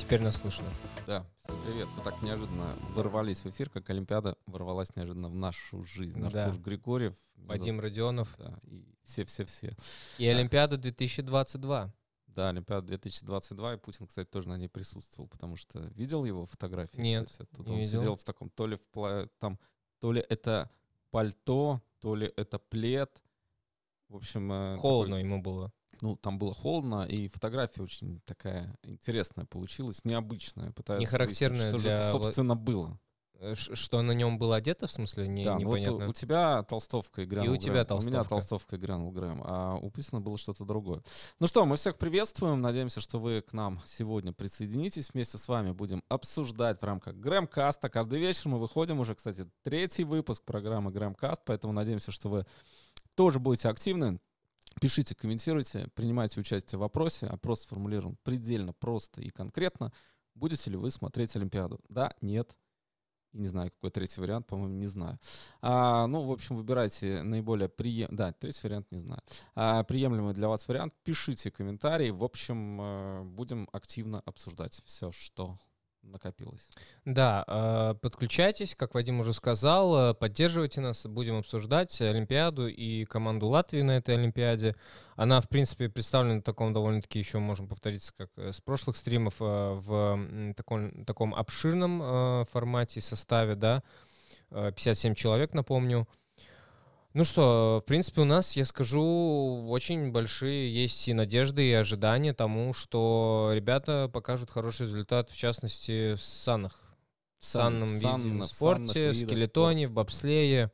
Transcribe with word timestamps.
Да, 0.00 0.06
теперь 0.06 0.22
нас 0.22 0.36
слышно. 0.36 0.66
Да, 1.06 1.26
всем 1.44 1.56
привет. 1.66 1.88
Мы 1.96 2.02
так 2.02 2.22
неожиданно 2.22 2.74
ворвались 2.94 3.40
в 3.44 3.46
эфир, 3.50 3.68
как 3.68 3.90
Олимпиада 3.90 4.34
ворвалась 4.46 4.94
неожиданно 4.96 5.28
в 5.28 5.34
нашу 5.34 5.84
жизнь. 5.84 6.20
Да. 6.30 6.46
Артур 6.46 6.60
Григорьев. 6.62 7.14
Вадим 7.36 7.80
Родионов 7.80 8.34
Да, 8.38 8.58
и 8.64 8.84
все-все-все. 9.04 9.74
и 10.18 10.26
Олимпиада 10.26 10.76
2022. 10.78 11.92
Да, 12.28 12.48
Олимпиада 12.48 12.86
2022, 12.86 13.74
и 13.74 13.76
Путин, 13.78 14.06
кстати, 14.06 14.28
тоже 14.28 14.48
на 14.48 14.56
ней 14.56 14.68
присутствовал, 14.68 15.28
потому 15.28 15.56
что 15.56 15.80
видел 15.96 16.24
его 16.24 16.46
фотографии? 16.46 17.00
Нет, 17.00 17.28
кстати, 17.28 17.50
оттуда? 17.52 17.70
не 17.70 17.76
Он 17.76 17.82
видел. 17.82 18.00
сидел 18.00 18.16
в 18.16 18.24
таком, 18.24 18.50
то 18.50 18.66
ли 18.66 18.76
в 18.76 18.96
пла- 18.96 19.28
там, 19.38 19.58
то 19.98 20.12
ли 20.12 20.24
это 20.28 20.70
пальто, 21.10 21.82
то 21.98 22.14
ли 22.14 22.32
это 22.36 22.58
плед. 22.58 23.20
В 24.08 24.16
общем, 24.16 24.50
э, 24.52 24.76
Холодно 24.78 25.16
такой- 25.16 25.28
ему 25.28 25.42
было. 25.42 25.72
Ну, 26.02 26.16
там 26.16 26.38
было 26.38 26.54
холодно, 26.54 27.04
и 27.04 27.28
фотография 27.28 27.82
очень 27.82 28.20
такая 28.24 28.76
интересная 28.82 29.44
получилась, 29.44 30.04
необычная. 30.04 30.72
Пытаются 30.72 31.02
Нехарактерная 31.02 31.58
выяснить, 31.58 31.70
что 31.70 31.78
же 31.78 31.84
для 31.84 31.94
это, 31.94 32.08
Вла- 32.08 32.12
собственно, 32.12 32.56
было. 32.56 32.98
Э, 33.40 33.54
Что 33.54 34.02
на 34.02 34.12
нем 34.12 34.38
было 34.38 34.56
одето, 34.56 34.86
в 34.86 34.92
смысле, 34.92 35.26
не, 35.26 35.44
да, 35.44 35.58
ну 35.58 35.68
вот 35.68 35.78
непонятно. 35.78 36.06
у, 36.06 36.10
у 36.10 36.12
тебя 36.12 36.62
толстовка 36.64 37.22
и 37.22 37.24
грянул 37.24 37.54
у 37.54 37.56
тебя 37.56 37.84
Грэм. 37.84 37.98
У 37.98 38.02
меня 38.02 38.18
толстовка. 38.18 38.28
толстовка 38.28 38.76
и 38.76 38.78
грянул 38.78 39.10
Грэм, 39.12 39.42
а 39.44 39.76
у 39.76 39.90
Писана 39.90 40.20
было 40.20 40.36
что-то 40.36 40.66
другое. 40.66 41.02
Ну 41.38 41.46
что, 41.46 41.64
мы 41.64 41.76
всех 41.76 41.96
приветствуем. 41.96 42.60
Надеемся, 42.60 43.00
что 43.00 43.18
вы 43.18 43.40
к 43.40 43.54
нам 43.54 43.80
сегодня 43.86 44.34
присоединитесь. 44.34 45.10
Вместе 45.14 45.38
с 45.38 45.48
вами 45.48 45.72
будем 45.72 46.04
обсуждать 46.10 46.80
в 46.80 46.84
рамках 46.84 47.14
Грэмкаста. 47.16 47.88
Каждый 47.88 48.20
вечер 48.20 48.48
мы 48.50 48.58
выходим 48.58 49.00
уже, 49.00 49.14
кстати, 49.14 49.46
третий 49.62 50.04
выпуск 50.04 50.44
программы 50.44 50.90
Грэмкаст, 50.90 51.42
поэтому 51.46 51.72
надеемся, 51.72 52.12
что 52.12 52.28
вы 52.28 52.46
тоже 53.16 53.38
будете 53.40 53.68
активны. 53.70 54.20
Пишите, 54.80 55.14
комментируйте, 55.14 55.88
принимайте 55.94 56.40
участие 56.40 56.78
в 56.78 56.82
опросе. 56.82 57.26
Опрос 57.26 57.62
сформулирован 57.62 58.16
предельно 58.22 58.72
просто 58.72 59.20
и 59.20 59.30
конкретно. 59.30 59.92
Будете 60.34 60.70
ли 60.70 60.76
вы 60.76 60.90
смотреть 60.90 61.34
Олимпиаду? 61.36 61.80
Да, 61.88 62.14
нет. 62.20 62.56
И 63.32 63.38
не 63.38 63.46
знаю, 63.46 63.70
какой 63.70 63.90
третий 63.90 64.20
вариант, 64.20 64.46
по-моему, 64.46 64.74
не 64.74 64.86
знаю. 64.88 65.18
А, 65.60 66.06
ну, 66.06 66.22
в 66.22 66.32
общем, 66.32 66.56
выбирайте 66.56 67.22
наиболее 67.22 67.68
прием... 67.68 68.08
Да, 68.10 68.32
третий 68.32 68.60
вариант 68.64 68.90
не 68.90 68.98
знаю. 68.98 69.22
А, 69.54 69.84
приемлемый 69.84 70.34
для 70.34 70.48
вас 70.48 70.66
вариант. 70.66 70.94
Пишите 71.04 71.50
комментарии. 71.50 72.10
В 72.10 72.24
общем, 72.24 72.80
э, 72.80 73.22
будем 73.24 73.68
активно 73.72 74.20
обсуждать 74.20 74.82
все, 74.84 75.12
что 75.12 75.58
накопилось. 76.02 76.68
Да, 77.04 77.44
э, 77.46 77.94
подключайтесь, 78.00 78.74
как 78.74 78.94
Вадим 78.94 79.20
уже 79.20 79.32
сказал, 79.32 80.10
э, 80.10 80.14
поддерживайте 80.14 80.80
нас, 80.80 81.06
будем 81.06 81.38
обсуждать 81.38 82.00
Олимпиаду 82.00 82.68
и 82.68 83.04
команду 83.04 83.48
Латвии 83.48 83.82
на 83.82 83.92
этой 83.92 84.14
Олимпиаде. 84.14 84.76
Она, 85.16 85.40
в 85.40 85.48
принципе, 85.48 85.88
представлена 85.88 86.40
в 86.40 86.42
таком 86.42 86.72
довольно-таки 86.72 87.18
еще, 87.18 87.38
можем 87.38 87.68
повториться, 87.68 88.12
как 88.16 88.30
э, 88.36 88.52
с 88.52 88.60
прошлых 88.60 88.96
стримов, 88.96 89.34
в 89.38 90.54
таком, 90.56 91.04
таком 91.04 91.34
обширном 91.34 92.46
формате, 92.46 93.00
составе, 93.00 93.54
да, 93.54 93.82
Э, 94.50 94.72
57 94.72 95.14
человек, 95.14 95.54
напомню. 95.54 96.08
Ну 97.12 97.24
что, 97.24 97.80
в 97.84 97.88
принципе, 97.88 98.20
у 98.20 98.24
нас, 98.24 98.56
я 98.56 98.64
скажу, 98.64 99.66
очень 99.68 100.12
большие 100.12 100.72
есть 100.72 101.08
и 101.08 101.12
надежды, 101.12 101.68
и 101.68 101.72
ожидания 101.72 102.32
тому, 102.32 102.72
что 102.72 103.50
ребята 103.52 104.08
покажут 104.12 104.50
хороший 104.50 104.82
результат, 104.82 105.28
в 105.30 105.36
частности, 105.36 106.14
в 106.14 106.22
санах. 106.22 106.78
В 107.40 107.44
санном 107.46 107.88
виде 107.88 108.06
санно- 108.06 108.44
в 108.44 108.48
спорте, 108.54 109.10
в 109.10 109.16
скелетоне, 109.16 109.86
в 109.88 109.92
бобслее. 109.92 110.70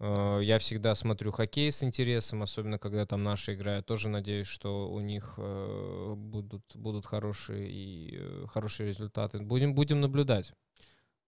Э, 0.00 0.40
Я 0.42 0.58
всегда 0.58 0.94
смотрю 0.94 1.32
хоккей 1.32 1.70
с 1.72 1.82
интересом, 1.82 2.42
особенно 2.42 2.78
когда 2.78 3.06
там 3.06 3.22
наши 3.22 3.54
играют. 3.54 3.86
Тоже 3.86 4.08
надеюсь, 4.10 4.46
что 4.48 4.90
у 4.90 5.00
них 5.00 5.34
э, 5.38 6.14
будут, 6.16 6.62
будут 6.74 7.06
хорошие, 7.06 7.70
и, 7.70 8.18
э, 8.18 8.46
хорошие 8.48 8.88
результаты. 8.88 9.38
Будем, 9.38 9.74
будем 9.74 10.00
наблюдать. 10.00 10.52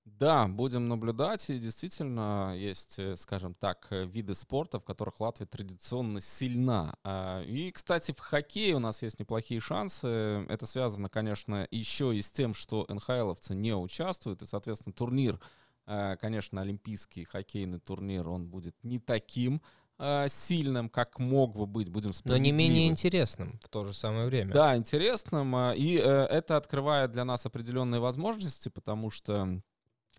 Да, 0.05 0.49
будем 0.49 0.89
наблюдать. 0.89 1.49
И 1.49 1.59
действительно 1.59 2.55
есть, 2.57 2.99
э, 2.99 3.17
скажем 3.17 3.55
так, 3.55 3.87
э, 3.91 4.05
виды 4.05 4.35
спорта, 4.35 4.81
в 4.81 4.85
которых 4.85 5.21
Латвия 5.21 5.47
традиционно 5.47 6.21
сильна. 6.21 6.97
А, 7.05 7.43
И, 7.43 7.71
кстати, 7.71 8.13
в 8.13 8.19
хоккее 8.19 8.75
у 8.75 8.79
нас 8.81 9.03
есть 9.03 9.21
неплохие 9.21 9.61
шансы. 9.61 10.09
Это 10.49 10.67
связано, 10.67 11.09
конечно, 11.09 11.69
еще 11.71 12.17
и 12.17 12.21
с 12.21 12.31
тем, 12.31 12.53
что 12.53 12.85
НХЛовцы 12.89 13.55
не 13.55 13.75
участвуют. 13.75 14.43
И, 14.43 14.47
соответственно, 14.47 14.93
турнир, 14.93 15.39
э, 15.87 16.17
конечно, 16.21 16.61
олимпийский 16.61 17.23
хоккейный 17.25 17.79
турнир, 17.79 18.29
он 18.29 18.49
будет 18.49 18.75
не 18.83 18.99
таким 18.99 19.63
э, 19.99 20.27
сильным, 20.29 20.89
как 20.89 21.21
мог 21.21 21.55
бы 21.55 21.67
быть. 21.67 21.89
Будем 21.89 22.11
Но 22.25 22.37
не 22.37 22.51
менее 22.51 22.89
интересным 22.89 23.61
в 23.63 23.69
то 23.69 23.85
же 23.85 23.93
самое 23.93 24.27
время. 24.27 24.53
Да, 24.53 24.77
интересным. 24.77 25.55
а, 25.55 25.75
И 25.77 25.93
это 25.95 26.57
открывает 26.57 27.13
для 27.13 27.25
нас 27.25 27.47
определенные 27.47 28.01
возможности, 28.01 28.69
потому 28.69 29.11
что 29.11 29.63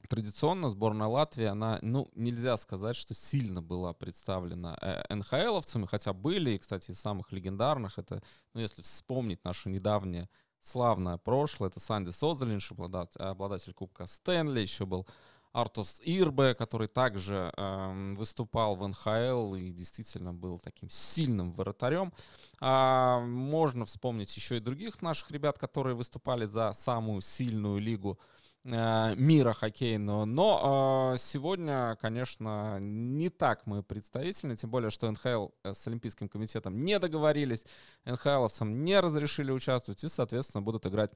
традиционно 0.07 0.69
сборная 0.69 1.07
Латвии, 1.07 1.45
она, 1.45 1.79
ну, 1.81 2.07
нельзя 2.15 2.57
сказать, 2.57 2.95
что 2.95 3.13
сильно 3.13 3.61
была 3.61 3.93
представлена 3.93 4.77
э, 4.81 5.13
НХЛовцами, 5.13 5.85
хотя 5.85 6.13
были, 6.13 6.51
и, 6.51 6.57
кстати, 6.57 6.91
из 6.91 6.99
самых 6.99 7.31
легендарных, 7.31 7.99
это, 7.99 8.21
ну, 8.53 8.61
если 8.61 8.81
вспомнить 8.81 9.43
наше 9.43 9.69
недавнее 9.69 10.29
славное 10.61 11.17
прошлое, 11.17 11.69
это 11.69 11.79
Санди 11.79 12.11
Созелинш, 12.11 12.71
обладатель, 12.71 13.21
обладатель 13.21 13.73
Кубка 13.73 14.05
Стэнли, 14.05 14.61
еще 14.61 14.85
был 14.85 15.07
Артус 15.53 16.01
Ирбе, 16.03 16.55
который 16.55 16.87
также 16.87 17.53
эм, 17.55 18.15
выступал 18.15 18.75
в 18.75 18.87
НХЛ 18.87 19.53
и 19.53 19.71
действительно 19.71 20.33
был 20.33 20.57
таким 20.57 20.89
сильным 20.89 21.53
вратарем. 21.53 22.11
А, 22.59 23.19
можно 23.19 23.85
вспомнить 23.85 24.35
еще 24.35 24.57
и 24.57 24.59
других 24.59 25.03
наших 25.03 25.29
ребят, 25.29 25.59
которые 25.59 25.95
выступали 25.95 26.45
за 26.45 26.73
самую 26.73 27.21
сильную 27.21 27.79
лигу 27.79 28.17
э, 28.19 28.42
мира 28.63 29.53
хоккейного. 29.53 30.25
Но 30.25 31.13
э, 31.13 31.17
сегодня, 31.17 31.97
конечно, 32.01 32.79
не 32.81 33.29
так 33.29 33.65
мы 33.65 33.83
представительны, 33.83 34.55
тем 34.55 34.69
более, 34.69 34.89
что 34.89 35.11
НХЛ 35.11 35.47
э, 35.63 35.73
с 35.73 35.85
Олимпийским 35.87 36.29
комитетом 36.29 36.83
не 36.83 36.97
договорились, 36.97 37.65
НХЛовцам 38.05 38.83
не 38.83 38.99
разрешили 38.99 39.51
участвовать 39.51 40.03
и, 40.03 40.07
соответственно, 40.07 40.61
будут 40.61 40.85
играть 40.85 41.11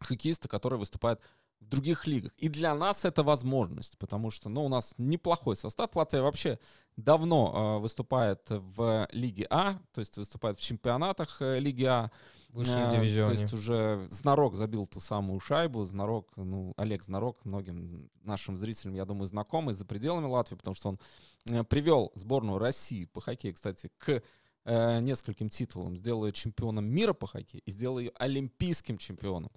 хоккеисты, 0.00 0.48
которые 0.48 0.80
выступают 0.80 1.20
в 1.60 1.68
других 1.68 2.06
лигах. 2.06 2.32
И 2.36 2.48
для 2.48 2.74
нас 2.74 3.04
это 3.04 3.22
возможность, 3.22 3.96
потому 3.98 4.30
что, 4.30 4.48
ну, 4.48 4.64
у 4.64 4.68
нас 4.68 4.94
неплохой 4.98 5.54
состав. 5.54 5.94
Латвия 5.94 6.22
вообще 6.22 6.58
давно 6.96 7.76
э, 7.78 7.80
выступает 7.80 8.40
в 8.48 9.06
Лиге 9.12 9.46
А, 9.50 9.78
то 9.92 10.00
есть 10.00 10.16
выступает 10.16 10.58
в 10.58 10.62
чемпионатах 10.62 11.40
э, 11.40 11.60
Лиги 11.60 11.84
А. 11.84 12.10
В 12.52 12.56
высшем 12.56 12.76
Э, 12.76 12.96
дивизионе. 12.96 13.34
То 13.34 13.40
есть 13.40 13.52
уже 13.54 14.06
Знарок 14.10 14.54
забил 14.54 14.86
ту 14.86 15.00
самую 15.00 15.40
шайбу. 15.40 15.84
Знарок, 15.84 16.28
ну, 16.36 16.74
Олег 16.76 17.02
Знарок 17.02 17.44
многим 17.44 18.10
нашим 18.22 18.58
зрителям, 18.58 18.94
я 18.94 19.06
думаю, 19.06 19.26
знакомый 19.26 19.74
за 19.74 19.86
пределами 19.86 20.26
Латвии, 20.26 20.56
потому 20.56 20.74
что 20.74 20.90
он 20.90 21.00
э, 21.48 21.64
привел 21.64 22.12
сборную 22.14 22.58
России 22.58 23.06
по 23.06 23.22
хоккею, 23.22 23.54
кстати, 23.54 23.90
к 23.96 24.22
э, 24.64 25.00
нескольким 25.00 25.48
титулам. 25.48 25.96
Сделал 25.96 26.26
ее 26.26 26.32
чемпионом 26.32 26.84
мира 26.84 27.14
по 27.14 27.26
хоккею 27.26 27.62
и 27.64 27.70
сделал 27.70 27.98
ее 27.98 28.12
олимпийским 28.18 28.98
чемпионом. 28.98 29.50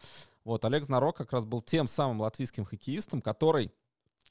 Вот, 0.46 0.64
Олег 0.64 0.86
Знарок 0.86 1.18
как 1.18 1.34
раз 1.34 1.44
был 1.44 1.60
тем 1.60 1.88
самым 1.88 2.22
латвийским 2.22 2.64
хоккеистом, 2.64 3.22
который 3.22 3.72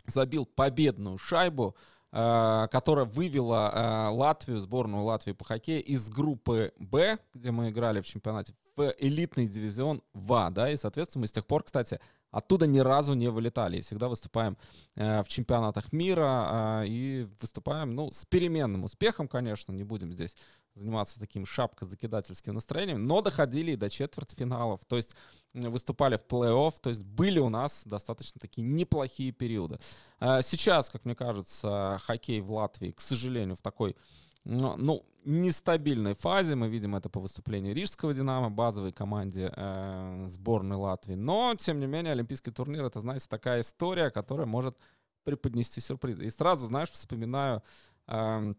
забил 0.07 0.47
победную 0.47 1.19
шайбу, 1.19 1.77
которая 2.15 3.07
вывела 3.07 3.73
э, 3.75 4.09
Латвию, 4.15 4.61
сборную 4.61 5.03
Латвии 5.03 5.33
по 5.33 5.45
хоккею 5.45 5.83
из 5.83 6.09
группы 6.09 6.73
Б, 6.79 7.19
где 7.35 7.51
мы 7.51 7.71
играли 7.71 8.01
в 8.01 8.07
чемпионате, 8.07 8.55
в 8.77 8.95
элитный 8.99 9.49
дивизион 9.49 10.01
ВА, 10.13 10.51
да, 10.51 10.71
и, 10.71 10.77
соответственно, 10.77 11.23
мы 11.23 11.27
с 11.27 11.33
тех 11.33 11.45
пор, 11.45 11.65
кстати, 11.65 11.99
оттуда 12.31 12.69
ни 12.69 12.79
разу 12.79 13.15
не 13.15 13.29
вылетали. 13.29 13.79
И 13.79 13.81
всегда 13.81 14.09
выступаем 14.09 14.57
э, 14.95 15.25
в 15.25 15.29
чемпионатах 15.29 15.93
мира 15.93 16.83
э, 16.83 16.87
и 16.87 17.29
выступаем, 17.41 17.97
ну, 17.97 18.13
с 18.13 18.25
переменным 18.27 18.85
успехом, 18.85 19.27
конечно, 19.27 19.73
не 19.73 19.83
будем 19.83 20.13
здесь 20.13 20.37
заниматься 20.75 21.21
таким 21.21 21.47
шапкозакидательским 21.47 22.55
настроением, 22.55 23.07
но 23.07 23.21
доходили 23.21 23.73
и 23.73 23.77
до 23.77 23.89
четвертьфиналов, 23.89 24.85
то 24.87 24.97
есть 24.97 25.15
выступали 25.53 26.17
в 26.17 26.25
плей-офф, 26.27 26.75
то 26.81 26.89
есть 26.91 27.05
были 27.05 27.39
у 27.39 27.49
нас 27.49 27.83
достаточно 27.85 28.41
такие 28.41 28.67
неплохие 28.67 29.33
периоды. 29.33 29.79
Э, 30.21 30.41
Сейчас, 30.43 30.91
как 30.91 31.05
мне 31.05 31.15
кажется, 31.15 32.01
хоккей 32.05 32.41
в 32.41 32.51
Латвии, 32.53 32.91
к 32.91 33.01
сожалению, 33.01 33.57
в 33.57 33.63
такой 33.63 33.97
ну, 34.45 35.07
нестабильной 35.25 36.15
фазе. 36.15 36.55
Мы 36.55 36.69
видим 36.69 36.95
это 36.95 37.09
по 37.09 37.21
выступлению 37.21 37.75
Рижского 37.75 38.13
«Динамо», 38.13 38.51
базовой 38.51 38.93
команде 38.93 39.53
э, 39.55 40.27
сборной 40.29 40.77
Латвии. 40.77 41.15
Но, 41.15 41.55
тем 41.57 41.81
не 41.81 41.87
менее, 41.87 42.13
Олимпийский 42.13 42.51
турнир— 42.51 42.85
это, 42.87 43.01
знаете, 43.01 43.27
такая 43.29 43.63
история, 43.63 44.11
которая 44.11 44.47
может 44.47 44.77
преподнести 45.25 45.81
сюрприз. 45.81 46.19
И 46.21 46.31
сразу, 46.31 46.67
знаешь, 46.67 46.91
вспоминаю, 46.91 47.63
эм, 48.07 48.57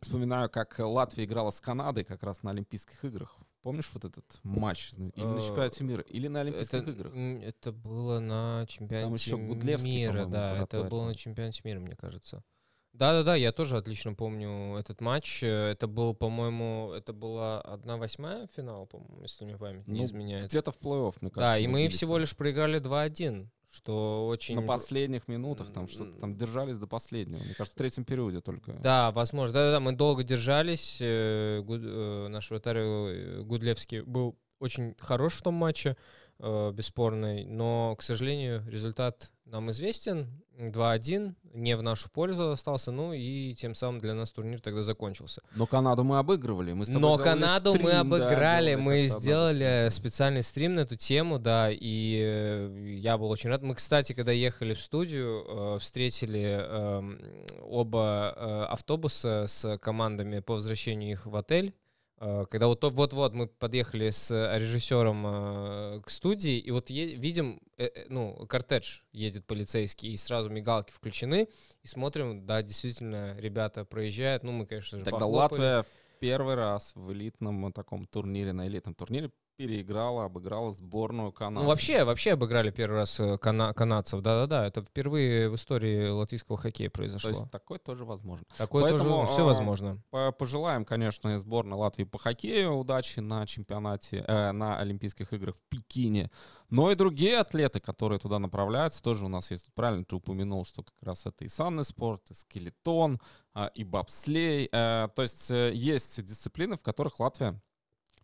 вспоминаю, 0.00 0.48
как 0.50 0.78
Латвия 0.78 1.24
играла 1.24 1.50
с 1.50 1.60
Канадой 1.60 2.04
как 2.04 2.22
раз 2.22 2.42
на 2.42 2.50
Олимпийских 2.50 3.04
играх. 3.04 3.36
Помнишь 3.62 3.90
вот 3.94 4.04
этот 4.04 4.24
матч? 4.44 4.92
Или 4.94 5.24
на 5.24 5.38
Э, 5.38 5.40
чемпионате 5.40 5.84
мира, 5.84 6.02
или 6.02 6.28
на 6.28 6.40
Олимпийских 6.42 6.74
Это, 6.82 6.90
играх? 6.90 7.12
это 7.42 7.72
было 7.72 8.20
на 8.20 8.64
чемпионате 8.68 9.14
еще 9.14 9.36
Гудлевский, 9.36 9.96
мира, 9.96 10.26
да, 10.26 10.62
это 10.62 10.82
было 10.82 10.88
был. 10.88 11.04
на 11.06 11.14
чемпионате 11.14 11.60
мира, 11.64 11.80
мне 11.80 11.96
кажется. 11.96 12.44
Да-да-да, 12.92 13.34
я 13.34 13.52
тоже 13.52 13.76
отлично 13.76 14.14
помню 14.14 14.76
этот 14.78 15.00
матч. 15.02 15.42
Это 15.42 15.86
был, 15.86 16.14
по-моему, 16.14 16.92
это 16.96 17.12
была 17.12 17.60
одна 17.60 17.98
восьмая 17.98 18.46
финал, 18.56 18.86
по-моему, 18.86 19.20
если 19.22 19.44
мне 19.44 19.58
память 19.58 19.86
не 19.86 19.98
Ну, 20.00 20.06
изменяет. 20.06 20.46
Где-то 20.46 20.70
в 20.72 20.78
плей-офф, 20.78 21.16
мне 21.20 21.30
кажется. 21.30 21.54
Да, 21.54 21.58
и 21.58 21.66
мы 21.66 21.88
всего 21.88 22.14
там. 22.14 22.20
лишь 22.20 22.34
проиграли 22.34 22.80
2-1, 22.80 23.48
что 23.76 24.26
очень... 24.26 24.56
На 24.56 24.62
последних 24.62 25.28
минутах 25.28 25.70
там 25.72 25.86
что-то 25.86 26.18
там 26.18 26.34
держались 26.36 26.78
до 26.78 26.86
последнего. 26.86 27.38
Мне 27.38 27.54
кажется, 27.54 27.74
в 27.76 27.78
третьем 27.78 28.04
периоде 28.04 28.40
только. 28.40 28.72
Да, 28.82 29.12
возможно. 29.12 29.52
Да-да-да, 29.54 29.80
мы 29.80 29.92
долго 29.92 30.24
держались. 30.24 30.98
э, 31.00 31.60
Гуд- 31.62 31.82
э, 31.84 32.28
Наш 32.28 32.50
вратарь 32.50 32.78
э, 32.78 33.42
Гудлевский 33.42 34.00
был 34.00 34.36
очень 34.58 34.94
хорош 34.98 35.34
в 35.34 35.42
том 35.42 35.54
матче, 35.54 35.96
э, 36.38 36.72
бесспорный, 36.72 37.44
но, 37.44 37.94
к 37.96 38.02
сожалению, 38.02 38.62
результат 38.68 39.32
нам 39.44 39.70
известен. 39.70 40.42
2-1, 40.58 41.34
не 41.52 41.76
в 41.76 41.82
нашу 41.82 42.10
пользу 42.10 42.50
остался, 42.50 42.90
ну 42.90 43.12
и 43.12 43.54
тем 43.54 43.74
самым 43.74 44.00
для 44.00 44.14
нас 44.14 44.32
турнир 44.32 44.60
тогда 44.60 44.82
закончился. 44.82 45.42
Но 45.54 45.66
Канаду 45.66 46.02
мы 46.02 46.18
обыгрывали. 46.18 46.72
Мы 46.72 46.86
Но 46.88 47.18
Канаду 47.18 47.72
мы 47.72 47.78
стрим, 47.78 47.90
да, 47.90 48.00
обыграли, 48.00 48.70
делали 48.70 48.82
мы 48.82 49.06
сделали 49.06 49.88
специальный 49.90 50.42
стрим 50.42 50.74
на 50.74 50.80
эту 50.80 50.96
тему, 50.96 51.38
да, 51.38 51.68
и 51.70 52.20
э, 52.22 52.96
я 52.98 53.18
был 53.18 53.28
очень 53.28 53.50
рад. 53.50 53.62
Мы, 53.62 53.74
кстати, 53.74 54.14
когда 54.14 54.32
ехали 54.32 54.72
в 54.72 54.80
студию, 54.80 55.44
э, 55.46 55.78
встретили 55.78 56.58
эм, 56.58 57.20
оба 57.60 58.34
э, 58.34 58.64
автобуса 58.70 59.44
с 59.46 59.76
командами 59.78 60.40
по 60.40 60.54
возвращению 60.54 61.12
их 61.12 61.26
в 61.26 61.36
отель. 61.36 61.74
Э, 62.18 62.46
Когда 62.50 62.66
вот 62.66 62.82
вот-вот 62.82 63.34
мы 63.34 63.46
подъехали 63.46 64.10
с 64.10 64.30
э, 64.30 64.58
режиссером 64.58 65.26
э, 65.26 66.00
к 66.02 66.10
студии, 66.10 66.58
и 66.58 66.70
вот 66.70 66.90
видим, 66.90 67.60
ну, 68.08 68.46
кортедж 68.48 69.00
едет 69.12 69.44
полицейский, 69.46 70.10
и 70.10 70.16
сразу 70.16 70.48
мигалки 70.48 70.92
включены, 70.92 71.48
и 71.82 71.86
смотрим, 71.86 72.46
да, 72.46 72.62
действительно, 72.62 73.36
ребята 73.38 73.84
проезжают, 73.84 74.42
ну, 74.44 74.52
мы, 74.52 74.66
конечно 74.66 74.98
же, 74.98 75.04
Тогда 75.04 75.20
похлопали. 75.20 75.60
Латвия 75.60 75.84
первый 76.18 76.54
раз 76.54 76.92
в 76.94 77.12
элитном 77.12 77.72
таком 77.72 78.06
турнире, 78.06 78.52
на 78.52 78.66
элитном 78.66 78.94
турнире 78.94 79.30
переиграла, 79.56 80.24
обыграла 80.26 80.72
сборную 80.72 81.32
Канады. 81.32 81.62
Ну, 81.64 81.68
вообще, 81.68 82.04
вообще 82.04 82.32
обыграли 82.32 82.70
первый 82.70 82.96
раз 82.96 83.18
э, 83.20 83.38
кана- 83.38 83.72
канадцев, 83.72 84.20
да-да-да, 84.20 84.66
это 84.66 84.82
впервые 84.82 85.48
в 85.48 85.54
истории 85.54 86.08
латвийского 86.08 86.58
хоккея 86.58 86.88
То 86.88 86.94
произошло. 86.98 87.30
есть 87.30 87.50
такое 87.50 87.78
тоже 87.78 88.04
возможно. 88.04 88.44
Такое 88.56 88.82
поэтому, 88.82 89.20
тоже 89.22 89.32
все 89.32 89.42
а, 89.42 89.46
возможно. 89.46 90.02
По- 90.10 90.32
Пожелаем, 90.32 90.84
конечно, 90.84 91.38
сборной 91.38 91.76
Латвии 91.76 92.04
по 92.04 92.18
хоккею 92.18 92.74
удачи 92.74 93.20
на 93.20 93.46
чемпионате, 93.46 94.24
э, 94.26 94.52
на 94.52 94.78
Олимпийских 94.78 95.32
играх 95.32 95.56
в 95.56 95.62
Пекине. 95.68 96.30
Но 96.68 96.90
и 96.90 96.94
другие 96.94 97.38
атлеты, 97.38 97.80
которые 97.80 98.18
туда 98.18 98.38
направляются, 98.38 99.02
тоже 99.02 99.24
у 99.24 99.28
нас 99.28 99.50
есть. 99.50 99.72
Правильно 99.74 100.04
ты 100.04 100.16
упомянул, 100.16 100.64
что 100.64 100.82
как 100.82 101.02
раз 101.02 101.24
это 101.24 101.44
и 101.44 101.48
санный 101.48 101.84
спорт, 101.84 102.30
и 102.30 102.34
скелетон, 102.34 103.20
а, 103.54 103.70
и 103.74 103.84
бобслей. 103.84 104.68
Э, 104.70 105.08
То 105.14 105.22
есть 105.22 105.50
э, 105.50 105.72
есть 105.72 106.22
дисциплины, 106.22 106.76
в 106.76 106.82
которых 106.82 107.20
Латвия 107.20 107.58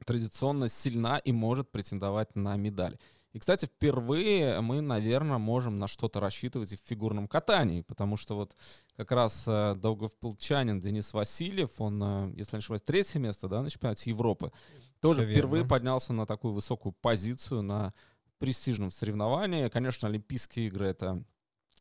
традиционно 0.04 0.68
сильна 0.68 1.18
и 1.18 1.32
может 1.32 1.70
претендовать 1.70 2.34
на 2.36 2.56
медали. 2.56 2.98
И, 3.32 3.38
кстати, 3.38 3.64
впервые 3.64 4.60
мы, 4.60 4.82
наверное, 4.82 5.38
можем 5.38 5.78
на 5.78 5.86
что-то 5.86 6.20
рассчитывать 6.20 6.72
и 6.72 6.76
в 6.76 6.80
фигурном 6.80 7.28
катании, 7.28 7.80
потому 7.80 8.18
что 8.18 8.36
вот 8.36 8.54
как 8.94 9.10
раз 9.10 9.44
э, 9.46 9.74
долговпылчанин 9.74 10.80
Денис 10.80 11.14
Васильев, 11.14 11.80
он, 11.80 12.02
э, 12.02 12.32
если 12.36 12.56
не 12.56 12.58
ошибаюсь, 12.58 12.82
третье 12.82 13.18
место 13.18 13.48
да, 13.48 13.62
на 13.62 13.70
чемпионате 13.70 14.10
Европы, 14.10 14.52
тоже 15.00 15.22
впервые 15.24 15.62
верно. 15.62 15.68
поднялся 15.68 16.12
на 16.12 16.26
такую 16.26 16.52
высокую 16.52 16.92
позицию 16.92 17.62
на 17.62 17.94
престижном 18.38 18.90
соревновании. 18.90 19.68
Конечно, 19.70 20.08
Олимпийские 20.08 20.66
игры— 20.66 20.86
это 20.88 21.24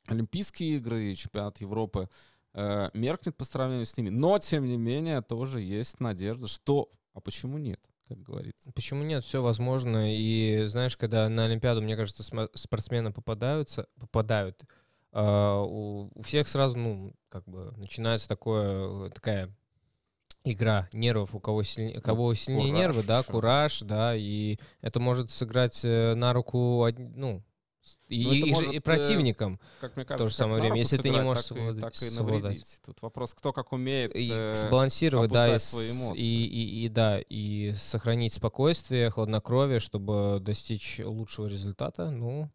Олимпийские 0.06 0.78
игры 0.78 1.12
и 1.12 1.16
чемпионат 1.16 1.60
Европы 1.60 2.10
э, 2.54 2.90
меркнет 2.94 3.36
по 3.36 3.44
сравнению 3.44 3.86
с 3.86 3.98
ними, 3.98 4.10
но, 4.10 4.40
тем 4.40 4.66
не 4.66 4.78
менее, 4.78 5.22
тоже 5.22 5.60
есть 5.60 6.00
надежда, 6.00 6.48
что... 6.48 6.90
А 7.14 7.20
почему 7.20 7.58
нет, 7.58 7.91
как 8.12 8.24
говорится? 8.24 8.72
Почему 8.74 9.04
нет? 9.04 9.24
Все 9.24 9.42
возможно. 9.42 10.14
И 10.14 10.66
знаешь, 10.66 10.98
когда 10.98 11.30
на 11.30 11.46
Олимпиаду, 11.46 11.82
мне 11.82 11.96
кажется, 11.96 12.24
спортсмены 12.54 13.14
попадаются, 13.14 13.88
попадают, 14.00 14.64
а, 15.14 15.62
у, 15.62 16.12
у 16.14 16.22
всех 16.22 16.48
сразу, 16.50 16.78
ну, 16.78 17.14
как 17.30 17.46
бы 17.46 17.74
начинается 17.78 18.28
такое, 18.28 19.10
такая 19.12 19.50
игра 20.44 20.90
нервов, 20.92 21.36
у 21.36 21.40
кого 21.40 21.64
сильнее, 21.64 22.02
кого 22.02 22.34
сильнее 22.34 22.72
кураж 22.72 22.82
нервы, 22.82 23.04
да, 23.04 23.24
кураж, 23.24 23.80
да, 23.82 24.16
и 24.16 24.58
это 24.82 25.00
может 25.00 25.32
сыграть 25.32 25.82
э, 25.86 26.14
на 26.16 26.34
руку, 26.34 26.88
ну, 26.98 27.44
и, 28.08 28.24
Ну, 28.26 28.32
и 28.34 28.40
же- 28.42 28.46
может, 28.48 28.74
и 28.74 28.78
э, 28.78 28.82
противникам. 28.82 29.60
Как 29.80 29.96
мне 29.96 30.06
то 30.06 30.10
кажется, 30.10 30.30
же 30.30 30.36
самое 30.36 30.56
как 30.58 30.64
на 30.64 30.74
время, 30.74 30.78
если 30.82 30.98
ты 30.98 31.10
не 31.10 31.22
можешь 31.22 31.44
так, 31.46 31.58
и, 31.58 31.60
совладать- 31.62 31.82
так 31.82 31.94
и 31.94 32.10
совладать. 32.10 32.44
навредить. 32.44 32.80
Тут 32.86 33.02
вопрос, 33.02 33.34
кто 33.34 33.54
как 33.54 33.72
умеет 33.72 34.16
и 34.16 34.30
э, 34.32 34.56
сбалансировать, 34.56 35.32
да, 35.32 35.56
и, 35.56 35.60
свои 35.60 35.92
эмоции. 35.92 36.22
и, 36.22 36.46
и, 36.46 36.86
и 36.86 36.90
да, 36.90 37.20
и 37.20 37.74
сохранить 37.74 38.34
спокойствие, 38.34 39.10
хладнокровие, 39.10 39.80
чтобы 39.80 40.40
достичь 40.42 41.00
лучшего 41.04 41.48
результата. 41.48 42.12
Ну, 42.12 42.52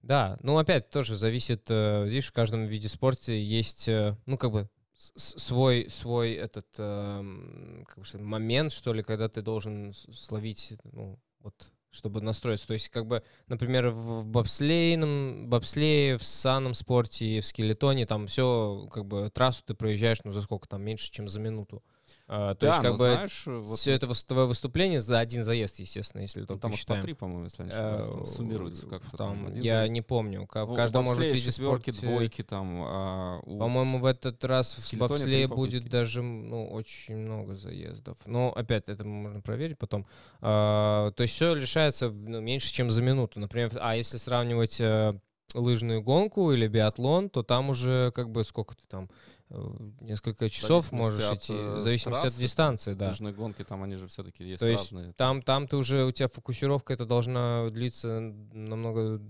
да, 0.00 0.38
ну 0.42 0.58
опять 0.58 0.90
тоже 0.90 1.16
зависит, 1.16 1.66
э, 1.68 2.04
видишь, 2.06 2.28
в 2.28 2.32
каждом 2.32 2.66
виде 2.66 2.88
спорта 2.88 3.32
есть, 3.32 3.88
ну 4.26 4.38
как 4.38 4.50
бы 4.52 4.68
свой 5.16 5.88
свой 5.90 6.32
этот 6.32 6.66
эм, 6.78 7.84
как 7.88 7.98
бы 8.04 8.18
момент, 8.20 8.72
что 8.72 8.92
ли, 8.92 9.02
когда 9.02 9.28
ты 9.28 9.42
должен 9.42 9.92
словить, 9.94 10.74
ну 10.84 11.18
вот 11.40 11.72
чтобы 11.92 12.20
настроиться. 12.22 12.66
То 12.66 12.72
есть, 12.72 12.88
как 12.88 13.06
бы, 13.06 13.22
например, 13.48 13.90
в 13.90 14.24
бобслейном, 14.26 15.48
бобслее, 15.48 16.16
в 16.16 16.24
санном 16.24 16.74
спорте, 16.74 17.40
в 17.40 17.46
скелетоне, 17.46 18.06
там 18.06 18.26
все, 18.26 18.88
как 18.92 19.04
бы, 19.04 19.30
трассу 19.30 19.62
ты 19.64 19.74
проезжаешь, 19.74 20.18
ну, 20.24 20.32
за 20.32 20.42
сколько 20.42 20.66
там, 20.66 20.82
меньше, 20.82 21.10
чем 21.10 21.28
за 21.28 21.38
минуту. 21.38 21.82
А, 22.34 22.54
то 22.54 22.60
Да, 22.62 22.66
есть, 22.68 22.80
как 22.80 22.90
но 22.92 22.96
бы, 22.96 23.12
знаешь, 23.12 23.42
вот 23.46 23.78
все 23.78 23.92
это 23.92 24.24
твое 24.26 24.46
выступление 24.46 25.00
за 25.00 25.18
один 25.18 25.44
заезд, 25.44 25.78
естественно, 25.80 26.22
если 26.22 26.40
ну, 26.40 26.46
только 26.46 26.62
там 26.62 26.70
уж 26.70 26.76
по 26.76 26.80
считаем. 26.80 27.02
три, 27.02 27.12
по-моему, 27.12 27.44
если 27.44 27.62
не 27.64 27.68
ошибаюсь, 27.68 28.06
там 28.08 28.22
Э, 28.22 28.24
суммируется 28.26 28.86
как-то. 28.86 29.16
Там, 29.18 29.46
один 29.48 29.62
я 29.62 29.80
заезд. 29.80 29.92
не 29.92 30.00
помню. 30.00 30.46
ка- 30.46 30.64
В 30.64 30.70
Ну, 30.70 30.74
каждом, 30.74 31.04
может, 31.04 31.22
виде 31.22 31.36
четверки, 31.36 31.90
спорта... 31.90 32.06
двойки 32.06 32.42
там. 32.42 32.82
а, 32.86 33.40
у 33.44 33.58
По-моему, 33.58 33.98
в 33.98 34.06
этот 34.06 34.42
раз 34.44 34.74
в 34.74 34.88
три 34.88 34.98
бобслее 34.98 35.46
будет 35.46 35.84
даже 35.90 36.22
ну, 36.22 36.70
очень 36.70 37.16
много 37.16 37.54
заездов. 37.56 38.16
Но 38.24 38.50
опять 38.50 38.88
это 38.88 39.04
можно 39.04 39.42
проверить 39.42 39.78
потом. 39.78 40.06
А, 40.40 41.10
то 41.12 41.22
есть 41.22 41.34
все 41.34 41.54
решается 41.54 42.08
ну, 42.10 42.40
меньше, 42.40 42.72
чем 42.72 42.90
за 42.90 43.02
минуту. 43.02 43.40
Например, 43.40 43.70
а 43.78 43.94
если 43.94 44.16
сравнивать 44.16 44.80
э, 44.80 45.12
лыжную 45.54 46.02
гонку 46.02 46.50
или 46.52 46.66
биатлон, 46.66 47.28
то 47.28 47.42
там 47.42 47.68
уже 47.68 48.10
как 48.14 48.30
бы 48.30 48.42
сколько 48.42 48.74
ты 48.74 48.84
там 48.88 49.04
э, 49.04 49.41
несколько 50.00 50.48
часов 50.48 50.92
можешь 50.92 51.24
от, 51.24 51.38
идти, 51.38 51.52
э, 51.52 51.76
в 51.76 51.82
зависимости 51.82 52.18
от 52.18 52.22
трассы, 52.22 52.40
дистанции, 52.40 52.94
да. 52.94 53.08
лыжные 53.08 53.34
гонки, 53.34 53.64
там 53.64 53.82
они 53.82 53.96
же 53.96 54.08
все-таки 54.08 54.44
есть 54.44 54.60
То 54.60 54.66
есть 54.66 54.92
разные. 54.92 55.12
Там, 55.14 55.42
там 55.42 55.68
ты 55.68 55.76
уже, 55.76 56.04
у 56.04 56.12
тебя 56.12 56.28
фокусировка 56.28 56.92
это 56.92 57.06
должна 57.06 57.68
длиться 57.70 58.20
намного 58.20 59.20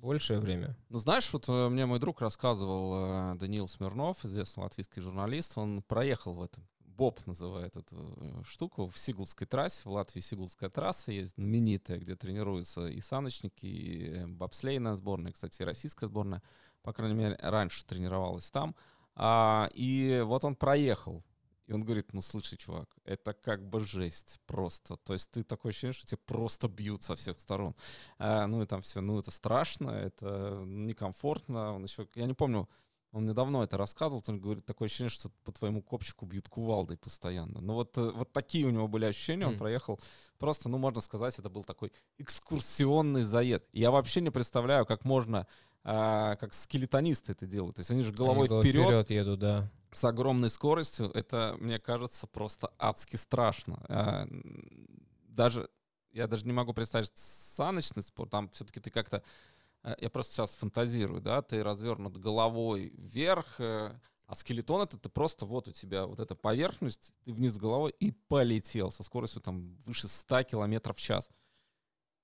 большее 0.00 0.40
время. 0.40 0.76
Ну, 0.88 0.98
знаешь, 0.98 1.30
вот 1.32 1.48
э, 1.48 1.68
мне 1.68 1.86
мой 1.86 1.98
друг 1.98 2.20
рассказывал, 2.20 3.32
э, 3.32 3.34
Даниил 3.36 3.68
Смирнов, 3.68 4.24
известный 4.24 4.62
латвийский 4.62 5.02
журналист, 5.02 5.58
он 5.58 5.82
проехал 5.82 6.34
в 6.34 6.42
этом, 6.42 6.64
БОП 7.00 7.26
называет 7.26 7.76
эту 7.76 7.96
э, 7.96 8.42
штуку, 8.44 8.86
в 8.86 8.98
Сигулской 8.98 9.46
трассе, 9.46 9.88
в 9.88 9.92
Латвии 9.92 10.20
Сигулская 10.20 10.68
трасса 10.68 11.12
есть 11.12 11.34
знаменитая, 11.34 11.98
где 11.98 12.14
тренируются 12.14 12.88
и 12.88 13.00
саночники, 13.00 13.64
и 13.64 14.10
э, 14.10 14.26
бобслейная 14.26 14.96
сборная, 14.96 15.32
кстати, 15.32 15.62
и 15.62 15.64
российская 15.64 16.08
сборная, 16.08 16.42
по 16.82 16.92
крайней 16.92 17.14
мере, 17.14 17.38
раньше 17.40 17.86
тренировалась 17.86 18.50
там. 18.50 18.76
А, 19.22 19.68
и 19.74 20.22
вот 20.24 20.44
он 20.44 20.56
проехал, 20.56 21.22
и 21.66 21.74
он 21.74 21.84
говорит, 21.84 22.14
ну 22.14 22.22
слушай, 22.22 22.56
чувак, 22.56 22.88
это 23.04 23.34
как 23.34 23.68
бы 23.68 23.80
жесть 23.80 24.40
просто. 24.46 24.96
То 24.96 25.12
есть 25.12 25.30
ты 25.30 25.42
такое 25.42 25.70
ощущение, 25.70 25.92
что 25.92 26.06
тебя 26.06 26.20
просто 26.24 26.68
бьют 26.68 27.02
со 27.02 27.16
всех 27.16 27.38
сторон. 27.38 27.76
А, 28.18 28.46
ну 28.46 28.62
и 28.62 28.66
там 28.66 28.80
все, 28.80 29.02
ну 29.02 29.18
это 29.18 29.30
страшно, 29.30 29.90
это 29.90 30.62
некомфортно. 30.64 31.74
Он 31.74 31.84
еще, 31.84 32.08
я 32.14 32.24
не 32.24 32.32
помню, 32.32 32.66
он 33.12 33.24
мне 33.24 33.34
давно 33.34 33.62
это 33.62 33.76
рассказывал, 33.76 34.24
он 34.26 34.40
говорит, 34.40 34.64
такое 34.64 34.86
ощущение, 34.86 35.10
что 35.10 35.28
по 35.44 35.52
твоему 35.52 35.82
копчику 35.82 36.24
бьют 36.24 36.48
кувалдой 36.48 36.96
постоянно. 36.96 37.60
Ну 37.60 37.74
вот, 37.74 37.98
э, 37.98 38.10
вот 38.12 38.32
такие 38.32 38.66
у 38.66 38.70
него 38.70 38.88
были 38.88 39.04
ощущения, 39.04 39.46
он 39.46 39.54
М. 39.54 39.58
проехал, 39.58 40.00
просто, 40.38 40.70
ну 40.70 40.78
можно 40.78 41.02
сказать, 41.02 41.38
это 41.38 41.50
был 41.50 41.62
такой 41.62 41.92
экскурсионный 42.16 43.22
заезд. 43.22 43.64
Я 43.72 43.90
вообще 43.90 44.22
не 44.22 44.30
представляю, 44.30 44.86
как 44.86 45.04
можно, 45.04 45.46
а, 45.82 46.36
как 46.36 46.52
скелетонисты 46.54 47.32
это 47.32 47.46
делают. 47.46 47.76
То 47.76 47.80
есть 47.80 47.90
они 47.90 48.02
же 48.02 48.12
головой 48.12 48.48
Они 48.48 48.60
вперед, 48.60 49.10
едут, 49.10 49.38
да. 49.40 49.70
с 49.92 50.04
огромной 50.04 50.50
скоростью, 50.50 51.10
это, 51.14 51.56
мне 51.58 51.78
кажется, 51.78 52.26
просто 52.26 52.70
адски 52.78 53.16
страшно. 53.16 53.82
А, 53.88 54.26
Даже, 55.28 55.68
я 56.12 56.26
даже 56.26 56.46
не 56.46 56.52
могу 56.52 56.74
представить, 56.74 57.12
саночный 57.14 58.02
спорт, 58.02 58.30
там 58.30 58.48
все-таки 58.50 58.80
ты 58.80 58.90
как-то, 58.90 59.22
э, 59.84 59.94
я 60.00 60.10
просто 60.10 60.34
сейчас 60.34 60.54
фантазирую, 60.54 61.20
да, 61.20 61.40
ты 61.40 61.62
развернут 61.62 62.16
головой 62.18 62.92
вверх, 62.96 63.60
э, 63.60 63.98
а 64.26 64.34
скелетон 64.34 64.82
это 64.82 64.96
ты 64.98 65.08
просто, 65.08 65.46
вот 65.46 65.66
у 65.68 65.72
тебя 65.72 66.06
вот 66.06 66.20
эта 66.20 66.34
поверхность, 66.36 67.12
ты 67.24 67.32
вниз 67.32 67.56
головой 67.56 67.94
и 67.98 68.12
полетел 68.12 68.92
со 68.92 69.02
скоростью 69.02 69.40
там 69.42 69.76
выше 69.86 70.08
100 70.08 70.44
километров 70.44 70.96
в 70.96 71.00
час. 71.00 71.28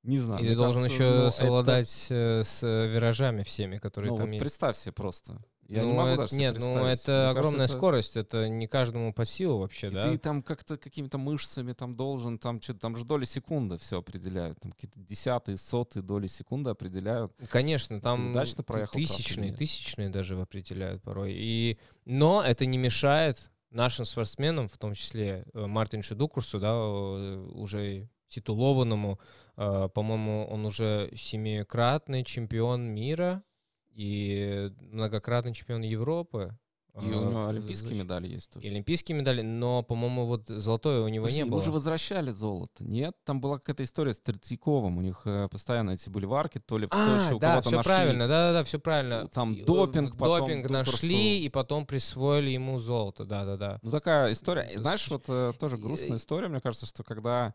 Не 0.06 0.18
знаю. 0.18 0.44
И 0.44 0.48
ты 0.48 0.54
должен 0.56 0.82
кажется, 0.84 1.02
еще 1.04 1.14
ну, 1.14 1.22
это- 1.26 1.30
совладать 1.36 2.06
э, 2.10 2.42
с 2.44 2.62
э, 2.62 2.86
виражами 2.86 3.42
всеми, 3.42 3.78
которые 3.78 4.10
ну, 4.12 4.16
там 4.16 4.26
вот 4.26 4.32
есть. 4.32 4.40
представь 4.40 4.76
себе 4.76 4.92
просто. 4.92 5.38
Я 5.68 5.82
ну, 5.82 5.88
не 5.88 5.94
могу 5.96 6.08
это- 6.10 6.18
даже 6.18 6.36
Нет, 6.36 6.56
ну 6.60 6.66
это 6.66 6.74
Мне 6.76 6.84
кажется, 6.84 7.30
огромная 7.30 7.64
это- 7.64 7.76
скорость, 7.76 8.16
это 8.16 8.48
не 8.48 8.68
каждому 8.68 9.12
по 9.12 9.24
силу 9.24 9.58
вообще, 9.58 9.88
И 9.88 9.90
да? 9.90 10.08
Ты 10.10 10.18
там 10.18 10.42
как-то 10.44 10.76
какими-то 10.76 11.18
мышцами 11.18 11.72
там 11.72 11.96
должен, 11.96 12.38
там 12.38 12.62
что-то, 12.62 12.78
там 12.78 12.94
же 12.96 13.04
доли 13.04 13.24
секунды 13.24 13.76
все 13.78 13.98
определяют. 13.98 14.60
Там 14.60 14.70
какие-то 14.70 15.00
десятые, 15.00 15.56
сотые 15.56 16.04
доли 16.04 16.28
секунды 16.28 16.70
определяют. 16.70 17.32
Конечно, 17.50 18.00
там 18.00 18.30
удачно 18.30 18.62
проехал 18.62 18.92
тысячные, 18.92 19.52
тысячные 19.52 20.08
даже 20.08 20.40
определяют 20.40 21.02
порой. 21.02 21.32
И, 21.34 21.78
но 22.04 22.44
это 22.44 22.64
не 22.64 22.78
мешает 22.78 23.50
нашим 23.72 24.04
спортсменам, 24.04 24.68
в 24.68 24.78
том 24.78 24.94
числе 24.94 25.44
э, 25.52 25.66
Мартин 25.66 26.02
Шедукурсу, 26.02 26.60
да, 26.60 26.74
э, 26.74 27.48
уже 27.54 28.08
титулованному, 28.28 29.18
э, 29.56 29.88
по-моему, 29.94 30.46
он 30.46 30.66
уже 30.66 31.10
семикратный 31.16 32.24
чемпион 32.24 32.82
мира 32.82 33.42
и 33.94 34.70
многократный 34.80 35.54
чемпион 35.54 35.82
Европы. 35.82 36.56
И 36.94 36.98
у 36.98 37.02
э, 37.02 37.30
него 37.30 37.46
олимпийские 37.48 37.92
защ- 37.92 37.98
медали 37.98 38.26
есть 38.28 38.50
тоже. 38.50 38.64
и 38.66 38.70
Олимпийские 38.70 39.18
медали, 39.18 39.42
но, 39.42 39.82
по-моему, 39.82 40.24
вот 40.24 40.48
золотой 40.48 41.00
у 41.00 41.08
него 41.08 41.24
Подожди, 41.26 41.42
не 41.42 41.50
было. 41.50 41.62
же 41.62 41.70
возвращали 41.70 42.30
золото. 42.30 42.84
Нет, 42.84 43.14
там 43.24 43.42
была 43.42 43.58
какая-то 43.58 43.82
история 43.84 44.14
с 44.14 44.18
Третьяковым. 44.18 44.96
У 44.96 45.02
них 45.02 45.20
э, 45.26 45.46
постоянно 45.50 45.90
эти 45.90 46.08
бульварки, 46.08 46.58
то 46.58 46.78
ли 46.78 46.86
в 46.86 46.94
Сочи 46.94 47.32
А, 47.32 47.36
у 47.36 47.38
да, 47.38 47.50
кого-то 47.50 47.68
все 47.68 47.76
нашли. 47.76 47.92
правильно, 47.92 48.28
да-да-да, 48.28 48.64
все 48.64 48.78
правильно. 48.78 49.28
Там 49.28 49.62
допинг, 49.66 50.16
потом 50.16 50.40
допинг 50.40 50.70
нашли 50.70 51.40
и 51.40 51.48
потом 51.50 51.84
присвоили 51.84 52.48
ему 52.50 52.78
золото, 52.78 53.26
да-да-да. 53.26 53.78
Ну, 53.82 53.90
такая 53.90 54.32
история. 54.32 54.70
Знаешь, 54.78 55.06
вот 55.08 55.24
э, 55.28 55.52
тоже 55.58 55.76
грустная 55.76 56.16
история, 56.16 56.48
мне 56.48 56.62
кажется, 56.62 56.86
что 56.86 57.04
когда 57.04 57.52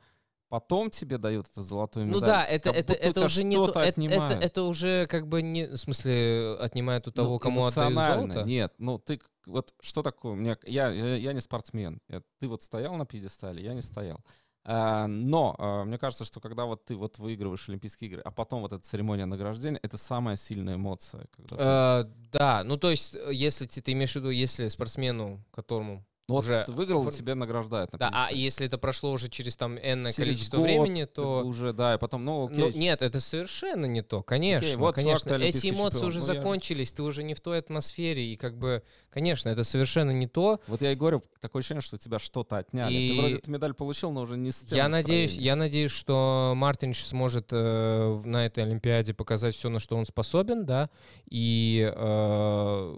потом 0.52 0.90
тебе 0.90 1.18
дают 1.18 1.48
эту 1.48 1.62
золотую 1.62 2.08
медаль, 2.08 2.20
Ну 2.20 2.26
да, 2.26 2.46
это, 2.46 2.72
это, 2.72 2.92
это 2.92 3.26
уже 3.26 3.46
не 3.46 3.56
то, 3.56 3.68
это, 3.68 4.02
это, 4.02 4.34
это 4.34 4.64
уже 4.64 5.08
как 5.08 5.30
бы 5.30 5.42
не, 5.42 5.66
в 5.66 5.78
смысле, 5.78 6.58
отнимает 6.60 7.08
у 7.08 7.12
того, 7.12 7.30
Ну, 7.30 7.40
кому 7.40 7.66
отдают 7.66 7.94
золото. 7.94 8.44
Нет, 8.44 8.74
ну 8.78 9.00
ты 9.00 9.22
вот 9.46 9.74
что 9.80 10.04
такое? 10.04 10.34
У 10.34 10.36
меня, 10.36 10.58
я, 10.66 10.90
я, 10.90 11.32
не 11.32 11.40
спортсмен. 11.40 12.02
Ты 12.40 12.50
вот 12.50 12.64
стоял 12.64 12.96
на 12.96 13.06
пьедестале, 13.06 13.64
я 13.64 13.74
не 13.74 13.82
стоял. 13.82 14.20
А, 14.66 15.08
но 15.08 15.56
а, 15.58 15.86
мне 15.86 15.98
кажется, 15.98 16.26
что 16.26 16.42
когда 16.42 16.66
вот 16.66 16.84
ты 16.84 16.96
вот 16.96 17.18
выигрываешь 17.18 17.70
Олимпийские 17.70 18.10
игры, 18.10 18.22
а 18.22 18.30
потом 18.30 18.62
вот 18.62 18.74
эта 18.74 18.84
церемония 18.84 19.26
награждения, 19.26 19.80
это 19.82 19.98
самая 19.98 20.36
сильная 20.36 20.76
эмоция. 20.76 21.28
Когда 21.32 21.56
ты- 21.56 21.64
Э, 21.64 22.30
да, 22.34 22.64
ну 22.66 22.78
то 22.78 22.92
есть, 22.92 23.16
э, 23.16 23.30
если 23.34 23.66
ты, 23.66 23.82
ты 23.82 23.94
имеешь 23.94 24.12
в 24.12 24.18
виду, 24.18 24.30
если 24.30 24.68
спортсмену, 24.68 25.44
которому 25.50 26.06
Ну, 26.32 26.36
вот 26.38 26.44
уже 26.46 26.64
ты 26.66 26.72
выиграл, 26.72 27.04
оформ- 27.06 27.18
тебя 27.18 27.36
награждают. 27.36 27.92
На 27.94 28.00
Да, 28.00 28.10
а 28.14 28.32
если 28.32 28.66
это 28.68 28.78
прошло 28.78 29.12
уже 29.12 29.30
через 29.30 29.56
там 29.58 29.78
энное 29.78 30.12
Через 30.12 30.16
количество 30.16 30.58
год 30.58 30.66
времени, 30.66 31.06
то... 31.06 31.44
уже, 31.44 31.74
да, 31.74 31.96
и 31.96 31.98
потом, 31.98 32.24
ну, 32.26 32.50
Ну, 32.50 32.68
окей, 32.68 32.80
нет, 32.80 33.02
это 33.02 33.20
совершенно 33.20 33.86
не 33.86 34.02
то, 34.02 34.24
конечно, 34.24 34.68
вот, 34.78 34.96
чувак, 34.96 34.96
конечно. 34.96 35.34
Эти 35.36 35.68
эмоции 35.68 35.98
чемпион. 36.00 36.08
уже 36.08 36.20
Ну, 36.20 36.28
я- 36.28 36.34
закончились, 36.36 36.92
ты 36.92 37.04
уже 37.04 37.24
не 37.24 37.34
в 37.34 37.42
той 37.42 37.60
атмосфере, 37.60 38.26
и 38.34 38.36
как 38.36 38.58
бы, 38.58 38.82
конечно, 39.10 39.50
это 39.50 39.64
совершенно 39.64 40.12
не 40.12 40.28
то. 40.28 40.60
Вот 40.68 40.82
я 40.82 40.92
и 40.92 40.96
говорю, 40.96 41.22
такое 41.42 41.60
ощущение, 41.60 41.82
что 41.82 41.98
тебя 41.98 42.18
что-то 42.20 42.58
отняли. 42.58 42.94
И- 42.94 43.10
Ты 43.12 43.20
вроде 43.20 43.36
эту 43.36 43.52
медаль 43.52 43.74
получил, 43.74 44.12
но 44.12 44.22
уже 44.22 44.38
не 44.38 44.52
с 44.52 44.64
Я 44.72 44.88
надеюсь, 44.88 45.34
я 45.36 45.56
надеюсь, 45.56 45.92
что 45.92 46.54
Мартинч 46.56 47.04
сможет 47.04 47.48
э, 47.52 48.22
на 48.26 48.46
этой 48.46 48.64
Олимпиаде 48.64 49.14
показать 49.14 49.56
все, 49.56 49.70
на 49.70 49.80
что 49.80 49.98
он 49.98 50.06
способен, 50.06 50.66
да, 50.66 50.90
и 51.30 51.92
э, 51.94 52.96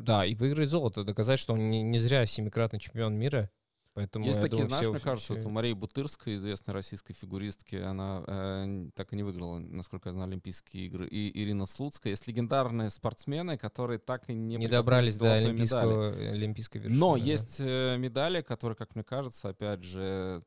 да, 0.00 0.24
и 0.26 0.34
выиграть 0.34 0.68
золото, 0.68 1.04
доказать, 1.04 1.38
что 1.38 1.52
он 1.54 1.70
не, 1.70 1.82
не 1.82 1.98
зря 1.98 2.26
семикратный 2.42 2.80
чемпион 2.80 3.14
мира. 3.14 3.50
Поэтому 3.94 4.24
Есть 4.24 4.40
такие, 4.40 4.64
думаю, 4.64 4.68
знаешь, 4.68 4.86
мне 4.88 5.00
кажется, 5.00 5.34
вот 5.34 5.44
Марии 5.44 5.74
Бутырской, 5.74 6.36
известной 6.36 6.72
российской 6.72 7.12
фигуристки, 7.12 7.76
она 7.76 8.24
э, 8.26 8.88
так 8.94 9.12
и 9.12 9.16
не 9.16 9.22
выиграла, 9.22 9.58
насколько 9.58 10.08
я 10.08 10.14
знаю, 10.14 10.28
Олимпийские 10.28 10.86
игры. 10.86 11.06
И 11.08 11.42
Ирина 11.42 11.66
Слуцкая. 11.66 12.12
Есть 12.12 12.26
легендарные 12.26 12.88
спортсмены, 12.88 13.58
которые 13.58 13.98
так 13.98 14.30
и 14.30 14.32
не, 14.32 14.56
не 14.56 14.66
добрались 14.66 15.18
до 15.18 15.26
медали. 15.26 15.44
олимпийского, 15.44 16.08
олимпийской 16.08 16.78
вершины. 16.78 16.98
Но 16.98 17.18
да. 17.18 17.22
есть 17.22 17.60
э, 17.60 17.98
медали, 17.98 18.40
которые, 18.40 18.76
как 18.76 18.94
мне 18.94 19.04
кажется, 19.04 19.50
опять 19.50 19.82
же, 19.82 20.42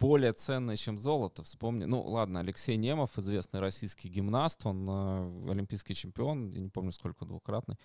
более 0.00 0.32
ценные, 0.32 0.76
чем 0.76 0.98
золото. 0.98 1.44
Вспомни, 1.44 1.84
ну 1.84 2.02
ладно, 2.02 2.40
Алексей 2.40 2.76
Немов, 2.76 3.16
известный 3.18 3.60
российский 3.60 4.08
гимнаст, 4.08 4.66
он 4.66 4.84
э, 4.88 5.52
олимпийский 5.52 5.94
чемпион, 5.94 6.50
я 6.50 6.60
не 6.60 6.70
помню 6.70 6.90
сколько 6.90 7.24
двукратный. 7.24 7.76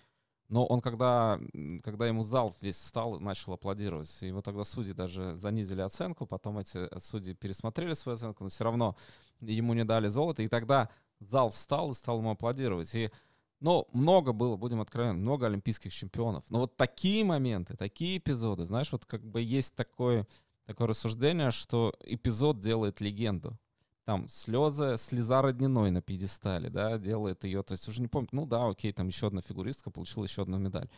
Но 0.48 0.64
он 0.64 0.80
когда, 0.80 1.38
когда 1.82 2.06
ему 2.06 2.22
зал 2.22 2.54
весь 2.60 2.76
встал 2.76 3.16
и 3.16 3.22
начал 3.22 3.52
аплодировать, 3.52 4.22
его 4.22 4.40
тогда 4.40 4.64
судьи 4.64 4.94
даже 4.94 5.36
занизили 5.36 5.82
оценку, 5.82 6.26
потом 6.26 6.58
эти 6.58 6.88
судьи 7.00 7.34
пересмотрели 7.34 7.92
свою 7.92 8.16
оценку, 8.16 8.44
но 8.44 8.50
все 8.50 8.64
равно 8.64 8.96
ему 9.40 9.74
не 9.74 9.84
дали 9.84 10.08
золото, 10.08 10.42
и 10.42 10.48
тогда 10.48 10.88
зал 11.20 11.50
встал 11.50 11.90
и 11.90 11.94
стал 11.94 12.18
ему 12.18 12.30
аплодировать. 12.30 12.94
И 12.94 13.10
ну, 13.60 13.88
много 13.92 14.32
было, 14.32 14.56
будем 14.56 14.80
откровенны, 14.80 15.18
много 15.18 15.46
олимпийских 15.46 15.92
чемпионов. 15.92 16.44
Но 16.48 16.60
вот 16.60 16.76
такие 16.76 17.24
моменты, 17.24 17.76
такие 17.76 18.18
эпизоды, 18.18 18.64
знаешь, 18.64 18.90
вот 18.92 19.04
как 19.04 19.24
бы 19.24 19.42
есть 19.42 19.74
такое, 19.74 20.26
такое 20.64 20.86
рассуждение, 20.86 21.50
что 21.50 21.92
эпизод 22.04 22.60
делает 22.60 23.00
легенду. 23.00 23.58
Там 24.08 24.26
слезы, 24.30 24.96
слеза 24.96 25.42
родниной 25.42 25.90
на 25.90 26.00
пьедестале, 26.00 26.70
да, 26.70 26.96
делает 26.96 27.44
ее, 27.44 27.62
то 27.62 27.72
есть 27.72 27.86
уже 27.88 28.00
не 28.00 28.08
помню, 28.08 28.30
ну 28.32 28.46
да, 28.46 28.66
окей, 28.66 28.90
там 28.90 29.08
еще 29.08 29.26
одна 29.26 29.42
фигуристка 29.42 29.90
получила 29.90 30.24
еще 30.24 30.40
одну 30.40 30.56
медаль. 30.56 30.88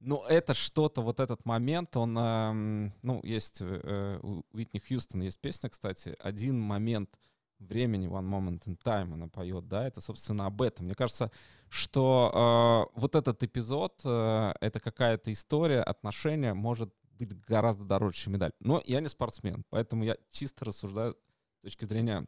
Но 0.00 0.24
это 0.26 0.54
что-то, 0.54 1.02
вот 1.02 1.20
этот 1.20 1.44
момент, 1.44 1.94
он, 1.98 2.16
эм, 2.16 2.94
ну, 3.02 3.20
есть 3.22 3.58
э, 3.60 4.18
у 4.22 4.44
Уитни 4.54 4.78
Хьюстон, 4.78 5.20
есть 5.20 5.38
песня, 5.38 5.68
кстати, 5.68 6.16
один 6.20 6.58
момент 6.58 7.10
времени, 7.58 8.08
one 8.08 8.26
moment 8.26 8.64
in 8.64 8.78
time 8.82 9.12
она 9.12 9.28
поет, 9.28 9.68
да, 9.68 9.86
это, 9.86 10.00
собственно, 10.00 10.46
об 10.46 10.62
этом. 10.62 10.86
Мне 10.86 10.94
кажется, 10.94 11.30
что 11.68 12.88
э, 12.94 12.98
вот 12.98 13.14
этот 13.14 13.42
эпизод, 13.42 14.00
э, 14.04 14.54
это 14.62 14.80
какая-то 14.80 15.30
история, 15.34 15.82
отношения, 15.82 16.54
может 16.54 16.94
быть 17.18 17.38
гораздо 17.44 17.84
дороже, 17.84 18.14
чем 18.14 18.32
медаль. 18.32 18.52
Но 18.58 18.80
я 18.86 19.02
не 19.02 19.08
спортсмен, 19.08 19.66
поэтому 19.68 20.02
я 20.02 20.16
чисто 20.30 20.64
рассуждаю 20.64 21.14
с 21.58 21.62
точки 21.64 21.84
зрения 21.84 22.26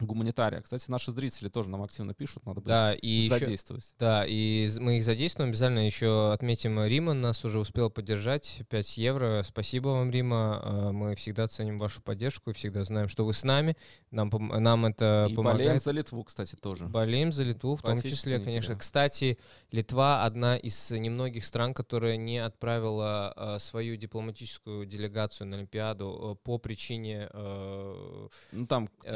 гуманитария. 0.00 0.60
Кстати, 0.60 0.90
наши 0.90 1.10
зрители 1.12 1.48
тоже 1.48 1.68
нам 1.70 1.82
активно 1.82 2.12
пишут, 2.14 2.44
надо 2.46 2.60
будет 2.60 2.68
Да, 2.68 2.92
и 2.94 3.08
еще, 3.08 3.38
задействовать. 3.38 3.94
да, 3.98 4.24
и 4.26 4.68
мы 4.78 4.98
их 4.98 5.04
задействуем. 5.04 5.50
Обязательно 5.50 5.86
еще 5.86 6.32
отметим 6.32 6.82
Рима, 6.84 7.14
нас 7.14 7.44
уже 7.44 7.58
успел 7.58 7.88
поддержать. 7.90 8.62
5 8.68 8.98
евро. 8.98 9.42
Спасибо 9.42 9.88
вам, 9.88 10.10
Рима. 10.10 10.60
Э, 10.64 10.90
Мы 10.92 11.14
всегда 11.14 11.46
ценим 11.48 11.78
вашу 11.78 12.02
поддержку 12.02 12.50
и 12.50 12.52
всегда 12.52 12.84
знаем, 12.84 13.08
что 13.08 13.24
вы 13.24 13.32
с 13.32 13.42
нами. 13.44 13.76
Нам, 14.10 14.30
нам 14.30 14.86
это 14.86 15.26
И 15.30 15.34
помогает. 15.34 15.58
болеем 15.58 15.78
за 15.80 15.90
Литву, 15.92 16.24
кстати, 16.24 16.56
тоже. 16.56 16.86
Болеем 16.86 17.32
за 17.32 17.42
Литву, 17.44 17.76
в 17.76 17.82
том 17.82 18.00
числе, 18.00 18.38
конечно. 18.38 18.74
да. 18.74 18.80
Кстати, 18.80 19.38
Литва 19.72 20.24
одна 20.24 20.56
из 20.56 20.90
немногих 20.90 21.44
стран, 21.44 21.74
которая 21.74 22.16
не 22.16 22.38
отправила 22.38 23.32
э, 23.36 23.58
свою 23.58 23.96
дипломатическую 23.96 24.86
делегацию 24.86 25.46
на 25.48 25.56
Олимпиаду 25.56 26.36
э, 26.40 26.44
по 26.44 26.58
причине 26.58 27.28
э, 27.32 28.28
Ну, 28.52 28.66
там 28.66 28.88
э, 29.04 29.12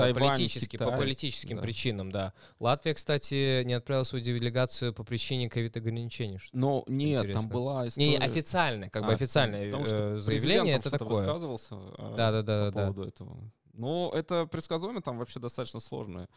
Политически, 0.79 0.91
по 0.97 0.97
политическим 1.03 1.57
да. 1.57 1.63
причинам, 1.63 2.11
да. 2.13 2.33
Латвия, 2.59 2.95
кстати, 2.95 3.63
не 3.65 3.75
отправила 3.75 4.05
свою 4.05 4.25
делегацию 4.25 4.93
по 4.95 5.05
причине 5.05 5.49
ковид-ограничений. 5.49 6.39
что- 6.39 6.57
Но 6.57 6.85
нет, 6.87 7.21
Интересно. 7.21 7.43
там 7.43 7.51
была 7.51 7.83
Не, 7.83 7.89
история... 7.89 8.19
официальное, 8.19 8.91
как 8.91 9.05
бы 9.05 9.11
А, 9.11 9.15
официальное 9.15 9.67
потому 9.67 9.85
что 9.87 9.97
э, 9.97 10.15
президент 10.15 10.25
заявление, 10.43 10.75
это 10.77 10.91
такое. 10.91 11.09
высказывался 11.09 11.75
э, 11.77 12.15
Да-да-да-да-да. 12.17 12.73
по 12.73 12.81
поводу 12.93 13.09
этого. 13.09 13.53
Ну, 13.73 14.11
это 14.11 14.47
предсказуемо, 14.47 15.01
там 15.01 15.19
вообще 15.19 15.41
достаточно 15.41 15.81
сложная, 15.81 16.29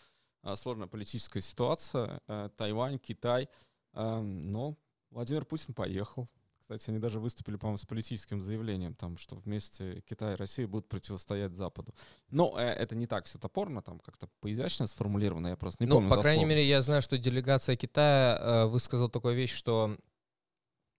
а, 0.42 0.56
сложная 0.56 0.88
политическая 0.88 1.42
ситуация. 1.42 2.22
Э, 2.28 2.50
Тайвань, 2.58 3.00
Китай. 3.00 3.50
Э, 3.94 4.20
Но 4.22 4.76
Владимир 5.12 5.46
Путин 5.46 5.74
поехал. 5.74 6.28
Кстати, 6.64 6.90
они 6.92 7.00
даже 7.00 7.20
выступили, 7.20 7.58
по-моему, 7.58 7.78
с 7.78 7.86
политическим 7.86 8.42
заявлением, 8.42 8.96
там, 8.96 9.18
что 9.18 9.36
вместе 9.36 10.02
Китай 10.08 10.34
и 10.34 10.38
Россия 10.38 10.66
будут 10.66 10.88
противостоять 10.88 11.54
Западу. 11.56 11.94
Но 12.30 12.58
э, 12.58 12.64
это 12.64 12.96
не 12.96 13.06
так 13.06 13.26
все 13.26 13.38
топорно, 13.38 13.82
там 13.82 14.00
как-то 14.00 14.30
поизящно 14.40 14.88
сформулировано, 14.88 15.48
я 15.48 15.58
просто 15.58 15.84
не 15.84 15.90
ну, 15.90 15.96
помню 15.96 16.10
по 16.10 16.22
крайней 16.22 16.46
мере, 16.46 16.66
я 16.66 16.82
знаю, 16.82 17.02
что 17.02 17.18
делегация 17.18 17.76
Китая 17.76 18.38
э, 18.40 18.66
высказала 18.68 19.10
такую 19.10 19.36
вещь, 19.36 19.54
что 19.54 19.98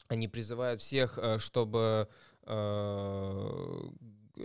они 0.09 0.28
призывают 0.28 0.83
всех, 0.83 1.16
э, 1.16 1.38
чтобы 1.38 2.09
э, 2.42 3.80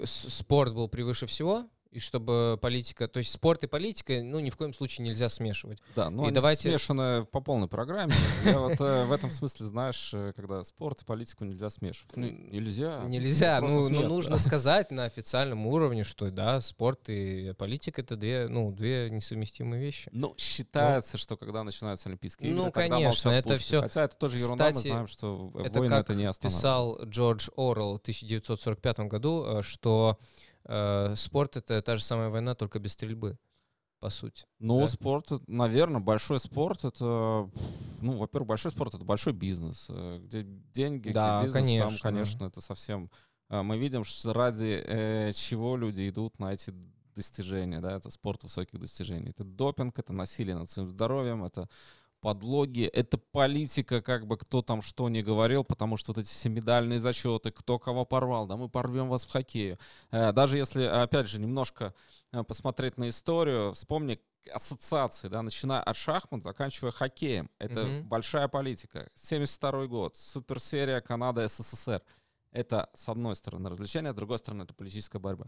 спорт 0.06 0.74
был 0.74 0.88
превыше 0.88 1.26
всего, 1.26 1.70
и 1.92 1.98
чтобы 2.00 2.60
политика, 2.62 3.08
то 3.08 3.18
есть 3.18 3.32
спорт 3.32 3.64
и 3.64 3.68
политика, 3.68 4.22
ну, 4.22 4.40
ни 4.40 4.50
в 4.52 4.58
коем 4.58 4.74
случае 4.74 5.08
нельзя 5.08 5.28
смешивать. 5.28 5.80
Да, 5.96 6.10
ну 6.12 6.28
И 6.28 6.32
давайте- 6.32 6.70
смешаны 6.70 7.24
по 7.26 7.42
полной 7.42 7.68
программе. 7.68 8.14
Я 8.46 8.60
вот 8.60 8.80
э, 8.80 9.06
в 9.06 9.12
этом 9.12 9.32
смысле, 9.32 9.66
знаешь, 9.66 10.12
э, 10.14 10.34
когда 10.36 10.64
спорт 10.64 11.02
и 11.02 11.06
политику 11.06 11.46
нельзя 11.46 11.70
смешивать. 11.72 12.16
Ну, 12.16 12.28
нельзя. 12.28 13.02
Нельзя, 13.08 13.60
ну, 13.62 13.90
ну, 13.90 14.00
нет. 14.02 14.08
нужно 14.08 14.38
сказать 14.38 14.92
на 14.92 15.06
официальном 15.06 15.66
уровне, 15.66 16.04
что 16.04 16.30
да, 16.30 16.62
спорт 16.62 17.10
и 17.10 17.54
политика 17.58 18.02
это 18.02 18.16
две, 18.16 18.48
ну, 18.48 18.72
две 18.72 19.10
несовместимые 19.10 19.82
вещи. 19.82 20.10
Ну, 20.14 20.36
считается, 20.38 21.18
что 21.18 21.38
когда 21.38 21.64
начинаются 21.64 22.10
Олимпийские 22.10 22.52
игры, 22.52 22.66
Ну, 22.66 22.72
конечно, 22.72 23.30
это 23.32 23.50
пушки. 23.50 23.64
всё- 23.64 23.82
Хотя 23.82 24.04
это 24.04 24.16
тоже 24.16 24.38
ерунда, 24.38 24.66
мы 24.68 24.74
знаем, 24.74 25.08
что 25.08 25.52
это 25.64 25.80
войны 25.80 25.94
это 25.96 26.14
не 26.14 26.26
останавливает. 26.26 26.40
Писал 26.42 27.00
Джордж 27.06 27.50
Орл 27.58 27.98
в 27.98 28.00
1945 28.02 29.08
году, 29.08 29.44
э, 29.60 29.62
что 29.64 30.18
э, 30.20 30.49
спорт 31.16 31.58
это 31.58 31.82
та 31.82 31.96
же 31.96 32.04
самая 32.04 32.30
война, 32.30 32.56
только 32.56 32.80
без 32.80 32.94
стрельбы. 32.94 33.38
по 34.00 34.10
сути. 34.10 34.46
Ну, 34.60 34.80
да? 34.80 34.88
спорт, 34.88 35.28
наверное, 35.48 36.00
большой 36.00 36.40
спорт 36.40 36.86
это, 36.86 37.50
ну, 38.02 38.12
во-первых, 38.18 38.48
большой 38.48 38.72
спорт 38.72 38.94
это 38.94 39.04
большой 39.04 39.34
бизнес, 39.34 39.88
э, 39.90 40.20
где 40.24 40.44
деньги, 40.44 41.10
Да, 41.12 41.40
где 41.40 41.48
бизнес, 41.48 41.64
конечно. 41.68 41.90
там, 41.90 41.98
конечно, 42.02 42.46
это 42.46 42.62
совсем. 42.62 43.10
э, 43.50 43.62
Мы 43.62 43.78
видим, 43.78 44.04
что 44.06 44.32
ради 44.34 44.82
э, 44.86 45.32
чего 45.34 45.76
люди 45.76 46.08
идут 46.10 46.40
на 46.40 46.54
эти 46.54 46.74
достижения, 47.16 47.82
да, 47.82 47.92
это 47.98 48.10
спорт 48.10 48.44
высоких 48.44 48.80
достижений. 48.80 49.32
Это 49.32 49.44
допинг, 49.44 50.00
это 50.00 50.14
насилие 50.14 50.56
над 50.56 50.70
своим 50.70 50.90
здоровьем, 50.90 51.44
это 51.44 51.68
подлоги, 52.22 52.84
это 52.84 53.18
политика, 53.18 54.02
как 54.02 54.28
бы 54.28 54.38
кто 54.38 54.62
там 54.62 54.82
что 54.82 55.10
ни 55.10 55.22
говорил, 55.22 55.64
потому 55.64 55.98
что 55.98 56.12
вот 56.14 56.20
эти 56.20 56.28
все 56.30 56.50
медальные 56.50 57.00
зачеты, 57.00 57.52
кто 57.52 57.80
кого 57.80 58.06
порвал, 58.06 58.46
да, 58.48 58.58
мы 58.58 58.70
порвем 58.70 59.10
вас 59.10 59.26
в 59.26 59.32
хоккее. 59.32 59.78
Э, 60.12 60.32
Даже 60.32 60.58
если, 60.58 60.84
опять 60.84 61.28
же, 61.28 61.40
немножко 61.40 61.94
э, 62.32 62.44
посмотреть 62.44 62.98
на 62.98 63.10
историю, 63.10 63.74
вспомни 63.74 64.20
ассоциации, 64.54 65.28
да, 65.28 65.42
начиная 65.42 65.82
от 65.82 65.96
шахмат, 65.96 66.44
заканчивая 66.44 66.92
хоккеем. 66.92 67.50
Это 67.60 67.84
Мгм. 67.86 68.08
большая 68.08 68.48
политика. 68.48 69.10
72 69.16 69.88
год, 69.88 70.16
суперсерия 70.16 71.02
Канада, 71.02 71.48
СССР. 71.48 72.02
Это, 72.52 72.90
с 72.96 73.08
одной 73.10 73.36
стороны, 73.36 73.70
развлечение, 73.70 74.12
с 74.12 74.16
другой 74.16 74.40
стороны, 74.40 74.64
это 74.64 74.74
политическая 74.74 75.20
борьба. 75.20 75.46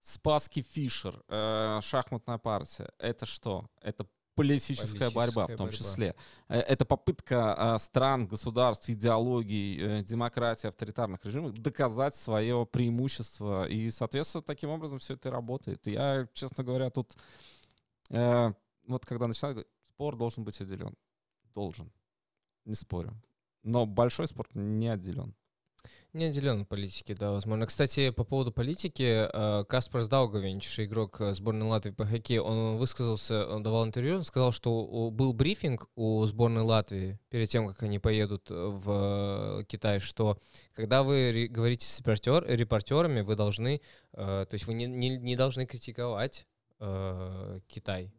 Спаски 0.00 0.62
Фишер, 0.62 1.22
э, 1.28 1.78
шахматная 1.82 2.38
партия. 2.38 2.90
Это 2.98 3.26
что? 3.26 3.68
Это 3.80 4.06
политическая 4.34 5.10
борьба 5.10 5.46
в 5.46 5.46
Политическая 5.46 5.56
том 5.56 5.66
борьба. 5.66 5.76
числе. 5.76 6.14
Э, 6.48 6.58
Это 6.60 6.84
попытка 6.84 7.56
э, 7.76 7.78
стран, 7.78 8.26
государств, 8.26 8.88
идеологий, 8.88 9.78
э, 9.80 10.02
демократии, 10.02 10.68
авторитарных 10.68 11.24
режимов 11.24 11.52
доказать 11.52 12.16
свое 12.16 12.66
преимущество. 12.66 13.66
И, 13.66 13.90
соответственно, 13.90 14.42
таким 14.42 14.70
образом 14.70 14.98
все 14.98 15.14
это 15.14 15.28
и 15.28 15.32
работает. 15.32 15.86
И 15.86 15.92
я, 15.92 16.26
честно 16.32 16.64
говоря, 16.64 16.90
тут 16.90 17.14
э, 18.10 18.52
вот 18.86 19.06
когда 19.06 19.26
начинаю 19.26 19.64
спорт 19.88 20.18
должен 20.18 20.44
быть 20.44 20.60
отделен. 20.60 20.94
Должен. 21.54 21.92
Не 22.64 22.74
спорю. 22.74 23.12
Но 23.62 23.86
большой 23.86 24.26
спорт 24.28 24.54
не 24.54 24.88
отделен. 24.88 25.34
Не 26.12 26.26
отделен 26.26 26.60
от 26.62 26.68
политики, 26.68 27.14
да, 27.14 27.30
возможно. 27.30 27.66
Кстати, 27.66 28.10
по 28.10 28.22
поводу 28.24 28.52
политики, 28.52 29.26
э, 29.32 29.64
Каспар 29.64 30.06
Даугавинч, 30.06 30.80
игрок 30.80 31.18
э, 31.22 31.32
сборной 31.32 31.66
Латвии 31.66 31.90
по 31.92 32.04
хоккею, 32.04 32.42
он 32.42 32.76
высказался, 32.76 33.46
он 33.48 33.62
давал 33.62 33.86
интервью, 33.86 34.16
он 34.16 34.24
сказал, 34.24 34.52
что 34.52 35.10
был 35.10 35.32
брифинг 35.32 35.88
у 35.94 36.22
сборной 36.26 36.64
Латвии 36.64 37.18
перед 37.30 37.48
тем, 37.48 37.66
как 37.66 37.82
они 37.84 37.98
поедут 37.98 38.50
в 38.50 39.60
э, 39.60 39.64
Китай, 39.66 40.00
что 40.00 40.38
когда 40.74 41.02
вы 41.02 41.48
говорите 41.50 41.86
с 41.86 42.00
репортер, 42.00 42.44
репортерами, 42.46 43.22
вы 43.22 43.34
должны, 43.34 43.80
то 44.12 44.46
есть 44.52 44.66
вы 44.66 44.74
не, 44.74 44.84
не- 44.86 45.16
не 45.16 45.34
должны 45.36 45.64
критиковать 45.64 46.46
Китай 47.68 48.12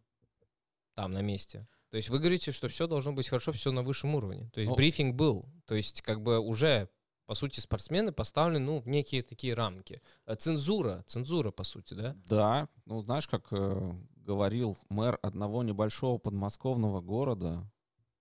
там, 0.96 1.12
на 1.12 1.22
месте. 1.22 1.68
То 1.92 1.98
есть 1.98 2.10
вы 2.10 2.18
говорите, 2.18 2.52
что 2.52 2.70
все 2.70 2.88
должно 2.88 3.12
быть 3.14 3.28
хорошо, 3.28 3.52
все 3.52 3.72
на 3.72 3.84
высшем 3.84 4.16
уровне. 4.16 4.50
То 4.54 4.62
есть 4.62 4.70
Ну- 4.72 4.76
брифинг 4.76 5.16
был. 5.16 5.46
То 5.68 5.76
есть 5.76 6.02
как 6.02 6.22
бы 6.22 6.40
уже 6.40 6.90
по 7.34 7.36
сути, 7.36 7.62
спортсмены 7.62 8.12
поставлены, 8.12 8.60
ну, 8.60 8.80
в 8.80 8.88
некие 8.88 9.24
такие 9.24 9.56
рамки. 9.56 10.04
Э, 10.28 10.36
Цензура, 10.36 11.04
цензура, 11.08 11.50
по 11.50 11.64
сути, 11.64 11.96
да? 11.96 12.16
Да, 12.28 12.70
ну 12.86 13.02
знаешь, 13.02 13.28
как 13.28 13.48
э, 13.50 13.92
говорил 14.18 14.78
мэр 14.90 15.18
одного 15.24 15.64
небольшого 15.64 16.20
подмосковного 16.20 17.02
города, 17.02 17.68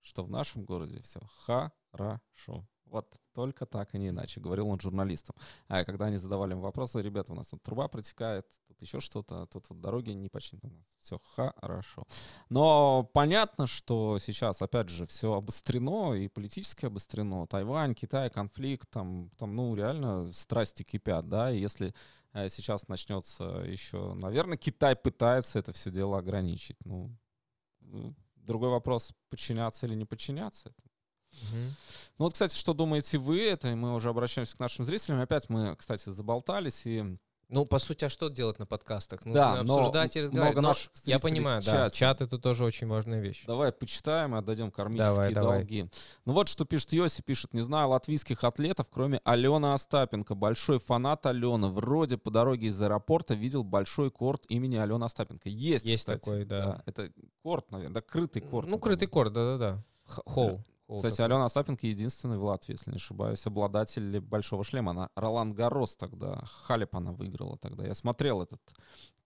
что 0.00 0.24
в 0.24 0.30
нашем 0.30 0.64
городе 0.64 1.02
все 1.02 1.20
хорошо. 1.44 2.66
Вот 2.92 3.18
только 3.32 3.64
так 3.64 3.94
и 3.94 3.98
не 3.98 4.08
иначе, 4.08 4.38
говорил 4.38 4.68
он 4.68 4.78
журналистам. 4.78 5.34
А 5.66 5.82
когда 5.84 6.06
они 6.06 6.18
задавали 6.18 6.52
им 6.52 6.60
вопросы, 6.60 7.00
ребята, 7.00 7.32
у 7.32 7.34
нас 7.34 7.48
тут 7.48 7.62
труба 7.62 7.88
протекает, 7.88 8.46
тут 8.68 8.82
еще 8.82 9.00
что-то, 9.00 9.46
тут 9.46 9.70
вот 9.70 9.80
дороги 9.80 10.10
не 10.10 10.28
почти 10.28 10.58
у 10.62 10.68
нас. 10.68 10.84
Все 11.00 11.18
хорошо. 11.34 12.06
Но 12.50 13.02
понятно, 13.14 13.66
что 13.66 14.18
сейчас, 14.18 14.60
опять 14.60 14.90
же, 14.90 15.06
все 15.06 15.32
обострено, 15.32 16.14
и 16.14 16.28
политически 16.28 16.84
обострено. 16.84 17.46
Тайвань, 17.46 17.94
Китай, 17.94 18.28
конфликт, 18.28 18.90
там, 18.90 19.30
там 19.38 19.56
ну, 19.56 19.74
реально 19.74 20.30
страсти 20.34 20.82
кипят, 20.82 21.30
да, 21.30 21.50
и 21.50 21.58
если 21.58 21.94
э, 22.34 22.50
сейчас 22.50 22.88
начнется 22.88 23.44
еще, 23.66 24.12
наверное, 24.14 24.58
Китай 24.58 24.96
пытается 24.96 25.58
это 25.58 25.72
все 25.72 25.90
дело 25.90 26.18
ограничить. 26.18 26.76
Ну, 26.84 27.16
другой 28.36 28.68
вопрос, 28.68 29.14
подчиняться 29.30 29.86
или 29.86 29.94
не 29.94 30.04
подчиняться 30.04 30.68
этому. 30.68 30.91
Ну 32.18 32.26
вот, 32.26 32.34
кстати, 32.34 32.56
что 32.56 32.74
думаете 32.74 33.18
вы? 33.18 33.42
Это 33.42 33.68
и 33.68 33.74
мы 33.74 33.94
уже 33.94 34.08
обращаемся 34.08 34.56
к 34.56 34.60
нашим 34.60 34.84
зрителям. 34.84 35.20
Опять 35.20 35.48
мы, 35.48 35.74
кстати, 35.76 36.10
заболтались 36.10 36.82
и 36.84 37.16
Ну, 37.48 37.66
по 37.66 37.78
сути, 37.78 38.04
а 38.04 38.08
что 38.08 38.28
делать 38.28 38.58
на 38.58 38.66
подкастах? 38.66 39.24
Нужно 39.24 39.40
Да, 39.40 39.62
но 39.62 39.78
обсуждать 39.78 40.16
и 40.16 40.20
много 40.20 40.30
разговаривать. 40.30 40.62
Но 40.62 40.68
наших 40.68 40.90
я 41.04 41.18
понимаю, 41.18 41.62
да, 41.64 41.90
чат 41.90 42.20
это 42.20 42.38
тоже 42.38 42.64
очень 42.64 42.86
важная 42.86 43.20
вещь. 43.20 43.44
Давай 43.46 43.72
почитаем 43.72 44.34
и 44.34 44.38
отдадим 44.38 44.70
кармические 44.70 45.14
Давай, 45.14 45.34
давай. 45.34 45.58
долги. 45.58 45.86
Ну 46.24 46.32
вот 46.32 46.48
что 46.48 46.64
пишет 46.64 46.92
Йоси, 46.92 47.22
пишет, 47.22 47.52
не 47.54 47.62
знаю 47.62 47.88
латвийских 47.88 48.44
атлетов, 48.44 48.86
кроме 48.90 49.20
Алены 49.24 49.72
Остапенко. 49.72 50.34
Большой 50.34 50.78
фанат 50.78 51.26
Алены. 51.26 51.68
Вроде 51.68 52.18
по 52.18 52.30
дороге 52.30 52.68
из 52.68 52.80
аэропорта 52.80 53.34
видел 53.34 53.64
большой 53.64 54.10
корт 54.10 54.44
имени 54.48 54.76
Алены 54.76 55.04
Остапенко. 55.04 55.48
Есть, 55.48 55.86
Есть 55.86 56.02
кстати. 56.04 56.20
такой, 56.20 56.44
да. 56.44 56.82
Это 56.86 57.10
корт, 57.42 57.70
наверное, 57.70 57.94
да, 57.94 58.00
крытый 58.00 58.42
корт. 58.42 58.70
Ну, 58.70 58.78
крытый 58.78 59.08
корт, 59.08 59.32
да-да-да. 59.32 59.82
Холл. 60.06 60.62
Кстати, 60.96 61.16
такой. 61.16 61.26
Алена 61.26 61.44
Остапенко 61.44 61.86
единственный 61.86 62.38
в 62.38 62.44
Латвии, 62.44 62.72
если 62.74 62.90
не 62.90 62.96
ошибаюсь, 62.96 63.46
обладатель 63.46 64.20
большого 64.20 64.64
шлема. 64.64 64.90
Она 64.92 65.10
Ролан 65.16 65.52
Гарос 65.52 65.96
тогда, 65.96 66.42
Халеп 66.64 66.94
она 66.96 67.12
выиграла 67.12 67.56
тогда. 67.58 67.86
Я 67.86 67.94
смотрел 67.94 68.42
этот 68.42 68.60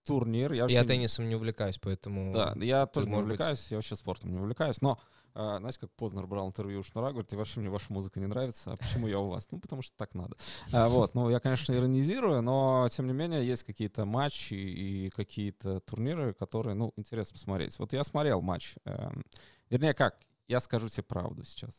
турнир. 0.05 0.51
Я, 0.51 0.57
Я 0.57 0.61
вообще- 0.63 0.83
теннисом 0.85 1.27
не 1.27 1.35
увлекаюсь, 1.35 1.77
поэтому... 1.79 2.33
Да, 2.33 2.53
я 2.61 2.85
тоже 2.85 3.07
не 3.07 3.11
может 3.13 3.27
быть- 3.27 3.35
увлекаюсь, 3.35 3.67
я 3.71 3.77
вообще 3.77 3.95
спортом 3.97 4.31
не 4.31 4.39
увлекаюсь. 4.39 4.81
Но, 4.81 4.97
а, 5.33 5.57
знаете, 5.57 5.81
как 5.81 5.91
Познер 5.91 6.25
брал 6.27 6.47
интервью 6.47 6.79
у 6.79 6.83
Шнура, 6.83 7.09
говорит, 7.11 7.33
и 7.33 7.35
вообще 7.35 7.59
мне 7.59 7.69
ваша 7.69 7.91
музыка 7.91 8.21
не 8.21 8.25
нравится. 8.27 8.71
А 8.71 8.77
почему 8.77 9.07
я 9.07 9.19
у 9.19 9.27
вас? 9.27 9.49
Ну, 9.51 9.59
потому 9.59 9.81
что 9.81 9.93
так 9.97 10.15
надо. 10.15 10.37
А, 10.71 10.87
вот, 10.87 11.13
ну, 11.13 11.29
я, 11.29 11.41
конечно, 11.41 11.73
иронизирую, 11.73 12.41
но, 12.41 12.87
тем 12.89 13.07
не 13.07 13.13
менее, 13.13 13.45
есть 13.45 13.63
какие-то 13.65 14.05
матчи 14.05 14.53
и 14.53 15.09
какие-то 15.09 15.81
турниры, 15.81 16.33
которые, 16.33 16.73
ну, 16.73 16.93
интересно 16.95 17.33
посмотреть. 17.33 17.77
Вот 17.77 17.91
я 17.91 18.05
смотрел 18.05 18.41
матч. 18.41 18.75
эм, 18.85 19.25
вернее, 19.69 19.93
как, 19.93 20.17
я 20.47 20.59
скажу 20.59 20.89
тебе 20.89 21.03
правду 21.03 21.43
сейчас. 21.43 21.73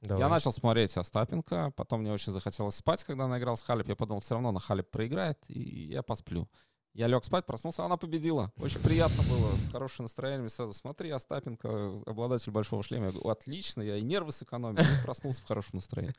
Давай. 0.00 0.20
Я 0.22 0.28
начал 0.28 0.50
смотреть 0.52 0.96
Остапенко, 0.96 1.72
потом 1.76 2.00
мне 2.00 2.12
очень 2.12 2.32
захотелось 2.32 2.74
спать, 2.74 3.04
когда 3.04 3.24
она 3.24 3.38
играла 3.38 3.54
с 3.54 3.62
Халеп. 3.62 3.88
Я 3.88 3.94
подумал, 3.94 4.20
все 4.20 4.34
равно 4.34 4.50
на 4.50 4.58
Халеп 4.58 4.90
проиграет, 4.90 5.38
и 5.48 5.86
я 5.86 6.02
посплю. 6.02 6.48
Я 6.94 7.06
лег 7.06 7.24
спать, 7.24 7.46
проснулся, 7.46 7.84
она 7.86 7.96
победила. 7.96 8.52
Очень 8.58 8.80
приятно 8.80 9.22
было, 9.22 9.50
хорошее 9.70 10.04
настроение. 10.04 10.40
Мне 10.40 10.50
сразу, 10.50 10.74
смотри, 10.74 11.08
Остапенко, 11.08 12.02
обладатель 12.04 12.52
большого 12.52 12.82
шлема. 12.82 13.06
Я 13.06 13.12
говорю, 13.12 13.30
отлично, 13.30 13.80
я 13.80 13.96
и 13.96 14.02
нервы 14.02 14.30
сэкономил, 14.30 14.82
и 14.82 15.04
проснулся 15.04 15.42
в 15.42 15.46
хорошем 15.46 15.76
настроении. 15.76 16.14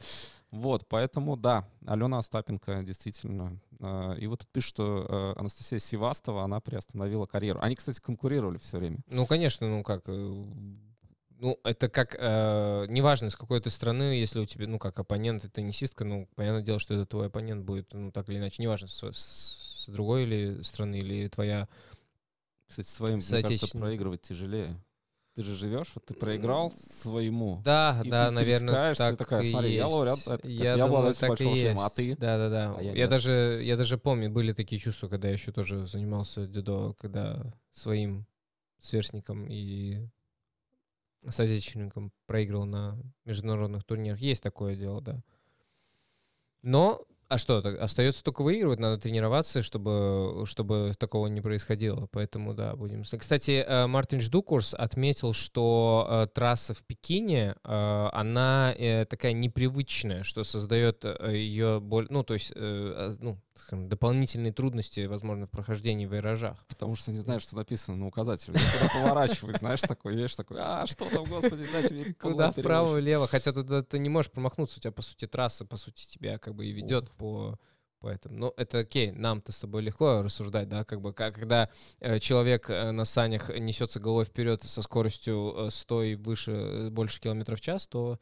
Вот, 0.49 0.87
поэтому, 0.87 1.37
да, 1.37 1.69
Алена 1.85 2.17
Остапенко 2.17 2.81
действительно. 2.81 3.59
э, 3.81 4.17
И 4.19 4.25
вот 4.25 4.39
тут 4.39 4.49
пишет, 4.49 4.69
что 4.69 5.05
э, 5.07 5.39
Анастасия 5.39 5.77
Севастова, 5.77 6.43
она 6.43 6.59
приостановила 6.59 7.27
карьеру. 7.27 7.59
Они, 7.61 7.75
кстати, 7.75 8.01
конкурировали 8.01 8.57
все 8.57 8.79
время. 8.79 8.97
Ну, 9.07 9.27
конечно, 9.27 9.67
ну 9.67 9.83
как... 9.83 10.05
Ну, 11.43 11.59
это 11.65 11.89
как... 11.89 12.15
э, 12.17 12.85
неважно, 12.87 13.27
из 13.27 13.35
какой 13.35 13.59
ты 13.59 13.69
страны, 13.69 14.17
если 14.17 14.39
у 14.39 14.45
тебя, 14.45 14.65
ну, 14.65 14.79
как 14.79 14.97
оппонент 14.97 15.43
и 15.43 15.49
теннисистка, 15.49 16.05
ну, 16.05 16.29
понятное 16.35 16.61
дело, 16.61 16.79
что 16.79 16.93
это 16.93 17.05
твой 17.05 17.27
оппонент 17.27 17.65
будет, 17.65 17.91
ну, 17.91 18.13
так 18.13 18.29
или 18.29 18.37
иначе, 18.37 18.63
неважно, 18.63 18.87
с, 18.87 19.03
с 19.11 19.85
другой 19.89 20.23
или 20.23 20.61
страны, 20.61 20.99
или 20.99 21.27
твоя... 21.27 21.67
Кстати, 22.69 22.87
своим, 22.87 23.17
мне 23.17 23.43
кажется, 23.43 23.77
проигрывать 23.77 24.21
тяжелее. 24.21 24.81
Ты 25.35 25.43
же 25.43 25.53
живешь, 25.55 25.91
вот 25.95 26.05
ты 26.05 26.13
проиграл 26.13 26.71
своему. 26.71 27.61
Да, 27.65 27.99
И 28.05 28.09
да, 28.09 28.27
ты 28.27 28.31
наверное, 28.31 28.67
трескаешься, 28.69 29.03
и 29.03 29.09
так 29.09 29.17
такая, 29.17 29.41
и 29.41 29.49
смотри, 29.49 29.73
я 29.73 29.81
есть. 29.81 29.93
лауреат, 29.93 30.19
это 30.19 30.37
как, 30.37 30.45
я 30.45 30.77
думаю, 30.77 31.13
так 31.13 31.41
и 31.41 31.43
а 31.43 31.49
есть. 31.49 31.95
ты? 31.95 32.15
Да, 32.15 32.37
да, 32.37 32.49
да. 32.49 32.75
А 32.77 32.81
я 32.81 32.91
я, 32.91 32.95
нет. 32.95 33.09
даже, 33.09 33.59
я 33.63 33.75
даже 33.75 33.97
помню, 33.97 34.29
были 34.29 34.53
такие 34.53 34.79
чувства, 34.79 35.09
когда 35.09 35.27
я 35.27 35.33
еще 35.33 35.51
тоже 35.51 35.87
занимался 35.87 36.47
дзюдо, 36.47 36.95
когда 36.99 37.53
своим 37.71 38.27
сверстником 38.79 39.47
и 39.49 40.07
соотечественником 41.29 42.11
проигрывал 42.25 42.65
на 42.65 42.97
международных 43.25 43.83
турнирах. 43.83 44.19
Есть 44.19 44.43
такое 44.43 44.75
дело, 44.75 45.01
да. 45.01 45.21
Но, 46.61 47.01
а 47.27 47.37
что, 47.37 47.57
остается 47.57 48.23
только 48.23 48.41
выигрывать, 48.41 48.79
надо 48.79 49.01
тренироваться, 49.01 49.61
чтобы, 49.61 50.43
чтобы 50.45 50.93
такого 50.97 51.27
не 51.27 51.41
происходило. 51.41 52.07
Поэтому, 52.11 52.53
да, 52.53 52.75
будем... 52.75 53.03
Кстати, 53.03 53.65
э, 53.67 53.87
Мартин 53.87 54.21
Ждукурс 54.21 54.73
отметил, 54.73 55.33
что 55.33 56.07
э, 56.09 56.27
трасса 56.33 56.73
в 56.73 56.83
Пекине, 56.83 57.55
э, 57.63 58.09
она 58.13 58.73
такая 59.09 59.33
непривычная, 59.33 60.23
что 60.23 60.43
создает 60.43 61.03
ее 61.03 61.79
боль... 61.81 62.07
Ну, 62.09 62.23
то 62.23 62.33
есть, 62.33 62.53
а, 62.55 63.13
ну, 63.19 63.37
скажем, 63.55 63.89
дополнительные 63.89 64.51
трудности, 64.51 65.05
возможно, 65.05 65.47
в 65.47 65.49
прохождении 65.49 66.05
в 66.05 66.13
виражах. 66.13 66.65
Потому 66.67 66.95
что 66.95 67.11
не 67.11 67.17
знаешь, 67.17 67.43
что 67.43 67.55
написано 67.55 67.97
на 67.97 68.07
указателе. 68.07 68.57
Куда 68.57 68.89
поворачивать, 68.93 69.57
знаешь, 69.57 69.81
такой, 69.81 70.15
видишь, 70.15 70.35
такой, 70.35 70.57
а, 70.59 70.85
что 70.85 71.09
там, 71.09 71.23
господи, 71.25 71.67
дайте 71.71 71.93
мне 71.93 72.13
Куда 72.19 72.51
вправо, 72.51 72.87
переводчик». 72.87 73.03
влево. 73.03 73.27
Хотя 73.27 73.53
туда 73.53 73.83
ты 73.83 73.99
не 73.99 74.09
можешь 74.09 74.31
промахнуться, 74.31 74.79
у 74.79 74.81
тебя, 74.81 74.91
по 74.91 75.01
сути, 75.01 75.27
трасса, 75.27 75.65
по 75.65 75.77
сути, 75.77 76.07
тебя 76.07 76.37
как 76.37 76.55
бы 76.55 76.65
и 76.65 76.71
ведет 76.71 77.11
по, 77.11 77.57
Поэтому, 78.03 78.37
ну, 78.37 78.53
это 78.57 78.79
окей, 78.79 79.11
нам-то 79.13 79.53
с 79.53 79.59
тобой 79.59 79.81
легко 79.81 80.21
рассуждать, 80.21 80.67
да, 80.67 80.83
как 80.83 80.99
бы, 80.99 81.13
как, 81.13 81.35
когда 81.35 81.69
э, 82.01 82.19
человек 82.19 82.69
э, 82.69 82.91
на 82.91 83.05
санях 83.05 83.47
несется 83.57 84.01
головой 84.01 84.25
вперед 84.25 84.61
со 84.61 84.81
скоростью 84.81 85.53
э, 85.55 85.69
100 85.69 86.03
и 86.03 86.15
выше, 86.15 86.51
э, 86.51 86.89
больше 86.89 87.21
километров 87.21 87.59
в 87.59 87.61
час, 87.61 87.87
то, 87.87 88.19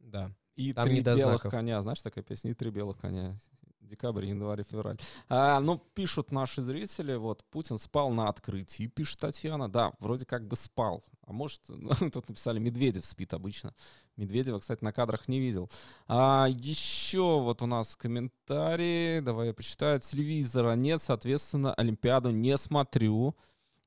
да. 0.00 0.30
И 0.54 0.74
Там 0.74 0.84
три 0.84 1.00
белых 1.00 1.18
знаков. 1.18 1.50
коня, 1.50 1.80
знаешь, 1.80 2.02
такая 2.02 2.24
песня, 2.24 2.50
и 2.50 2.54
три 2.54 2.70
белых 2.70 2.98
коня. 2.98 3.38
Декабрь, 3.86 4.26
январь, 4.26 4.64
февраль. 4.64 4.98
А, 5.28 5.60
ну, 5.60 5.78
пишут 5.94 6.32
наши 6.32 6.60
зрители, 6.60 7.14
вот, 7.14 7.44
Путин 7.44 7.78
спал 7.78 8.10
на 8.10 8.28
открытии, 8.28 8.88
пишет 8.88 9.20
Татьяна. 9.20 9.68
Да, 9.68 9.92
вроде 10.00 10.26
как 10.26 10.46
бы 10.46 10.56
спал. 10.56 11.04
А 11.26 11.32
может, 11.32 11.62
ну, 11.68 11.90
тут 12.10 12.28
написали, 12.28 12.58
Медведев 12.58 13.04
спит 13.04 13.32
обычно. 13.32 13.74
Медведева, 14.16 14.58
кстати, 14.58 14.82
на 14.82 14.92
кадрах 14.92 15.28
не 15.28 15.38
видел. 15.38 15.70
А, 16.08 16.46
еще 16.48 17.40
вот 17.40 17.62
у 17.62 17.66
нас 17.66 17.94
комментарии, 17.96 19.20
давай 19.20 19.48
я 19.48 19.54
почитаю. 19.54 20.00
Телевизора 20.00 20.74
нет, 20.74 21.02
соответственно, 21.02 21.72
Олимпиаду 21.74 22.30
не 22.30 22.56
смотрю. 22.58 23.36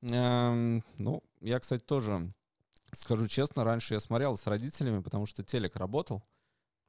Эм, 0.02 0.82
ну, 0.96 1.22
я, 1.40 1.58
кстати, 1.58 1.82
тоже 1.82 2.32
скажу 2.94 3.26
честно, 3.28 3.64
раньше 3.64 3.94
я 3.94 4.00
смотрел 4.00 4.36
с 4.36 4.46
родителями, 4.46 5.02
потому 5.02 5.26
что 5.26 5.42
телек 5.42 5.76
работал. 5.76 6.22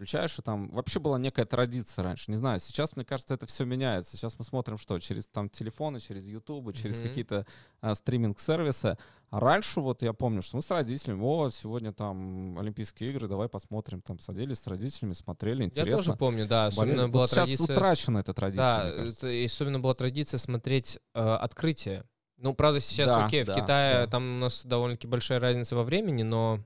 Включаешь, 0.01 0.39
и 0.39 0.41
там 0.41 0.67
вообще 0.71 0.99
была 0.99 1.19
некая 1.19 1.45
традиция 1.45 2.01
раньше. 2.01 2.31
Не 2.31 2.37
знаю, 2.37 2.59
сейчас, 2.59 2.95
мне 2.95 3.05
кажется, 3.05 3.35
это 3.35 3.45
все 3.45 3.65
меняется. 3.65 4.17
Сейчас 4.17 4.35
мы 4.39 4.43
смотрим 4.43 4.79
что? 4.79 4.97
Через 4.97 5.27
там 5.27 5.47
телефоны, 5.47 5.99
через 5.99 6.25
YouTube, 6.25 6.73
через 6.75 6.97
Мгм. 6.97 7.07
какие-то 7.07 7.45
а, 7.81 7.93
стриминг-сервисы. 7.93 8.97
А 9.29 9.39
раньше 9.39 9.79
вот 9.79 10.01
я 10.01 10.13
помню, 10.13 10.41
что 10.41 10.55
мы 10.57 10.63
с 10.63 10.71
родителями, 10.71 11.19
вот, 11.19 11.53
сегодня 11.53 11.93
там 11.93 12.57
Олимпийские 12.57 13.11
игры, 13.11 13.27
давай 13.27 13.47
посмотрим. 13.47 14.01
Там 14.01 14.17
садились 14.19 14.57
с 14.57 14.65
родителями, 14.65 15.13
смотрели, 15.13 15.59
Я 15.59 15.65
интересно. 15.67 15.97
тоже 15.97 16.13
помню, 16.17 16.47
да, 16.47 16.65
особенно 16.65 16.95
болели. 16.95 17.11
была 17.11 17.21
Вот 17.21 17.29
сейчас 17.29 17.43
традиция... 17.45 17.65
с- 17.67 17.69
утрачена 17.69 18.17
эта 18.17 18.33
традиция, 18.33 19.13
Да, 19.21 19.29
и 19.31 19.45
особенно 19.45 19.79
была 19.79 19.93
традиция 19.93 20.39
смотреть 20.39 20.97
э, 21.13 21.19
открытие. 21.21 22.05
Ну, 22.37 22.55
правда, 22.55 22.79
сейчас, 22.79 23.07
Да, 23.09 23.27
окей, 23.27 23.43
да, 23.43 23.53
в 23.53 23.61
Китае 23.61 24.05
да. 24.05 24.07
там 24.07 24.37
у 24.37 24.39
нас 24.39 24.65
довольно-таки 24.65 25.05
большая 25.05 25.39
разница 25.39 25.75
во 25.75 25.83
времени, 25.83 26.23
но 26.23 26.59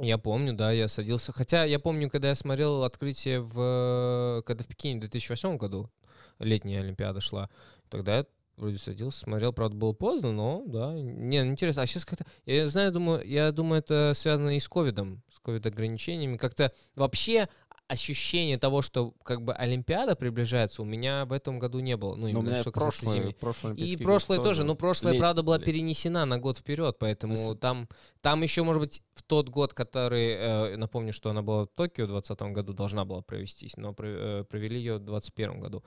я 0.00 0.18
помню, 0.18 0.54
да, 0.54 0.72
я 0.72 0.88
садился. 0.88 1.32
Хотя 1.32 1.64
я 1.64 1.78
помню, 1.78 2.10
когда 2.10 2.28
я 2.28 2.34
смотрел 2.34 2.84
открытие 2.84 3.40
в... 3.40 4.42
Когда 4.46 4.64
в 4.64 4.66
Пекине 4.66 4.96
в 4.96 5.00
2008 5.00 5.56
году 5.56 5.90
летняя 6.38 6.80
Олимпиада 6.80 7.20
шла, 7.20 7.50
тогда 7.88 8.18
я 8.18 8.26
вроде 8.56 8.78
садился, 8.78 9.20
смотрел, 9.20 9.52
правда, 9.52 9.76
было 9.76 9.92
поздно, 9.92 10.32
но, 10.32 10.62
да, 10.66 10.92
не, 10.94 11.38
интересно. 11.38 11.82
А 11.82 11.86
сейчас 11.86 12.04
как-то, 12.04 12.24
я 12.46 12.66
знаю, 12.66 12.92
думаю, 12.92 13.26
я 13.26 13.52
думаю, 13.52 13.80
это 13.80 14.12
связано 14.14 14.56
и 14.56 14.60
с 14.60 14.68
ковидом, 14.68 15.22
с 15.32 15.40
ковид-ограничениями. 15.40 16.36
Как-то 16.36 16.72
вообще 16.94 17.48
ощущение 17.88 18.56
того, 18.58 18.80
что 18.80 19.12
как 19.22 19.42
бы 19.42 19.52
Олимпиада 19.52 20.16
приближается, 20.16 20.80
у 20.82 20.84
меня 20.84 21.24
в 21.26 21.32
этом 21.32 21.58
году 21.58 21.80
не 21.80 21.96
было. 21.96 22.14
Ну, 22.14 22.22
Но 22.22 22.26
у 22.26 22.28
именно 22.30 22.50
меня 22.52 22.60
что 22.62 22.72
прошлое, 22.72 23.14
зимней. 23.14 23.34
прошлое 23.34 23.74
И 23.74 23.96
прошлое 23.96 24.38
тоже, 24.38 24.64
но 24.64 24.74
прошлое, 24.74 25.12
лет- 25.12 25.20
правда, 25.20 25.42
была 25.42 25.56
лет. 25.58 25.66
перенесена 25.66 26.24
на 26.24 26.38
год 26.38 26.58
вперед, 26.58 26.96
поэтому 26.98 27.34
То 27.36 27.40
есть- 27.42 27.60
там, 27.60 27.88
там 28.22 28.42
еще, 28.42 28.62
может 28.62 28.80
быть, 28.80 29.02
в 29.14 29.22
тот 29.22 29.48
год, 29.50 29.74
который, 29.74 30.30
э, 30.32 30.76
напомню, 30.76 31.12
что 31.12 31.28
она 31.30 31.42
была 31.42 31.64
в 31.64 31.68
Токио 31.68 32.04
в 32.04 32.08
2020 32.08 32.52
году, 32.52 32.72
должна 32.72 33.04
была 33.04 33.20
провестись, 33.20 33.76
но 33.76 33.94
э, 33.98 34.44
провели 34.48 34.78
ее 34.78 34.94
в 34.96 35.00
2021 35.04 35.60
году. 35.60 35.84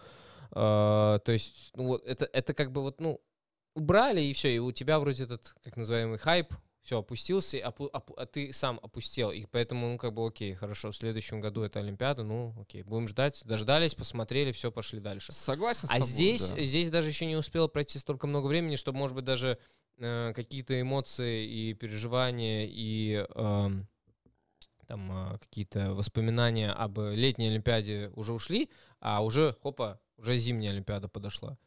Э, 0.51 1.19
то 1.25 1.31
есть, 1.31 1.71
ну, 1.75 1.87
вот 1.87 2.05
это, 2.05 2.29
это 2.31 2.53
как 2.53 2.71
бы 2.71 2.81
вот, 2.81 3.01
ну, 3.01 3.19
убрали, 3.75 4.21
и 4.21 4.31
все, 4.33 4.55
и 4.55 4.59
у 4.59 4.71
тебя 4.71 4.99
вроде 4.99 5.23
этот, 5.23 5.53
как 5.63 5.75
называемый, 5.75 6.17
хайп, 6.17 6.53
все, 6.85 6.99
опустился, 6.99 7.57
опу- 7.57 7.89
опу- 7.91 8.13
а 8.15 8.27
ты 8.27 8.53
сам 8.53 8.79
опустел. 8.83 9.31
И 9.31 9.45
поэтому, 9.51 9.87
ну, 9.89 9.97
как 9.97 10.13
бы, 10.13 10.27
окей, 10.27 10.53
хорошо, 10.53 10.91
в 10.91 10.95
следующем 10.95 11.41
году 11.41 11.63
это 11.63 11.79
Олимпиада, 11.79 12.23
ну, 12.23 12.53
окей, 12.61 12.83
будем 12.83 13.07
ждать. 13.07 13.41
Дождались, 13.43 13.95
посмотрели, 13.95 14.51
все, 14.51 14.71
пошли 14.71 14.99
дальше. 14.99 15.31
Согласен 15.31 15.87
с 15.87 15.91
А 15.91 15.95
тобой, 15.95 16.07
здесь, 16.07 16.49
да. 16.51 16.61
здесь 16.61 16.89
даже 16.91 17.09
еще 17.09 17.25
не 17.25 17.35
успело 17.35 17.67
пройти 17.67 17.97
столько 17.97 18.27
много 18.27 18.45
времени, 18.45 18.75
чтобы, 18.75 18.99
может 18.99 19.15
быть, 19.15 19.25
даже 19.25 19.57
э, 19.97 20.33
какие-то 20.35 20.79
эмоции 20.79 21.43
и 21.47 21.73
переживания 21.73 22.67
и 22.69 23.25
эм, 23.33 23.87
там 24.85 25.11
э, 25.33 25.37
какие-то 25.39 25.95
воспоминания 25.95 26.71
об 26.71 26.99
летней 26.99 27.47
Олимпиаде 27.47 28.11
уже 28.13 28.31
ушли, 28.31 28.69
а 28.99 29.23
уже, 29.23 29.57
хопа, 29.63 29.99
уже 30.17 30.37
зимняя 30.37 30.71
Олимпиада 30.71 31.07
подошла. 31.07 31.57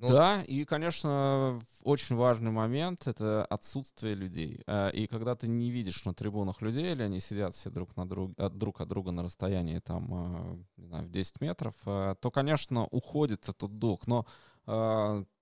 Ну, 0.00 0.08
Да, 0.10 0.42
и, 0.42 0.64
конечно, 0.64 1.58
очень 1.82 2.16
важный 2.16 2.50
момент— 2.50 3.06
это 3.06 3.44
отсутствие 3.44 4.14
людей. 4.14 4.62
Э, 4.66 4.90
И 4.92 5.06
когда 5.06 5.34
ты 5.34 5.48
не 5.48 5.70
видишь 5.70 6.04
на 6.04 6.14
трибунах 6.14 6.62
людей, 6.62 6.92
или 6.92 7.02
они 7.02 7.20
сидят 7.20 7.54
все 7.54 7.70
друг, 7.70 7.96
на 7.96 8.08
друг, 8.08 8.38
от, 8.38 8.56
друг 8.56 8.80
от 8.80 8.88
друга 8.88 9.10
на 9.10 9.22
расстоянии 9.22 9.80
там, 9.80 10.08
э, 10.10 10.64
не 10.76 10.86
знаю, 10.86 11.04
в 11.06 11.10
10 11.10 11.40
метров, 11.40 11.74
то, 11.84 12.30
конечно, 12.32 12.86
уходит 12.86 13.48
этот 13.48 13.78
дух. 13.78 14.06
Но 14.06 14.26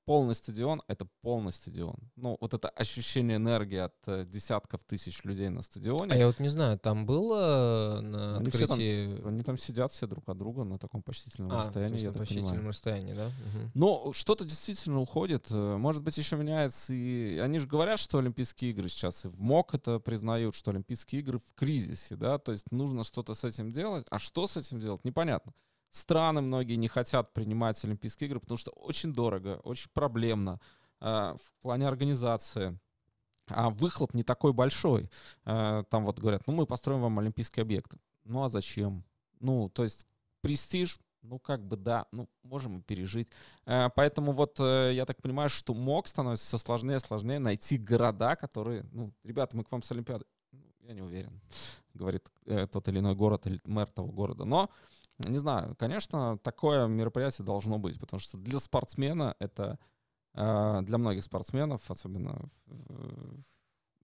полный 0.07 0.35
стадион— 0.35 0.81
это 0.88 1.07
полный 1.21 1.53
стадион. 1.53 1.97
Ну, 2.16 2.38
вот 2.40 2.55
это 2.55 2.69
ощущение 2.71 3.37
энергии 3.37 3.79
от 3.79 3.95
э, 4.07 4.25
десятков 4.25 4.83
тысяч 4.85 5.23
людей 5.25 5.49
на 5.51 5.61
стадионе. 5.62 6.14
А 6.14 6.16
я 6.16 6.27
вот 6.29 6.38
не 6.38 6.49
знаю, 6.49 6.79
там 6.79 7.05
было 7.05 8.01
на 8.03 8.38
Они 8.38 8.51
все 8.51 8.66
там- 8.66 8.71
открытии... 8.79 9.27
Они 9.29 9.42
там 9.42 9.59
сидят 9.59 9.92
все 9.92 10.07
друг 10.07 10.29
от 10.29 10.38
друга 10.38 10.64
на 10.64 10.79
таком 10.79 11.03
почтительном 11.03 11.51
А, 11.53 11.57
то 11.57 11.61
расстоянии, 11.66 11.99
я 12.01 12.07
на 12.09 12.12
так 12.14 12.21
почтительном 12.21 12.49
понимаю. 12.51 12.69
расстоянии, 12.71 13.12
да? 13.14 13.27
Мгм. 13.27 13.71
Но 13.75 14.12
что-то 14.12 14.45
действительно 14.45 15.01
уходит. 15.01 15.49
э, 15.51 15.77
Может 15.77 16.03
быть, 16.03 16.16
еще 16.16 16.37
меняется 16.37 16.95
и... 16.95 17.37
Они 17.38 17.59
же 17.59 17.66
говорят, 17.66 17.99
что 17.99 18.19
Олимпийские 18.19 18.71
игры 18.71 18.88
сейчас 18.88 19.25
и 19.25 19.29
в 19.29 19.40
МОК 19.40 19.75
это 19.75 19.99
признают, 19.99 20.55
что 20.55 20.71
Олимпийские 20.71 21.21
игры 21.21 21.38
в 21.40 21.55
кризисе, 21.55 22.14
да, 22.16 22.38
то 22.38 22.53
есть 22.53 22.71
нужно 22.71 23.03
что-то 23.05 23.35
с 23.35 23.42
этим 23.45 23.73
делать. 23.73 24.07
А 24.11 24.19
что 24.21 24.47
с 24.47 24.57
этим 24.57 24.81
делать, 24.81 25.05
непонятно. 25.05 25.53
Страны 25.90 26.42
многие 26.42 26.75
не 26.77 26.88
хотят 26.88 27.33
принимать 27.33 27.83
Олимпийские 27.85 28.29
игры, 28.29 28.40
потому 28.40 28.59
что 28.59 28.70
очень 28.72 29.12
дорого, 29.12 29.61
очень 29.64 29.90
проблемно 29.94 30.61
э, 31.01 31.07
в 31.07 31.62
плане 31.62 31.88
организации. 31.88 32.79
А 33.49 33.70
выхлоп 33.70 34.12
не 34.12 34.22
такой 34.22 34.53
большой. 34.53 35.11
Э, 35.44 35.85
Там 35.88 36.05
вот 36.05 36.18
говорят, 36.18 36.46
ну 36.46 36.53
мы 36.53 36.66
построим 36.66 37.01
вам 37.01 37.18
олимпийский 37.18 37.62
объект. 37.62 37.94
Ну 38.25 38.42
а 38.44 38.51
зачем? 38.51 39.05
Ну, 39.40 39.68
то 39.70 39.85
есть 39.85 40.07
престиж, 40.42 40.99
ну 41.22 41.38
как 41.38 41.64
бы 41.64 41.77
да, 41.77 42.07
ну 42.12 42.29
можем 42.42 42.79
и 42.79 42.83
пережить. 42.83 43.29
Э, 43.64 43.88
Поэтому 43.96 44.33
вот 44.33 44.59
я 44.59 45.05
так 45.07 45.22
понимаю, 45.22 45.49
что 45.49 45.72
МОК 45.75 46.09
становится 46.09 46.44
все 46.46 46.59
сложнее 46.59 46.96
и 46.96 47.01
сложнее 47.01 47.38
найти 47.38 47.79
города, 47.79 48.37
которые, 48.37 48.85
ну, 48.92 49.12
ребята, 49.25 49.57
мы 49.57 49.64
к 49.64 49.72
вам 49.72 49.83
с 49.83 49.90
Олимпиады. 49.92 50.25
Ну, 50.53 50.61
Я 50.81 50.92
не 50.94 51.03
уверен, 51.03 51.40
говорит 51.94 52.31
тот 52.70 52.88
или 52.88 52.99
иной 52.99 53.14
город 53.14 53.46
или 53.46 53.61
мэр 53.64 53.87
того 53.87 54.12
города. 54.12 54.44
Но, 54.44 54.70
не 55.18 55.38
знаю, 55.38 55.74
конечно, 55.79 56.38
такое 56.38 56.87
мероприятие 56.87 57.44
должно 57.44 57.79
быть, 57.79 57.98
потому 57.98 58.20
что 58.20 58.37
для 58.38 58.59
спортсмена 58.59 59.35
это, 59.38 59.79
э, 60.35 60.81
для 60.83 60.98
многих 60.98 61.24
спортсменов, 61.24 61.90
особенно, 61.90 62.50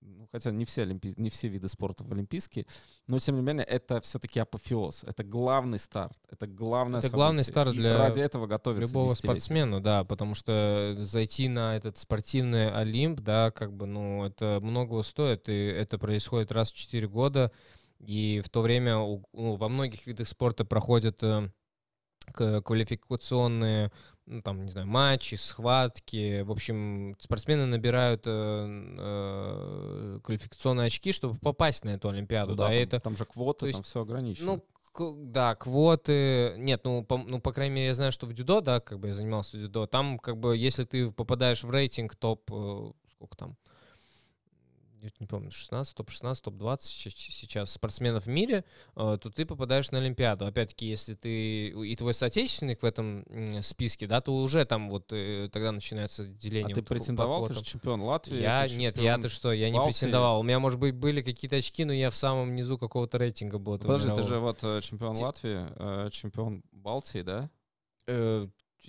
ну, 0.00 0.28
хотя 0.32 0.50
не 0.50 0.64
все, 0.64 0.82
олимпи... 0.82 1.14
не 1.16 1.30
все 1.30 1.48
виды 1.48 1.68
спорта 1.68 2.04
в 2.04 2.12
олимпийские, 2.12 2.66
но 3.06 3.18
тем 3.18 3.36
не 3.36 3.42
менее 3.42 3.64
это 3.64 4.00
все-таки 4.00 4.40
апофеоз, 4.40 5.04
это 5.04 5.22
главный 5.22 5.78
старт, 5.78 6.16
это 6.30 6.46
главное 6.46 7.00
Это 7.00 7.10
главный 7.10 7.44
событие. 7.44 7.52
старт 7.52 7.74
И 7.74 7.78
для 7.78 7.98
ради 7.98 8.20
этого 8.20 8.46
готовятся 8.46 8.88
Любого 8.88 9.14
спортсмена, 9.14 9.82
да, 9.82 10.04
потому 10.04 10.34
что 10.34 10.96
зайти 10.98 11.48
на 11.48 11.76
этот 11.76 11.98
спортивный 11.98 12.70
Олимп, 12.70 13.20
да, 13.20 13.50
как 13.50 13.72
бы, 13.74 13.86
ну, 13.86 14.24
это 14.24 14.58
многого 14.60 15.02
стоит, 15.02 15.48
и 15.48 15.52
это 15.52 15.98
происходит 15.98 16.52
раз 16.52 16.72
в 16.72 16.76
4 16.76 17.06
года, 17.08 17.52
и 18.02 18.40
в 18.40 18.48
то 18.48 18.60
время 18.60 18.96
ну, 19.32 19.56
во 19.56 19.68
многих 19.68 20.06
видах 20.06 20.28
спорта 20.28 20.64
проходят 20.64 21.22
э, 21.22 21.50
квалификационные, 22.34 23.90
ну, 24.26 24.42
там, 24.42 24.64
не 24.64 24.70
знаю, 24.70 24.86
матчи, 24.86 25.36
схватки, 25.36 26.42
в 26.42 26.50
общем, 26.50 27.16
спортсмены 27.20 27.66
набирают 27.66 28.22
э, 28.26 28.30
э, 28.98 30.20
квалификационные 30.22 30.86
очки, 30.86 31.12
чтобы 31.12 31.38
попасть 31.38 31.84
на 31.84 31.90
эту 31.90 32.08
Олимпиаду, 32.08 32.52
Ну 32.52 32.56
да, 32.56 32.68
да, 32.68 32.70
там, 32.70 32.82
это 32.82 33.00
там 33.00 33.16
же 33.16 33.24
квоты, 33.24 33.66
есть, 33.66 33.78
там 33.78 33.84
все 33.84 34.02
ограничено. 34.02 34.62
ну, 34.98 35.22
да, 35.30 35.54
квоты. 35.54 36.54
Нет, 36.58 36.82
ну 36.84 37.04
по, 37.04 37.18
ну, 37.18 37.40
по 37.40 37.52
крайней 37.52 37.74
мере, 37.76 37.86
я 37.88 37.94
знаю, 37.94 38.12
что 38.12 38.26
в 38.26 38.32
дюдо, 38.32 38.60
да, 38.60 38.80
как 38.80 38.98
бы 38.98 39.08
я 39.08 39.14
занимался 39.14 39.58
дюдо, 39.58 39.86
там, 39.86 40.18
как 40.18 40.38
бы, 40.38 40.56
если 40.56 40.84
ты 40.84 41.10
попадаешь 41.10 41.64
в 41.64 41.70
рейтинг 41.70 42.16
топ, 42.16 42.50
э, 42.52 42.92
сколько 43.12 43.36
там, 43.36 43.56
не 45.18 45.26
помню, 45.26 45.50
16, 45.50 45.96
топ-16, 45.96 46.42
топ-20 46.42 46.78
сейчас 46.80 47.72
спортсменов 47.72 48.26
в 48.26 48.28
мире, 48.28 48.64
э, 48.96 49.18
то 49.20 49.30
ты 49.30 49.44
попадаешь 49.44 49.90
на 49.90 49.98
Олимпиаду. 49.98 50.46
Опять-таки, 50.46 50.86
если 50.86 51.14
ты 51.14 51.68
и 51.68 51.96
твой 51.96 52.14
соотечественник 52.14 52.82
в 52.82 52.84
этом 52.84 53.24
списке, 53.62 54.06
да, 54.06 54.20
то 54.20 54.34
уже 54.34 54.64
там 54.64 54.90
вот 54.90 55.12
э, 55.12 55.48
тогда 55.52 55.72
начинается 55.72 56.22
а 56.22 56.26
деление. 56.26 56.74
ты 56.74 56.80
вот 56.80 56.88
по 56.88 56.94
претендовал, 56.94 57.46
ты 57.46 57.54
же 57.54 57.64
чемпион 57.64 58.02
Латвии. 58.02 58.40
Я, 58.40 58.66
ты 58.66 58.76
нет, 58.76 58.98
я, 58.98 59.18
ты 59.18 59.28
что, 59.28 59.52
я 59.52 59.70
не 59.70 59.76
Балтии. 59.76 59.92
претендовал. 59.92 60.40
У 60.40 60.42
меня, 60.42 60.58
может 60.60 60.78
быть, 60.78 60.94
были 60.94 61.20
какие-то 61.22 61.56
очки, 61.56 61.84
но 61.84 61.92
я 61.92 62.10
в 62.10 62.14
самом 62.14 62.54
низу 62.54 62.78
какого-то 62.78 63.18
рейтинга 63.18 63.58
был. 63.58 63.78
Подожди, 63.78 64.12
ты 64.14 64.22
же 64.22 64.38
вот 64.38 64.62
э, 64.62 64.80
чемпион 64.82 65.16
Латвии, 65.16 66.10
чемпион 66.10 66.62
Балтии, 66.70 67.22
да? 67.22 67.50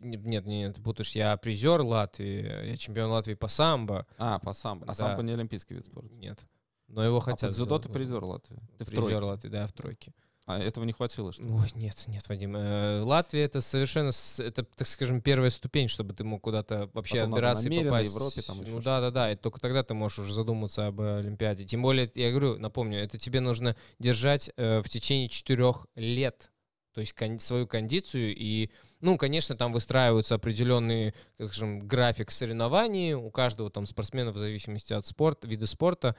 Э, 0.01 0.05
не- 0.05 0.17
Нет, 0.17 0.23
нет, 0.25 0.45
нет, 0.45 0.75
ты 0.75 0.81
путаешь. 0.81 1.15
Я 1.15 1.35
призер 1.37 1.81
Латвии, 1.81 2.69
я 2.71 2.77
чемпион 2.77 3.11
Латвии 3.11 3.33
по 3.35 3.47
самбо. 3.47 4.05
А, 4.17 4.39
по 4.39 4.53
самбо. 4.53 4.85
А 4.85 4.87
Да. 4.87 4.93
самбо 4.93 5.23
не 5.23 5.33
олимпийский 5.33 5.75
вид 5.75 5.85
спорта. 5.85 6.15
Нет. 6.15 6.39
Но 6.87 7.03
его 7.03 7.17
А 7.17 7.21
хотят. 7.21 7.49
по 7.49 7.55
дзюдо 7.55 7.79
ты 7.79 7.89
призер 7.89 8.23
Латвии. 8.23 8.59
Ты 8.77 8.85
в 8.85 8.87
Призер 8.89 9.03
тройке. 9.05 9.25
Латвии, 9.25 9.49
да, 9.49 9.67
в 9.67 9.73
тройке. 9.73 10.13
А 10.45 10.59
этого 10.59 10.83
не 10.83 10.91
хватило, 10.91 11.31
что 11.31 11.41
ли? 11.43 11.49
Ой, 11.53 11.69
нет, 11.75 12.03
нет, 12.07 12.27
Вадим. 12.27 12.53
Э, 12.57 13.01
Латвия 13.01 13.43
это 13.45 13.61
совершенно, 13.61 14.11
это, 14.39 14.63
так 14.63 14.85
скажем, 14.87 15.21
первая 15.21 15.49
ступень, 15.49 15.87
чтобы 15.87 16.13
ты 16.13 16.25
мог 16.25 16.41
куда-то 16.41 16.89
вообще 16.93 17.19
Потом 17.19 17.33
отбираться 17.35 17.69
и 17.69 17.83
попасть. 17.85 18.13
Европе, 18.13 18.41
там 18.41 18.61
еще 18.61 18.71
ну 18.73 18.81
да, 18.81 18.99
да, 18.99 19.09
да. 19.09 19.31
И 19.31 19.37
только 19.37 19.61
тогда 19.61 19.83
ты 19.83 19.93
можешь 19.93 20.19
уже 20.19 20.33
задуматься 20.33 20.87
об 20.87 20.99
Олимпиаде. 20.99 21.63
Тем 21.63 21.81
более, 21.81 22.11
я 22.15 22.29
говорю, 22.31 22.59
напомню, 22.59 22.99
это 22.99 23.17
тебе 23.17 23.39
нужно 23.39 23.77
держать 23.99 24.51
э, 24.57 24.81
в 24.81 24.89
течение 24.89 25.29
четырех 25.29 25.87
лет. 25.95 26.51
То 26.93 26.99
есть 26.99 27.13
кон- 27.13 27.39
свою 27.39 27.65
кондицию 27.65 28.35
и, 28.35 28.69
ну, 29.03 29.17
конечно, 29.17 29.57
там 29.57 29.73
выстраиваются 29.73 30.35
определенный, 30.35 31.13
так 31.37 31.47
скажем, 31.47 31.85
график 31.87 32.31
соревнований 32.31 33.13
у 33.13 33.29
каждого 33.31 33.69
там 33.69 33.85
спортсмена 33.85 34.31
в 34.31 34.37
зависимости 34.37 34.93
от 34.93 35.05
спорта, 35.05 35.45
вида 35.45 35.67
спорта, 35.67 36.15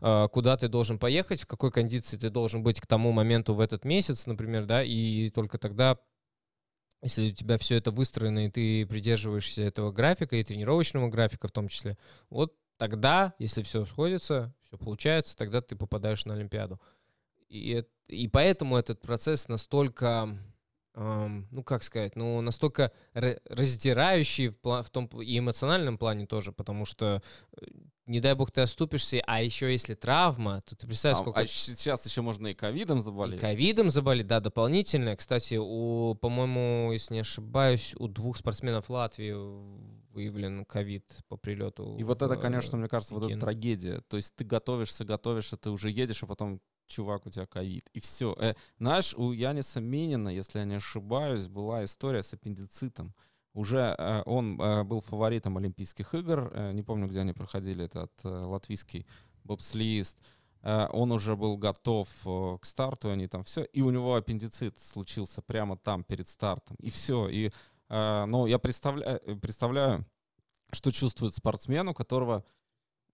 э, 0.00 0.28
куда 0.32 0.56
ты 0.56 0.68
должен 0.68 0.98
поехать, 0.98 1.42
в 1.42 1.46
какой 1.46 1.70
кондиции 1.70 2.16
ты 2.16 2.30
должен 2.30 2.62
быть 2.62 2.80
к 2.80 2.86
тому 2.86 3.12
моменту 3.12 3.52
в 3.52 3.60
этот 3.60 3.84
месяц, 3.84 4.26
например, 4.26 4.64
да, 4.64 4.82
и 4.82 5.28
только 5.28 5.58
тогда, 5.58 5.98
если 7.02 7.28
у 7.28 7.34
тебя 7.34 7.58
все 7.58 7.76
это 7.76 7.90
выстроено, 7.90 8.46
и 8.46 8.50
ты 8.50 8.86
придерживаешься 8.86 9.60
этого 9.60 9.92
графика, 9.92 10.36
и 10.36 10.42
тренировочного 10.44 11.08
графика 11.08 11.48
в 11.48 11.52
том 11.52 11.68
числе, 11.68 11.98
вот 12.30 12.54
тогда, 12.78 13.34
если 13.38 13.62
все 13.62 13.84
сходится, 13.84 14.54
все 14.62 14.78
получается, 14.78 15.36
тогда 15.36 15.60
ты 15.60 15.76
попадаешь 15.76 16.24
на 16.24 16.32
Олимпиаду. 16.32 16.80
И, 17.50 17.84
и 18.08 18.28
поэтому 18.28 18.78
этот 18.78 19.02
процесс 19.02 19.48
настолько, 19.48 20.38
эм, 20.94 21.48
ну 21.50 21.62
как 21.62 21.82
сказать, 21.82 22.16
ну 22.16 22.40
настолько 22.40 22.92
ра- 23.14 23.40
раздирающий 23.48 24.48
в, 24.48 24.54
пла- 24.58 24.82
в 24.82 24.90
том 24.90 25.06
и 25.20 25.38
эмоциональном 25.38 25.98
плане 25.98 26.26
тоже, 26.26 26.52
потому 26.52 26.84
что 26.84 27.22
э, 27.60 27.64
не 28.06 28.20
дай 28.20 28.34
бог 28.34 28.50
ты 28.50 28.60
оступишься, 28.62 29.22
а 29.26 29.42
еще 29.42 29.70
если 29.70 29.94
травма, 29.94 30.60
то 30.62 30.76
ты 30.76 30.86
представляешь, 30.86 31.20
А, 31.20 31.22
сколько 31.22 31.40
а 31.40 31.46
сейчас 31.46 32.04
еще 32.04 32.20
можно 32.20 32.48
и 32.48 32.54
ковидом 32.54 32.98
и 32.98 33.00
заболеть. 33.00 33.40
ковидом 33.40 33.90
заболеть, 33.90 34.26
да, 34.26 34.40
дополнительно. 34.40 35.16
Кстати, 35.16 35.54
у, 35.60 36.14
по-моему, 36.16 36.90
если 36.92 37.14
не 37.14 37.20
ошибаюсь, 37.20 37.94
у 37.98 38.08
двух 38.08 38.36
спортсменов 38.36 38.90
Латвии 38.90 39.32
выявлен 40.12 40.64
ковид 40.64 41.04
по 41.28 41.36
прилету. 41.36 41.96
И 41.96 42.02
вот 42.02 42.20
в, 42.20 42.24
это, 42.24 42.36
конечно, 42.36 42.76
э, 42.76 42.80
мне 42.80 42.88
кажется, 42.88 43.14
вот 43.14 43.20
эта 43.22 43.28
Пекин. 43.28 43.40
трагедия. 43.40 44.00
То 44.08 44.16
есть 44.16 44.34
ты 44.34 44.44
готовишься, 44.44 45.04
готовишься, 45.04 45.56
ты 45.56 45.70
уже 45.70 45.88
едешь, 45.88 46.22
а 46.22 46.26
потом, 46.26 46.60
чувак, 46.92 47.26
у 47.26 47.30
тебя 47.30 47.46
ковид. 47.46 47.88
И 47.94 48.00
все. 48.00 48.36
знаешь, 48.78 49.14
у 49.14 49.32
Яниса 49.32 49.80
Минина, 49.80 50.28
если 50.28 50.58
я 50.58 50.64
не 50.64 50.76
ошибаюсь, 50.76 51.48
была 51.48 51.84
история 51.84 52.22
с 52.22 52.34
аппендицитом. 52.34 53.14
Уже 53.54 53.94
э, 53.98 54.22
он 54.24 54.60
э, 54.60 54.82
был 54.84 55.00
фаворитом 55.00 55.58
Олимпийских 55.58 56.14
игр. 56.14 56.50
э, 56.52 56.72
не 56.72 56.82
помню, 56.82 57.06
где 57.06 57.20
они 57.20 57.32
проходили 57.32 57.84
этот 57.84 58.12
э, 58.24 58.28
латвийский 58.28 59.06
бобслиист. 59.44 60.18
Э, 60.62 60.86
он 60.90 61.12
уже 61.12 61.36
был 61.36 61.58
готов 61.58 62.08
э, 62.24 62.58
к 62.60 62.64
старту, 62.64 63.10
они 63.10 63.28
там 63.28 63.44
все. 63.44 63.64
И 63.64 63.82
у 63.82 63.90
него 63.90 64.14
аппендицит 64.14 64.80
случился 64.80 65.42
прямо 65.42 65.76
там, 65.76 66.02
перед 66.02 66.28
стартом. 66.28 66.76
И 66.80 66.88
все. 66.88 67.28
И, 67.28 67.50
э, 67.90 68.24
ну, 68.24 68.46
я 68.46 68.58
представляю, 68.58 69.20
представляю, 69.40 70.06
что 70.72 70.90
чувствует 70.90 71.34
спортсмен, 71.34 71.88
у 71.88 71.94
которого 71.94 72.44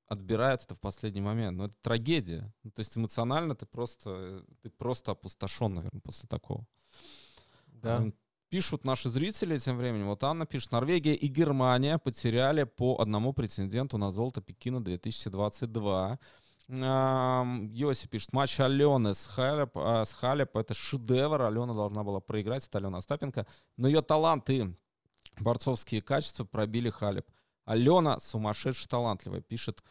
отбирает 0.08 0.62
это 0.62 0.74
в 0.74 0.80
последний 0.80 1.20
момент. 1.20 1.56
Ну, 1.56 1.64
это 1.64 1.74
трагедия. 1.80 2.52
Ну, 2.62 2.70
то 2.70 2.80
есть 2.80 2.96
эмоционально 2.96 3.54
ты 3.54 3.66
просто, 3.66 4.44
ты 4.62 4.70
просто 4.70 5.12
опустошен, 5.12 5.74
наверное, 5.74 6.00
после 6.00 6.28
такого. 6.28 6.66
Да. 7.66 8.04
Пишут 8.48 8.84
наши 8.84 9.10
зрители 9.10 9.58
тем 9.58 9.76
временем. 9.76 10.06
Вот 10.06 10.24
Анна 10.24 10.46
пишет, 10.46 10.72
Норвегия 10.72 11.14
и 11.14 11.26
Германия 11.26 11.98
потеряли 11.98 12.64
по 12.64 12.98
одному 12.98 13.34
претенденту 13.34 13.98
на 13.98 14.10
золото 14.10 14.40
Пекина 14.40 14.82
2022. 14.82 16.18
Ам, 16.80 17.70
Йоси 17.72 18.08
пишет, 18.08 18.32
матч 18.32 18.58
Алены 18.60 19.14
с 19.14 19.26
Халеп, 19.26 19.76
а, 19.76 20.04
с 20.04 20.14
Халеп 20.14 20.56
это 20.56 20.72
шедевр. 20.72 21.42
Алена 21.42 21.74
должна 21.74 22.04
была 22.04 22.20
проиграть, 22.20 22.66
это 22.66 22.78
Алена 22.78 22.98
Остапенко. 22.98 23.46
Но 23.76 23.86
ее 23.86 24.00
талант 24.00 24.48
и 24.48 24.74
борцовские 25.40 26.00
качества 26.00 26.44
пробили 26.44 26.88
Халеп. 26.88 27.26
Алена 27.68 28.18
сумасшедше 28.20 28.88
талантливая, 28.88 29.42
пишет 29.42 29.82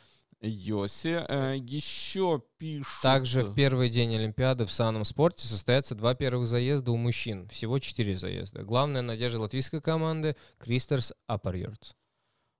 Йоси. 0.41 1.25
Э, 1.29 1.55
Еще 1.57 2.41
пишут... 2.57 3.01
Также 3.03 3.43
в 3.43 3.53
первый 3.53 3.89
день 3.89 4.15
Олимпиады 4.15 4.65
в 4.65 4.71
санном 4.71 5.05
спорте 5.05 5.47
состоятся 5.47 5.93
два 5.93 6.15
первых 6.15 6.47
заезда 6.47 6.91
у 6.91 6.97
мужчин. 6.97 7.47
Всего 7.49 7.77
четыре 7.79 8.15
заезда. 8.15 8.63
Главная 8.63 9.01
надежда 9.01 9.39
латвийской 9.39 9.81
команды— 9.81 10.35
Кристерс 10.57 11.13
Апарьордс. 11.27 11.93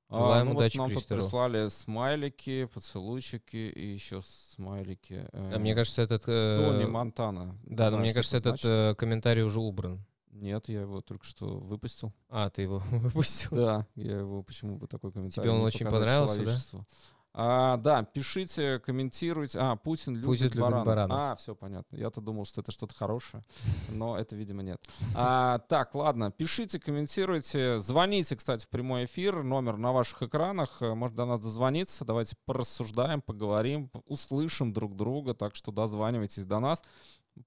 А, 0.09 0.19
Желаем 0.19 0.45
ну 0.45 0.51
вот 0.53 0.59
удачи 0.59 0.77
нам 0.77 0.87
тут 0.87 0.99
Кристеру. 0.99 1.21
прислали 1.21 1.67
смайлики, 1.67 2.65
поцелуйчики 2.65 3.57
и 3.57 3.93
еще 3.93 4.21
смайлики. 4.21 5.27
А 5.33 5.55
э, 5.55 5.57
мне 5.57 5.75
кажется, 5.75 6.01
этот... 6.01 6.23
э, 6.27 6.55
Тони 6.57 6.85
Монтана. 6.85 7.57
Да, 7.63 7.91
но 7.91 7.97
мне 7.97 8.13
кажется, 8.13 8.37
это 8.37 8.51
этот 8.51 8.65
э, 8.65 8.95
комментарий 8.95 9.43
уже 9.43 9.59
убран. 9.59 10.05
Нет, 10.39 10.69
я 10.69 10.81
его 10.81 11.01
только 11.01 11.25
что 11.25 11.57
выпустил. 11.57 12.13
А, 12.29 12.49
ты 12.49 12.63
его 12.63 12.79
выпустил? 12.91 13.55
Да, 13.55 13.87
я 13.95 14.17
его 14.17 14.43
почему 14.43 14.77
бы 14.77 14.87
такой 14.87 15.11
комментарий 15.11 15.49
он 15.49 15.59
не 15.59 15.65
очень 15.65 15.85
понравился, 15.85 16.43
да? 16.43 16.85
А, 17.39 17.77
да, 17.77 18.01
пишите, 18.01 18.79
комментируйте. 18.79 19.59
А, 19.59 19.75
Путин 19.75 20.15
любит, 20.15 20.25
Путин 20.25 20.45
любит 20.45 20.59
баранов. 20.59 20.85
баранов. 20.87 21.17
А, 21.19 21.35
все 21.35 21.53
понятно. 21.53 21.95
Я-то 21.95 22.19
думал, 22.19 22.45
что 22.45 22.61
это 22.61 22.71
что-то 22.71 22.95
хорошее, 22.95 23.43
но 23.89 24.17
это, 24.17 24.35
видимо, 24.35 24.63
нет. 24.63 24.81
А, 25.13 25.59
так, 25.59 25.93
ладно, 25.93 26.31
пишите, 26.31 26.79
комментируйте, 26.79 27.77
звоните, 27.77 28.35
кстати, 28.35 28.65
в 28.65 28.69
прямой 28.69 29.05
эфир. 29.05 29.43
Номер 29.43 29.77
на 29.77 29.91
ваших 29.91 30.23
экранах. 30.23 30.81
Э, 30.81 30.95
Может, 30.95 31.15
до 31.15 31.25
нас 31.25 31.39
дозвониться. 31.39 32.05
Давайте 32.05 32.35
порассуждаем, 32.45 33.21
поговорим, 33.21 33.91
услышим 34.07 34.73
друг 34.73 34.95
друга. 34.95 35.35
Так 35.35 35.53
что 35.55 35.71
дозванивайтесь 35.71 36.43
до 36.43 36.59
нас. 36.59 36.81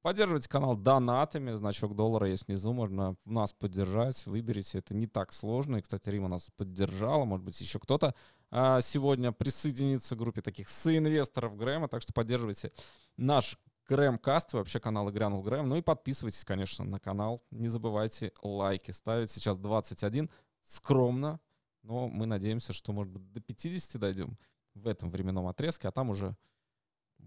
Поддерживайте 0.03 0.49
канал 0.49 0.77
донатами, 0.77 1.53
значок 1.53 1.95
доллара 1.95 2.29
есть 2.29 2.47
внизу, 2.47 2.73
можно 2.73 3.17
нас 3.25 3.53
поддержать, 3.53 4.25
выберите, 4.27 4.79
это 4.79 4.95
не 4.95 5.07
так 5.07 5.33
сложно. 5.33 5.77
И, 5.77 5.83
кстати, 5.83 6.09
Рима 6.09 6.29
нас 6.29 6.51
поддержала, 6.57 7.25
может 7.25 7.45
быть, 7.45 7.61
еще 7.61 7.79
кто-то 7.79 8.15
а, 8.51 8.81
сегодня 8.81 9.33
присоединится 9.33 10.17
к 10.17 10.19
группе 10.19 10.43
таких 10.43 10.69
соинвесторов 10.69 11.57
Грэма, 11.57 11.89
так 11.89 12.03
что 12.03 12.13
поддерживайте 12.13 12.73
наш 13.17 13.59
Грэм-каст, 13.89 14.55
и 14.55 14.57
вообще 14.57 14.79
канал 14.81 15.11
Игрянул 15.11 15.43
Грэм, 15.43 15.69
ну 15.69 15.77
и 15.77 15.83
подписывайтесь, 15.83 16.45
конечно, 16.45 16.85
на 16.85 17.01
канал, 17.01 17.41
не 17.51 17.69
забывайте 17.69 18.33
лайки 18.43 18.93
ставить, 18.93 19.31
сейчас 19.31 19.59
21, 19.59 20.31
скромно, 20.65 21.41
но 21.83 22.09
мы 22.09 22.27
надеемся, 22.27 22.73
что, 22.73 22.93
может 22.93 23.13
быть, 23.13 23.33
до 23.33 23.41
50 23.41 24.01
дойдем 24.01 24.39
в 24.75 24.87
этом 24.87 25.11
временном 25.11 25.47
отрезке, 25.47 25.89
а 25.89 25.93
там 25.93 26.11
уже 26.11 26.37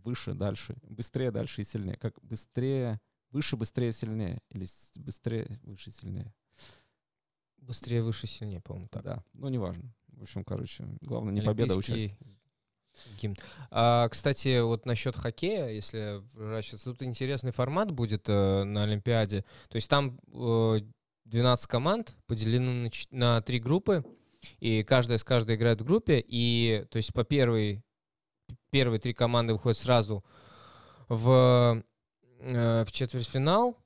выше, 0.04 0.34
дальше, 0.34 0.76
быстрее, 0.84 1.32
дальше 1.32 1.62
и 1.62 1.66
сильнее. 1.66 1.98
Как 1.98 2.13
быстрее, 2.22 3.00
выше, 3.32 3.58
быстрее, 3.58 3.92
сильнее. 3.92 4.42
Или 4.50 4.66
быстрее, 4.96 5.48
выше, 5.63 5.92
сильнее. 5.92 6.34
Быстрее, 7.58 8.04
выше, 8.04 8.28
сильнее, 8.28 8.62
по-моему, 8.62 8.89
так. 8.89 9.04
Да, 9.04 9.24
ну 9.34 9.50
неважно. 9.50 9.94
В 10.08 10.24
общем, 10.24 10.44
короче, 10.44 10.86
главное 11.02 11.34
не 11.34 11.42
победа, 11.42 11.74
а 11.74 11.78
участие. 11.78 12.12
гимн. 13.22 13.36
А, 13.72 14.08
кстати, 14.10 14.62
вот 14.62 14.86
насчет 14.86 15.16
хоккея, 15.16 15.70
если 15.70 16.22
вращаться, 16.34 16.92
тут 16.92 17.02
интересный 17.04 17.52
формат 17.52 17.92
будет 17.92 18.28
э, 18.28 18.63
на 18.63 18.84
Олимпиаде. 18.84 19.44
То 19.70 19.76
есть 19.76 19.89
там 19.89 20.20
э, 20.32 20.82
12 21.26 21.68
команд 21.68 22.16
поделены 22.28 22.84
на, 22.84 22.89
на 23.12 23.42
три 23.42 23.60
группы, 23.60 24.04
и 24.60 24.84
каждая 24.84 25.18
с 25.18 25.24
каждой 25.24 25.56
играет 25.56 25.82
в 25.82 25.86
группе, 25.86 26.24
и 26.26 26.86
то 26.89 26.98
есть 26.98 27.13
по 27.13 27.24
первой 27.24 27.82
первые 28.72 29.00
три 29.00 29.13
команды 29.13 29.54
выходят 29.54 29.78
сразу 29.78 30.24
в, 31.10 31.84
э, 32.39 32.84
в 32.86 32.92
четвертьфинал, 32.92 33.78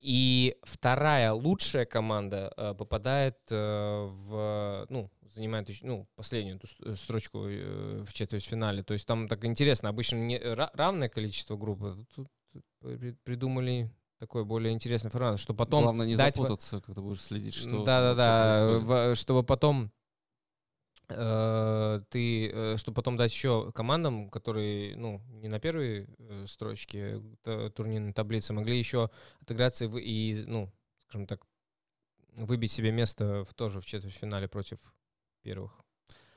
и 0.00 0.56
вторая 0.62 1.32
лучшая 1.32 1.86
команда 1.86 2.52
э, 2.56 2.74
попадает 2.74 3.38
э, 3.50 4.06
в, 4.10 4.86
ну, 4.90 5.10
занимает 5.34 5.68
ну, 5.82 6.06
последнюю 6.14 6.56
эту 6.58 6.96
строчку 6.96 7.40
в 7.40 8.12
четвертьфинале. 8.12 8.82
То 8.82 8.92
есть 8.94 9.06
там 9.06 9.28
так 9.28 9.44
интересно. 9.44 9.88
Обычно 9.88 10.16
не, 10.16 10.36
ра- 10.36 10.70
равное 10.74 11.08
количество 11.08 11.56
групп. 11.56 11.82
а 11.82 11.96
Тут, 12.14 12.28
тут 12.52 12.64
при- 12.80 13.16
придумали 13.24 13.90
такой 14.18 14.44
более 14.44 14.72
интересный 14.72 15.10
формат, 15.10 15.40
что 15.40 15.54
потом 15.54 15.84
Главное 15.84 16.06
не 16.06 16.16
дать 16.16 16.36
запутаться, 16.36 16.80
когда 16.80 17.02
будешь 17.02 17.20
следить, 17.20 17.54
что 17.54 17.84
да-да-да, 17.84 19.14
чтобы 19.14 19.42
потом 19.42 19.90
ты, 21.06 22.50
э, 22.50 22.76
чтобы 22.78 22.94
потом 22.94 23.16
дать 23.16 23.32
еще 23.32 23.72
командам, 23.72 24.30
которые, 24.30 24.96
ну, 24.96 25.20
не 25.28 25.48
на 25.48 25.60
первой 25.60 26.08
э, 26.18 26.46
строчке 26.48 27.20
турнирной 27.74 28.12
таблицы, 28.12 28.52
могли 28.52 28.78
еще 28.78 29.10
отыграться 29.40 29.84
и, 29.84 30.44
ну, 30.46 30.72
скажем 31.02 31.26
так, 31.26 31.46
выбить 32.36 32.72
себе 32.72 32.90
место 32.90 33.44
в, 33.44 33.54
тоже 33.54 33.80
в 33.80 33.86
четвертьфинале 33.86 34.48
против 34.48 34.78
первых. 35.42 35.83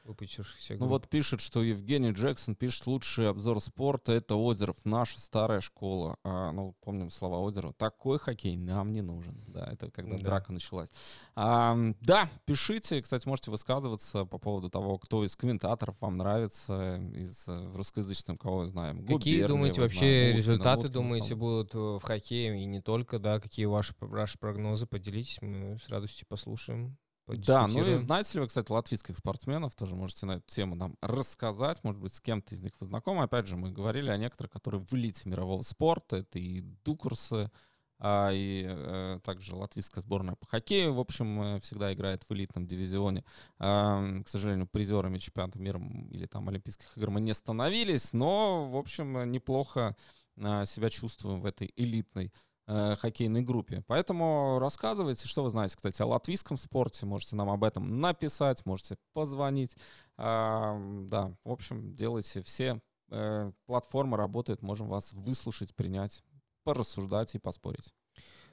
Выпустившихся 0.08 0.74
Ну 0.74 0.80
групп. 0.80 0.89
вот 0.89 1.10
пишет, 1.10 1.41
что 1.41 1.62
Евгений 1.62 2.12
Джексон 2.12 2.56
пишет, 2.56 2.88
лучший 2.88 3.30
обзор 3.30 3.62
спорта— 3.62 4.12
это 4.13 4.36
Озеров, 4.36 4.78
наша 4.86 5.20
старая 5.20 5.60
школа. 5.60 6.17
А, 6.24 6.52
ну, 6.52 6.76
помним 6.82 7.10
слова 7.10 7.39
Озерова. 7.46 7.74
Такой 7.74 8.17
хоккей 8.17 8.56
нам 8.56 8.91
не 8.93 9.02
нужен. 9.02 9.43
Да, 9.48 9.70
это 9.72 9.91
когда 9.91 10.13
Да. 10.17 10.24
драка 10.24 10.54
началась. 10.54 10.89
А, 11.36 11.78
да, 12.02 12.30
пишите. 12.46 13.02
Кстати, 13.02 13.28
можете 13.28 13.52
высказываться 13.52 14.26
по 14.26 14.38
поводу 14.38 14.70
того, 14.70 14.98
кто 14.98 15.24
из 15.26 15.36
комментаторов 15.36 15.96
вам 16.00 16.17
нравится, 16.17 16.96
из 17.13 17.48
э, 17.48 17.72
русскоязычных, 17.76 18.39
кого 18.39 18.65
знаем. 18.67 19.06
Какие, 19.06 19.43
думаете, 19.43 19.76
знаем, 19.76 19.89
вообще 19.89 19.98
Уткина, 20.30 20.38
результаты, 20.38 20.80
Уткина 20.88 20.93
думаете, 20.93 21.26
стал. 21.28 21.38
будут 21.38 21.76
э, 21.76 21.78
в 21.78 22.02
хоккее 22.02 22.62
и 22.62 22.65
не 22.65 22.82
только, 22.82 23.20
да? 23.20 23.39
Какие 23.39 23.65
ваши, 23.65 23.93
ваши 24.00 24.38
прогнозы? 24.38 24.86
Поделитесь, 24.88 25.41
мы 25.41 25.78
с 25.80 25.89
радостью 25.89 26.26
послушаем. 26.28 26.98
Да, 27.28 27.68
ну 27.68 27.86
и 27.86 27.96
знаете 27.96 28.36
ли 28.36 28.40
вы, 28.42 28.48
кстати, 28.48 28.72
латвийских 28.72 29.18
спортсменов, 29.18 29.76
тоже 29.76 29.96
можете 29.96 30.26
на 30.26 30.34
эту 30.34 30.48
тему 30.48 30.76
нам 30.76 30.96
рассказать, 31.02 31.84
может 31.84 32.02
быть, 32.02 32.13
с 32.13 32.22
кем-то 32.22 32.56
из 32.56 32.62
них 32.62 32.72
вы 32.80 32.86
знакомы. 32.86 33.24
Опять 33.24 33.48
же, 33.48 33.58
мы 33.58 33.72
говорили 33.72 34.10
о 34.10 34.18
некоторых, 34.18 34.52
которые 34.52 34.82
в 34.82 34.94
элите 34.94 35.30
мирового 35.30 35.62
спорта, 35.62 36.18
это 36.18 36.40
и 36.40 36.62
Дукурсы, 36.86 37.52
а, 38.00 38.30
и 38.32 38.63
э, 38.68 39.20
также 39.24 39.56
латвийская 39.56 40.04
сборная 40.04 40.36
по 40.36 40.46
хоккею, 40.46 40.94
в 40.94 41.00
общем, 41.00 41.42
э, 41.42 41.60
всегда 41.62 41.92
играет 41.94 42.24
в 42.30 42.32
элитном 42.32 42.68
дивизионе. 42.68 43.26
А, 43.58 44.22
к 44.24 44.30
сожалению, 44.30 44.68
призерами 44.68 45.18
чемпионата 45.18 45.58
мира 45.58 45.82
или 46.12 46.28
там 46.28 46.48
Олимпийских 46.48 46.96
игр 46.96 47.10
мы 47.10 47.22
не 47.22 47.34
становились, 47.34 48.13
но, 48.13 48.70
в 48.70 48.78
общем, 48.78 49.18
э, 49.18 49.26
неплохо 49.26 49.96
а, 50.40 50.66
себя 50.66 50.90
чувствуем 50.90 51.42
в 51.42 51.46
этой 51.46 51.74
элитной 51.76 52.32
э, 52.67 52.95
хоккейной 52.97 53.41
группе. 53.41 53.84
Поэтому 53.88 54.60
рассказывайте, 54.60 55.27
что 55.27 55.43
вы 55.43 55.49
знаете, 55.49 55.75
кстати, 55.75 56.01
о 56.01 56.08
латвийском 56.08 56.58
спорте. 56.58 57.06
Можете 57.06 57.36
нам 57.36 57.49
об 57.49 57.63
этом 57.63 57.99
написать, 57.99 58.65
можете 58.65 58.97
позвонить. 59.13 59.75
М, 60.17 61.10
да, 61.10 61.36
в 61.43 61.51
общем, 61.51 61.95
делайте 61.95 62.43
все 62.43 62.82
э, 63.10 63.51
платформы 63.65 64.17
работают, 64.17 64.62
можем 64.62 64.88
вас 64.88 65.13
выслушать, 65.13 65.75
принять, 65.75 66.23
порассуждать 66.63 67.36
и 67.36 67.39
поспорить. 67.39 67.93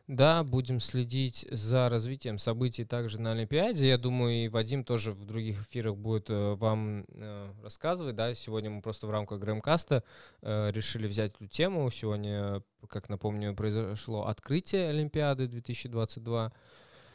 Да, 0.07 0.45
будем 0.45 0.81
следить 0.81 1.47
за 1.51 1.89
развитием 1.89 2.37
событий 2.37 2.85
также 2.85 3.19
на 3.19 3.33
Олимпиаде. 3.33 3.89
Я 3.89 3.97
думаю, 3.97 4.45
и 4.45 4.49
Вадим 4.49 4.85
тоже 4.85 5.13
в 5.13 5.25
других 5.25 5.63
эфирах 5.63 5.97
будет 5.97 6.29
э, 6.29 6.55
вам 6.57 7.07
э, 7.09 7.51
рассказывать. 7.63 8.15
Да, 8.15 8.35
сегодня 8.35 8.69
мы 8.69 8.83
просто 8.83 9.07
в 9.07 9.11
рамках 9.11 9.39
Грэмкаста 9.39 10.05
э, 10.43 10.71
решили 10.73 11.07
взять 11.07 11.33
эту 11.35 11.47
тему. 11.47 11.91
Сегодня, 11.91 12.63
как 12.87 13.09
напомню, 13.09 13.57
произошло 13.57 14.27
открытие 14.27 14.91
Олимпиады 14.91 15.47
2022 15.47 16.53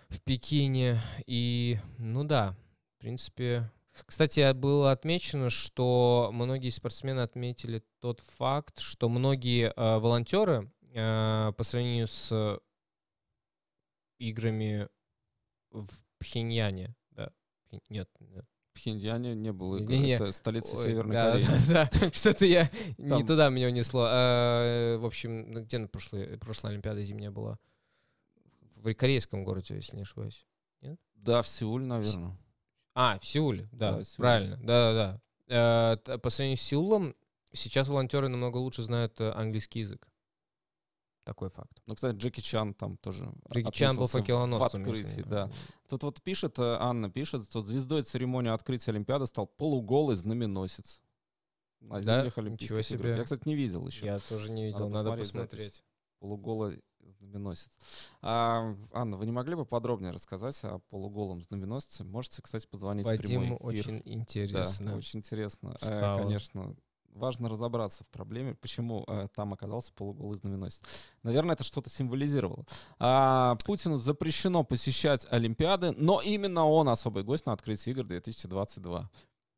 в 0.09 0.21
Пекине. 0.21 0.97
И, 1.27 1.77
ну 1.99 2.23
да, 2.23 2.55
в 2.97 3.01
принципе... 3.01 3.69
Кстати, 4.05 4.51
было 4.53 4.91
отмечено, 4.91 5.51
что 5.51 6.31
многие 6.33 6.69
спортсмены 6.69 7.19
отметили 7.19 7.83
тот 7.99 8.23
факт, 8.37 8.79
что 8.79 9.09
многие 9.09 9.73
э, 9.75 9.99
волонтеры 9.99 10.71
э, 10.93 11.51
по 11.55 11.63
сравнению 11.63 12.07
с 12.07 12.59
играми 14.19 14.87
в 15.71 15.87
Пхеньяне, 16.19 16.95
да, 17.11 17.31
нет, 17.89 18.09
нет. 18.19 18.45
В 18.71 18.73
Пхеньяне 18.73 19.35
не 19.35 19.51
было, 19.51 19.77
это, 19.77 19.91
Не-не. 19.91 20.11
это 20.11 20.31
столица 20.31 20.77
Ой, 20.77 20.83
Северной 20.85 21.13
да, 21.15 21.31
Кореи. 21.31 21.45
да, 21.69 21.89
да, 21.99 22.11
что-то 22.11 22.45
я 22.45 22.69
не 22.97 23.09
Там- 23.09 23.25
туда 23.25 23.49
меня 23.49 23.67
унесло. 23.67 24.05
А, 24.09 24.97
В 24.97 25.05
общем, 25.05 25.51
ну, 25.51 25.61
где 25.63 25.77
на 25.79 25.87
прошлой, 25.87 26.37
прошлая 26.37 26.73
Олимпиада 26.73 27.01
зимняя 27.01 27.31
была? 27.31 27.57
В 28.75 28.93
корейском 28.93 29.43
городе, 29.43 29.75
если 29.75 29.95
не 29.97 30.03
ошибаюсь. 30.03 30.45
Да, 31.15 31.41
в 31.41 31.47
Сеуле, 31.47 31.85
наверное. 31.85 32.37
А, 32.93 33.19
в 33.19 33.25
Сеуле, 33.25 33.67
да, 33.73 33.97
Да, 33.97 34.03
Сеул. 34.05 34.15
правильно, 34.17 34.57
да-да-да. 34.57 35.21
Э, 36.07 36.17
По 36.17 36.29
сравнению 36.29 36.57
с 36.57 36.61
Сеулом, 36.61 37.13
сейчас 37.51 37.89
волонтеры 37.89 38.29
намного 38.29 38.57
лучше 38.57 38.83
знают 38.83 39.19
э, 39.19 39.31
английский 39.31 39.81
язык. 39.81 40.07
Такой 41.29 41.51
факт. 41.51 41.79
Ну, 41.85 41.93
кстати, 41.93 42.15
Джеки 42.17 42.39
Чан 42.41 42.73
там 42.73 42.97
тоже 42.97 43.31
Джеки 43.53 43.69
Чан 43.69 43.95
был 43.95 44.07
в 44.07 44.11
факелоносцем. 44.11 44.83
если 44.85 45.03
открытии, 45.03 45.29
да. 45.29 45.51
Тут 45.87 46.01
вот 46.01 46.23
пишет, 46.23 46.57
э, 46.57 46.77
Анна 46.79 47.11
пишет, 47.11 47.45
что 47.45 47.61
звездой 47.61 48.01
церемонии 48.01 48.49
открытия 48.51 48.89
Олимпиады 48.89 49.27
стал 49.27 49.45
полуголый 49.45 50.15
знаменосец. 50.15 51.03
На 51.81 52.01
Да? 52.01 52.21
зимних 52.21 52.37
Олимпийских 52.39 52.71
играх. 52.77 52.85
себе. 52.87 53.15
Я, 53.15 53.23
кстати, 53.23 53.43
не 53.45 53.53
видел 53.55 53.85
еще. 53.85 54.07
Я 54.07 54.17
тоже 54.17 54.49
не 54.51 54.65
видел, 54.65 54.89
Надо 54.89 55.03
надо 55.11 55.17
посмотреть 55.21 55.49
посмотреть. 55.51 55.83
Полуголый 56.19 56.81
знаменосец. 57.19 57.69
А, 58.23 58.75
Анна, 58.91 59.15
вы 59.17 59.27
не 59.27 59.31
могли 59.31 59.53
бы 59.53 59.65
подробнее 59.65 60.11
рассказать 60.11 60.59
о 60.63 60.79
полуголом 60.89 61.43
знаменосце? 61.43 62.03
Можете, 62.05 62.41
кстати, 62.41 62.65
позвонить 62.65 63.05
в 63.05 63.09
прямой 63.17 63.37
Вадиму 63.49 63.55
эфир. 63.57 63.65
очень 63.67 63.97
Да, 64.03 64.11
интересно. 64.11 64.95
очень 64.97 65.19
интересно. 65.19 65.77
Э. 65.81 66.17
Конечно, 66.17 66.75
важно 67.19 67.47
разобраться 67.49 68.03
в 68.03 68.07
проблеме, 68.09 68.55
почему 68.55 69.03
э, 69.07 69.27
там 69.35 69.53
оказался 69.53 69.93
полуголый 69.93 70.39
знаменосец. 70.39 70.81
Наверное, 71.23 71.53
это 71.53 71.63
что-то 71.63 71.89
символизировало. 71.89 72.65
А, 72.97 73.55
Путину 73.65 73.97
запрещено 73.97 74.63
посещать 74.63 75.27
Олимпиады, 75.29 75.91
но 75.91 76.21
именно 76.21 76.65
он 76.65 76.89
особый 76.89 77.23
гость 77.23 77.45
на 77.45 77.53
открытии 77.53 77.91
игр 77.91 78.03
2022. 78.03 79.09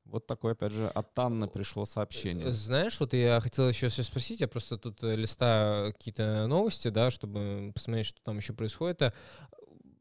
Вот 0.06 0.28
такое, 0.28 0.54
опять 0.54 0.74
же, 0.74 0.88
от 0.90 1.18
Анны 1.20 1.48
пришло 1.48 1.86
сообщение. 1.86 2.48
Э, 2.48 2.52
Знаешь, 2.52 3.00
вот 3.00 3.14
я 3.14 3.40
хотел 3.40 3.70
еще 3.70 3.90
сейчас 3.90 4.08
спросить, 4.08 4.42
я 4.42 4.48
просто 4.50 4.78
тут 4.78 5.02
э, 5.04 5.16
листаю 5.16 5.94
какие-то 5.94 6.48
новости, 6.48 6.90
да, 6.90 7.12
чтобы 7.12 7.72
посмотреть, 7.74 8.08
что 8.08 8.22
там 8.24 8.38
еще 8.38 8.54
происходит. 8.54 9.02
А, 9.04 9.14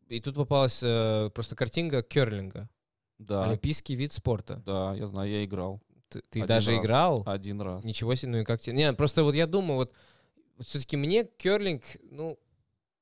И 0.08 0.20
тут 0.20 0.34
попалась 0.34 0.80
э, 0.82 1.30
просто 1.32 1.54
картинка 1.54 2.02
керлинга, 2.02 2.68
Да, 3.18 3.44
олимпийский 3.44 3.94
вид 3.94 4.12
спорта. 4.12 4.56
да, 4.66 4.94
я 4.94 5.06
знаю, 5.06 5.30
я 5.30 5.44
играл 5.44 5.80
Ты, 6.10 6.20
ты 6.28 6.40
Один 6.40 6.46
даже 6.46 6.72
раз. 6.72 6.84
играл? 6.84 7.22
один 7.26 7.60
раз. 7.62 7.84
Ничего 7.84 8.14
себе, 8.14 8.32
ну 8.32 8.38
и 8.38 8.44
как 8.44 8.60
тебе? 8.60 8.76
Не, 8.76 8.92
просто 8.92 9.22
вот 9.24 9.34
я 9.34 9.46
думаю, 9.46 9.76
вот, 9.78 9.92
все-таки 10.66 10.96
мне 10.96 11.24
керлинг, 11.24 11.82
ну, 12.10 12.38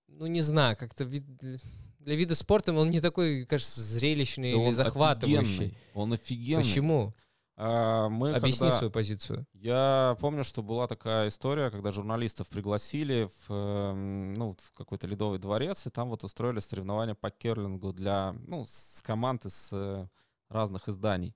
ну 0.08 0.26
не 0.26 0.40
знаю, 0.42 0.76
как-то 0.76 1.04
для 1.04 2.14
вида 2.16 2.34
спорта 2.34 2.72
он 2.72 2.90
не 2.90 3.00
такой, 3.00 3.44
кажется, 3.46 3.80
зрелищный 3.82 4.52
Да 4.52 4.58
или 4.58 4.68
он 4.68 4.74
захватывающий. 4.74 5.40
офигенный, 5.66 5.74
Он 5.94 6.12
офигенный. 6.12 6.62
Почему? 6.64 7.14
А, 7.60 8.08
мы 8.08 8.34
Объясни 8.34 8.60
когда- 8.68 8.78
свою 8.78 8.90
позицию. 8.92 9.44
Я 9.52 10.16
помню, 10.20 10.44
что 10.44 10.62
была 10.62 10.86
такая 10.86 11.26
история, 11.26 11.70
когда 11.70 11.90
журналистов 11.90 12.46
пригласили 12.48 13.28
в, 13.48 13.52
эм, 13.52 14.32
ну, 14.34 14.56
в 14.62 14.70
какой-то 14.72 15.08
ледовый 15.08 15.40
дворец, 15.40 15.84
и 15.86 15.90
там 15.90 16.08
вот 16.10 16.22
устроили 16.22 16.60
соревнования 16.60 17.16
по 17.16 17.30
керлингу 17.30 17.92
для, 17.92 18.32
ну, 18.46 18.64
с 18.68 19.02
команд 19.02 19.44
из 19.44 19.70
э, 19.72 20.06
разных 20.48 20.88
изданий. 20.88 21.34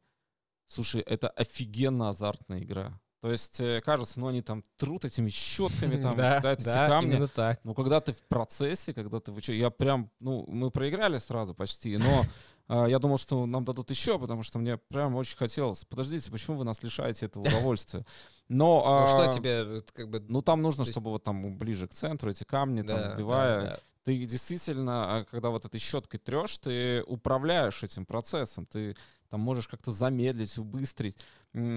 Слушай, 0.73 1.03
это 1.03 1.29
офигенно 1.29 2.09
азартная 2.09 2.61
игра. 2.61 2.99
То 3.21 3.31
есть, 3.31 3.61
э, 3.61 3.83
кажется, 3.85 4.19
ну, 4.19 4.29
они 4.29 4.41
там 4.41 4.65
трут 4.77 5.05
этими 5.05 5.29
щетками, 5.29 6.01
там, 6.01 6.17
да, 6.17 6.39
кидают 6.39 6.61
эти 6.61 6.67
да, 6.67 6.89
камни. 6.89 7.27
так. 7.27 7.61
Ну, 7.63 7.75
когда 7.75 8.01
ты 8.01 8.13
в 8.13 8.23
процессе, 8.23 8.95
когда 8.95 9.21
ты... 9.21 9.33
Я 9.53 9.69
прям... 9.69 10.11
Ну, 10.19 10.45
мы 10.49 10.71
проиграли 10.71 11.19
сразу 11.19 11.55
почти, 11.55 11.99
но 11.99 12.25
я 12.73 12.99
думал, 12.99 13.19
что 13.19 13.47
нам 13.47 13.65
дадут 13.65 13.91
еще, 13.91 14.19
потому 14.19 14.43
что 14.43 14.59
мне 14.59 14.77
прям 14.77 15.15
очень 15.15 15.37
хотелось. 15.37 15.85
Подождите, 15.85 16.31
почему 16.31 16.57
вы 16.57 16.65
нас 16.65 16.83
лишаете 16.83 17.27
этого 17.27 17.45
удовольствия? 17.47 18.05
Но... 18.49 18.83
Ну 18.83 18.83
а, 18.85 19.07
что 19.07 19.35
тебе, 19.35 19.83
как 19.95 20.09
бы... 20.09 20.21
Ну, 20.21 20.43
там 20.43 20.63
нужно, 20.63 20.83
есть- 20.83 20.93
чтобы 20.93 21.11
вот 21.11 21.23
там 21.23 21.57
ближе 21.57 21.89
к 21.89 21.95
центру 21.95 22.31
эти 22.31 22.45
камни, 22.45 22.83
да, 22.83 22.95
там, 22.95 23.03
да, 23.03 23.15
вбивая... 23.15 23.61
да. 23.63 23.79
Ты 24.05 24.17
действительно, 24.27 25.19
а, 25.19 25.25
когда 25.25 25.51
вот 25.51 25.65
этой 25.65 25.79
щеткой 25.79 26.19
трешь, 26.19 26.59
ты 26.59 27.05
управляешь 27.05 27.85
этим 27.85 28.05
процессом. 28.05 28.67
Ты 28.67 28.97
там 29.31 29.41
можешь 29.41 29.69
как-то 29.69 29.93
замедлить, 29.93 30.59
убыстрить, 30.59 31.17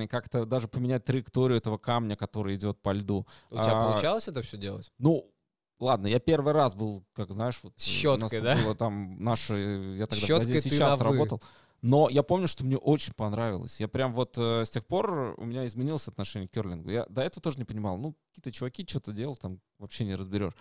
как-то 0.09 0.45
даже 0.45 0.67
поменять 0.67 1.05
траекторию 1.05 1.57
этого 1.57 1.77
камня, 1.77 2.15
который 2.15 2.55
идет 2.55 2.81
по 2.81 2.91
льду. 2.91 3.25
У 3.49 3.55
тебя 3.55 3.79
а, 3.79 3.91
получалось 3.91 4.27
это 4.27 4.41
все 4.41 4.57
делать? 4.57 4.91
Ну, 4.97 5.31
ладно, 5.79 6.07
я 6.07 6.19
первый 6.19 6.53
раз 6.53 6.75
был, 6.75 7.03
как 7.13 7.31
знаешь, 7.31 7.59
вот 7.63 7.73
С 7.77 8.03
э, 8.03 8.07
у 8.07 8.17
нас 8.17 8.31
щеткой, 8.31 8.41
да? 8.41 8.55
было 8.63 8.75
там 8.75 9.23
наши, 9.23 9.53
я 9.97 10.07
тогда 10.07 10.25
Щеткой 10.25 10.61
сейчас 10.61 10.99
работал. 10.99 11.41
Но 11.81 12.09
я 12.09 12.23
помню, 12.23 12.47
что 12.47 12.65
мне 12.65 12.77
очень 12.77 13.13
понравилось. 13.13 13.79
Я 13.79 13.87
прям 13.87 14.13
вот 14.13 14.37
э, 14.39 14.65
с 14.65 14.71
тех 14.71 14.85
пор 14.87 15.35
у 15.37 15.45
меня 15.45 15.67
изменилось 15.67 16.07
отношение 16.07 16.47
к 16.47 16.51
керлингу. 16.51 16.89
Я 16.89 17.05
до 17.09 17.21
этого 17.21 17.43
тоже 17.43 17.59
не 17.59 17.63
понимал. 17.63 17.97
Ну, 17.97 18.15
какие-то 18.29 18.51
чуваки 18.51 18.87
что-то 18.89 19.11
делают, 19.11 19.39
там 19.39 19.59
вообще 19.77 20.05
не 20.05 20.15
разберешь. 20.15 20.53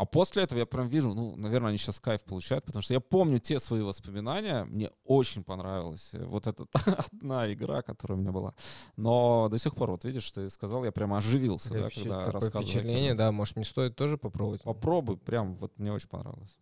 А 0.00 0.06
после 0.06 0.44
этого 0.44 0.58
я 0.58 0.64
прям 0.64 0.88
вижу, 0.88 1.12
ну, 1.12 1.36
наверное, 1.36 1.68
они 1.68 1.76
сейчас 1.76 2.00
кайф 2.00 2.24
получают, 2.24 2.64
потому 2.64 2.80
что 2.80 2.94
я 2.94 3.00
помню 3.00 3.38
те 3.38 3.60
свои 3.60 3.82
воспоминания, 3.82 4.64
мне 4.64 4.90
очень 5.04 5.44
понравилась 5.44 6.14
э, 6.14 6.24
вот 6.24 6.46
эта 6.46 6.64
одна 7.12 7.52
игра, 7.52 7.82
которая 7.82 8.16
у 8.16 8.22
меня 8.22 8.32
была. 8.32 8.54
Но 8.96 9.50
до 9.50 9.58
сих 9.58 9.74
пор, 9.74 9.90
вот 9.90 10.04
видишь, 10.04 10.32
ты 10.32 10.48
сказал, 10.48 10.86
я 10.86 10.90
прямо 10.90 11.18
оживился, 11.18 11.68
Такое 11.68 11.82
да, 11.82 11.90
когда 11.90 12.30
рассказывал. 12.30 12.62
впечатление, 12.62 13.14
да, 13.14 13.30
может, 13.30 13.56
мне 13.56 13.64
стоит 13.66 13.94
тоже 13.94 14.16
попробовать? 14.16 14.62
Попробуй, 14.62 15.18
прям 15.18 15.54
вот 15.56 15.78
мне 15.78 15.92
очень 15.92 16.08
понравилось. 16.08 16.58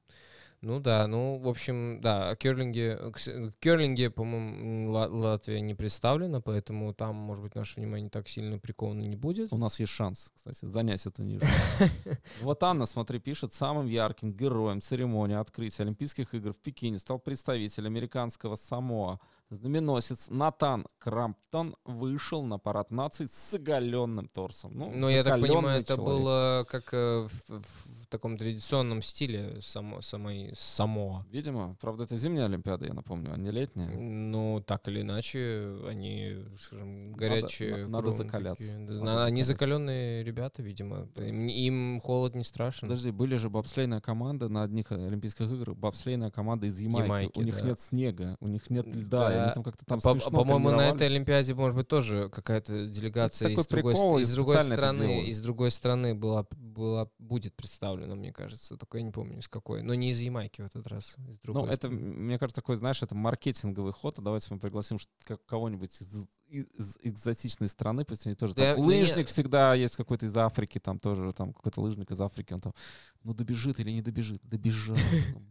Ну 0.61 0.81
да, 0.81 1.07
ну, 1.07 1.39
в 1.39 1.49
общем, 1.49 2.01
да, 2.01 2.35
керлинге, 2.35 3.13
керлинге, 3.61 4.11
по-моему, 4.11 4.91
Латвия 4.91 5.61
не 5.61 5.75
представлена, 5.75 6.41
поэтому 6.41 6.93
там, 6.93 7.15
может 7.15 7.45
быть, 7.45 7.55
наше 7.55 7.77
внимание 7.77 8.11
так 8.11 8.29
сильно 8.29 8.59
приковано 8.59 9.03
не 9.03 9.17
будет. 9.17 9.53
У 9.53 9.57
нас 9.57 9.79
есть 9.79 9.93
шанс, 9.93 10.33
кстати, 10.35 10.65
занять 10.65 11.07
эту 11.07 11.23
нишу. 11.23 11.47
Вот 12.41 12.63
Анна, 12.63 12.87
смотри, 12.87 13.21
пишет, 13.21 13.53
самым 13.53 13.87
ярким 13.87 14.33
героем 14.33 14.81
церемонии 14.81 15.37
открытия 15.37 15.85
Олимпийских 15.85 16.35
игр 16.35 16.53
в 16.53 16.59
Пекине 16.59 16.99
стал 16.99 17.19
представитель 17.19 17.87
американского 17.87 18.57
Самоа 18.57 19.21
знаменосец 19.51 20.29
Натан 20.29 20.87
Крамптон 20.99 21.77
вышел 21.85 22.43
на 22.45 22.59
парад 22.59 22.91
наций 22.91 23.29
с 23.29 23.55
оголенным 23.55 24.29
торсом. 24.29 24.73
Ну, 24.75 24.91
ну 24.95 25.09
я 25.09 25.25
так 25.25 25.41
понимаю, 25.41 25.81
это 25.81 25.97
было 25.97 26.67
как 26.69 26.93
э, 26.93 27.27
в, 27.49 27.63
в 27.63 27.98
таком 28.09 28.37
традиционном 28.37 29.03
стиле 29.03 29.61
само, 29.61 30.01
самой 30.01 30.53
Самоа. 30.55 31.27
Видимо. 31.31 31.77
Правда, 31.81 32.05
это 32.05 32.17
зимняя 32.17 32.47
Олимпиада, 32.47 32.87
я 32.87 32.95
напомню, 32.95 33.33
а 33.33 33.37
не 33.37 33.51
летняя. 33.51 33.89
Ну, 33.89 34.63
так 34.67 34.89
или 34.89 35.03
иначе, 35.03 35.77
они, 35.89 36.37
скажем, 36.59 37.13
горячие. 37.13 37.87
Надо, 37.87 37.89
надо 37.89 38.11
закаляться. 38.13 38.73
Такие. 38.73 39.03
Надо 39.03 39.25
они 39.25 39.43
закаленные 39.43 40.25
ребята, 40.25 40.63
видимо. 40.63 41.09
Им, 41.17 41.49
им 41.49 42.01
холод 42.01 42.35
не 42.35 42.45
страшен. 42.45 42.89
Подожди, 42.89 43.11
были 43.11 43.37
же 43.37 43.51
бобслейная 43.51 44.01
команда 44.01 44.49
на 44.49 44.63
одних 44.63 44.93
Олимпийских 44.93 45.51
играх, 45.51 45.77
бобслейная 45.77 46.31
команда 46.31 46.67
из 46.67 46.81
Ямайки. 46.81 47.05
Ямайки 47.05 47.39
у 47.39 47.43
них 47.43 47.61
да. 47.61 47.67
нет 47.67 47.81
снега, 47.81 48.37
у 48.41 48.49
них 48.49 48.71
нет 48.71 48.87
льда, 48.87 49.29
они 49.29 49.55
там 49.55 49.65
как-то 49.65 49.85
там 49.85 50.01
По- 50.01 50.15
По-моему, 50.31 50.71
на 50.71 50.89
этой 50.91 51.07
Олимпиаде, 51.07 51.55
может 51.55 51.77
быть, 51.77 51.89
тоже 51.89 52.29
какая-то 52.29 52.87
делегация 52.89 53.51
из 53.51 53.67
другой, 53.67 54.23
из 54.23 54.35
другой 54.35 54.63
страны, 54.63 55.25
из 55.25 55.41
другой 55.41 55.71
страны 55.71 56.15
была, 56.15 56.47
была, 56.51 57.09
будет 57.19 57.55
представлена, 57.55 57.98
мне 58.07 58.33
кажется. 58.33 58.77
Только 58.77 58.99
я 58.99 59.05
не 59.05 59.11
помню, 59.11 59.39
из 59.39 59.49
какой. 59.49 59.83
Но 59.83 59.95
не 59.95 60.11
из 60.11 60.21
Ямайки 60.21 60.63
в 60.63 60.67
этот 60.67 60.87
раз. 60.87 61.17
Из 61.29 61.39
ну, 61.45 61.67
это, 61.67 61.89
мне 61.89 62.39
кажется, 62.39 62.61
такой, 62.61 62.77
знаешь, 62.77 63.03
это 63.03 63.15
маркетинговый 63.15 63.93
ход. 63.93 64.19
А 64.19 64.23
давайте 64.23 64.53
мы 64.53 64.61
пригласим 64.61 64.99
кого-нибудь 65.47 65.91
из 66.01 66.27
из 66.51 66.97
экзотичной 67.03 67.69
страны, 67.69 68.05
пусть 68.05 68.27
они 68.27 68.35
тоже 68.35 68.55
да, 68.55 68.75
там, 68.75 68.85
лыжник 68.85 69.17
не... 69.17 69.25
всегда 69.25 69.75
есть 69.75 69.97
какой-то 69.97 70.27
из 70.27 70.37
Африки, 70.37 70.79
там 70.79 70.99
тоже 70.99 71.33
там 71.33 71.53
какой-то 71.53 71.81
лыжник 71.81 72.11
из 72.11 72.21
Африки, 72.21 72.53
он 72.53 72.61
там, 72.61 72.75
ну 73.23 73.35
добежит 73.35 73.79
или 73.81 73.91
не 73.91 74.03
добежит, 74.03 74.41
добежал, 74.45 74.97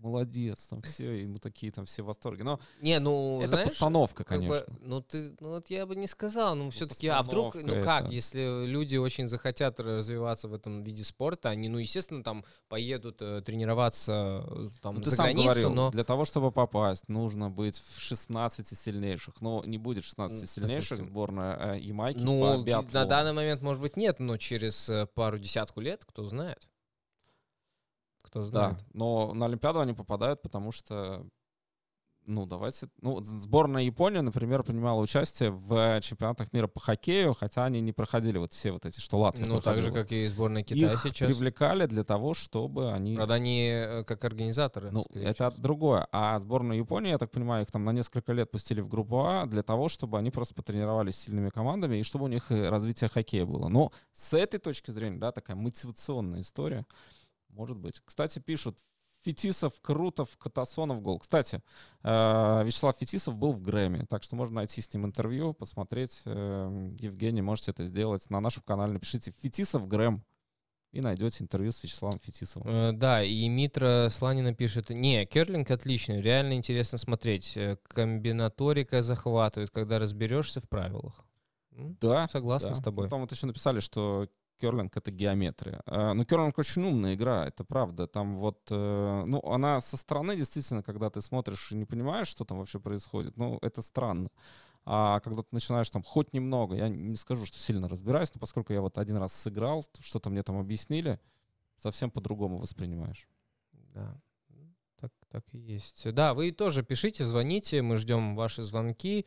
молодец, 0.02 0.68
там 0.68 0.82
все, 0.82 1.26
мы 1.28 1.38
такие 1.38 1.72
там 1.72 1.86
все 1.86 2.04
в 2.04 2.08
восторге. 2.08 2.44
Но 2.44 2.60
не, 2.82 3.00
ну 3.00 3.40
это 3.40 3.50
знаешь, 3.50 3.70
постановка, 3.70 4.24
конечно. 4.24 4.60
Как 4.60 4.70
бы, 4.70 4.80
ну 4.82 5.02
ты, 5.02 5.36
ну 5.40 5.50
вот 5.50 5.70
я 5.70 5.86
бы 5.86 5.96
не 5.96 6.08
сказал, 6.08 6.56
ну 6.56 6.70
все-таки, 6.72 7.08
а 7.08 7.22
вдруг, 7.22 7.56
ну 7.56 7.82
как, 7.82 8.06
это... 8.06 8.14
если 8.14 8.66
люди 8.66 8.98
очень 8.98 9.28
захотят 9.28 9.80
развиваться 9.80 10.48
в 10.48 10.54
этом 10.54 10.82
виде 10.82 11.04
спорта, 11.04 11.50
они, 11.50 11.70
ну 11.70 11.78
естественно, 11.78 12.24
там 12.24 12.44
поедут 12.70 13.22
э, 13.22 13.42
тренироваться 13.42 14.44
э, 14.48 14.70
там 14.82 14.96
ну, 14.96 15.04
за 15.04 15.12
ты 15.12 15.16
границу, 15.18 15.44
сам 15.44 15.46
говорил, 15.46 15.74
но 15.74 15.92
для 15.92 16.04
того, 16.04 16.26
чтобы 16.26 16.52
попасть, 16.52 17.08
нужно 17.08 17.50
быть 17.50 17.82
в 17.96 18.00
16 18.00 18.68
сильнейших, 18.78 19.42
но 19.42 19.64
не 19.66 19.78
будет 19.78 20.04
16 20.04 20.50
сильнейших 20.50 20.87
Шек, 20.88 21.04
сборная 21.04 21.76
э, 21.76 21.80
Ямайки 21.80 22.20
ну, 22.20 22.64
на 22.64 23.06
данный 23.06 23.34
момент, 23.34 23.62
может 23.62 23.82
быть, 23.82 23.98
нет, 23.98 24.20
но 24.20 24.38
через 24.38 24.90
э, 24.90 25.06
пару 25.08 25.38
десятку 25.38 25.82
лет, 25.82 26.06
кто 26.06 26.24
знает. 26.24 26.70
Кто 28.24 28.44
знает. 28.44 28.78
Да, 28.78 28.86
но 28.94 29.34
на 29.34 29.46
Олимпиаду 29.46 29.80
они 29.80 29.94
попадают, 29.94 30.42
потому 30.42 30.72
что 30.72 31.26
ну, 32.28 32.46
давайте... 32.46 32.90
Ну, 33.02 33.22
сборная 33.24 33.84
Японии, 33.84 34.20
например, 34.20 34.64
принимала 34.64 35.00
участие 35.02 35.50
в 35.50 36.02
чемпионатах 36.02 36.52
мира 36.52 36.68
по 36.68 36.82
хоккею, 36.82 37.34
хотя 37.34 37.64
они 37.64 37.80
не 37.80 37.94
проходили 37.94 38.38
вот 38.38 38.52
все 38.52 38.74
вот 38.74 38.86
эти, 38.86 39.00
что 39.00 39.18
Латвия 39.18 39.46
Ну, 39.46 39.62
так 39.62 39.82
же, 39.82 39.94
как 39.94 40.12
и 40.12 40.28
сборная 40.28 40.64
Китая 40.64 40.92
Их 40.92 41.02
сейчас. 41.02 41.28
привлекали 41.28 41.86
для 41.86 42.04
того, 42.04 42.34
чтобы 42.34 42.92
они... 42.92 43.16
Правда, 43.16 43.36
они 43.36 43.70
э, 43.70 44.04
как 44.04 44.26
организаторы. 44.26 44.92
Ну, 44.92 45.06
это 45.14 45.52
всего. 45.52 45.64
другое. 45.64 46.08
А 46.12 46.38
сборная 46.40 46.76
Японии, 46.76 47.12
я 47.12 47.18
так 47.18 47.32
понимаю, 47.32 47.64
их 47.64 47.72
там 47.72 47.86
на 47.86 47.92
несколько 47.92 48.34
лет 48.34 48.52
пустили 48.52 48.82
в 48.82 48.90
группу 48.90 49.24
А 49.26 49.46
для 49.46 49.64
того, 49.64 49.88
чтобы 49.88 50.18
они 50.18 50.30
просто 50.30 50.54
потренировались 50.54 51.16
с 51.16 51.20
сильными 51.20 51.50
командами 51.50 51.96
и 51.96 52.04
чтобы 52.04 52.26
у 52.26 52.28
них 52.28 52.52
развитие 52.52 53.10
хоккея 53.10 53.46
было. 53.46 53.70
Но 53.70 53.94
с 54.12 54.34
этой 54.34 54.60
точки 54.60 54.92
зрения, 54.92 55.18
да, 55.18 55.32
такая 55.32 55.56
мотивационная 55.56 56.42
история, 56.42 56.86
может 57.50 57.78
быть. 57.78 58.02
Кстати, 58.06 58.40
пишут 58.40 58.80
Фетисов, 59.24 59.74
Крутов, 59.82 60.38
Катасонов 60.38 61.02
гол. 61.02 61.20
Кстати, 61.20 61.62
э, 62.04 62.64
Вячеслав 62.64 62.96
Фетисов 62.98 63.36
был 63.36 63.52
в 63.52 63.62
Грэмми, 63.62 64.06
так 64.10 64.24
что 64.24 64.36
можно 64.36 64.56
найти 64.56 64.82
с 64.82 64.94
ним 64.94 65.06
интервью, 65.06 65.54
посмотреть. 65.54 66.22
Э, 66.26 66.92
Евгений, 67.00 67.42
можете 67.42 67.72
это 67.72 67.84
сделать 67.84 68.30
на 68.30 68.40
нашем 68.40 68.64
канале. 68.64 68.94
Напишите 68.94 69.34
«Фетисов 69.42 69.88
Грэм» 69.88 70.24
и 70.94 71.02
найдете 71.02 71.44
интервью 71.44 71.72
с 71.72 71.84
Вячеславом 71.84 72.20
Фетисовым. 72.20 72.70
Э, 72.70 72.92
да, 72.94 73.24
и 73.24 73.48
Митра 73.50 74.10
Сланина 74.10 74.54
пишет, 74.54 74.90
не, 74.90 75.26
керлинг 75.26 75.70
отличный, 75.72 76.22
реально 76.22 76.54
интересно 76.54 76.98
смотреть. 76.98 77.58
Комбинаторика 77.84 79.02
захватывает, 79.04 79.72
когда 79.72 80.00
разберешься 80.00 80.62
в 80.62 80.70
правилах. 80.70 81.26
Да. 81.78 82.28
Согласен 82.30 82.70
да. 82.70 82.76
с 82.76 82.82
тобой. 82.82 83.06
Потом 83.06 83.22
вот 83.22 83.32
еще 83.32 83.46
написали, 83.46 83.80
что 83.80 84.28
керлинг— 84.60 84.92
это 84.98 85.12
геометрия. 85.12 85.82
А, 85.86 86.14
ну, 86.14 86.26
керлинг 86.26 86.58
очень 86.58 86.84
умная 86.84 87.16
игра, 87.16 87.48
это 87.48 87.64
правда. 87.64 88.08
Там 88.08 88.38
вот, 88.38 88.60
э, 88.70 89.24
ну, 89.26 89.40
она 89.50 89.82
со 89.82 89.98
стороны 89.98 90.36
действительно, 90.36 90.84
когда 90.84 91.10
ты 91.10 91.22
смотришь 91.22 91.72
и 91.72 91.76
не 91.76 91.86
понимаешь, 91.86 92.28
что 92.28 92.46
там 92.46 92.60
вообще 92.60 92.80
происходит, 92.80 93.38
ну, 93.38 93.58
это 93.62 93.82
странно. 93.82 94.30
А 94.86 95.20
когда 95.20 95.42
ты 95.42 95.50
начинаешь 95.52 95.90
там 95.90 96.02
хоть 96.02 96.34
немного, 96.34 96.76
я 96.76 96.88
не 96.88 97.16
скажу, 97.16 97.46
что 97.46 97.58
сильно 97.60 97.90
разбираюсь, 97.90 98.34
но 98.34 98.40
поскольку 98.40 98.72
я 98.72 98.82
вот 98.82 98.98
один 98.98 99.18
раз 99.18 99.34
сыграл, 99.34 99.84
что-то 100.00 100.30
мне 100.30 100.44
там 100.44 100.58
объяснили, 100.58 101.20
совсем 101.82 102.10
по-другому 102.10 102.58
воспринимаешь. 102.58 103.28
Да, 103.94 104.18
так, 105.00 105.12
так 105.30 105.44
и 105.52 105.58
есть. 105.58 106.10
Да, 106.14 106.34
вы 106.34 106.52
тоже 106.52 106.84
пишите, 106.84 107.26
звоните, 107.26 107.82
мы 107.82 107.98
ждем 107.98 108.36
ваши 108.36 108.64
звонки, 108.64 109.26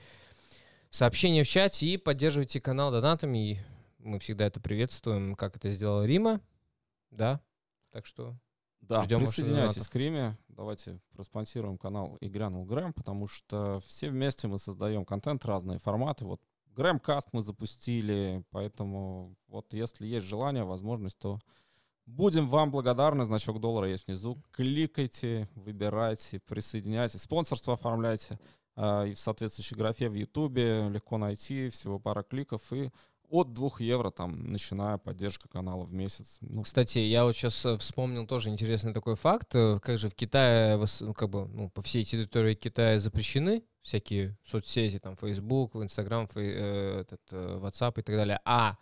сообщения 0.88 1.44
в 1.44 1.48
чате 1.48 1.86
и 1.86 1.96
поддерживайте 1.96 2.60
канал 2.60 2.90
донатами. 2.90 3.64
Мы 4.02 4.18
всегда 4.18 4.46
это 4.46 4.60
приветствуем, 4.60 5.34
как 5.34 5.56
это 5.56 5.68
сделала 5.70 6.04
Рима. 6.06 6.40
Да, 7.10 7.40
так 7.90 8.06
что 8.06 8.36
да, 8.80 9.04
Ждем 9.04 9.20
присоединяйтесь 9.20 9.88
к 9.88 9.94
Риме. 9.94 10.38
Давайте 10.48 11.00
проспонсируем 11.12 11.76
канал 11.78 12.16
и 12.20 12.28
грянул 12.28 12.64
Грэм, 12.64 12.92
потому 12.92 13.26
что 13.26 13.80
все 13.86 14.10
вместе 14.10 14.48
мы 14.48 14.58
создаем 14.58 15.04
контент, 15.04 15.44
разные 15.44 15.78
форматы. 15.78 16.24
Вот 16.24 16.40
Грэм 16.74 16.98
Каст 16.98 17.28
мы 17.32 17.42
запустили, 17.42 18.42
поэтому 18.50 19.36
вот 19.48 19.72
если 19.74 20.06
есть 20.06 20.26
желание, 20.26 20.64
возможность, 20.64 21.18
то 21.18 21.38
будем 22.06 22.48
вам 22.48 22.70
благодарны. 22.70 23.24
Значок 23.24 23.60
доллара 23.60 23.88
есть 23.88 24.06
внизу. 24.06 24.42
Кликайте, 24.52 25.48
выбирайте, 25.54 26.40
присоединяйтесь, 26.40 27.22
спонсорство 27.22 27.74
оформляйте. 27.74 28.38
А, 28.76 29.04
и 29.04 29.14
в 29.14 29.20
соответствующей 29.20 29.76
графе 29.76 30.08
в 30.08 30.14
Ютубе 30.14 30.88
легко 30.88 31.18
найти, 31.18 31.68
всего 31.68 31.98
пара 31.98 32.22
кликов 32.22 32.72
и 32.72 32.90
от 33.30 33.52
2 33.52 33.70
евро, 33.78 34.10
там, 34.10 34.52
начиная 34.52 34.98
поддержка 34.98 35.48
канала 35.48 35.84
в 35.84 35.92
месяц. 35.92 36.38
Ну. 36.40 36.62
Кстати, 36.62 36.98
я 36.98 37.24
вот 37.24 37.36
сейчас 37.36 37.64
э, 37.64 37.76
вспомнил 37.78 38.26
тоже 38.26 38.50
интересный 38.50 38.92
такой 38.92 39.14
факт. 39.14 39.54
Э, 39.54 39.78
как 39.80 39.98
же 39.98 40.08
в 40.08 40.14
Китае, 40.14 40.78
ну, 41.00 41.14
как 41.14 41.30
бы, 41.30 41.46
ну, 41.46 41.70
по 41.70 41.80
всей 41.80 42.04
территории 42.04 42.54
Китая 42.54 42.98
запрещены 42.98 43.62
всякие 43.82 44.36
соцсети, 44.44 44.98
там, 44.98 45.16
Facebook, 45.16 45.76
Instagram, 45.76 46.28
э, 46.34 47.02
этот, 47.02 47.20
WhatsApp 47.32 48.00
и 48.00 48.02
так 48.02 48.16
далее. 48.16 48.40
А 48.44 48.76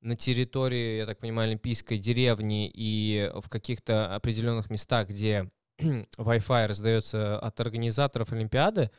на 0.00 0.16
территории, 0.16 0.96
я 0.96 1.06
так 1.06 1.18
понимаю, 1.18 1.48
Олимпийской 1.48 1.98
деревни 1.98 2.70
и 2.72 3.30
в 3.36 3.50
каких-то 3.50 4.14
определенных 4.14 4.70
местах, 4.70 5.08
где 5.08 5.50
Wi-Fi 5.78 6.66
раздается 6.66 7.38
от 7.38 7.60
организаторов 7.60 8.32
Олимпиады, 8.32 8.90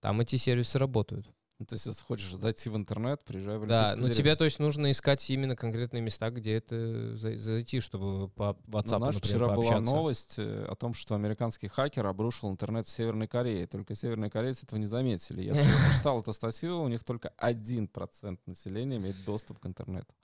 там 0.00 0.20
эти 0.20 0.36
сервисы 0.36 0.78
работают. 0.78 1.26
Ну, 1.58 1.64
то 1.64 1.74
есть, 1.74 1.86
если 1.86 2.04
хочешь 2.04 2.34
зайти 2.34 2.68
в 2.68 2.76
интернет, 2.76 3.24
приезжай 3.24 3.56
в 3.56 3.66
Да, 3.66 3.94
но 3.96 4.10
тебе, 4.10 4.36
то 4.36 4.44
есть, 4.44 4.58
нужно 4.58 4.90
искать 4.90 5.28
именно 5.30 5.56
конкретные 5.56 6.02
места, 6.02 6.30
где 6.30 6.56
это 6.56 7.16
зайти, 7.16 7.80
чтобы 7.80 8.28
по 8.28 8.58
WhatsApp, 8.66 8.98
например, 8.98 9.12
вчера 9.14 9.46
пообщаться. 9.46 9.80
была 9.80 9.80
новость 9.80 10.34
э, 10.38 10.66
о 10.68 10.74
том, 10.74 10.92
что 10.92 11.14
американский 11.14 11.68
хакер 11.68 12.04
обрушил 12.04 12.50
интернет 12.50 12.86
в 12.86 12.90
Северной 12.90 13.26
Корее. 13.26 13.66
Только 13.66 13.94
северные 13.94 14.30
корейцы 14.30 14.66
этого 14.66 14.78
не 14.78 14.86
заметили. 14.86 15.44
Я 15.44 15.54
читал 15.96 16.20
эту 16.20 16.34
статью, 16.34 16.82
у 16.82 16.88
них 16.88 17.02
только 17.04 17.32
1% 17.38 18.38
населения 18.44 18.98
имеет 18.98 19.16
доступ 19.24 19.58
к 19.58 19.66
интернету. 19.66 20.14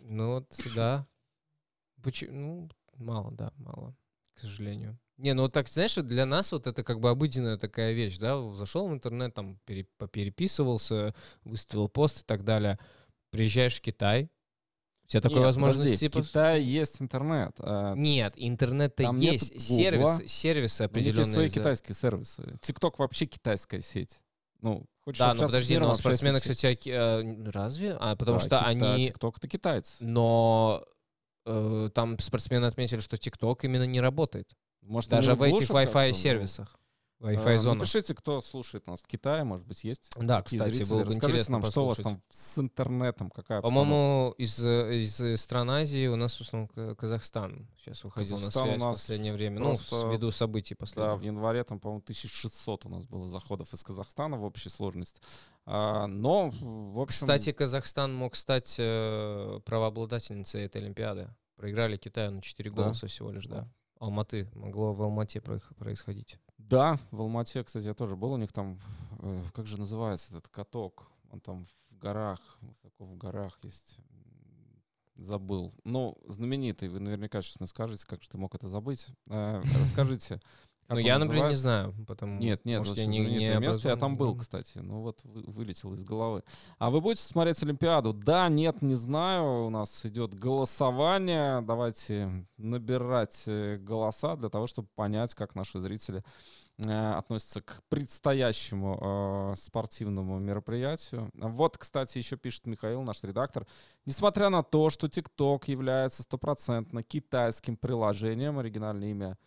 Ну 0.00 0.34
вот, 0.34 0.52
да. 0.74 1.06
Ну, 2.28 2.68
мало, 2.96 3.30
да, 3.30 3.52
мало, 3.56 3.94
к 4.34 4.40
сожалению. 4.40 4.98
Не, 5.22 5.34
ну 5.34 5.48
так, 5.48 5.68
знаешь, 5.68 5.94
для 5.94 6.26
нас 6.26 6.50
вот 6.50 6.66
это 6.66 6.82
как 6.82 6.98
бы 6.98 7.08
обыденная 7.08 7.56
такая 7.56 7.92
вещь, 7.92 8.18
да, 8.18 8.42
зашел 8.54 8.88
в 8.88 8.92
интернет, 8.92 9.32
там, 9.32 9.56
пере, 9.66 9.86
переписывался, 10.10 11.14
выставил 11.44 11.88
пост 11.88 12.22
и 12.22 12.24
так 12.24 12.42
далее. 12.42 12.76
Приезжаешь 13.30 13.76
в 13.76 13.80
Китай, 13.80 14.32
у 15.04 15.06
тебя 15.06 15.20
такой 15.20 15.42
возможности... 15.42 15.96
Типа... 15.96 16.22
В 16.22 16.26
Китае 16.26 16.64
есть 16.64 17.00
интернет. 17.00 17.52
А... 17.60 17.94
Нет, 17.94 18.32
интернет-то 18.34 19.12
есть. 19.12 19.60
Сервис, 19.60 20.22
сервисы 20.26 20.82
определенные. 20.82 21.26
Ну, 21.26 21.32
свои 21.32 21.48
за... 21.48 21.54
китайские 21.54 21.94
сервисы. 21.94 22.58
ТикТок 22.60 22.98
вообще 22.98 23.26
китайская 23.26 23.80
сеть. 23.80 24.18
Ну, 24.60 24.86
хочешь 25.04 25.20
да, 25.20 25.34
но 25.34 25.46
подожди, 25.46 25.78
но 25.78 25.94
спортсмены, 25.94 26.40
кстати, 26.40 26.88
э, 26.88 27.50
разве? 27.52 27.92
А, 27.92 28.16
потому 28.16 28.38
да, 28.38 28.40
что 28.40 28.58
Китай, 28.58 28.94
они... 28.96 29.06
ТикТок— 29.06 29.36
это 29.38 29.46
китайцы. 29.46 30.04
Но 30.04 30.84
э, 31.46 31.90
там 31.94 32.18
спортсмены 32.18 32.66
отметили, 32.66 32.98
что 32.98 33.16
ТикТок 33.16 33.62
именно 33.62 33.86
не 33.86 34.00
работает. 34.00 34.52
Может, 34.82 35.10
Даже 35.10 35.34
в 35.34 35.42
этих 35.42 35.70
Wi-Fi 35.70 36.08
ну, 36.08 36.14
сервисах. 36.14 36.74
а, 37.20 37.26
Wi-Fi 37.32 37.58
зонах. 37.58 37.78
Напишите, 37.78 38.14
кто 38.16 38.40
слушает 38.40 38.86
нас 38.88 39.00
в 39.00 39.06
Китае, 39.06 39.44
может 39.44 39.64
быть, 39.64 39.84
есть. 39.84 40.10
Да, 40.18 40.42
кстати, 40.42 40.70
зрители. 40.72 40.88
было 40.90 40.98
бы 40.98 41.04
Расскажите 41.04 41.26
интересно 41.28 41.52
нам, 41.52 41.62
что 41.62 41.84
у 41.84 41.86
вас 41.86 41.96
послушать. 41.98 42.20
там 42.20 42.36
с 42.36 42.58
интернетом, 42.58 43.30
какая? 43.30 43.60
По-моему, 43.62 44.34
из, 44.38 44.58
из 44.58 45.40
стран 45.40 45.70
Азии 45.70 46.08
у 46.08 46.16
нас 46.16 46.36
в 46.36 46.40
основном 46.40 46.66
Ка- 46.68 46.96
Казахстан 46.96 47.68
сейчас 47.78 48.02
выходил 48.02 48.36
Казахстан 48.38 48.62
у 48.62 48.66
на 48.66 48.70
связь 48.72 48.80
в 48.82 48.84
нас 48.86 48.98
последнее 48.98 49.32
время. 49.34 49.60
Ну, 49.60 49.66
просто- 49.66 50.08
ввиду 50.10 50.30
событий 50.32 50.74
Да, 50.74 50.76
в 50.76 50.80
последних. 50.80 51.22
январе 51.26 51.62
там, 51.62 51.78
по-моему, 51.78 52.00
1600 52.02 52.86
у 52.86 52.88
нас 52.88 53.06
было 53.06 53.28
заходов 53.30 53.72
из 53.72 53.84
Казахстана 53.84 54.36
в 54.36 54.42
общей 54.44 54.68
сложности. 54.68 55.22
А, 55.64 56.08
но, 56.08 56.50
в 56.60 56.98
общем... 57.00 57.20
Кстати, 57.20 57.52
Казахстан 57.52 58.12
мог 58.12 58.34
стать 58.34 58.74
э, 58.80 59.60
правообладательницей 59.64 60.62
этой 60.64 60.80
Олимпиады. 60.82 61.28
Проиграли 61.54 61.96
Китаю 61.96 62.32
на 62.32 62.42
4 62.42 62.70
Да? 62.70 62.82
голоса 62.82 63.06
всего 63.06 63.30
лишь, 63.30 63.44
да. 63.46 63.68
Алматы. 64.02 64.48
Могло 64.54 64.92
в 64.92 65.02
Алмате 65.02 65.40
происходить. 65.40 66.38
Да, 66.58 66.98
в 67.12 67.20
Алмате, 67.20 67.62
кстати, 67.62 67.86
я 67.86 67.94
тоже 67.94 68.16
был. 68.16 68.32
У 68.32 68.36
них 68.36 68.52
там, 68.52 68.80
э, 69.20 69.44
как 69.54 69.66
же 69.66 69.78
называется 69.78 70.30
этот 70.30 70.48
каток? 70.48 71.08
Он 71.30 71.40
там 71.40 71.68
в 71.90 71.98
горах, 71.98 72.40
высоко 72.60 73.04
в 73.04 73.16
горах 73.16 73.60
есть. 73.62 73.98
Забыл. 75.14 75.72
Ну, 75.84 76.18
знаменитый. 76.26 76.88
Вы 76.88 76.98
наверняка 76.98 77.42
сейчас 77.42 77.60
мне 77.60 77.68
скажете, 77.68 78.04
как 78.04 78.22
же 78.22 78.28
ты 78.28 78.38
мог 78.38 78.52
это 78.56 78.66
забыть. 78.66 79.06
Э, 79.28 79.62
Расскажите. 79.78 80.40
как 80.88 80.96
Ну, 80.96 80.98
я, 80.98 81.18
например, 81.18 81.44
не 81.46 81.50
называется? 81.52 81.62
знаю. 81.62 82.06
Потому, 82.06 82.38
Нет, 82.40 82.64
нет, 82.64 82.78
может, 82.78 82.96
я 82.98 83.06
не, 83.06 83.18
не 83.18 83.24
знаменитое 83.26 83.58
место. 83.60 83.88
Я 83.88 83.96
там 83.96 84.16
был, 84.16 84.36
кстати. 84.36 84.78
Ну 84.78 85.00
вот 85.00 85.20
вы- 85.24 85.42
вылетел 85.46 85.94
из 85.94 86.04
головы. 86.04 86.42
А 86.78 86.90
вы 86.90 87.00
будете 87.00 87.22
смотреть 87.22 87.62
Олимпиаду? 87.62 88.12
Да, 88.12 88.48
нет, 88.48 88.82
не 88.82 88.94
знаю. 88.94 89.66
У 89.66 89.70
нас 89.70 90.04
идет 90.04 90.34
голосование. 90.34 91.60
Давайте 91.62 92.46
набирать 92.56 93.44
э, 93.46 93.78
голоса 93.78 94.36
для 94.36 94.48
того, 94.48 94.66
чтобы 94.66 94.88
понять, 94.94 95.34
как 95.34 95.54
наши 95.54 95.80
зрители 95.80 96.22
э, 96.78 97.12
относятся 97.12 97.62
к 97.62 97.82
предстоящему 97.88 99.52
э, 99.52 99.56
спортивному 99.56 100.38
мероприятию. 100.38 101.30
Вот, 101.34 101.78
кстати, 101.78 102.18
еще 102.18 102.36
пишет 102.36 102.66
Михаил, 102.66 103.02
наш 103.02 103.22
редактор. 103.22 103.66
Несмотря 104.04 104.48
на 104.50 104.62
то, 104.62 104.90
что 104.90 105.06
TikTok 105.06 105.64
является 105.70 106.22
стопроцентно 106.22 107.02
китайским 107.02 107.76
приложением, 107.76 108.58
оригинальное 108.58 109.08
имя 109.10 109.38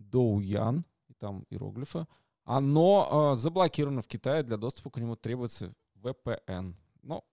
Доуян, 0.00 0.84
и 1.08 1.14
там 1.14 1.44
иероглифы, 1.50 2.06
оно 2.44 3.32
э, 3.32 3.40
заблокировано 3.40 4.02
в 4.02 4.06
Китае, 4.08 4.42
для 4.42 4.56
доступа 4.56 4.90
к 4.90 4.96
нему 4.96 5.16
требуется 5.16 5.72
VPN. 6.02 6.74
Ну, 7.02 7.24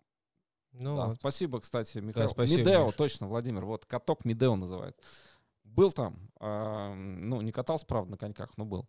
Ну, 0.74 0.95
да, 0.95 1.05
вот. 1.07 1.15
спасибо, 1.15 1.59
кстати, 1.59 1.97
Михаил. 1.99 2.30
спасибо, 2.30 2.59
Мидео, 2.59 2.86
Миш. 2.86 2.95
точно, 2.95 3.28
Владимир, 3.28 3.65
вот, 3.65 3.86
каток 3.86 4.26
Мидео 4.26 4.55
называется. 4.55 5.01
Был 5.63 5.91
там, 5.91 6.30
э, 6.39 6.93
ну, 6.93 7.41
не 7.41 7.51
катался, 7.51 7.86
правда, 7.86 8.11
на 8.11 8.18
коньках, 8.18 8.57
но 8.57 8.65
был. 8.65 8.88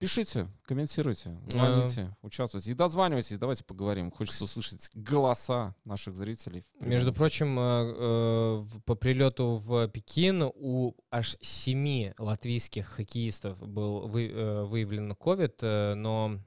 Пишите, 0.00 0.48
комментируйте, 0.64 1.36
звоните, 1.46 2.16
участвуйте 2.22 2.70
и 2.70 2.74
дозванивайтесь, 2.74 3.36
давайте 3.38 3.64
поговорим. 3.64 4.10
Хочется 4.10 4.44
услышать 4.44 4.88
голоса 4.94 5.74
наших 5.84 6.16
зрителей. 6.16 6.64
Между 6.78 7.12
прочим, 7.12 7.58
э, 7.58 7.62
э, 7.62 8.64
по 8.86 8.94
прилету 8.94 9.56
в 9.62 9.88
Пекин 9.88 10.42
у 10.42 10.94
аж 11.10 11.36
семи 11.42 12.14
латвийских 12.18 12.86
хоккеистов 12.86 13.60
был 13.60 14.08
вы- 14.08 14.30
э, 14.30 14.64
выявлен 14.64 15.12
COVID, 15.12 15.54
э, 15.60 15.94
но 15.94 16.38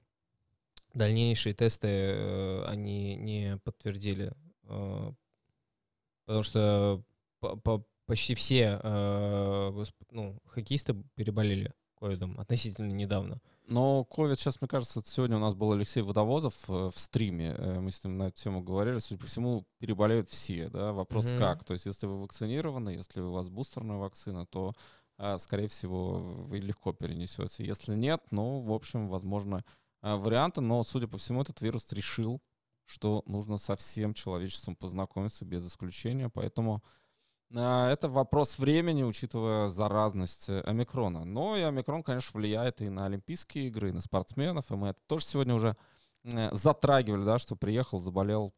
дальнейшие 0.96 1.54
тесты 1.54 1.88
э, 1.90 2.66
они 2.66 3.16
не 3.18 3.58
подтвердили, 3.64 4.34
э, 4.64 5.12
потому 6.26 6.42
что 6.42 7.04
по- 7.40 7.56
по- 7.58 7.86
почти 8.08 8.34
все 8.34 8.80
э, 8.84 9.84
ну, 10.10 10.40
хоккеисты 10.48 10.96
переболели 11.14 11.72
ковидом 12.04 12.38
относительно 12.40 12.92
недавно. 12.92 13.40
Но 13.68 14.04
ковид 14.04 14.38
сейчас, 14.38 14.60
мне 14.60 14.68
кажется, 14.68 15.02
сегодня 15.06 15.38
у 15.38 15.40
нас 15.40 15.54
был 15.56 15.72
Алексей 15.72 16.02
Водовозов 16.02 16.54
э, 16.70 16.90
в 16.94 17.00
стриме. 17.00 17.56
э, 17.58 17.80
Мы 17.80 17.92
с 17.92 18.04
ним 18.04 18.18
на 18.18 18.24
эту 18.24 18.38
тему 18.44 18.62
говорили. 18.62 19.00
Судя 19.00 19.22
по 19.22 19.26
всему, 19.28 19.66
переболеют 19.80 20.30
все. 20.30 20.68
Да? 20.70 20.92
Вопрос 20.92 21.30
Мгм. 21.30 21.38
как? 21.38 21.64
То 21.64 21.72
есть, 21.74 21.86
если 21.86 22.06
вы 22.06 22.22
вакцинированы, 22.22 22.90
если 22.90 23.22
у 23.22 23.32
вас 23.32 23.48
бустерная 23.50 23.98
вакцина, 23.98 24.46
то, 24.46 24.74
а, 25.18 25.38
скорее 25.38 25.70
всего, 25.70 26.16
вы 26.20 26.58
легко 26.60 26.92
перенесете. 26.92 27.66
Если 27.66 27.96
нет, 27.96 28.22
ну, 28.32 28.60
в 28.60 28.74
общем, 28.74 29.08
возможно, 29.08 29.64
а, 30.02 30.18
варианты. 30.18 30.60
Но, 30.60 30.84
судя 30.84 31.08
по 31.08 31.18
всему, 31.18 31.42
этот 31.42 31.62
вирус 31.62 31.90
решил, 31.94 32.42
что 32.86 33.24
нужно 33.28 33.58
со 33.58 33.78
всем 33.78 34.14
человечеством 34.14 34.76
познакомиться 34.76 35.46
без 35.46 35.66
исключения. 35.66 36.28
Поэтому 36.30 36.84
это 37.62 38.10
вопрос 38.10 38.58
времени, 38.58 39.04
учитывая 39.04 39.68
заразность 39.68 40.50
э, 40.50 40.62
омикрона. 40.62 41.24
Но 41.24 41.56
и 41.56 41.62
омикрон, 41.62 42.02
конечно, 42.02 42.40
влияет 42.40 42.82
и 42.82 42.90
на 42.90 43.06
Олимпийские 43.06 43.68
игры, 43.68 43.90
и 43.90 43.92
на 43.92 44.02
спортсменов. 44.02 44.72
И 44.72 44.76
мы 44.76 44.90
это 44.90 45.00
тоже 45.08 45.26
сегодня 45.26 45.54
уже 45.54 45.76
э, 46.24 46.50
затрагивали, 46.54 47.24
да, 47.24 47.38
что 47.38 47.56
приехал, 47.56 48.00
заболел, 48.00 48.54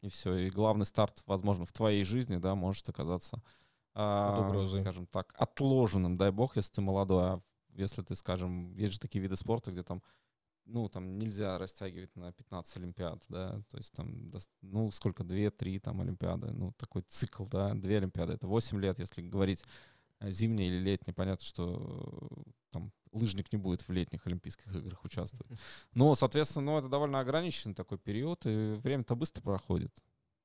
и 0.00 0.08
все. 0.08 0.34
И 0.36 0.50
главный 0.50 0.86
старт, 0.86 1.22
возможно, 1.26 1.64
в 1.64 1.72
твоей 1.72 2.04
жизни, 2.04 2.36
да, 2.36 2.54
может 2.54 2.88
оказаться, 2.88 3.42
а, 3.94 4.46
угрозой. 4.48 4.80
скажем 4.80 5.06
так, 5.06 5.34
отложенным, 5.36 6.16
дай 6.16 6.30
бог, 6.30 6.56
если 6.56 6.74
ты 6.74 6.80
молодой. 6.80 7.24
А 7.24 7.40
если 7.74 8.02
ты, 8.02 8.14
скажем, 8.14 8.74
есть 8.74 8.94
же 8.94 9.00
такие 9.00 9.22
виды 9.22 9.36
спорта, 9.36 9.70
где 9.70 9.82
там 9.82 10.02
ну, 10.66 10.88
там 10.88 11.18
нельзя 11.18 11.58
растягивать 11.58 12.14
на 12.16 12.32
15 12.32 12.76
Олимпиад, 12.78 13.22
да, 13.28 13.62
то 13.68 13.76
есть 13.76 13.92
там, 13.92 14.30
ну, 14.62 14.90
сколько, 14.90 15.22
2-3 15.22 15.80
там 15.80 16.00
Олимпиады, 16.00 16.52
ну, 16.52 16.72
такой 16.72 17.02
цикл, 17.02 17.44
да, 17.46 17.74
2 17.74 17.90
Олимпиады, 17.90 18.34
это 18.34 18.46
8 18.46 18.80
лет, 18.80 18.98
если 18.98 19.22
говорить 19.22 19.62
э, 20.20 20.30
зимний 20.30 20.66
или 20.66 20.78
летний, 20.78 21.12
понятно, 21.12 21.44
что 21.44 22.30
э, 22.30 22.50
там 22.70 22.92
лыжник 23.12 23.52
не 23.52 23.58
будет 23.58 23.86
в 23.86 23.90
летних 23.92 24.26
Олимпийских 24.26 24.74
играх 24.74 25.04
участвовать. 25.04 25.58
Но, 25.94 26.14
соответственно, 26.14 26.72
ну, 26.72 26.78
это 26.78 26.88
довольно 26.88 27.20
ограниченный 27.20 27.74
такой 27.74 27.98
период, 27.98 28.46
и 28.46 28.74
время-то 28.82 29.14
быстро 29.14 29.42
проходит. 29.42 29.92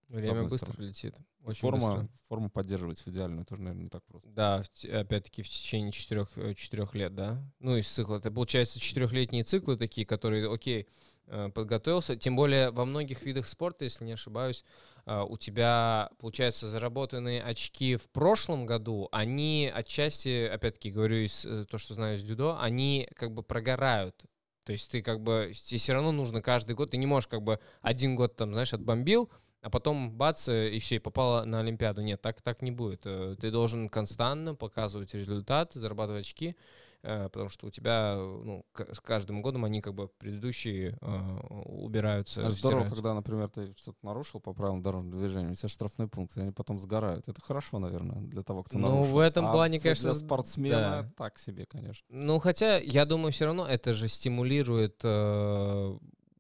Время 0.08 0.44
быстро 0.44 0.72
стороны. 0.72 0.88
летит. 0.88 1.16
Очень 1.44 1.60
Форма, 1.62 1.96
быстро. 1.98 2.10
форму 2.28 2.50
поддерживать 2.50 3.02
в 3.02 3.08
идеальную 3.08 3.46
тоже, 3.46 3.62
наверное, 3.62 3.84
не 3.84 3.90
так 3.90 4.04
просто. 4.06 4.30
Да, 4.30 4.64
опять-таки 4.92 5.42
в 5.42 5.50
течение 5.50 5.92
четырех, 5.92 6.38
э, 6.38 6.54
четырех 6.54 6.96
лет, 6.96 7.14
да? 7.14 7.44
Ну, 7.60 7.76
из 7.76 7.88
цикла. 7.90 8.18
Это, 8.18 8.32
получается, 8.32 8.80
четырехлетние 8.80 9.44
циклы 9.44 9.78
такие, 9.78 10.06
которые, 10.08 10.52
окей, 10.52 10.88
э, 11.26 11.50
подготовился. 11.50 12.16
Тем 12.16 12.36
более 12.36 12.72
во 12.72 12.86
многих 12.86 13.24
видах 13.24 13.48
спорта, 13.48 13.84
если 13.84 14.06
не 14.06 14.14
ошибаюсь, 14.14 14.64
а, 15.06 15.24
у 15.24 15.38
тебя, 15.38 16.10
получается, 16.20 16.68
заработанные 16.68 17.42
очки 17.42 17.96
в 17.96 18.10
прошлом 18.10 18.66
году, 18.66 19.08
они 19.14 19.72
отчасти, 19.74 20.46
опять-таки, 20.46 20.92
говорю 20.92 21.16
из 21.18 21.46
э, 21.46 21.64
то, 21.64 21.78
что 21.78 21.94
знаю 21.94 22.18
из 22.18 22.24
дюдо, 22.24 22.60
они 22.60 23.08
как 23.16 23.34
бы 23.34 23.42
прогорают. 23.42 24.26
То 24.66 24.74
есть 24.74 24.92
ты 24.92 25.02
как 25.02 25.22
бы, 25.22 25.54
тебе 25.54 25.78
все 25.78 25.94
равно 25.94 26.12
нужно 26.12 26.42
каждый 26.42 26.76
год, 26.76 26.92
ты 26.92 26.98
не 26.98 27.06
можешь 27.06 27.30
как 27.30 27.42
бы 27.42 27.62
один 27.82 28.18
год 28.18 28.36
там, 28.36 28.52
знаешь, 28.52 28.74
отбомбил, 28.74 29.30
а 29.62 29.70
потом 29.70 30.12
бац, 30.12 30.48
э, 30.48 30.70
и 30.70 30.80
все, 30.80 30.96
и 30.96 31.00
попала 31.00 31.44
на 31.46 31.60
Олимпиаду. 31.60 32.02
Нет, 32.02 32.22
так, 32.22 32.42
так 32.42 32.62
не 32.62 32.72
будет. 32.72 33.02
Э, 33.06 33.36
Ты 33.40 33.52
должен 33.52 33.90
константно 33.90 34.56
показывать 34.56 35.14
результат, 35.14 35.74
зарабатывать 35.74 36.22
очки, 36.26 36.56
э, 37.04 37.24
потому 37.30 37.50
что 37.50 37.68
у 37.68 37.70
тебя, 37.70 38.16
ну, 38.16 38.66
с 38.94 39.00
каждым 39.00 39.42
годом 39.42 39.66
они 39.66 39.82
как 39.82 39.94
бы 39.94 40.08
предыдущие 40.08 40.98
э, 41.02 41.40
убираются. 41.66 42.46
А 42.46 42.50
здорово, 42.50 42.82
стираются. 42.82 42.96
когда, 42.96 43.14
например, 43.14 43.50
ты 43.50 43.74
что-то 43.78 43.98
нарушил 44.04 44.40
по 44.40 44.54
правилам 44.54 44.82
дорожного 44.82 45.20
движения, 45.20 45.52
у 45.52 45.54
тебя 45.54 45.70
штрафные 45.70 46.08
пункты, 46.08 46.42
они 46.42 46.52
потом 46.52 46.80
сгорают. 46.80 47.28
Это 47.28 47.42
хорошо, 47.42 47.80
наверное, 47.80 48.22
для 48.22 48.44
того, 48.44 48.64
кто 48.64 48.78
Ну, 48.78 48.90
нарушил. 48.90 49.14
в 49.14 49.20
этом 49.20 49.48
А 49.48 49.52
плане, 49.52 49.80
конечно, 49.80 50.12
Для 50.12 50.20
спортсмена 50.20 50.80
да. 51.04 51.12
так 51.18 51.40
себе, 51.40 51.66
конечно. 51.66 52.06
Ну, 52.10 52.40
хотя, 52.40 52.78
я 52.78 53.06
думаю, 53.06 53.32
все 53.32 53.46
равно 53.46 53.68
это 53.68 53.94
же 53.94 54.08
стимулирует, 54.08 55.02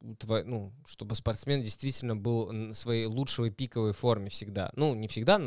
э, 0.01 0.05
тво- 0.19 0.43
ну, 0.43 0.73
чтобы 0.85 1.15
спортсмен 1.15 1.61
действительно 1.61 2.15
был 2.15 2.47
в 2.47 2.73
своей 2.73 3.05
лучшей 3.05 3.51
пиковой 3.51 3.93
форме 3.93 4.29
всегда. 4.29 4.71
Ну, 4.75 4.95
не 4.95 5.07
всегда, 5.07 5.39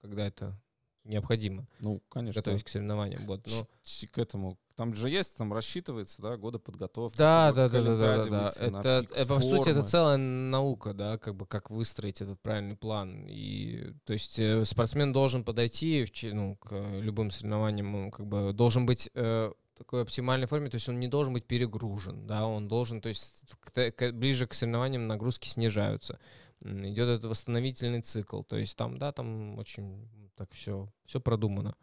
когда 0.00 0.26
это 0.26 0.58
необходимо, 1.06 1.66
Ну, 1.80 2.02
конечно. 2.08 2.40
готовясь 2.40 2.62
к 2.62 2.68
соревнованиям. 2.68 3.26
Вот, 3.26 3.46
но... 3.46 4.06
К 4.10 4.18
этому. 4.18 4.58
Там 4.74 4.92
же 4.92 5.08
есть, 5.08 5.36
там 5.36 5.52
рассчитывается, 5.54 6.20
да, 6.20 6.36
годы 6.36 6.58
подготовки. 6.58 7.16
Да, 7.16 7.52
да, 7.52 7.68
да, 7.68 7.82
да, 7.82 7.96
да, 7.96 8.24
да, 8.24 8.52
Это, 8.60 9.06
пик 9.08 9.16
э, 9.16 9.26
по 9.26 9.40
сути, 9.40 9.70
это 9.70 9.82
целая 9.82 10.18
наука, 10.18 10.92
да, 10.92 11.16
как 11.16 11.34
бы 11.34 11.46
как 11.46 11.70
выстроить 11.70 12.20
этот 12.20 12.40
правильный 12.42 12.76
план. 12.76 13.26
И, 13.26 13.94
то 14.04 14.12
есть, 14.12 14.38
э, 14.38 14.64
спортсмен 14.64 15.12
должен 15.12 15.44
подойти 15.44 16.06
ну, 16.24 16.56
к 16.56 16.74
любым 17.00 17.30
соревнованиям, 17.30 17.94
он 17.94 18.10
как 18.10 18.26
бы 18.26 18.52
должен 18.52 18.84
быть 18.84 19.08
э, 19.14 19.52
такой 19.76 20.02
оптимальной 20.02 20.46
форме, 20.46 20.70
то 20.70 20.76
есть 20.76 20.88
он 20.88 20.98
не 20.98 21.08
должен 21.08 21.34
быть 21.34 21.44
перегружен, 21.44 22.26
да, 22.26 22.46
он 22.46 22.68
должен, 22.68 23.00
то 23.00 23.08
есть 23.08 23.42
к 23.60 23.92
к- 23.92 24.12
ближе 24.12 24.46
к 24.46 24.54
соревнованиям 24.54 25.06
нагрузки 25.06 25.48
снижаются. 25.48 26.18
Идет 26.64 27.08
этот 27.08 27.24
восстановительный 27.26 28.00
цикл, 28.00 28.42
то 28.42 28.56
есть 28.56 28.76
там, 28.76 28.98
да, 28.98 29.12
там 29.12 29.58
очень 29.58 30.08
так 30.36 30.52
все, 30.52 30.88
все 31.04 31.20
продумано. 31.20 31.74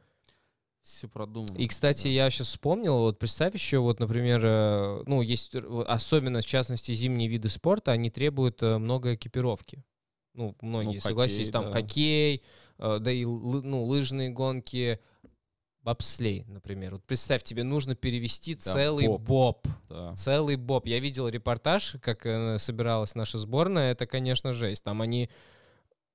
Все 0.81 1.07
продумано. 1.07 1.57
И, 1.57 1.67
кстати, 1.67 2.03
да. 2.03 2.09
я 2.09 2.29
сейчас 2.29 2.47
вспомнил, 2.47 2.97
вот 2.99 3.17
представь 3.17 3.53
еще, 3.53 3.77
вот, 3.79 3.99
например, 4.01 4.41
э, 4.43 5.03
ну, 5.05 5.21
есть, 5.21 5.55
особенно, 5.87 6.41
в 6.41 6.45
частности, 6.45 6.91
зимние 6.91 7.29
виды 7.29 7.47
спорта, 7.47 7.93
они 7.93 8.09
требуют 8.09 8.61
э, 8.61 8.77
много 8.77 9.15
экипировки. 9.15 9.85
Ну, 10.33 10.57
многие, 10.59 10.99
Ну, 11.05 11.15
хоккей, 11.15 11.51
там 11.51 11.65
да. 11.65 11.71
хоккей, 11.71 12.43
э, 12.79 12.97
да 12.99 13.11
и 13.11 13.23
ну, 13.23 13.85
лыжные 13.85 14.29
гонки, 14.29 14.99
бобслей, 15.83 16.45
например. 16.47 16.93
Вот 16.93 17.03
представь, 17.03 17.43
тебе 17.43 17.63
нужно 17.63 17.95
перевести 17.95 18.55
Да, 18.55 18.61
целый 18.61 19.07
боб. 19.07 19.21
боб. 19.21 19.67
Да. 19.89 20.15
Целый 20.15 20.55
боб. 20.55 20.85
Я 20.87 20.99
видел 20.99 21.27
репортаж, 21.27 21.97
как 22.01 22.25
э, 22.25 22.57
собиралась 22.57 23.15
наша 23.15 23.37
сборная. 23.37 23.91
Это, 23.91 24.07
конечно, 24.07 24.53
жесть. 24.53 24.83
Там 24.83 25.01
они 25.01 25.29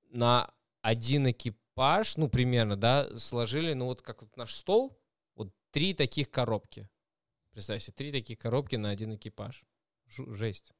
на 0.09 0.49
один 0.81 1.29
экипаж, 1.29 2.17
ну, 2.17 2.29
примерно, 2.29 2.75
да, 2.75 3.07
сложили, 3.17 3.73
ну, 3.73 3.85
вот 3.85 4.01
как 4.01 4.21
вот 4.21 4.35
наш 4.37 4.53
стол, 4.55 4.97
вот 5.35 5.53
три 5.71 5.93
таких 5.93 6.29
коробки. 6.31 6.89
Представь 7.51 7.83
себе, 7.83 7.93
три 7.93 8.11
таких 8.11 8.39
коробки 8.39 8.75
на 8.75 8.89
один 8.89 9.15
экипаж. 9.15 9.63
Жу- 10.17 10.33
жесть. 10.33 10.73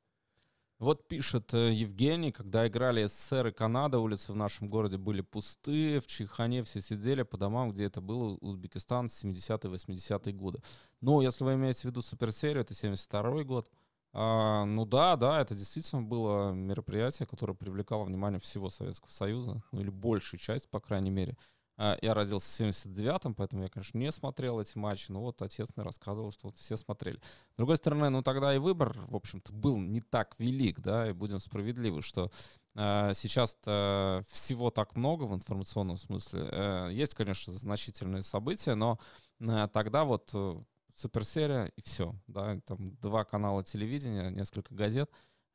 Вот 0.80 1.10
пишет 1.10 1.54
э, 1.54 1.74
Евгений, 1.74 2.32
когда 2.32 2.66
играли 2.66 3.06
СССР 3.06 3.48
и 3.48 3.52
Канада, 3.52 4.00
улицы 4.00 4.32
в 4.32 4.38
нашем 4.38 4.70
городе 4.70 4.98
были 4.98 5.20
пустые, 5.20 6.00
в 6.00 6.08
Чайхане 6.08 6.64
все 6.64 6.80
сидели 6.80 7.24
по 7.24 7.38
домам, 7.38 7.72
где 7.72 7.84
это 7.84 8.00
было 8.00 8.38
Узбекистан 8.40 9.08
70-е, 9.08 9.70
80-е 9.70 10.34
годы. 10.34 10.62
Ну, 11.02 11.20
если 11.20 11.44
вы 11.44 11.56
имеете 11.56 11.82
в 11.82 11.86
виду 11.86 12.02
суперсерию, 12.02 12.62
это 12.62 12.74
72 12.74 13.44
год. 13.44 13.70
А, 14.14 14.64
ну 14.64 14.86
да, 14.86 15.18
да, 15.18 15.42
это 15.42 15.54
действительно 15.54 16.02
было 16.02 16.52
мероприятие, 16.54 17.28
которое 17.28 17.54
привлекало 17.54 18.06
внимание 18.06 18.40
всего 18.40 18.70
Советского 18.70 19.12
Союза, 19.12 19.62
ну 19.74 19.82
или 19.82 19.90
большей 19.90 20.40
части, 20.40 20.70
по 20.70 20.80
крайней 20.80 21.12
мере. 21.12 21.38
А, 21.82 21.98
Я 22.02 22.14
родился 22.14 22.46
в 22.46 22.68
79-м, 22.68 23.34
поэтому 23.34 23.64
я, 23.64 23.70
конечно, 23.70 23.98
не 23.98 24.12
смотрел 24.12 24.60
эти 24.60 24.78
матчи, 24.78 25.12
но 25.14 25.22
вот 25.22 25.42
отец 25.42 25.70
мне 25.78 25.86
рассказывал, 25.86 26.34
что 26.34 26.48
вот 26.48 26.58
все 26.58 26.76
смотрели. 26.76 27.20
С 27.54 27.56
другой 27.56 27.78
стороны, 27.78 28.10
ну 28.10 28.22
тогда 28.22 28.54
и 28.54 28.58
выбор, 28.58 28.98
в 29.08 29.16
общем-то, 29.16 29.54
был 29.54 29.78
не 29.78 30.02
так 30.02 30.36
велик, 30.40 30.82
да, 30.82 31.10
и 31.10 31.14
будем 31.14 31.40
справедливы, 31.40 32.02
что 32.02 32.32
э, 32.76 33.12
сейчас-то 33.14 34.26
всего 34.28 34.72
так 34.72 34.98
много 34.98 35.24
в 35.24 35.34
информационном 35.34 35.96
смысле. 35.96 36.50
Э, 36.52 36.90
есть, 36.92 37.16
конечно, 37.16 37.54
значительные 37.54 38.24
события, 38.24 38.76
но 38.76 39.00
э, 39.40 39.70
тогда 39.72 40.04
вот 40.04 40.32
э, 40.34 40.62
суперсерия 40.98 41.72
и 41.78 41.82
все, 41.82 42.14
да, 42.28 42.60
там 42.66 42.98
два 42.98 43.24
канала 43.24 43.64
телевидения, 43.64 44.30
несколько 44.30 44.76
газет, 44.76 45.10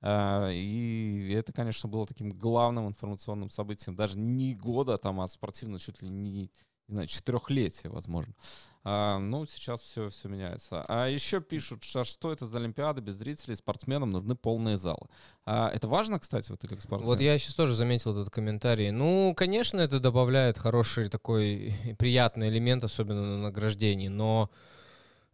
и 0.07 1.33
это, 1.35 1.53
конечно, 1.53 1.89
было 1.89 2.07
таким 2.07 2.31
главным 2.31 2.89
информационным 2.89 3.49
событием, 3.49 3.97
даже 3.97 4.19
не 4.19 4.55
года 4.55 4.99
там, 4.99 5.21
а 5.21 5.29
спортивно 5.29 5.79
чуть 5.79 6.03
ли 6.03 6.11
не, 6.11 6.51
не 6.89 6.95
знаю, 6.95 7.09
четырехлетие, 7.09 7.91
возможно. 7.91 8.35
А, 8.83 9.19
ну, 9.19 9.47
сейчас 9.47 9.81
все, 9.81 10.11
все 10.11 10.29
меняется. 10.29 10.85
А 10.89 11.07
еще 11.09 11.41
пишут, 11.41 11.85
что, 11.85 12.05
что 12.05 12.33
это 12.33 12.47
за 12.47 12.59
Олимпиада 12.59 13.01
без 13.01 13.15
зрителей, 13.15 13.57
спортсменам 13.57 14.11
нужны 14.11 14.35
полные 14.35 14.77
залы. 14.77 15.09
А, 15.47 15.71
это 15.71 15.89
важно, 15.89 16.19
кстати, 16.19 16.51
вот 16.51 16.61
ты 16.61 16.69
как 16.69 16.83
спортсмен? 16.83 17.07
Вот 17.07 17.21
я 17.23 17.39
сейчас 17.39 17.55
тоже 17.55 17.75
заметил 17.75 18.13
этот 18.13 18.31
комментарий. 18.31 18.91
Ну, 18.91 19.33
конечно, 19.35 19.81
это 19.81 20.01
добавляет 20.01 20.59
хороший 20.59 21.09
такой 21.09 21.75
приятный 21.99 22.49
элемент, 22.51 22.85
особенно 22.85 23.23
на 23.23 23.39
награждении, 23.39 24.09
но 24.09 24.51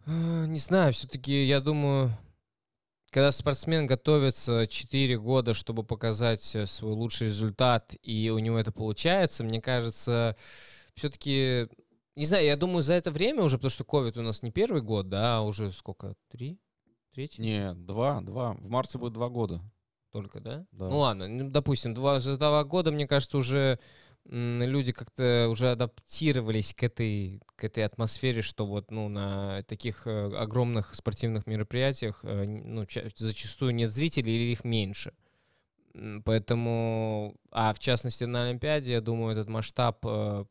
не 0.07 0.59
знаю, 0.59 0.93
все-таки 0.93 1.45
я 1.45 1.61
думаю, 1.61 2.11
когда 3.11 3.33
спортсмен 3.33 3.87
готовится 3.87 4.67
4 4.67 5.19
года, 5.19 5.53
чтобы 5.53 5.83
показать 5.83 6.55
э, 6.55 6.67
свой 6.67 6.93
лучший 6.93 7.29
результат, 7.29 7.95
и 8.03 8.31
у 8.31 8.39
него 8.39 8.59
это 8.59 8.73
получается, 8.73 9.45
мне 9.45 9.61
кажется, 9.61 10.37
все-таки, 10.95 11.69
не 12.15 12.27
знаю, 12.27 12.47
я 12.47 12.57
думаю, 12.57 12.83
за 12.83 12.95
это 12.95 13.11
время 13.11 13.43
уже, 13.43 13.57
потому 13.57 13.71
что 13.71 13.85
COVID 13.85 14.19
у 14.19 14.23
нас 14.23 14.43
не 14.43 14.53
первый 14.53 14.83
год, 14.83 15.09
да, 15.09 15.39
а 15.39 15.43
уже 15.43 15.73
сколько, 15.73 16.15
три? 16.31 16.59
Третий? 17.13 17.43
Нет, 17.43 17.85
два, 17.85 18.21
два. 18.21 18.53
В 18.55 18.69
марте 18.69 18.97
будет 18.97 19.15
два 19.15 19.29
года. 19.29 19.61
Только, 20.13 20.41
да? 20.41 20.67
Да. 20.73 20.89
Ну 20.89 20.99
ладно, 20.99 21.29
ну, 21.29 21.51
допустим, 21.51 21.95
два, 21.95 22.21
за 22.21 22.37
два 22.37 22.65
года, 22.65 22.91
мне 22.93 23.07
кажется, 23.07 23.39
уже 23.39 23.79
люди 24.31 24.93
как-то 24.93 25.49
уже 25.51 25.73
адаптировались 25.73 26.73
к 26.73 26.85
этой, 26.85 27.41
к 27.57 27.65
этой 27.65 27.85
атмосфере, 27.85 28.43
что 28.43 28.65
вот 28.65 28.91
ну, 28.91 29.09
на 29.09 29.63
таких 29.65 30.07
э, 30.07 30.37
огромных 30.37 30.95
спортивных 30.95 31.47
мероприятиях 31.47 32.21
э, 32.23 32.45
ну, 32.45 32.87
ча- 32.87 33.09
зачастую 33.17 33.75
нет 33.75 33.91
зрителей 33.91 34.33
или 34.37 34.53
их 34.53 34.65
меньше. 34.65 35.13
Поэтому, 36.25 37.35
а 37.51 37.75
в 37.75 37.81
частности 37.81 38.23
на 38.23 38.45
Олимпиаде, 38.45 38.93
я 38.93 39.01
думаю, 39.01 39.33
этот 39.33 39.49
масштаб 39.49 39.99
э, 40.07 40.45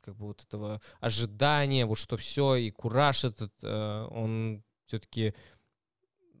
как 0.00 0.16
бы 0.16 0.26
вот 0.26 0.42
этого 0.42 0.80
ожидания, 0.98 1.86
вот 1.86 1.98
что 1.98 2.16
все, 2.16 2.56
и 2.56 2.70
кураж 2.70 3.24
этот, 3.24 3.52
он 3.62 4.64
все-таки 4.86 5.34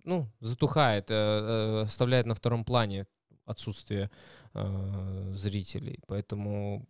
ну, 0.02 0.28
затухает, 0.40 1.10
оставляет 1.10 2.24
на 2.24 2.34
втором 2.34 2.64
плане 2.64 3.06
отсутствие 3.44 4.10
э, 4.54 5.32
зрителей. 5.34 6.00
Поэтому 6.06 6.86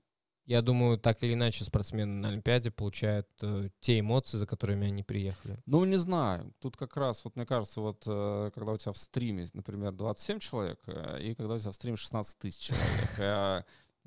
я 0.50 0.62
думаю, 0.62 0.98
так 0.98 1.22
или 1.22 1.34
иначе 1.34 1.64
спортсмены 1.64 2.12
на 2.12 2.28
Олимпиаде 2.28 2.72
получают 2.72 3.28
э, 3.40 3.68
те 3.78 4.00
эмоции, 4.00 4.36
за 4.36 4.48
которыми 4.48 4.88
они 4.88 5.04
приехали. 5.04 5.62
Ну, 5.66 5.84
не 5.84 5.96
знаю. 5.96 6.52
Тут 6.60 6.76
как 6.76 6.96
раз, 6.96 7.24
вот 7.24 7.36
мне 7.36 7.46
кажется, 7.46 7.80
вот 7.80 8.02
э, 8.04 8.50
когда 8.52 8.72
у 8.72 8.76
тебя 8.76 8.92
в 8.92 8.96
стриме, 8.96 9.46
например, 9.52 9.92
27 9.92 10.40
человек, 10.40 10.80
э, 10.88 11.22
и 11.22 11.34
когда 11.36 11.54
у 11.54 11.58
тебя 11.58 11.70
в 11.70 11.74
стриме 11.74 11.96
16 11.96 12.36
тысяч 12.38 12.58
человек, 12.58 13.18
э, 13.18 13.62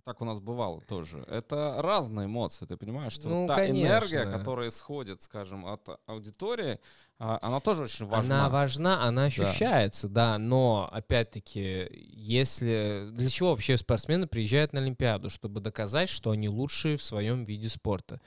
так 0.05 0.21
у 0.21 0.25
нас 0.25 0.39
бывало 0.39 0.81
тоже. 0.81 1.23
Это 1.29 1.75
разные 1.79 2.25
эмоции, 2.25 2.65
ты 2.65 2.75
понимаешь, 2.75 3.13
что 3.13 3.29
Ну, 3.29 3.47
та 3.47 3.69
энергия, 3.69 4.19
конечно. 4.19 4.37
которая 4.37 4.69
исходит, 4.69 5.21
скажем, 5.21 5.65
от 5.65 5.87
аудитории, 6.05 6.79
а, 7.19 7.39
она 7.41 7.59
тоже 7.59 7.83
очень 7.83 8.05
важна. 8.05 8.41
Она 8.41 8.49
важна, 8.49 9.03
она 9.03 9.25
ощущается, 9.25 10.09
да. 10.09 10.37
но 10.37 10.89
опять-таки, 10.91 11.87
если 11.91 13.07
для 13.11 13.29
чего 13.29 13.51
вообще 13.51 13.77
спортсмены 13.77 14.27
приезжают 14.27 14.73
на 14.73 14.81
Олимпиаду, 14.81 15.29
чтобы 15.29 15.61
доказать, 15.61 16.09
что 16.09 16.31
они 16.31 16.49
лучшие 16.49 16.97
в 16.97 17.03
своем 17.03 17.43
виде 17.43 17.69
спорта. 17.69 18.19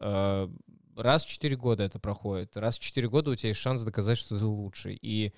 Э, 0.00 0.48
Раз 0.98 1.24
в 1.24 1.28
4 1.28 1.56
года 1.56 1.84
это 1.84 2.00
проходит. 2.00 2.56
Раз 2.56 2.76
в 2.76 2.82
4 2.82 3.08
года 3.08 3.30
у 3.30 3.34
тебя 3.36 3.50
есть 3.50 3.60
шанс 3.60 3.84
доказать, 3.84 4.18
что 4.18 4.36
ты 4.36 4.44
лучший. 4.44 4.98
И 5.00 5.32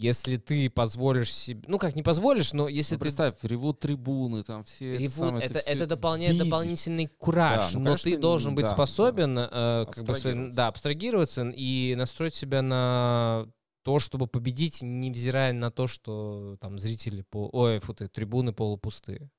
если 0.00 0.38
ты 0.38 0.70
позволишь 0.70 1.32
себе, 1.32 1.62
ну 1.68 1.78
как 1.78 1.94
не 1.94 2.02
позволишь, 2.02 2.52
но 2.52 2.68
если 2.68 2.94
Ну, 2.94 2.98
ты 2.98 3.02
представь, 3.02 3.34
ревут 3.42 3.80
трибуны, 3.80 4.42
там 4.42 4.64
все... 4.64 4.96
Ревут, 4.96 5.28
самое, 5.28 5.48
ты 5.48 5.54
это, 5.54 5.58
всё 5.60 5.70
это 5.70 5.86
дополняет 5.86 6.38
дополнительный 6.38 7.06
кураж. 7.06 7.72
Да, 7.72 7.78
ну, 7.78 7.80
но 7.80 7.84
конечно, 7.90 8.10
ты 8.10 8.18
должен 8.18 8.54
быть 8.54 8.64
да, 8.64 8.70
да. 8.70 8.76
способен 8.76 9.38
э, 9.38 9.86
как 9.90 10.04
бы, 10.04 10.50
да, 10.52 10.68
абстрагироваться 10.68 11.50
и 11.54 11.94
настроить 11.96 12.34
себя 12.34 12.62
на 12.62 13.46
то, 13.82 13.98
чтобы 13.98 14.26
победить, 14.26 14.80
невзирая 14.82 15.52
на 15.52 15.70
то, 15.70 15.86
что 15.86 16.56
там 16.60 16.78
зрители, 16.78 17.22
по... 17.22 17.48
ой, 17.52 17.78
фу 17.78 17.94
ты, 17.94 18.08
трибуны 18.08 18.52
полупустые. 18.52 19.30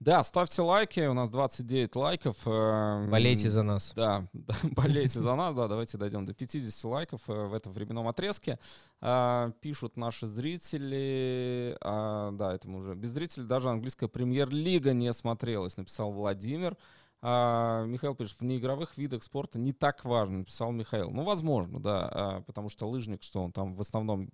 Да, 0.00 0.22
ставьте 0.22 0.62
лайки, 0.62 1.00
у 1.00 1.12
нас 1.12 1.28
29 1.28 1.94
лайков. 1.94 2.36
э, 2.46 3.06
Болейте 3.10 3.50
за 3.50 3.62
нас. 3.62 3.92
Да, 3.94 4.26
да, 4.32 4.54
болейте 4.62 5.20
за 5.20 5.34
нас, 5.34 5.54
да, 5.54 5.68
давайте 5.68 5.98
дойдем 5.98 6.24
до 6.24 6.32
50 6.32 6.84
лайков 6.90 7.20
э, 7.28 7.32
в 7.46 7.52
этом 7.52 7.74
временном 7.74 8.08
отрезке. 8.08 8.58
А, 9.02 9.50
Пишут 9.60 9.98
наши 9.98 10.26
зрители, 10.26 11.76
а, 11.82 12.30
да, 12.32 12.54
это 12.54 12.66
мы 12.66 12.78
уже, 12.78 12.94
без 12.94 13.10
зрителей 13.10 13.46
даже 13.46 13.68
английская 13.68 14.08
премьер-лига 14.08 14.94
не 14.94 15.12
смотрелась, 15.12 15.76
написал 15.76 16.10
Владимир. 16.12 16.78
А, 17.20 17.84
Михаил 17.84 18.14
пишет, 18.14 18.40
в 18.40 18.44
неигровых 18.44 18.96
видах 18.96 19.22
спорта 19.22 19.58
не 19.58 19.74
так 19.74 20.06
важно, 20.06 20.38
написал 20.38 20.72
Михаил. 20.72 21.10
Ну, 21.10 21.24
возможно, 21.24 21.78
да, 21.78 22.08
а, 22.10 22.40
потому 22.40 22.70
что 22.70 22.88
лыжник, 22.88 23.22
что 23.22 23.42
он 23.42 23.52
там 23.52 23.74
в 23.74 23.80
основном 23.82 24.30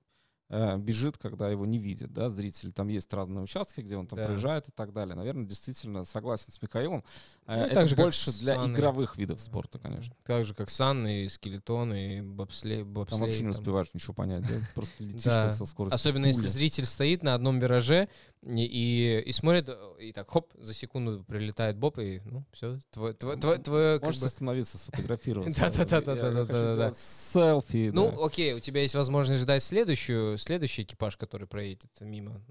бежит, 0.49 1.19
когда 1.19 1.49
его 1.49 1.67
не 1.67 1.79
видят, 1.79 2.13
да, 2.13 2.31
зрители. 2.31 2.71
Там 2.71 2.89
есть 2.89 3.13
разные 3.13 3.43
участки, 3.43 3.81
где 3.81 3.97
он 3.97 4.07
там 4.07 4.19
Да. 4.19 4.27
проезжает 4.27 4.69
и 4.69 4.73
так 4.73 4.93
далее. 4.93 5.17
Наверное, 5.17 5.45
действительно 5.45 6.05
согласен 6.05 6.53
с 6.53 6.63
Михаилом. 6.63 7.03
Э, 7.47 7.57
Ну, 7.57 7.63
Это 7.67 7.75
так 7.75 7.89
же, 7.89 7.97
больше 7.97 8.33
для 8.39 8.61
Анной. 8.61 8.75
игровых 8.79 9.17
видов 9.17 9.41
спорта, 9.41 9.79
конечно. 9.79 10.15
Так 10.25 10.45
же, 10.45 10.55
как 10.55 10.71
санны, 10.71 11.25
и 11.25 11.29
скелетон, 11.29 11.93
и 11.95 12.21
бобслей. 12.21 12.79
Там 12.85 12.93
бобслей, 12.93 13.21
вообще 13.21 13.39
не 13.39 13.53
там. 13.53 13.61
успеваешь 13.61 13.89
ничего 13.93 14.15
понять, 14.15 14.43
да? 14.47 14.55
Просто 14.75 14.95
летишь 15.03 15.23
со 15.55 15.65
скоростью 15.65 15.95
Особенно 15.95 16.27
если 16.27 16.47
зритель 16.47 16.85
стоит 16.85 17.23
на 17.25 17.35
одном 17.35 17.59
вираже 17.59 18.09
и, 18.49 19.21
и, 19.27 19.33
смотрит, 19.33 19.69
и 19.99 20.13
так 20.13 20.31
хоп, 20.31 20.53
за 20.57 20.73
секунду 20.73 21.25
прилетает 21.25 21.77
боб, 21.77 21.99
и 21.99 22.21
ну, 22.25 22.45
все, 22.53 22.79
твое, 22.91 23.13
твое, 23.15 23.37
твое, 23.59 23.95
как 23.99 24.05
Можешь 24.07 24.21
бы- 24.21 24.27
остановиться, 24.27 24.79
сфотографироваться. 24.79 25.69
Сделать 25.71 26.97
Селфи, 26.99 27.91
Ну, 27.93 28.11
да. 28.13 28.25
окей, 28.25 28.53
у 28.55 28.61
тебя 28.61 28.83
есть 28.83 28.95
возможность 28.95 29.43
ждать 29.43 29.63
следующую, 29.63 30.39
следующий 30.39 30.83
экипаж, 30.83 31.17
который 31.17 31.47
проедет 31.47 31.91
мимо. 32.01 32.45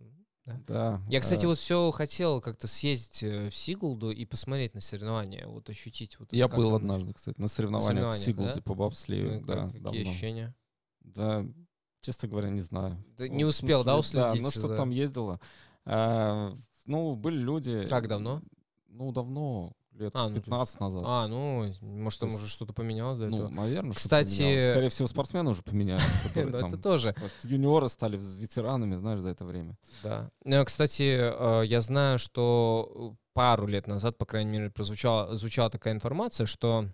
Да. 0.68 1.02
Я, 1.10 1.22
кстати, 1.22 1.46
э, 1.46 1.48
вот 1.48 1.58
все 1.58 1.90
хотел 1.90 2.40
как-то 2.40 2.68
съездить 2.68 3.24
э, 3.24 3.50
в 3.50 3.56
Сигулду 3.56 4.12
и 4.12 4.26
посмотреть 4.26 4.76
на 4.76 4.82
соревнования, 4.82 5.48
вот 5.48 5.70
ощутить. 5.72 6.20
Вот 6.20 6.32
Я 6.32 6.48
был 6.48 6.76
однажды, 6.76 7.14
кстати, 7.14 7.40
на 7.42 7.48
соревнованиях 7.48 8.14
в 8.14 8.18
Сигулде 8.18 8.54
да? 8.56 8.62
по 8.62 8.70
Ну, 8.74 8.76
бобслею. 8.76 9.38
и 9.40 9.44
Да, 9.44 9.54
как- 9.56 9.72
какие 9.84 10.02
ощущения? 10.04 10.54
Да, 11.02 11.46
честно 12.02 12.28
говоря, 12.30 12.50
не 12.52 12.62
знаю. 12.62 13.04
Ты 13.18 13.28
Ну, 13.30 13.36
не 13.38 13.46
успел, 13.46 13.84
да, 13.84 13.94
смысле, 13.96 14.20
уследить? 14.26 14.42
ну 14.44 14.52
что 14.52 14.68
за- 14.68 14.76
там 14.76 14.92
ездила. 14.92 15.40
А, 15.86 16.54
Ну, 16.86 17.16
были 17.16 17.38
люди... 17.38 17.86
Как 17.90 18.08
давно? 18.08 18.42
Ну, 18.90 19.12
давно, 19.12 19.74
лет 19.92 20.12
А, 20.16 20.24
ну, 20.24 20.30
то 20.30 20.34
есть- 20.36 20.46
15 20.46 20.80
назад. 20.80 21.04
А, 21.06 21.28
ну, 21.28 21.74
может, 21.82 22.20
там 22.20 22.30
уже 22.34 22.48
что-то 22.48 22.74
поменялось 22.74 23.18
до 23.20 23.28
Ну, 23.28 23.38
этого. 23.38 23.50
наверное, 23.50 23.92
что-то 23.92 24.04
Кстати-. 24.04 24.70
Скорее 24.72 24.90
всего, 24.90 25.08
спортсмены 25.08 25.50
уже 25.50 25.64
поменялись. 25.64 26.04
Ну, 26.36 26.42
это 26.68 26.78
тоже. 26.78 27.16
юниоры 27.44 27.90
стали 27.90 28.18
ветеранами, 28.18 28.96
знаешь, 28.98 29.20
за 29.20 29.30
это 29.30 29.46
время. 29.46 29.78
Да. 30.04 30.30
Ну, 30.44 30.64
Кстати, 30.66 31.18
э, 31.20 31.66
я 31.66 31.82
знаю, 31.82 32.20
что 32.20 33.16
пару 33.34 33.68
лет 33.68 33.88
назад, 33.88 34.18
по 34.18 34.26
крайней 34.26 34.52
мере, 34.52 34.70
прозвучала, 34.70 35.36
звучала 35.36 35.70
такая 35.70 35.94
информация, 35.94 36.46
что 36.46 36.88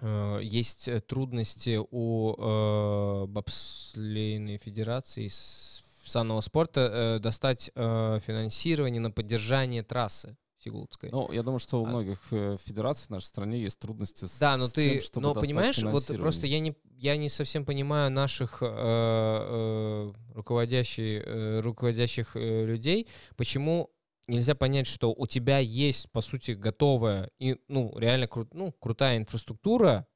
э, 0.00 0.40
есть 0.42 0.88
трудности 1.06 1.78
у 1.90 2.34
э, 2.36 3.26
бобслейной 3.28 4.58
федерации 4.58 5.28
с 5.28 5.77
санного 6.08 6.40
спорта 6.40 6.90
э, 6.92 7.18
достать 7.20 7.70
э, 7.74 8.18
финансирование 8.26 9.00
на 9.00 9.10
поддержание 9.10 9.82
трассы 9.82 10.36
Сигултской. 10.58 11.10
Ну, 11.10 11.30
я 11.30 11.42
думаю, 11.42 11.60
что 11.60 11.80
у 11.80 11.86
а 11.86 11.88
многих 11.88 12.18
э, 12.32 12.56
федераций 12.60 13.06
в 13.06 13.10
нашей 13.10 13.26
стране 13.26 13.60
есть 13.60 13.78
трудности 13.78 14.24
с 14.24 14.38
Да, 14.38 14.56
но 14.56 14.68
ты, 14.68 14.92
тем, 14.92 15.00
чтобы 15.00 15.28
но 15.28 15.34
понимаешь, 15.34 15.80
вот 15.82 16.06
просто 16.16 16.48
я 16.48 16.58
не, 16.58 16.74
я 16.96 17.16
не 17.16 17.28
совсем 17.28 17.64
понимаю 17.64 18.10
наших 18.10 18.58
э, 18.60 18.66
э, 18.66 20.12
руководящих, 20.34 21.22
э, 21.24 21.60
руководящих 21.60 22.34
э, 22.34 22.64
людей, 22.64 23.06
почему 23.36 23.90
нельзя 24.26 24.56
понять, 24.56 24.88
что 24.88 25.12
у 25.12 25.26
тебя 25.26 25.58
есть, 25.58 26.10
по 26.10 26.20
сути, 26.20 26.52
готовая 26.52 27.30
и, 27.38 27.56
ну, 27.68 27.96
реально 27.96 28.26
кру, 28.26 28.48
ну, 28.52 28.72
крутая 28.72 29.16
инфраструктура, 29.16 30.06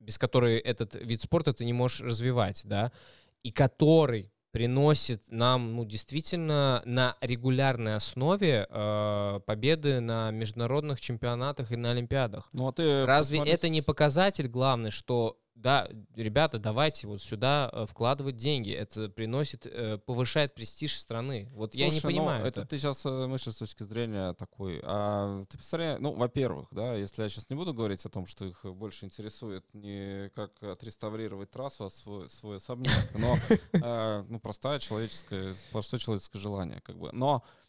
без 0.00 0.18
которой 0.18 0.58
этот 0.58 0.94
вид 0.94 1.20
спорта 1.20 1.52
ты 1.52 1.66
не 1.66 1.74
можешь 1.74 2.00
развивать, 2.00 2.62
да, 2.64 2.90
и 3.42 3.52
который 3.52 4.32
приносит 4.52 5.22
нам, 5.30 5.76
ну, 5.76 5.84
действительно 5.84 6.82
на 6.84 7.16
регулярной 7.20 7.94
основе 7.94 8.66
э, 8.68 9.40
победы 9.46 10.00
на 10.00 10.30
международных 10.30 11.00
чемпионатах 11.00 11.72
и 11.72 11.76
на 11.76 11.92
Олимпиадах. 11.92 12.48
Ну, 12.52 12.68
а 12.68 12.72
ты 12.72 13.06
Разве 13.06 13.38
посмотри 13.38 13.54
это 13.54 13.68
не 13.68 13.82
показатель 13.82 14.48
главный, 14.48 14.90
что 14.90 15.38
да, 15.60 15.88
ребята, 16.16 16.58
давайте 16.58 17.06
вот 17.06 17.20
сюда 17.20 17.70
э, 17.72 17.86
вкладывать 17.86 18.36
деньги. 18.36 18.72
Это 18.72 19.08
приносит, 19.08 19.66
э, 19.66 19.98
повышает 19.98 20.54
престиж 20.54 20.98
страны. 20.98 21.50
Вот 21.52 21.74
я 21.74 21.86
не 21.86 21.92
Слушай, 21.92 22.04
ну, 22.04 22.10
понимаю 22.10 22.46
это. 22.46 22.60
это. 22.60 22.68
ты 22.68 22.78
сейчас 22.78 23.04
мыслишь 23.04 23.54
с 23.54 23.58
точки 23.58 23.82
зрения 23.82 24.32
такой. 24.34 24.80
А 24.82 25.40
ты 25.48 25.58
представляешь, 25.58 26.00
ну, 26.00 26.14
во-первых, 26.14 26.68
да, 26.70 26.94
если 26.94 27.22
я 27.22 27.28
сейчас 27.28 27.48
не 27.50 27.56
буду 27.56 27.74
говорить 27.74 28.04
о 28.06 28.08
том, 28.08 28.26
что 28.26 28.46
их 28.46 28.64
больше 28.64 29.04
интересует 29.04 29.64
не 29.74 30.30
как 30.34 30.50
отреставрировать 30.62 31.50
трассу, 31.50 31.84
а 31.84 31.90
свой, 31.90 32.30
свой 32.30 32.56
особняк, 32.56 33.10
но 33.14 33.36
э, 33.72 34.24
ну, 34.28 34.40
простая 34.40 34.78
человеческое, 34.78 35.54
простое 35.72 36.00
человеческое 36.00 36.38
желание, 36.38 36.80
как 36.80 36.98
бы. 36.98 37.10
Но 37.12 37.44
э, 37.44 37.59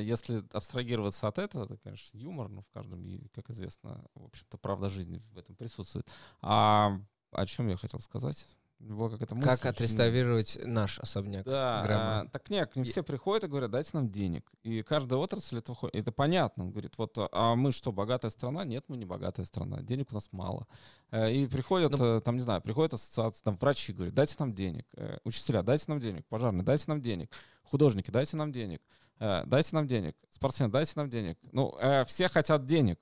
если 0.00 0.42
абстрагироваться 0.52 1.28
от 1.28 1.38
этого, 1.38 1.64
это, 1.64 1.76
конечно, 1.78 2.16
юмор, 2.18 2.48
но 2.48 2.62
в 2.62 2.68
каждом, 2.68 3.28
как 3.34 3.50
известно, 3.50 4.04
в 4.14 4.24
общем-то, 4.24 4.58
правда 4.58 4.88
жизни 4.90 5.22
в 5.32 5.38
этом 5.38 5.54
присутствует. 5.54 6.10
А 6.40 6.98
о 7.32 7.46
чем 7.46 7.68
я 7.68 7.76
хотел 7.76 8.00
сказать? 8.00 8.46
Была 8.80 9.10
какая-то 9.10 9.34
мысль 9.34 9.48
Как 9.48 9.66
отреставрировать 9.66 10.58
наш 10.64 11.00
особняк 11.00 11.44
да, 11.44 12.20
а, 12.20 12.26
так 12.28 12.48
нет, 12.48 12.70
к 12.70 12.76
ним 12.76 12.84
Я- 12.84 12.92
все 12.92 13.02
приходят 13.02 13.42
и 13.42 13.48
говорят, 13.48 13.72
дайте 13.72 13.90
нам 13.94 14.08
денег. 14.08 14.48
И 14.62 14.82
каждая 14.82 15.18
отрасль 15.18 15.58
это 15.58 15.72
выходит. 15.72 15.96
Это 15.96 16.12
понятно. 16.12 16.64
Он 16.64 16.70
говорит, 16.70 16.96
вот, 16.96 17.16
а 17.32 17.56
мы 17.56 17.72
что, 17.72 17.90
богатая 17.90 18.30
страна? 18.30 18.64
Нет, 18.64 18.84
мы 18.86 18.96
не 18.96 19.04
богатая 19.04 19.44
страна. 19.44 19.82
Денег 19.82 20.12
у 20.12 20.14
нас 20.14 20.28
мало. 20.30 20.68
Э, 21.10 21.32
И 21.32 21.48
приходят, 21.48 21.90
Ну- 21.98 22.18
э, 22.18 22.20
там, 22.20 22.36
не 22.36 22.40
знаю, 22.40 22.60
приходят 22.60 22.94
ассоциации, 22.94 23.42
там, 23.42 23.56
врачи 23.56 23.92
говорят, 23.92 24.14
дайте 24.14 24.36
нам 24.38 24.54
денег. 24.54 24.86
Э, 24.96 25.18
Учителя, 25.24 25.62
дайте 25.62 25.86
нам 25.88 25.98
денег. 25.98 26.24
Пожарные, 26.28 26.62
дайте 26.64 26.84
нам 26.86 27.00
денег. 27.02 27.32
Художники, 27.64 28.10
дайте 28.12 28.36
нам 28.36 28.52
денег. 28.52 28.80
Дайте 29.18 29.74
нам 29.74 29.88
денег. 29.88 30.14
Спортсмены, 30.30 30.70
дайте 30.70 30.92
нам 30.94 31.10
денег. 31.10 31.36
Ну, 31.50 31.76
все 32.06 32.28
хотят 32.28 32.64
денег. 32.64 33.00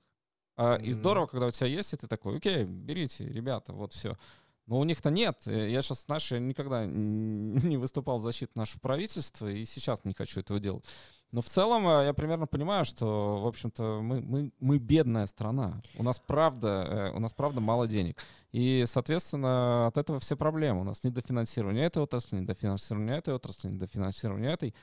А, 0.55 0.75
И 0.77 0.91
здорово, 0.91 1.27
когда 1.27 1.45
у 1.45 1.51
тебя 1.51 1.67
есть, 1.67 1.93
и 1.93 1.97
ты 1.97 2.07
такой, 2.07 2.37
окей, 2.37 2.63
берите, 2.63 3.27
ребята, 3.29 3.73
вот 3.73 3.93
все. 3.93 4.17
Но 4.67 4.79
у 4.79 4.83
них-то 4.83 5.09
нет. 5.09 5.41
Э, 5.47 5.69
Я 5.69 5.81
сейчас, 5.81 6.03
знаешь, 6.05 6.29
я 6.31 6.39
никогда 6.39 6.85
не 6.85 7.77
выступал 7.77 8.19
в 8.19 8.21
защиту 8.23 8.51
нашего 8.55 8.79
правительства, 8.79 9.47
и 9.47 9.63
сейчас 9.65 10.03
не 10.03 10.13
хочу 10.13 10.41
этого 10.41 10.59
делать. 10.59 10.85
Но 11.31 11.41
в 11.41 11.45
целом 11.45 11.87
э, 11.87 12.05
я 12.05 12.13
примерно 12.13 12.47
понимаю, 12.47 12.83
что, 12.83 13.37
в 13.37 13.47
общем-то, 13.47 14.01
мы, 14.01 14.21
мы, 14.21 14.51
мы 14.59 14.77
бедная 14.77 15.25
страна. 15.27 15.81
У 15.97 16.03
нас 16.03 16.19
правда, 16.19 17.11
э, 17.13 17.15
у 17.15 17.19
нас 17.19 17.33
правда 17.33 17.61
мало 17.61 17.87
денег. 17.87 18.21
И, 18.51 18.83
соответственно, 18.87 19.87
от 19.87 19.97
этого 19.97 20.19
все 20.19 20.35
проблемы. 20.35 20.81
У 20.81 20.83
нас 20.83 21.03
недофинансирование 21.03 21.85
этой 21.85 22.03
отрасли, 22.03 22.37
недофинансирование 22.37 23.17
этой 23.17 23.33
отрасли, 23.33 23.69
недофинансирование 23.69 24.51
этой. 24.51 24.75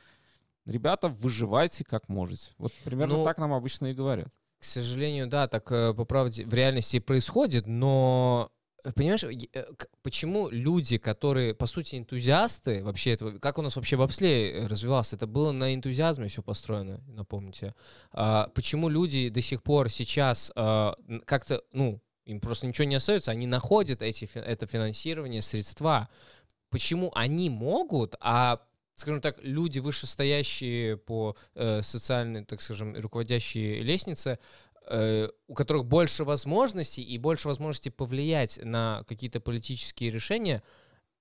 Ребята, 0.65 1.09
выживайте 1.09 1.85
как 1.85 2.09
можете. 2.09 2.53
Вот 2.57 2.73
примерно 2.85 3.19
Ну, 3.19 3.25
так 3.25 3.37
нам 3.37 3.53
обычно 3.53 3.87
и 3.87 3.95
говорят. 3.95 4.29
К 4.61 4.65
сожалению, 4.65 5.27
да, 5.27 5.47
так 5.47 5.67
по 5.69 6.05
правде 6.07 6.47
в 6.47 6.55
реальности 6.55 6.97
и 6.97 7.01
происходит, 7.01 7.67
но 7.67 8.51
понимаешь, 8.93 9.25
э, 9.25 9.65
почему 10.03 10.51
люди, 10.51 10.99
которые 10.99 11.55
по 11.55 11.67
сути 11.67 11.97
энтузиасты 11.97 12.85
вообще 12.85 13.13
этого, 13.13 13.39
как 13.39 13.59
у 13.59 13.63
нас 13.63 13.77
вообще 13.77 13.97
бобслей 13.97 14.51
э, 14.51 14.67
развивался, 14.67 15.17
это 15.17 15.27
было 15.27 15.53
на 15.53 15.75
энтузиазме 15.75 16.29
все 16.29 16.43
построено, 16.43 17.01
напомните. 17.07 17.75
А, 18.13 18.49
почему 18.55 18.89
люди 18.89 19.29
до 19.29 19.41
сих 19.41 19.63
пор 19.63 19.89
сейчас 19.89 20.53
а, 20.55 20.97
как-то, 21.25 21.63
ну, 21.73 22.01
им 22.25 22.41
просто 22.41 22.67
ничего 22.67 22.87
не 22.87 22.97
остается, 22.97 23.31
они 23.31 23.47
находят 23.47 24.03
эти, 24.03 24.29
это 24.35 24.67
финансирование, 24.67 25.43
средства. 25.43 26.09
Почему 26.71 27.13
они 27.15 27.51
могут, 27.51 28.17
а 28.21 28.61
скажем 28.97 29.21
так, 29.21 29.39
люди, 29.43 29.79
вышестоящие 29.79 30.97
по 30.97 31.37
э, 31.55 31.83
социальной, 31.83 32.45
так 32.45 32.61
скажем, 32.61 32.95
руководящей 32.95 33.83
лестнице, 33.83 34.39
у 34.91 35.55
которых 35.55 35.87
больше 35.87 36.25
возможностей 36.25 37.03
и 37.03 37.17
больше 37.19 37.49
возможностей 37.49 37.91
повлиять 37.91 38.59
на 38.63 39.03
какие-то 39.09 39.41
политические 39.41 40.11
решения, 40.11 40.63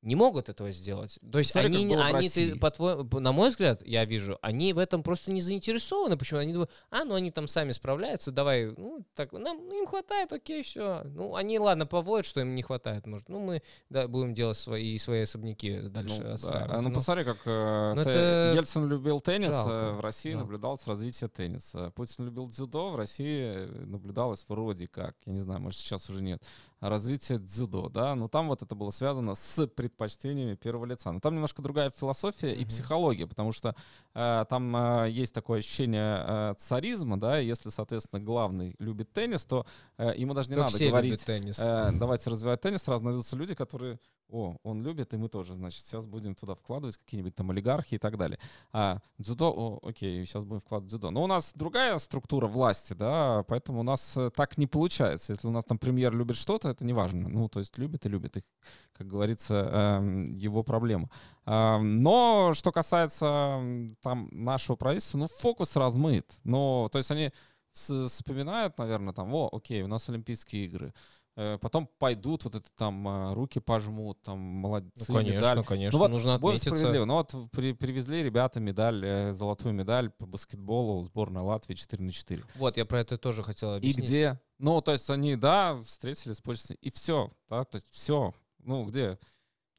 не 0.04 0.16
могут 0.16 0.50
этого 0.50 0.70
сделать. 0.72 1.18
То 1.32 1.40
есть 1.40 1.52
Смотри, 1.52 1.70
они, 1.84 1.96
они 1.96 2.30
ты, 2.30 2.56
по 2.60 2.70
по- 2.72 3.20
на 3.20 3.32
мой 3.32 3.50
взгляд, 3.50 3.82
я 3.88 4.06
вижу, 4.06 4.38
они 4.42 4.74
в 4.74 4.78
этом 4.78 5.02
просто 5.02 5.32
не 5.32 5.42
заинтересованы. 5.42 6.18
Почему? 6.18 6.40
Они 6.42 6.54
думают, 6.54 6.70
а, 6.92 7.04
ну 7.06 7.16
они 7.16 7.32
там 7.32 7.48
сами 7.48 7.72
справляются, 7.72 8.32
давай, 8.32 8.66
ну, 8.78 9.06
так, 9.16 9.32
нам 9.32 9.58
им 9.70 9.88
хватает, 9.88 10.32
окей, 10.34 10.62
все. 10.64 11.02
Ну, 11.06 11.36
они, 11.36 11.58
ладно, 11.58 11.86
поводят, 11.86 12.26
что 12.26 12.42
им 12.42 12.54
не 12.54 12.62
хватает, 12.62 13.08
может. 13.08 13.30
Ну, 13.30 13.40
мы, 13.40 13.64
да, 13.90 14.08
будем 14.08 14.34
делать 14.34 14.58
свои, 14.58 14.98
свои 14.98 15.22
особняки 15.22 15.80
дальше 15.80 16.18
Ну, 16.20 16.24
да. 16.26 16.34
отстраивать. 16.34 16.72
А, 16.72 16.82
ну, 16.82 16.90
Ну, 16.90 16.96
посмотри, 16.96 17.24
как 17.24 17.38
э, 17.46 17.94
ну, 17.96 18.04
те- 18.04 18.10
это 18.10 18.54
Ельцин 18.56 18.90
любил 18.90 19.20
теннис, 19.22 19.54
жалко, 19.54 19.72
э, 19.72 19.92
в 19.94 20.00
России 20.02 20.32
жалко. 20.34 20.44
наблюдалось 20.46 20.86
развитие 20.86 21.30
тенниса. 21.30 21.92
Путин 21.96 22.26
любил 22.26 22.48
дзюдо, 22.48 22.90
в 22.90 22.96
России 22.98 23.54
наблюдалось 23.86 24.46
вроде 24.50 24.88
как, 24.88 25.16
я 25.26 25.34
не 25.34 25.40
знаю, 25.40 25.62
может 25.62 25.80
сейчас 25.80 26.10
уже 26.10 26.22
нет, 26.22 26.44
развитие 26.90 27.40
дзюдо, 27.40 27.90
да, 27.90 28.14
но 28.16 28.28
там 28.28 28.50
вот 28.50 28.62
это 28.62 28.76
было 28.76 28.90
связано 28.90 29.36
с 29.36 29.66
предпочтениями 29.68 30.56
первого 30.56 30.86
лица. 30.86 31.12
Но 31.12 31.20
там 31.20 31.34
немножко 31.34 31.62
другая 31.62 31.90
философия 31.90 32.54
и 32.54 32.62
Мгм. 32.62 32.68
психология, 32.70 33.26
потому 33.26 33.52
что 33.52 33.76
э, 34.14 34.46
там 34.50 34.76
э, 34.76 35.10
есть 35.10 35.34
такое 35.34 35.60
ощущение 35.60 36.18
э, 36.28 36.56
царизма, 36.60 37.20
да, 37.20 37.40
и 37.40 37.46
если, 37.46 37.70
соответственно, 37.70 38.22
главный 38.22 38.76
любит 38.80 39.14
теннис, 39.14 39.46
то 39.46 39.66
э, 39.98 40.14
ему 40.18 40.34
даже 40.34 40.50
не 40.50 40.56
то 40.56 40.62
надо 40.64 40.74
все 40.76 40.90
говорить, 40.90 41.24
теннис. 41.26 41.58
Э, 41.60 41.92
давайте 41.94 42.30
развивать 42.30 42.60
теннис, 42.62 42.82
сразу 42.84 43.04
найдутся 43.04 43.36
люди, 43.38 43.56
которые, 43.56 44.00
о, 44.30 44.58
он 44.64 44.82
любит, 44.84 45.14
и 45.14 45.18
мы 45.18 45.30
тоже, 45.30 45.54
значит, 45.54 45.86
сейчас 45.86 46.06
будем 46.06 46.36
туда 46.36 46.56
вкладывать 46.56 46.98
какие-нибудь 46.98 47.36
там 47.36 47.52
олигархи 47.52 47.96
и 47.96 47.98
так 47.98 48.18
далее. 48.18 48.40
А 48.72 49.00
дзюдо, 49.18 49.52
о, 49.56 49.80
окей, 49.88 50.26
сейчас 50.26 50.44
будем 50.44 50.60
вкладывать 50.60 50.90
дзюдо. 50.90 51.12
Но 51.12 51.24
у 51.24 51.28
нас 51.28 51.52
другая 51.56 51.98
структура 52.00 52.48
власти, 52.48 52.94
да, 52.94 53.44
поэтому 53.48 53.80
у 53.80 53.84
нас 53.84 54.18
э, 54.18 54.32
так 54.36 54.58
не 54.58 54.68
получается. 54.68 55.32
Если 55.34 55.48
у 55.48 55.52
нас 55.52 55.64
там 55.66 55.78
премьер 55.78 56.14
любит 56.16 56.36
что-то, 56.36 56.73
это 56.74 56.86
не 56.86 56.94
важно. 56.94 57.30
Ну, 57.30 57.48
то 57.50 57.60
есть 57.60 57.78
любит 57.78 58.06
и 58.06 58.10
любит, 58.10 58.38
и, 58.38 58.44
как 58.92 59.08
говорится, 59.08 59.54
эм, 60.00 60.36
его 60.36 60.64
проблема. 60.64 61.10
Ам, 61.46 62.02
Но 62.04 62.52
что 62.54 62.72
касается 62.72 63.62
там 64.02 64.30
нашего 64.32 64.76
правительства, 64.76 65.18
ну, 65.18 65.28
фокус 65.28 65.76
размыт. 65.76 66.32
Но, 66.44 66.90
то 66.92 66.98
есть 66.98 67.12
они 67.12 67.32
вспоминают, 67.72 68.78
наверное, 68.78 69.14
там, 69.14 69.34
о, 69.34 69.50
окей, 69.52 69.82
у 69.82 69.88
нас 69.88 70.08
Олимпийские 70.10 70.66
игры. 70.66 70.94
Э, 71.36 71.58
Потом 71.60 71.90
пойдут, 71.98 72.44
вот 72.44 72.56
это 72.56 72.70
там 72.76 73.08
э, 73.08 73.34
руки 73.34 73.60
пожмут, 73.60 74.22
там 74.22 74.38
молодцы, 74.40 75.06
Ну, 75.08 75.16
конечно, 75.16 75.36
медаль. 75.38 75.64
конечно, 75.66 75.98
Ну 75.98 76.04
вот, 76.04 76.12
нужно 76.12 76.36
отметиться. 76.36 76.70
справедливо. 76.76 77.06
Ну 77.06 77.14
вот 77.16 77.34
при- 77.52 77.74
привезли 77.74 78.22
ребята 78.22 78.60
медаль, 78.60 79.04
э, 79.04 79.34
золотую 79.34 79.74
медаль 79.74 80.12
по 80.12 80.26
баскетболу, 80.28 81.04
сборная 81.06 81.42
Латвии 81.42 81.74
4 81.74 82.04
на 82.04 82.12
4. 82.12 82.44
Вот, 82.56 82.78
я 82.78 82.86
про 82.86 83.00
это 83.00 83.18
тоже 83.18 83.42
хотел 83.42 83.74
И 83.74 83.78
объяснить. 83.78 84.06
где? 84.06 84.40
Ну, 84.60 84.80
то 84.82 84.92
есть 84.92 85.10
они, 85.10 85.36
да, 85.36 85.76
встретились, 85.78 86.40
почти, 86.40 86.76
и 86.76 86.92
все, 86.92 87.32
да, 87.50 87.64
то 87.64 87.78
есть 87.78 87.88
все. 87.92 88.34
Ну, 88.60 88.86
где? 88.86 89.18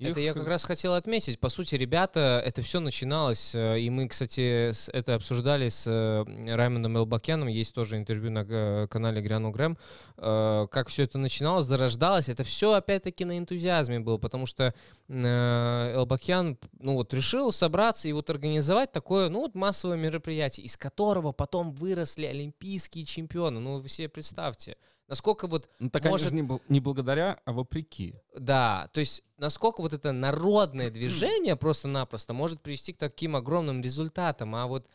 Это 0.01 0.19
Их- 0.19 0.27
я 0.27 0.35
как 0.35 0.49
раз 0.49 0.65
хотел 0.65 0.95
отметить. 0.95 1.39
По 1.39 1.49
сути, 1.49 1.77
ребята, 1.77 2.43
это 2.45 2.63
все 2.63 2.81
начиналось, 2.81 3.55
э, 3.55 3.79
и 3.79 3.91
мы, 3.91 4.09
кстати, 4.09 4.73
это 4.91 5.15
обсуждали 5.15 5.69
с 5.69 5.85
э, 5.87 6.25
Раймондом 6.53 6.99
Элбакяном, 6.99 7.47
есть 7.47 7.73
тоже 7.75 7.97
интервью 7.97 8.33
на 8.33 8.89
канале 8.89 9.23
Грянул 9.23 9.53
Грэм, 9.53 9.79
э, 10.17 10.67
как 10.69 10.89
все 10.89 11.05
это 11.05 11.19
начиналось, 11.19 11.67
зарождалось. 11.67 12.29
Это 12.29 12.43
все, 12.43 12.73
опять-таки, 12.73 13.25
на 13.25 13.39
энтузиазме 13.39 14.01
было, 14.01 14.19
потому 14.19 14.47
что 14.47 14.75
э, 15.09 15.93
Элбакян, 15.95 16.59
ну 16.81 16.95
вот, 16.95 17.15
решил 17.15 17.53
собраться 17.53 18.09
и 18.09 18.13
вот 18.13 18.29
организовать 18.31 18.91
такое, 18.91 19.29
ну 19.29 19.43
вот, 19.43 19.55
массовое 19.55 19.97
мероприятие, 19.97 20.67
из 20.67 20.77
которого 20.77 21.31
потом 21.31 21.73
выросли 21.73 22.27
олимпийские 22.27 23.05
чемпионы. 23.05 23.61
Ну, 23.61 23.79
вы 23.79 23.89
себе 23.89 24.09
представьте. 24.09 24.77
Насколько 25.07 25.47
вот 25.49 25.69
Ну, 25.79 25.91
так 25.91 26.03
они 26.05 26.13
может- 26.13 26.29
же 26.31 26.35
не, 26.35 26.43
бл- 26.43 26.63
не 26.69 26.81
благодаря, 26.81 27.39
а 27.45 27.53
вопреки. 27.53 28.15
да, 28.37 28.89
то 28.95 29.01
есть 29.01 29.23
насколько 29.37 29.83
вот 29.83 29.93
это 29.93 30.13
народное 30.13 30.91
движение 30.91 31.57
просто-напросто 31.57 32.33
может 32.33 32.63
привести 32.63 32.93
к 32.95 32.99
таким 32.99 33.37
огромным 33.37 33.83
результатам, 33.83 34.55
а 34.55 34.67
вот 34.67 34.89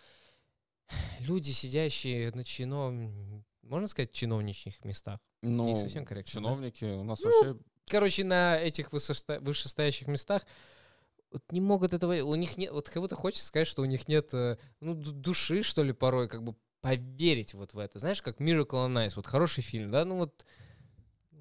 люди, 1.20 1.52
сидящие 1.52 2.32
на 2.32 2.44
чином, 2.44 3.46
можно 3.62 3.88
сказать, 3.88 4.12
чиновничьих 4.12 4.84
местах. 4.84 5.20
Ну, 5.42 5.68
Не 5.68 5.76
совсем 5.76 6.06
корректно, 6.06 6.42
да? 6.42 6.48
чиновники 6.48 6.86
у 6.86 7.04
нас 7.04 7.20
Ну, 7.22 7.32
вообще... 7.32 7.60
Короче, 7.88 8.24
на 8.24 8.58
этих 8.60 8.92
высошта- 8.92 9.40
вышестоящих 9.40 10.08
местах 10.08 10.46
вот 11.32 11.44
не 11.52 11.62
могут 11.62 11.94
этого, 11.94 12.14
у 12.24 12.36
них 12.36 12.58
нет, 12.58 12.72
вот 12.72 12.90
как 12.90 13.02
будто 13.02 13.16
хочется 13.16 13.46
сказать, 13.46 13.68
что 13.68 13.82
у 13.84 13.86
них 13.86 14.08
нет, 14.08 14.34
э, 14.34 14.58
ну, 14.80 14.96
ду- 14.96 15.12
души, 15.12 15.62
что 15.64 15.84
ли, 15.84 15.92
порой, 15.94 16.28
как 16.28 16.44
бы 16.44 16.56
поверить 16.82 17.54
вот 17.54 17.74
в 17.74 17.80
это. 17.80 18.00
Знаешь, 18.00 18.22
как 18.22 18.40
Miracle 18.40 18.88
on 18.88 19.06
Ice, 19.08 19.14
вот 19.16 19.28
хороший 19.28 19.62
фильм, 19.62 19.92
да, 19.92 20.06
ну 20.06 20.18
вот, 20.18 20.46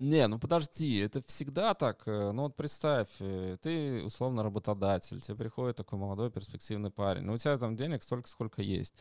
Не, 0.00 0.28
ну 0.28 0.38
подожди, 0.38 0.98
это 0.98 1.22
всегда 1.26 1.74
так. 1.74 2.02
э, 2.06 2.30
Ну 2.32 2.42
вот 2.44 2.54
представь, 2.56 3.08
э, 3.18 3.56
ты 3.60 4.02
условно 4.04 4.42
работодатель, 4.44 5.20
тебе 5.20 5.36
приходит 5.36 5.76
такой 5.76 5.98
молодой 5.98 6.30
перспективный 6.30 6.90
парень, 6.90 7.22
ну 7.22 7.32
у 7.32 7.36
тебя 7.38 7.58
там 7.58 7.74
денег 7.76 8.02
столько, 8.04 8.28
сколько 8.28 8.62
есть. 8.62 8.94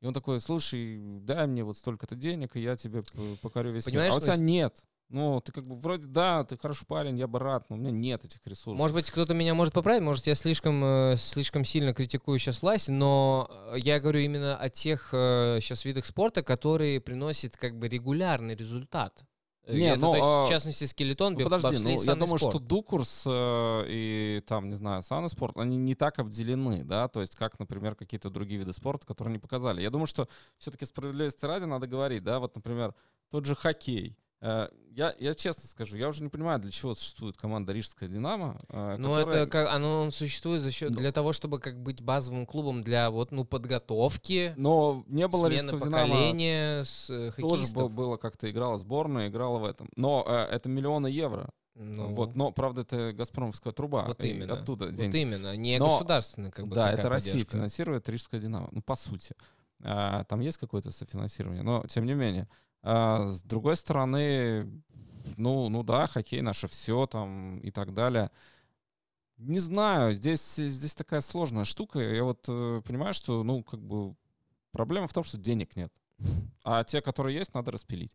И 0.00 0.06
он 0.06 0.12
такой, 0.14 0.40
слушай, 0.40 0.98
дай 1.20 1.46
мне 1.46 1.62
вот 1.62 1.76
столько-то 1.76 2.16
денег, 2.16 2.56
и 2.56 2.60
я 2.62 2.74
тебе 2.76 3.02
покорю 3.42 3.70
весь 3.72 3.86
мир. 3.86 3.92
Понимаешь, 3.92 4.14
А 4.14 4.16
у 4.16 4.18
то 4.20 4.24
тебя 4.24 4.32
есть- 4.34 4.42
нет. 4.44 4.84
Ну, 5.10 5.40
ты 5.40 5.50
как 5.50 5.66
бы 5.66 5.76
вроде, 5.76 6.06
да, 6.06 6.44
ты 6.44 6.56
хороший 6.56 6.86
парень, 6.86 7.18
я 7.18 7.26
бы 7.26 7.40
рад, 7.40 7.68
но 7.68 7.76
у 7.76 7.78
меня 7.78 7.90
нет 7.90 8.24
этих 8.24 8.46
ресурсов. 8.46 8.78
может 8.78 8.94
быть, 8.94 9.10
кто-то 9.10 9.34
меня 9.34 9.54
может 9.54 9.74
поправить, 9.74 10.02
может, 10.02 10.26
я 10.28 10.36
слишком, 10.36 10.84
э, 10.84 11.16
слишком 11.16 11.64
сильно 11.64 11.92
критикую 11.92 12.38
сейчас 12.38 12.62
власть, 12.62 12.88
но 12.88 13.50
э, 13.72 13.78
я 13.78 13.98
говорю 13.98 14.20
именно 14.20 14.56
о 14.56 14.68
тех 14.68 15.08
сейчас 15.10 15.84
видах 15.84 16.06
спорта, 16.06 16.42
которые 16.42 17.00
приносят 17.00 17.56
как 17.56 17.76
бы 17.76 17.88
регулярный 17.88 18.54
результат. 18.54 19.24
Э, 19.64 19.76
Не, 19.76 19.90
это, 19.90 20.00
ну, 20.00 20.10
то 20.12 20.16
есть, 20.16 20.26
а, 20.26 20.46
в 20.46 20.48
частности, 20.48 20.84
скелетон, 20.84 21.34
Ну, 21.34 21.44
подожди, 21.44 21.68
бобслей, 21.68 21.96
ну, 21.96 22.02
я 22.02 22.14
думаю, 22.14 22.38
спорт. 22.38 22.54
что 22.54 22.58
Дукурс 22.58 23.24
э, 23.26 23.84
и 23.88 24.42
там, 24.46 24.68
не 24.68 24.76
знаю, 24.76 25.02
Саноспорт, 25.02 25.56
они 25.58 25.76
не 25.76 25.94
так 25.94 26.18
обделены, 26.18 26.84
да, 26.84 27.08
то 27.08 27.20
есть 27.20 27.36
как, 27.36 27.58
например, 27.58 27.94
какие-то 27.94 28.30
другие 28.30 28.60
виды 28.60 28.72
спорта, 28.72 29.06
которые 29.06 29.32
не 29.32 29.38
показали. 29.38 29.82
Я 29.82 29.90
думаю, 29.90 30.06
что 30.06 30.28
все-таки 30.58 30.86
справедливости 30.86 31.44
ради 31.44 31.64
надо 31.64 31.86
говорить, 31.86 32.22
да, 32.22 32.38
вот, 32.38 32.54
например, 32.54 32.94
тот 33.30 33.44
же 33.44 33.54
хоккей. 33.54 34.16
Э, 34.42 34.68
Я, 34.92 35.14
я 35.20 35.34
честно 35.34 35.68
скажу, 35.68 35.96
я 35.96 36.08
уже 36.08 36.22
не 36.22 36.28
понимаю, 36.30 36.58
для 36.58 36.70
чего 36.72 36.94
существует 36.94 37.36
команда 37.36 37.72
Рижская 37.72 38.08
Динамо. 38.08 38.60
э, 38.68 38.96
Ну, 38.98 39.14
которая- 39.14 39.42
это 39.42 39.50
как 39.50 39.68
оно 39.72 40.00
он 40.02 40.10
существует 40.10 40.62
за 40.62 40.72
счет 40.72 40.90
Ну. 40.90 40.96
для 40.98 41.12
того, 41.12 41.32
чтобы 41.32 41.60
как 41.60 41.80
быть 41.80 42.02
базовым 42.02 42.44
клубом 42.44 42.82
для 42.82 43.08
вот 43.10 43.30
ну 43.30 43.44
подготовки, 43.44 44.52
Но 44.56 45.04
не 45.06 45.28
было 45.28 45.46
Рижского 45.46 45.78
Динамо. 45.80 46.84
с 46.84 47.08
э, 47.08 47.30
Тоже 47.30 47.32
хоккеистов. 47.32 47.74
был- 47.76 47.88
было 47.88 48.16
как-то 48.16 48.50
играла 48.50 48.76
сборная, 48.78 49.28
играла 49.28 49.58
в 49.58 49.64
этом. 49.64 49.88
Но 49.96 50.24
э, 50.26 50.32
это 50.50 50.68
миллионы 50.68 51.06
евро. 51.06 51.48
Ну, 51.76 52.08
Вот, 52.12 52.34
но, 52.34 52.50
правда, 52.50 52.80
это 52.82 53.12
Газпромовская 53.12 53.72
труба. 53.72 54.04
Вот 54.06 54.22
именно. 54.24 54.54
Оттуда 54.54 54.86
вот 54.86 54.94
деньги. 54.94 55.18
именно, 55.18 55.56
не 55.56 55.78
Но- 55.78 55.88
государственный 55.88 56.50
как 56.50 56.66
бы 56.66 56.74
да, 56.74 56.90
это 56.92 57.08
Россия 57.08 57.32
поддержка. 57.34 57.56
финансирует 57.56 58.08
Рижское 58.08 58.40
Динамо. 58.40 58.68
Ну, 58.72 58.82
по 58.82 58.96
сути. 58.96 59.34
А, 59.82 60.24
там 60.24 60.40
есть 60.40 60.58
какое-то 60.58 60.90
софинансирование, 60.90 61.62
но 61.62 61.84
тем 61.88 62.04
не 62.06 62.14
менее. 62.14 62.48
А, 62.82 63.26
с 63.26 63.42
другой 63.42 63.76
стороны, 63.76 64.66
ну, 65.36 65.68
ну 65.68 65.82
да, 65.82 66.06
хоккей 66.06 66.40
наше 66.40 66.68
все 66.68 67.06
там 67.06 67.58
и 67.60 67.70
так 67.70 67.94
далее. 67.94 68.30
Не 69.38 69.58
знаю, 69.58 70.12
здесь, 70.12 70.56
здесь 70.56 70.94
такая 70.94 71.20
сложная 71.22 71.64
штука. 71.64 71.98
Я 71.98 72.24
вот 72.24 72.44
э, 72.48 72.82
понимаю, 72.86 73.14
что, 73.14 73.42
ну, 73.42 73.62
как 73.62 73.80
бы 73.80 74.14
проблема 74.70 75.06
в 75.06 75.14
том, 75.14 75.24
что 75.24 75.38
денег 75.38 75.76
нет. 75.76 75.92
А 76.62 76.84
те, 76.84 77.00
которые 77.00 77.38
есть, 77.38 77.54
надо 77.54 77.72
распилить. 77.72 78.12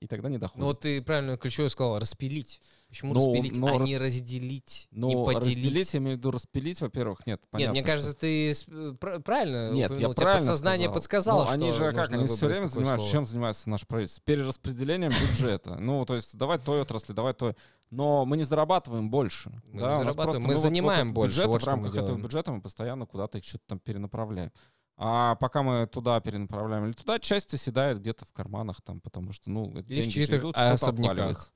И 0.00 0.06
тогда 0.06 0.28
не 0.28 0.38
доходит. 0.38 0.58
Ну 0.60 0.66
вот 0.66 0.80
ты 0.80 1.00
правильно 1.02 1.36
ключевое 1.36 1.68
сказал, 1.68 1.98
распилить. 1.98 2.60
Почему 2.88 3.14
Ну, 3.14 3.20
распилить, 3.32 3.56
но 3.56 3.68
а 3.68 3.78
рас- 3.78 3.88
не 3.88 3.96
разделить, 3.98 4.88
Ну, 4.90 5.08
не 5.08 5.14
поделить? 5.24 5.56
разделить, 5.64 5.94
я 5.94 6.00
имею 6.00 6.16
в 6.16 6.18
виду 6.18 6.30
распилить, 6.30 6.80
во-первых, 6.80 7.20
нет. 7.26 7.40
Нет, 7.40 7.48
понятно, 7.50 7.72
мне 7.72 7.82
что- 7.82 7.90
кажется, 7.90 8.14
ты 8.14 8.50
с- 8.50 8.64
э, 8.68 8.94
пра- 8.98 9.20
правильно 9.20 9.70
Нет, 9.70 9.76
я 9.78 9.86
упомянул, 9.86 10.14
тебе 10.14 10.24
правильно 10.24 10.46
подсознание 10.46 10.84
сказал. 10.88 10.94
подсказало, 10.94 11.44
Ну, 11.44 11.50
они 11.50 11.68
что 11.72 11.76
же 11.86 11.92
как, 11.94 12.10
они 12.10 12.26
все 12.26 12.46
время 12.48 12.66
занимаются, 12.66 13.06
слово. 13.06 13.12
чем 13.12 13.26
занимается 13.26 13.70
наше 13.70 13.86
правительство? 13.86 14.22
Перераспределением 14.26 15.12
бюджета. 15.12 15.76
Ну, 15.80 16.04
то 16.04 16.14
есть 16.16 16.36
давай 16.36 16.58
той 16.58 16.82
отрасли, 16.82 17.12
давай 17.12 17.32
той. 17.34 17.54
Но 17.90 18.24
мы 18.24 18.36
не 18.36 18.44
зарабатываем 18.44 19.10
больше. 19.10 19.50
Мы 19.70 19.80
да, 19.80 19.96
зарабатываем, 19.98 20.14
просто 20.14 20.40
мы 20.40 20.46
вот- 20.48 20.54
вот 20.56 20.62
занимаем 20.62 21.06
этот 21.08 21.14
больше, 21.14 21.34
бюджет, 21.36 21.46
вот 21.46 21.58
в 21.58 21.60
что 21.62 21.70
рамках 21.70 21.94
этого 21.94 22.16
бюджета 22.18 22.52
мы 22.52 22.60
постоянно 22.60 23.06
куда-то 23.06 23.38
их 23.38 23.44
что-то 23.44 23.64
там 23.68 23.78
перенаправляем. 23.78 24.50
А 24.96 25.34
пока 25.36 25.62
мы 25.62 25.86
туда 25.86 26.20
перенаправляем 26.20 26.84
или 26.86 26.92
туда, 26.92 27.18
часть 27.18 27.52
оседает 27.54 27.98
где-то 27.98 28.24
в 28.26 28.32
карманах 28.32 28.80
там, 28.82 29.00
потому 29.00 29.32
что, 29.32 29.50
ну, 29.50 29.70
Или 29.70 29.82
деньги 29.82 30.24
же 30.24 30.36
идут, 30.38 30.56
что-то 30.56 30.86
обваливается. 30.86 31.48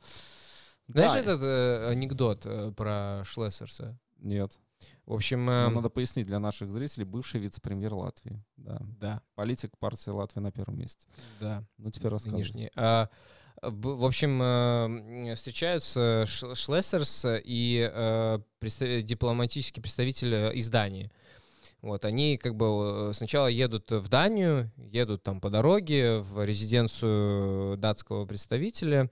Знаешь 0.89 1.13
Да, 1.13 1.19
этот 1.19 1.43
э, 1.43 1.89
анекдот 1.91 2.47
э, 2.47 2.73
про 2.73 3.23
Шлессерса? 3.25 3.99
Нет. 4.19 4.59
В 5.05 5.15
общем, 5.15 5.49
эм, 5.49 5.75
надо 5.75 5.89
пояснить 5.89 6.27
для 6.27 6.39
наших 6.39 6.71
зрителей, 6.71 7.05
бывший 7.05 7.41
вице-премьер 7.41 7.95
Латвии. 7.95 8.43
Да. 8.57 8.79
да, 9.01 9.23
Политик 9.35 9.77
партии 9.79 10.11
Латвии 10.11 10.41
на 10.41 10.53
первом 10.53 10.79
месте. 10.79 11.07
да. 11.41 11.65
Ну, 11.79 11.91
теперь 11.91 12.11
рассказывай. 12.11 12.41
нынешний. 12.41 12.71
А, 12.77 13.09
в 13.63 14.05
общем, 14.05 14.41
э, 14.43 15.25
м, 15.27 15.35
встречаются 15.35 16.25
Шлессерс 16.27 17.25
и 17.45 17.91
э, 17.93 18.39
дипломатический 19.03 19.81
представитель 19.81 20.35
э, 20.35 20.55
из 20.55 20.69
Дании. 20.69 21.11
Вот, 21.87 22.05
они 22.05 22.37
как 22.37 22.57
бы 22.57 23.11
э, 23.11 23.13
сначала 23.15 23.47
едут 23.47 23.93
в 23.93 24.09
Данию, 24.09 24.73
едут 24.77 25.23
там 25.23 25.41
по 25.41 25.51
дороге 25.51 26.19
в 26.19 26.45
резиденцию 26.45 27.77
датского 27.77 28.27
представителя. 28.27 29.09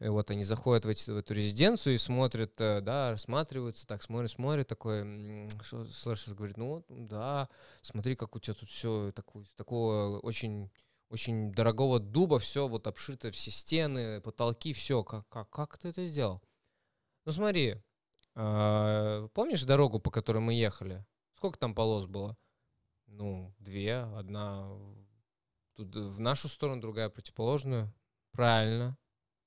И 0.00 0.08
вот 0.08 0.30
они 0.30 0.42
заходят 0.42 0.86
в, 0.86 0.88
эти- 0.88 1.10
в 1.10 1.18
эту 1.18 1.34
резиденцию 1.34 1.96
и 1.96 1.98
смотрят, 1.98 2.58
э, 2.62 2.80
да, 2.80 3.10
рассматриваются, 3.10 3.86
так 3.86 4.02
смотрят, 4.02 4.30
смотрят, 4.30 4.66
такой, 4.66 5.50
Шлессерс 5.62 6.28
говорит, 6.28 6.56
ну 6.56 6.82
да, 6.88 7.50
смотри, 7.82 8.16
как 8.16 8.34
у 8.34 8.38
тебя 8.38 8.54
тут 8.54 8.70
все 8.70 9.12
такого 9.56 10.18
очень 10.20 10.70
очень 11.10 11.52
дорогого 11.52 12.00
дуба, 12.00 12.38
все 12.38 12.66
вот 12.66 12.86
обшито, 12.86 13.32
все 13.32 13.50
стены, 13.50 14.22
потолки, 14.22 14.72
все. 14.72 15.04
Как, 15.04 15.28
как, 15.28 15.50
как 15.50 15.76
ты 15.76 15.88
это 15.88 16.06
сделал? 16.06 16.42
Ну 17.26 17.32
смотри, 17.32 17.76
а, 18.34 19.28
помнишь 19.34 19.62
дорогу, 19.64 20.00
по 20.00 20.10
которой 20.10 20.38
мы 20.38 20.54
ехали? 20.54 21.04
Сколько 21.44 21.58
там 21.58 21.74
полос 21.74 22.06
было? 22.06 22.38
Ну, 23.06 23.54
две. 23.58 23.96
Одна 24.16 24.66
тут 25.74 25.94
в 25.94 26.18
нашу 26.18 26.48
сторону, 26.48 26.80
другая 26.80 27.10
противоположную. 27.10 27.92
Правильно. 28.32 28.96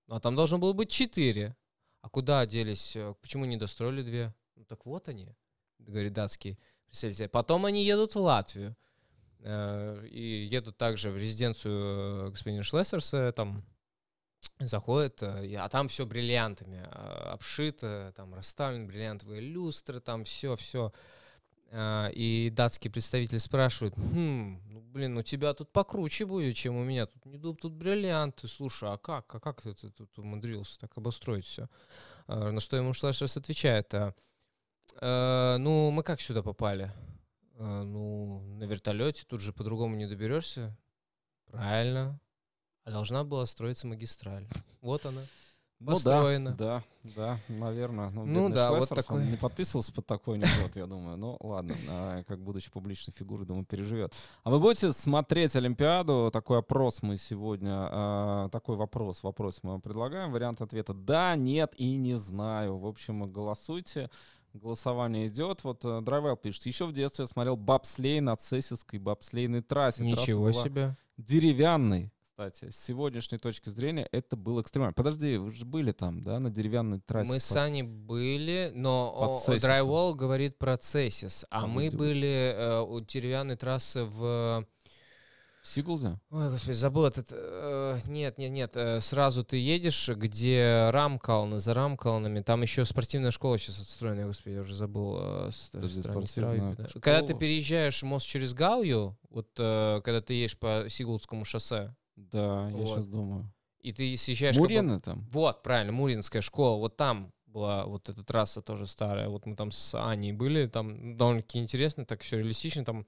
А 0.07 0.19
там 0.19 0.35
должно 0.35 0.59
было 0.59 0.73
быть 0.73 0.91
четыре. 0.91 1.55
А 2.01 2.09
куда 2.09 2.45
делись? 2.45 2.95
э, 2.95 3.15
Почему 3.19 3.45
не 3.45 3.57
достроили 3.57 4.03
две? 4.03 4.35
Ну 4.55 4.63
так 4.65 4.85
вот 4.85 5.09
они, 5.09 5.35
говорит 5.79 6.13
датский 6.13 6.59
представитель. 6.85 7.29
Потом 7.29 7.65
они 7.65 7.83
едут 7.83 8.13
в 8.13 8.19
Латвию. 8.19 8.77
Э, 9.39 10.05
и 10.05 10.45
едут 10.45 10.77
также 10.77 11.09
в 11.09 11.17
резиденцию 11.17 12.27
э, 12.27 12.29
господина 12.29 12.61
Шлессерса, 12.61 13.31
там 13.31 13.65
заходят, 14.59 15.23
э, 15.23 15.55
а 15.55 15.67
там 15.67 15.87
все 15.87 16.05
бриллиантами 16.05 16.77
э, 16.77 17.29
обшито, 17.31 18.13
там 18.15 18.35
расставлены 18.35 18.85
бриллиантовые 18.85 19.41
люстры, 19.41 19.99
там 19.99 20.25
все, 20.25 20.55
все. 20.55 20.93
И 21.71 22.51
датский 22.55 22.89
представитель 22.89 23.39
спрашивает, 23.39 23.93
«Хм, 23.95 24.61
ну, 24.69 24.79
блин, 24.81 25.17
у 25.17 25.21
тебя 25.21 25.53
тут 25.53 25.71
покруче 25.71 26.25
будет, 26.25 26.55
чем 26.55 26.77
у 26.77 26.83
меня. 26.83 27.05
Тут 27.07 27.25
не 27.25 27.37
дуб, 27.37 27.61
тут 27.61 27.73
бриллианты. 27.73 28.47
Слушай, 28.47 28.93
а 28.93 28.97
как, 28.97 29.35
а 29.35 29.39
как 29.39 29.61
ты, 29.61 29.73
ты 29.73 29.89
тут 29.89 30.17
умудрился 30.17 30.79
так 30.79 30.97
обустроить 30.97 31.45
все? 31.45 31.67
На 32.27 32.59
что 32.59 32.77
ему 32.77 32.93
Шлессерс 32.93 33.37
отвечает, 33.37 33.93
«А, 33.93 34.13
э, 35.01 35.57
ну, 35.57 35.91
мы 35.91 36.03
как 36.03 36.21
сюда 36.21 36.41
попали? 36.41 36.91
Э, 37.55 37.83
ну, 37.83 38.39
на 38.59 38.65
вертолете 38.65 39.25
тут 39.27 39.41
же 39.41 39.53
по-другому 39.53 39.95
не 39.95 40.07
доберешься. 40.07 40.77
Правильно. 41.51 42.19
А 42.83 42.91
должна 42.91 43.23
была 43.23 43.45
строиться 43.45 43.87
магистраль. 43.87 44.47
Вот 44.81 45.05
она. 45.05 45.21
Ну 45.79 45.91
Построено. 45.91 46.55
да, 46.57 46.81
да, 47.03 47.15
да, 47.15 47.39
наверное. 47.53 48.09
Ну, 48.09 48.25
Ну 48.25 48.49
да, 48.49 48.71
вот 48.71 48.87
Шлессерс, 48.87 49.11
он 49.11 49.17
такой. 49.19 49.31
не 49.31 49.37
подписывался 49.37 49.93
под 49.93 50.07
такой 50.07 50.37
анекдот, 50.37 50.75
я 50.75 50.87
думаю. 50.87 51.17
Ну 51.17 51.37
ладно, 51.39 51.75
а, 51.87 52.23
как 52.23 52.39
будучи 52.41 52.71
публичной 52.71 53.13
фигурой, 53.15 53.45
думаю, 53.45 53.63
переживет. 53.63 54.11
А 54.43 54.49
вы 54.49 54.59
будете 54.59 54.91
смотреть 54.91 55.55
Олимпиаду? 55.55 56.31
Такой 56.33 56.59
опрос 56.59 57.03
мы 57.03 57.17
сегодня, 57.17 57.71
а, 57.73 58.49
такой 58.49 58.75
вопрос, 58.75 59.21
вопрос 59.21 59.59
мы 59.61 59.71
вам 59.71 59.81
предлагаем. 59.81 60.31
Вариант 60.31 60.61
ответа 60.61 60.95
да, 60.95 61.35
нет 61.35 61.73
и 61.77 61.95
не 61.95 62.15
знаю. 62.17 62.77
В 62.79 62.87
общем, 62.87 63.31
голосуйте. 63.31 64.09
Голосование 64.53 65.27
идет. 65.27 65.63
Вот 65.63 65.85
э, 65.85 66.01
Драйвел 66.01 66.35
пишет. 66.35 66.65
Еще 66.65 66.85
в 66.87 66.91
детстве 66.93 67.23
я 67.23 67.27
смотрел 67.27 67.55
бобслей 67.55 68.19
на 68.21 68.35
Цесисской 68.35 68.97
бобслейной 68.97 69.61
трассе. 69.61 70.03
Трасса 70.03 70.21
Ничего 70.21 70.45
была 70.49 70.63
себе. 70.63 70.97
деревянный, 71.17 72.11
кстати. 72.37 72.69
С 72.71 72.77
сегодняшней 72.77 73.39
точки 73.39 73.69
зрения 73.69 74.07
это 74.11 74.35
было 74.35 74.61
экстремально. 74.61 74.93
Подожди, 74.93 75.37
вы 75.37 75.51
же 75.51 75.65
были 75.65 75.91
там, 75.91 76.21
да, 76.21 76.39
на 76.39 76.51
деревянной 76.51 76.99
трассе? 76.99 77.29
Мы 77.31 77.39
с 77.39 77.51
По- 77.51 77.63
Аней 77.63 77.81
были, 77.81 78.71
но 78.75 79.39
Под. 79.45 79.55
Drywall 79.57 80.13
говорит 80.13 80.57
про 80.59 80.77
Цесис, 80.77 81.45
а, 81.49 81.63
А 81.63 81.67
мы 81.67 81.87
где? 81.87 81.97
были 81.97 82.53
э, 82.55 82.81
у 82.81 82.99
деревянной 83.01 83.55
трассы 83.57 84.03
в... 84.03 84.65
Сигулде? 85.63 86.17
Ой, 86.29 86.49
господи, 86.51 86.75
забыл 86.75 87.05
этот... 87.07 87.27
э, 87.31 87.97
нет, 88.05 88.37
нет, 88.37 88.51
нет. 88.51 88.71
э, 88.77 89.01
сразу 89.01 89.43
ты 89.43 89.57
едешь, 89.57 90.07
где 90.07 90.89
Рамкалны, 90.93 91.59
за 91.59 91.73
Рамкалнами. 91.73 92.39
Там 92.41 92.61
еще 92.61 92.85
спортивная 92.85 93.31
школа 93.31 93.57
сейчас 93.57 93.81
отстроена. 93.81 94.27
Господи, 94.27 94.53
я 94.53 94.61
уже 94.61 94.75
забыл. 94.75 95.17
э, 95.19 95.49
с- 95.51 95.69
Подожди, 95.73 95.99
страницу 96.01 96.27
спортивная 96.27 96.59
Рави, 96.61 96.75
да. 96.77 96.85
Когда 97.01 97.21
ты 97.23 97.33
переезжаешь 97.33 98.01
мост 98.03 98.25
через 98.27 98.53
Гаую, 98.53 99.17
вот 99.29 99.49
э, 99.57 99.99
когда 100.05 100.21
ты 100.21 100.35
едешь 100.35 100.57
по 100.57 100.85
Сигулдскому 100.87 101.43
шоссе, 101.43 101.93
Да, 102.17 102.69
я 102.69 102.75
Вот. 102.75 102.87
сейчас 102.87 103.05
думаю. 103.05 103.49
И 103.79 103.93
ты 103.93 104.17
съезжаешь... 104.17 104.57
как 104.57 104.97
бы- 104.97 104.99
там? 104.99 105.29
Вот, 105.31 105.63
правильно, 105.63 105.93
Муринская 105.93 106.41
школа. 106.41 106.77
Вот 106.77 106.97
там 106.97 107.31
была 107.45 107.85
вот 107.85 108.09
эта 108.09 108.23
трасса 108.23 108.61
тоже 108.61 108.85
старая. 108.87 109.29
Вот 109.29 109.45
мы 109.45 109.55
там 109.55 109.71
с 109.71 109.95
Аней 109.95 110.33
были, 110.33 110.67
там 110.67 111.15
довольно-таки 111.15 111.59
интересно, 111.59 112.05
так 112.05 112.21
все 112.21 112.37
реалистично. 112.37 112.83
Там 112.83 113.05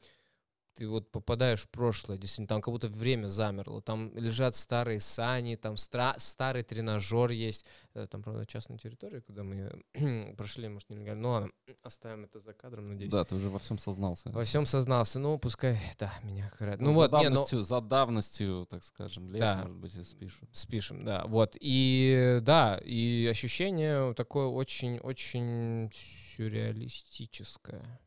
ты 0.79 0.87
вот 0.87 1.11
попадаешь 1.11 1.63
в 1.63 1.67
прошлое, 1.69 2.17
действительно, 2.17 2.47
там 2.47 2.61
как 2.61 2.71
будто 2.73 2.87
время 2.87 3.27
замерло. 3.27 3.81
Там 3.81 4.15
лежат 4.15 4.55
старые 4.55 5.01
сани, 5.01 5.57
там 5.57 5.73
стра- 5.73 6.15
старый 6.17 6.63
тренажер 6.63 7.31
есть. 7.31 7.65
Э, 7.93 8.07
Там, 8.07 8.23
правда, 8.23 8.45
частная 8.45 8.77
территория, 8.77 9.19
куда 9.19 9.43
мы 9.43 9.83
прошли, 10.37 10.69
может, 10.69 10.89
нелегально. 10.89 11.21
Ну 11.21 11.29
ладно, 11.31 11.51
оставим 11.83 12.23
это 12.23 12.39
за 12.39 12.53
кадром, 12.53 12.87
надеюсь. 12.87 13.11
Да, 13.11 13.25
ты 13.25 13.35
уже 13.35 13.49
во 13.49 13.59
всем 13.59 13.77
сознался. 13.77 14.29
Во 14.29 14.45
всем 14.45 14.65
сознался. 14.65 15.19
Ну, 15.19 15.37
пускай, 15.37 15.77
да, 15.99 16.13
меня 16.23 16.49
карают. 16.57 16.79
Ну 16.79 16.91
за 16.91 16.95
вот, 16.95 17.11
не, 17.11 17.17
ну, 17.17 17.23
давностью, 17.35 17.63
за 17.65 17.81
давностью, 17.81 18.65
так 18.69 18.81
скажем, 18.85 19.29
лет, 19.29 19.41
Да. 19.41 19.55
может 19.57 19.75
быть, 19.75 19.95
и 19.95 20.03
спишут. 20.05 20.47
спишем, 20.53 21.03
да. 21.03 21.25
Вот. 21.25 21.57
И 21.59 22.39
да, 22.41 22.79
и 22.85 23.27
ощущение 23.29 24.13
такое 24.13 24.45
очень-очень 24.47 25.91
сюрреалистическое. 25.93 27.99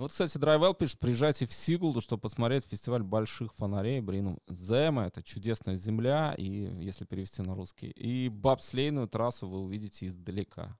Ну 0.00 0.04
Вот, 0.04 0.12
кстати, 0.12 0.38
Драйвел 0.38 0.72
пишет, 0.72 0.98
приезжайте 0.98 1.44
в 1.44 1.52
Сигулду, 1.52 2.00
чтобы 2.00 2.22
посмотреть 2.22 2.64
фестиваль 2.64 3.02
больших 3.02 3.52
фонарей, 3.52 4.00
Бринум 4.00 4.38
Зема, 4.48 5.06
это 5.06 5.22
чудесная 5.22 5.76
земля, 5.76 6.34
и 6.38 6.46
если 6.82 7.04
перевести 7.04 7.42
на 7.42 7.54
русский, 7.54 7.90
и 7.90 8.30
бобслейную 8.30 9.08
трассу 9.08 9.46
вы 9.46 9.60
увидите 9.60 10.06
издалека. 10.06 10.74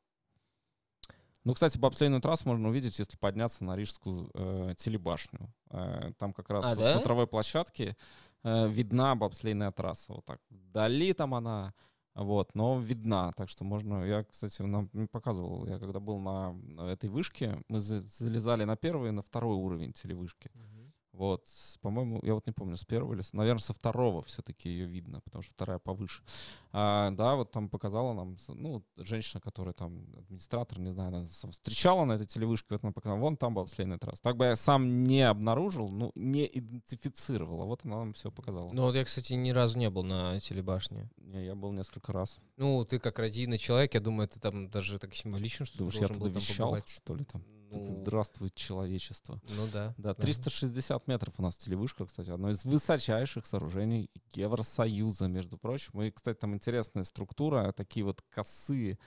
Ну, 1.45 1.53
кстати, 1.53 1.77
бобслейную 1.77 2.23
трассу 2.23 2.49
можно 2.49 2.71
увидеть, 2.71 2.99
если 2.99 3.19
подняться 3.19 3.63
на 3.63 3.77
Рижскую 3.77 4.31
э, 4.33 4.75
телебашню. 4.79 5.53
Э, 5.69 6.13
там 6.17 6.33
как 6.33 6.49
раз 6.49 6.65
А, 6.65 6.75
со 6.75 6.81
да? 6.81 6.93
смотровой 6.95 7.27
площадки 7.27 7.99
э, 8.43 8.69
видна 8.71 9.17
бобслейная 9.17 9.71
трасса. 9.71 10.15
Вот 10.15 10.25
так 10.25 10.41
вдали 10.49 11.13
там 11.13 11.35
она, 11.35 11.75
вот, 12.25 12.55
но 12.55 12.79
видна, 12.79 13.33
так 13.33 13.49
что 13.49 13.65
можно, 13.65 14.05
я, 14.05 14.25
кстати, 14.25 14.63
нам 14.63 14.89
показывал, 15.09 15.67
я 15.67 15.79
когда 15.79 16.01
был 16.01 16.19
на 16.19 16.55
этой 16.91 17.09
вышке, 17.09 17.63
мы 17.69 17.81
за- 17.81 18.01
залезали 18.01 18.65
на 18.65 18.77
первый 18.77 19.09
и 19.09 19.13
на 19.13 19.23
второй 19.23 19.57
уровень 19.57 19.93
телевышки. 19.93 20.51
Вот, 21.21 21.45
по-моему, 21.83 22.19
я 22.23 22.33
вот 22.33 22.47
не 22.47 22.53
помню, 22.55 22.79
с 22.79 22.85
первого 22.87 23.13
или, 23.13 23.23
наверное, 23.35 23.61
со 23.61 23.75
второго 23.75 24.23
все-таки 24.23 24.71
ее 24.71 24.87
видно, 24.87 25.21
потому 25.21 25.43
что 25.43 25.53
вторая 25.53 25.79
повыше. 25.79 26.23
А, 26.73 27.11
да, 27.11 27.35
вот 27.35 27.51
там 27.51 27.69
показала 27.69 28.15
нам, 28.15 28.39
ну, 28.49 28.83
женщина, 28.97 29.39
которая 29.39 29.75
там 29.75 30.07
администратор, 30.17 30.81
не 30.81 30.95
знаю, 30.95 31.09
она 31.09 31.27
встречала 31.27 32.07
на 32.07 32.15
этой 32.15 32.25
телевышке, 32.25 32.69
вот 32.71 32.85
она 32.85 32.93
показала, 32.93 33.19
вон 33.19 33.37
там 33.37 33.53
бобслейная 33.53 33.99
трасса. 33.99 34.23
Так 34.23 34.39
бы 34.39 34.47
я 34.47 34.57
сам 34.57 35.05
не 35.05 35.21
обнаружил, 35.21 35.91
ну, 35.91 36.11
не 36.15 36.47
идентифицировал, 36.51 37.65
а 37.65 37.67
вот 37.67 37.85
она 37.85 37.99
нам 37.99 38.15
все 38.15 38.33
показала. 38.33 38.71
Ну 38.73 38.85
вот 38.85 38.95
я, 38.95 39.05
кстати, 39.05 39.35
ни 39.35 39.51
разу 39.51 39.77
не 39.77 39.91
был 39.91 40.05
на 40.05 40.41
телебашне. 40.41 41.11
Не, 41.19 41.45
я 41.45 41.55
был 41.55 41.73
несколько 41.73 42.15
раз. 42.15 42.39
Ну, 42.57 42.83
ты 42.87 42.99
как 42.99 43.19
радийный 43.19 43.59
человек, 43.59 43.93
я 43.93 44.01
думаю, 44.01 44.27
это 44.27 44.41
там 44.41 44.71
даже 44.71 44.99
так 44.99 45.15
символично, 45.15 45.67
что 45.67 45.77
Думаешь, 45.77 45.97
ты 45.97 46.01
я 46.01 46.09
должен 46.09 46.25
туда 46.25 46.35
был 46.35 46.41
там 46.41 46.57
побывать. 46.57 46.89
что 46.89 47.15
ли, 47.15 47.25
там? 47.25 47.45
Ну, 47.73 48.01
Здравствует 48.03 48.55
человечество. 48.55 49.41
ну 49.57 49.67
да. 49.73 49.95
Да, 49.99 50.15
360 50.15 51.07
метров 51.07 51.35
у 51.39 51.43
нас 51.43 51.57
телевышка, 51.57 52.07
кстати, 52.07 52.31
одно 52.31 52.51
из 52.51 52.65
высочайших 52.65 53.47
сооружений 53.47 54.11
Евросоюза, 54.33 55.29
между 55.29 55.57
прочим. 55.59 56.03
И, 56.03 56.11
кстати, 56.11 56.39
там 56.39 56.55
интересная 56.55 57.05
структура, 57.05 57.73
такие 57.73 58.05
вот 58.05 58.23
косые 58.31 58.99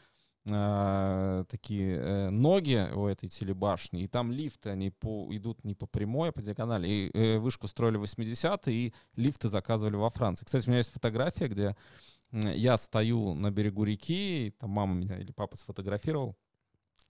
а, 0.49 1.45
такие 1.45 1.95
э, 1.95 2.29
ноги 2.29 2.89
у 2.93 3.07
этой 3.07 3.29
телебашни, 3.29 4.03
и 4.03 4.07
там 4.07 4.29
лифты, 4.33 4.71
они 4.71 4.89
по, 4.89 5.29
идут 5.31 5.63
не 5.63 5.73
по 5.73 5.85
прямой, 5.85 6.29
а 6.29 6.31
по 6.33 6.41
диагонали. 6.41 6.87
И 6.87 7.11
э, 7.13 7.37
вышку 7.39 7.69
строили 7.69 7.95
в 7.95 8.03
80-е, 8.03 8.73
и 8.73 8.93
лифты 9.15 9.47
заказывали 9.47 9.95
во 9.95 10.09
Франции. 10.09 10.43
Кстати, 10.43 10.67
у 10.67 10.71
меня 10.71 10.79
есть 10.79 10.91
фотография, 10.91 11.47
где 11.47 11.77
я 12.33 12.77
стою 12.77 13.35
на 13.35 13.51
берегу 13.51 13.85
реки, 13.85 14.47
и 14.47 14.51
там 14.51 14.71
мама 14.71 14.95
меня 14.95 15.17
или 15.17 15.31
папа 15.31 15.55
сфотографировал, 15.55 16.35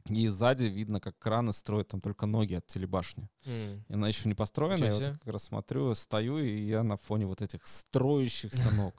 и 0.10 0.28
сзади 0.28 0.66
видно, 0.66 1.00
как 1.00 1.18
краны 1.18 1.54
строят 1.54 1.88
там 1.90 2.02
только 2.02 2.26
ноги 2.26 2.56
от 2.56 2.68
телебашни. 2.68 3.30
М. 3.46 3.84
И 3.88 3.94
она 3.94 4.08
еще 4.08 4.28
не 4.28 4.36
построена, 4.36 4.86
я 4.86 4.94
вот 4.94 5.18
как 5.20 5.28
раз 5.34 5.44
смотрю, 5.44 5.94
стою, 5.96 6.40
и 6.40 6.62
я 6.62 6.84
на 6.84 6.98
фоне 6.98 7.26
вот 7.26 7.42
этих 7.42 7.66
строящихся 7.66 8.70
ног. 8.76 8.94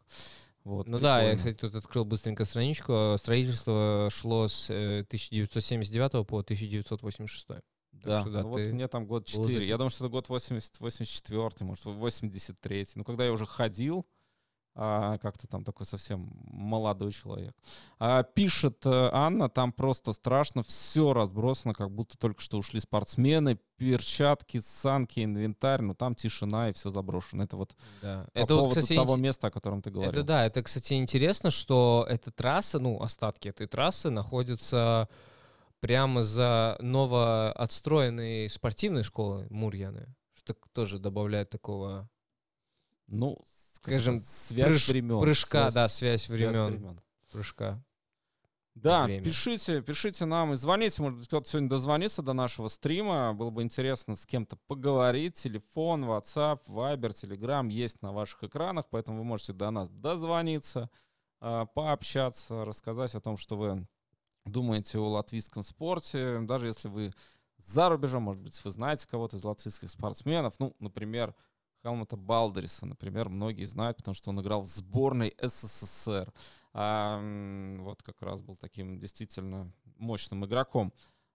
Вот, 0.64 0.86
Ну 0.88 0.98
да, 0.98 1.18
я, 1.18 1.32
прикольно. 1.32 1.36
кстати, 1.36 1.57
тут 1.57 1.74
открыл 1.74 2.05
быстренько 2.07 2.46
страничку. 2.46 3.16
Строительство 3.18 4.09
шло 4.11 4.48
с 4.48 4.70
э, 4.70 5.00
1979 5.00 6.26
по 6.26 6.38
1986. 6.38 7.46
Да, 7.92 8.20
что 8.22 8.30
да, 8.30 8.42
ну 8.42 8.48
вот 8.48 8.61
мне 8.61 8.88
там 8.88 9.07
год 9.07 9.22
был 9.36 9.44
4. 9.46 9.61
за- 9.61 9.62
Я 9.64 9.76
думаю, 9.76 9.90
что 9.90 10.05
это 10.07 10.11
год 10.11 10.28
80, 10.28 10.80
84, 10.80 11.50
может, 11.61 11.84
83. 11.84 12.86
Ну, 12.96 13.05
когда 13.05 13.24
я 13.24 13.32
уже 13.32 13.46
ходил, 13.46 14.07
а, 14.77 15.18
как-то 15.18 15.47
там 15.47 15.62
такой 15.62 15.87
совсем 15.87 16.31
молодой 16.47 17.12
человек. 17.12 17.55
А, 17.99 18.22
пишет 18.25 18.85
э, 18.85 19.11
Анна, 19.12 19.49
там 19.49 19.72
просто 19.72 20.12
страшно, 20.12 20.62
все 20.64 21.12
разбросано, 21.12 21.75
как 21.75 21.93
будто 21.93 22.18
только 22.18 22.41
что 22.41 22.59
ушли 22.59 22.81
спортсмены, 22.81 23.59
перчатки, 23.77 24.59
санки, 24.59 25.22
инвентарь, 25.22 25.83
но 25.83 25.95
там 25.95 26.14
тишина 26.14 26.70
и 26.70 26.72
все 26.72 26.91
заброшено. 26.91 27.45
Это 27.45 27.57
вот 27.57 27.77
Да. 28.03 28.27
по 28.33 28.39
Это 28.39 28.55
вот, 28.55 28.62
поводу 28.64 28.81
кстати, 28.81 28.97
того 28.97 29.16
места, 29.16 29.47
о 29.47 29.51
котором 29.51 29.81
ты 29.81 29.91
говорил. 29.91 30.12
Это 30.12 30.22
да, 30.25 30.45
это, 30.45 30.62
кстати, 30.62 30.95
интересно, 30.95 31.51
что 31.51 32.05
эта 32.09 32.33
трасса, 32.33 32.81
ну, 32.81 33.01
остатки 33.01 33.49
этой 33.49 33.68
трассы 33.68 34.11
находятся 34.11 35.09
прямо 35.79 36.22
за 36.22 36.77
новоотстроенной 36.81 38.49
спортивной 38.49 39.03
школой 39.03 39.47
Мурьяны, 39.51 40.14
что 40.35 40.57
тоже 40.72 40.99
добавляет 40.99 41.51
такого 41.51 42.09
Ну, 43.07 43.37
Скажем, 43.85 44.18
связь 44.18 44.72
прыж- 44.72 44.89
времен. 44.89 45.20
прыжка, 45.20 45.70
да, 45.70 45.89
связь 45.89 46.30
времен. 46.30 46.66
времен. 46.66 47.01
прыжка. 47.30 47.85
Да, 48.74 49.05
время. 49.05 49.22
пишите, 49.22 49.82
пишите 49.82 50.24
нам 50.24 50.53
и 50.53 50.57
звоните. 50.57 51.03
Может 51.03 51.18
быть, 51.18 51.28
кто-то 51.28 51.49
сегодня 51.49 51.68
дозвонится 51.68 52.22
до 52.22 52.32
нашего 52.32 52.68
стрима. 52.68 53.35
Было 53.35 53.51
бы 53.51 53.62
интересно 53.62 54.16
с 54.16 54.24
кем-то 54.24 54.57
поговорить. 54.66 55.35
Телефон, 55.35 56.05
WhatsApp, 56.05 56.61
Viber, 56.66 57.12
Telegram 57.12 57.70
есть 57.70 58.01
на 58.01 58.12
ваших 58.12 58.45
экранах, 58.45 58.87
поэтому 58.91 59.18
вы 59.18 59.24
можете 59.24 59.53
до 59.53 59.70
нас 59.70 59.91
дозвониться, 59.91 60.89
а, 61.41 61.66
пообщаться, 61.66 62.64
рассказать 62.64 63.14
о 63.14 63.20
том, 63.20 63.37
что 63.37 63.57
вы 63.57 63.87
думаете 64.47 64.99
о 64.99 65.09
латвийском 65.09 65.62
спорте. 65.62 66.41
Даже 66.41 66.68
если 66.68 66.89
вы 66.89 67.12
за 67.66 67.91
рубежом, 67.91 68.22
может 68.24 68.43
быть, 68.43 68.64
вы 68.64 68.70
знаете 68.70 69.07
кого-то 69.09 69.37
из 69.37 69.45
латвийских 69.45 69.91
спортсменов. 69.91 70.55
Ну, 70.59 70.74
например, 70.80 71.35
Хелмута 71.85 72.16
Балдериса, 72.16 72.87
например, 72.87 73.28
многие 73.28 73.66
знают, 73.66 73.99
потому 73.99 74.14
что 74.14 74.30
он 74.30 74.41
играл 74.41 74.62
в 74.62 74.66
сборной 74.66 75.35
СССР. 75.41 76.32
А, 76.72 77.20
вот 77.80 78.03
как 78.03 78.22
раз 78.22 78.41
был 78.41 78.57
таким 78.57 78.99
действительно 78.99 79.70
мощным 79.99 80.47
игроком. 80.47 80.95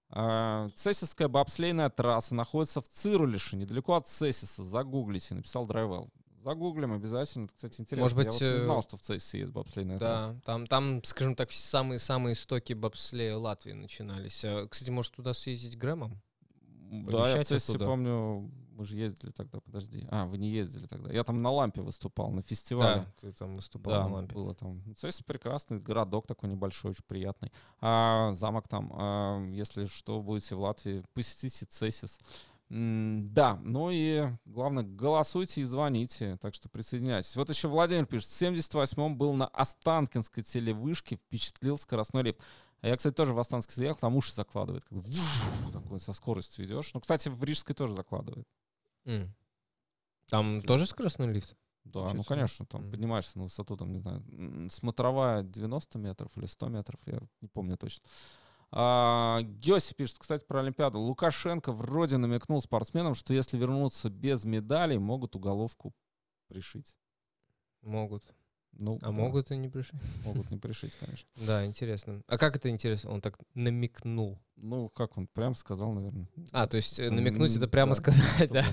А, 0.09 0.67
Цесисская 0.73 1.27
бобслейная 1.27 1.91
трасса 1.91 2.33
находится 2.33 2.81
в 2.81 2.89
Цирулише, 2.89 3.57
недалеко 3.57 3.93
от 3.93 4.07
Цесиса. 4.07 4.63
Загуглите, 4.63 5.35
написал 5.35 5.67
Драйвел. 5.67 6.09
Загуглим 6.43 6.93
обязательно. 6.93 7.45
Это, 7.45 7.53
Кстати, 7.53 7.81
интересно. 7.81 8.05
Может 8.05 8.17
быть, 8.17 8.25
Я 8.25 8.31
вот 8.31 8.41
не 8.41 8.47
э, 8.47 8.65
знал, 8.65 8.81
что 8.81 8.97
в 8.97 9.01
Цесисе 9.01 9.39
есть 9.41 9.51
бобслейная 9.51 9.99
трасса. 9.99 10.33
Да, 10.33 10.41
там, 10.45 10.65
там, 10.65 11.03
скажем 11.03 11.35
так, 11.35 11.51
самые-самые 11.51 12.33
истоки 12.33 12.73
бобслея 12.73 13.35
Латвии 13.35 13.73
начинались. 13.73 14.43
А, 14.43 14.67
Кстати, 14.67 14.89
может 14.89 15.13
туда 15.13 15.33
съездить 15.33 15.77
Грэмом? 15.77 16.19
Да, 16.89 17.29
я 17.29 17.39
в 17.39 17.45
Цесисе 17.45 17.77
помню, 17.77 18.49
мы 18.79 18.85
же 18.85 18.95
ездили 18.97 19.31
тогда, 19.31 19.59
подожди. 19.59 20.07
А, 20.09 20.25
вы 20.25 20.37
не 20.37 20.49
ездили 20.49 20.87
тогда. 20.87 21.11
Я 21.11 21.25
там 21.25 21.41
на 21.41 21.51
лампе 21.51 21.81
выступал, 21.81 22.31
на 22.31 22.41
фестивале. 22.41 23.01
Да, 23.01 23.11
ты 23.19 23.31
там 23.33 23.53
выступал 23.53 23.93
Да, 23.93 24.07
на 24.07 24.13
лампе. 24.15 24.33
было 24.33 24.55
там. 24.55 24.81
Цесис 24.95 25.21
прекрасный 25.21 25.79
городок 25.79 26.25
такой 26.27 26.49
небольшой, 26.49 26.91
очень 26.91 27.03
приятный. 27.05 27.51
А, 27.81 28.33
замок 28.35 28.69
там, 28.69 28.91
а, 28.95 29.45
если 29.49 29.85
что, 29.85 30.21
будете 30.21 30.55
в 30.55 30.61
Латвии, 30.61 31.03
посетите 31.13 31.65
Цесис. 31.65 32.19
Да, 32.69 33.59
ну 33.63 33.89
и 33.91 34.27
главное, 34.45 34.83
голосуйте 34.83 35.61
и 35.61 35.65
звоните, 35.65 36.37
так 36.41 36.53
что 36.53 36.69
присоединяйтесь. 36.69 37.35
Вот 37.35 37.49
еще 37.49 37.67
Владимир 37.67 38.05
пишет, 38.05 38.29
в 38.29 38.41
78-м 38.41 39.17
был 39.17 39.33
на 39.33 39.47
Останкинской 39.47 40.43
телевышке, 40.43 41.17
впечатлил 41.17 41.77
скоростной 41.77 42.23
лифт. 42.23 42.39
А 42.81 42.87
я, 42.87 42.95
кстати, 42.95 43.13
тоже 43.13 43.33
в 43.33 43.39
Останкинск 43.39 43.71
заехал, 43.73 43.99
там 44.01 44.15
уши 44.15 44.31
закладывает. 44.33 44.85
как 44.85 44.99
Такой 45.73 45.99
со 45.99 46.13
скоростью 46.13 46.65
идешь. 46.65 46.91
Ну, 46.93 47.01
кстати, 47.01 47.27
в 47.27 47.43
Рижской 47.43 47.75
тоже 47.75 47.93
закладывает. 47.95 48.47
М. 49.05 49.33
Там 50.29 50.61
тоже 50.61 50.85
скоростной 50.85 51.31
лифт? 51.31 51.55
Да, 51.85 52.01
Ничего 52.01 52.17
ну 52.17 52.23
конечно, 52.23 52.65
там 52.65 52.81
Мгм. 52.81 52.91
поднимаешься 52.91 53.37
на 53.37 53.45
высоту, 53.45 53.75
там, 53.75 53.91
не 53.91 53.99
знаю, 53.99 54.69
смотровая 54.69 55.41
90 55.43 55.97
метров 55.97 56.37
или 56.37 56.45
100 56.45 56.67
метров, 56.67 56.99
я 57.07 57.19
не 57.41 57.47
помню 57.47 57.77
точно. 57.77 58.07
А, 58.71 59.41
Геси 59.41 59.95
пишет, 59.95 60.19
кстати, 60.19 60.45
про 60.45 60.59
Олимпиаду. 60.59 60.99
Лукашенко 60.99 61.71
вроде 61.71 62.17
намекнул 62.17 62.61
спортсменам, 62.61 63.15
что 63.15 63.33
если 63.33 63.57
вернуться 63.57 64.09
без 64.11 64.45
медалей, 64.45 64.99
могут 64.99 65.35
уголовку 65.35 65.93
пришить. 66.47 66.95
Могут. 67.81 68.23
Ну, 68.79 68.97
А 69.01 69.07
да, 69.07 69.11
могут 69.11 69.51
и 69.51 69.57
не 69.57 69.67
пришли. 69.67 69.99
Могут 70.23 70.49
не 70.51 70.57
пришить, 70.59 70.95
конечно. 70.95 71.27
Да, 71.35 71.65
интересно. 71.65 72.21
А 72.27 72.37
как 72.37 72.55
это 72.55 72.69
интересно? 72.69 73.11
Он 73.11 73.21
так 73.21 73.37
намекнул. 73.53 74.39
Ну, 74.55 74.89
как 74.89 75.17
он 75.17 75.27
прям 75.27 75.53
сказал, 75.53 75.91
наверное. 75.91 76.27
А, 76.51 76.65
то 76.65 76.77
есть 76.77 76.99
э, 76.99 77.09
намекнуть 77.09 77.55
это 77.55 77.67
прямо 77.67 77.93
сказать, 77.93 78.49
да? 78.51 78.63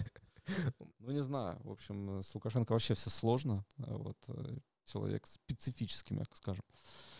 Ну, 1.00 1.10
не 1.10 1.22
знаю. 1.22 1.58
В 1.64 1.70
общем, 1.72 2.22
с 2.22 2.32
Лукашенко 2.34 2.72
вообще 2.72 2.94
все 2.94 3.10
сложно. 3.10 3.64
Вот 3.78 4.16
э, 4.28 4.58
человек 4.84 5.26
специфический, 5.26 6.14
мягко 6.14 6.36
скажем. 6.36 6.64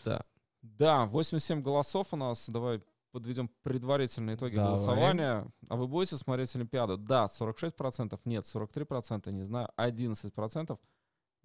Да. 0.05 0.21
Да, 0.61 1.05
87 1.05 1.61
голосов 1.61 2.07
у 2.11 2.15
нас. 2.15 2.49
Давай 2.49 2.81
подведем 3.11 3.49
предварительные 3.63 4.35
итоги 4.35 4.55
Давай. 4.55 4.69
голосования. 4.71 5.51
А 5.69 5.75
вы 5.75 5.87
будете 5.87 6.17
смотреть 6.17 6.55
Олимпиаду? 6.55 6.97
Да, 6.97 7.25
46%, 7.25 8.19
нет, 8.25 8.45
43%, 8.45 9.31
не 9.31 9.43
знаю, 9.43 9.69
11%. 9.77 10.79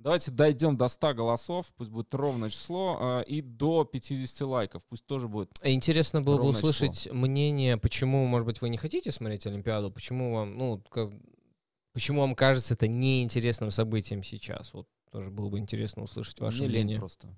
Давайте 0.03 0.33
дойдем 0.33 0.77
до 0.77 0.89
100 0.89 1.15
голосов, 1.15 1.73
пусть 1.77 1.91
будет 1.91 2.13
ровное 2.13 2.51
число, 2.51 2.97
а, 3.01 3.21
и 3.21 3.41
до 3.41 3.85
50 3.85 4.41
лайков, 4.49 4.83
пусть 4.89 5.07
тоже 5.07 5.29
будет. 5.29 5.51
Интересно 5.63 6.21
было 6.23 6.39
бы 6.39 6.49
услышать 6.49 7.09
мнение, 7.13 7.77
почему, 7.77 8.27
может 8.27 8.45
быть, 8.47 8.61
вы 8.61 8.69
не 8.69 8.79
хотите 8.79 9.13
смотреть 9.13 9.47
Олимпиаду, 9.47 9.93
почему 9.93 10.35
вам, 10.35 10.59
ну, 10.59 10.79
как- 10.91 11.13
почему 11.93 12.23
вам 12.23 12.35
кажется 12.35 12.75
это 12.75 12.89
неинтересным 12.89 13.71
событием 13.71 14.25
сейчас. 14.25 14.73
Вот 14.73 14.89
тоже 15.13 15.31
было 15.31 15.49
бы 15.51 15.59
интересно 15.61 16.03
услышать 16.03 16.41
ваше 16.41 16.59
Мне 16.65 16.69
лень 16.69 16.85
мнение. 16.85 16.99
просто. 16.99 17.29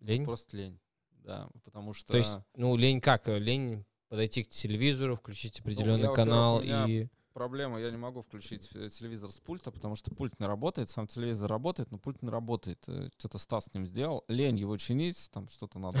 Лень? 0.00 0.24
Просто 0.24 0.56
лень. 0.56 0.78
Да, 1.24 1.48
потому 1.64 1.92
что... 1.92 2.12
То 2.12 2.18
есть, 2.18 2.36
ну, 2.54 2.76
лень 2.76 3.00
как? 3.00 3.26
Лень 3.26 3.84
подойти 4.08 4.44
к 4.44 4.48
телевизору, 4.50 5.16
включить 5.16 5.58
определенный 5.58 6.04
Ну, 6.04 6.08
я, 6.10 6.14
канал 6.14 6.60
и... 6.62 7.08
проблема, 7.36 7.78
я 7.78 7.90
не 7.90 7.98
могу 7.98 8.22
включить 8.22 8.74
э, 8.74 8.88
телевизор 8.88 9.30
с 9.30 9.40
пульта, 9.40 9.70
потому 9.70 9.94
что 9.94 10.10
пульт 10.10 10.40
не 10.40 10.46
работает, 10.46 10.88
сам 10.88 11.06
телевизор 11.06 11.50
работает, 11.50 11.90
но 11.90 11.98
пульт 11.98 12.22
не 12.22 12.30
работает. 12.30 12.82
Э, 12.88 13.10
Что-то 13.18 13.36
Стас 13.36 13.66
с 13.66 13.74
ним 13.74 13.86
сделал. 13.86 14.24
Лень 14.26 14.58
его 14.58 14.74
чинить, 14.78 15.28
там 15.32 15.46
что-то 15.48 15.78
надо. 15.78 15.98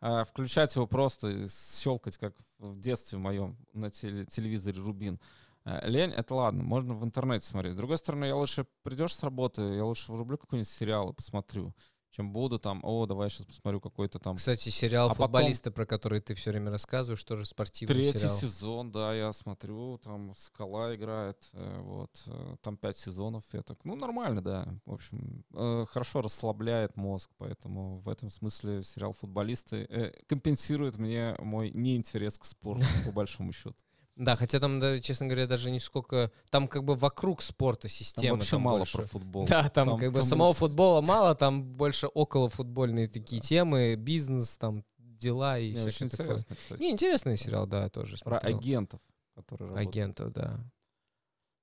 А, 0.00 0.24
Включать 0.30 0.74
его 0.74 0.88
просто, 0.88 1.28
и 1.28 1.46
щелкать, 1.48 2.18
как 2.18 2.34
в 2.58 2.76
детстве 2.80 3.18
моем 3.20 3.56
на 3.72 3.86
теле- 3.92 4.26
телевизоре 4.26 4.80
Рубин. 4.80 5.20
Э, 5.64 5.88
Лень, 5.88 6.10
это 6.10 6.34
ладно, 6.34 6.64
можно 6.64 6.92
в 6.92 7.04
интернете 7.04 7.46
смотреть. 7.46 7.74
С 7.74 7.76
другой 7.76 7.98
стороны, 7.98 8.24
я 8.24 8.34
лучше 8.34 8.66
придешь 8.82 9.14
с 9.14 9.22
работы, 9.22 9.62
я 9.62 9.84
лучше 9.84 10.10
врублю 10.10 10.38
какой-нибудь 10.38 10.68
сериал 10.68 11.10
и 11.10 11.14
посмотрю, 11.14 11.72
чем 12.14 12.32
буду 12.32 12.58
там, 12.60 12.80
о, 12.84 13.06
давай 13.06 13.28
сейчас 13.28 13.46
посмотрю 13.46 13.80
какой-то 13.80 14.20
там 14.20 14.36
Кстати, 14.36 14.68
сериал 14.68 15.06
А 15.06 15.10
потом- 15.10 15.26
«Футболисты», 15.26 15.70
про 15.72 15.84
который 15.84 16.20
ты 16.20 16.34
все 16.34 16.50
время 16.52 16.70
рассказываешь, 16.70 17.22
тоже 17.24 17.44
спортивный 17.44 17.94
Третий 17.96 18.18
сериал. 18.18 18.36
сезон, 18.36 18.92
да, 18.92 19.12
я 19.14 19.32
смотрю, 19.32 19.98
там 19.98 20.32
Скала 20.36 20.94
играет, 20.94 21.48
э, 21.54 21.80
вот, 21.80 22.10
э, 22.26 22.56
там 22.62 22.76
пять 22.76 22.96
сезонов, 22.96 23.42
я 23.52 23.62
так, 23.62 23.84
ну, 23.84 23.96
нормально, 23.96 24.40
да, 24.42 24.68
в 24.86 24.92
общем, 24.92 25.44
э, 25.54 25.86
хорошо 25.88 26.20
расслабляет 26.22 26.96
мозг, 26.96 27.30
поэтому 27.36 27.98
в 27.98 28.08
этом 28.08 28.30
смысле 28.30 28.84
сериал 28.84 29.12
«Футболисты» 29.12 30.14
компенсирует 30.28 30.96
мне 30.98 31.34
мой 31.40 31.70
неинтерес 31.72 32.38
к 32.38 32.44
спорту, 32.44 32.84
по 33.04 33.10
большому 33.10 33.52
счету. 33.52 33.74
Да, 34.16 34.36
хотя 34.36 34.60
там, 34.60 34.78
даже, 34.78 35.00
честно 35.00 35.26
говоря, 35.26 35.46
даже 35.48 35.70
не 35.72 35.80
сколько... 35.80 36.30
Там 36.50 36.68
как 36.68 36.84
бы 36.84 36.94
вокруг 36.94 37.42
спорта 37.42 37.82
Там 37.82 37.90
система. 37.90 38.36
вообще 38.36 38.50
там 38.52 38.60
мало 38.62 38.78
больше. 38.78 38.96
про 38.98 39.06
футбол. 39.06 39.46
Да, 39.46 39.68
там, 39.68 39.88
Там- 39.88 39.98
как 39.98 40.10
бы 40.12 40.20
там 40.20 40.22
самого 40.28 40.52
с- 40.52 40.56
футбола 40.56 41.00
мало, 41.00 41.34
там 41.34 41.64
больше 41.64 42.06
около 42.06 42.48
футбольные 42.48 43.08
такие 43.08 43.40
темы, 43.42 43.96
бизнес, 43.96 44.56
там 44.56 44.84
дела 44.98 45.58
и 45.58 45.68
Не, 45.68 45.74
всякое 45.74 45.88
очень 45.88 46.08
такое. 46.10 46.26
интересно, 46.26 46.56
кстати. 46.56 46.80
Не, 46.80 46.90
интересный 46.92 47.36
сериал, 47.36 47.66
да, 47.66 47.82
я 47.84 47.88
тоже 47.88 48.16
Про 48.18 48.38
смотрел. 48.38 48.56
агентов, 48.58 49.00
которые 49.34 49.68
работают. 49.70 49.88
Агентов, 49.88 50.32
да. 50.32 50.60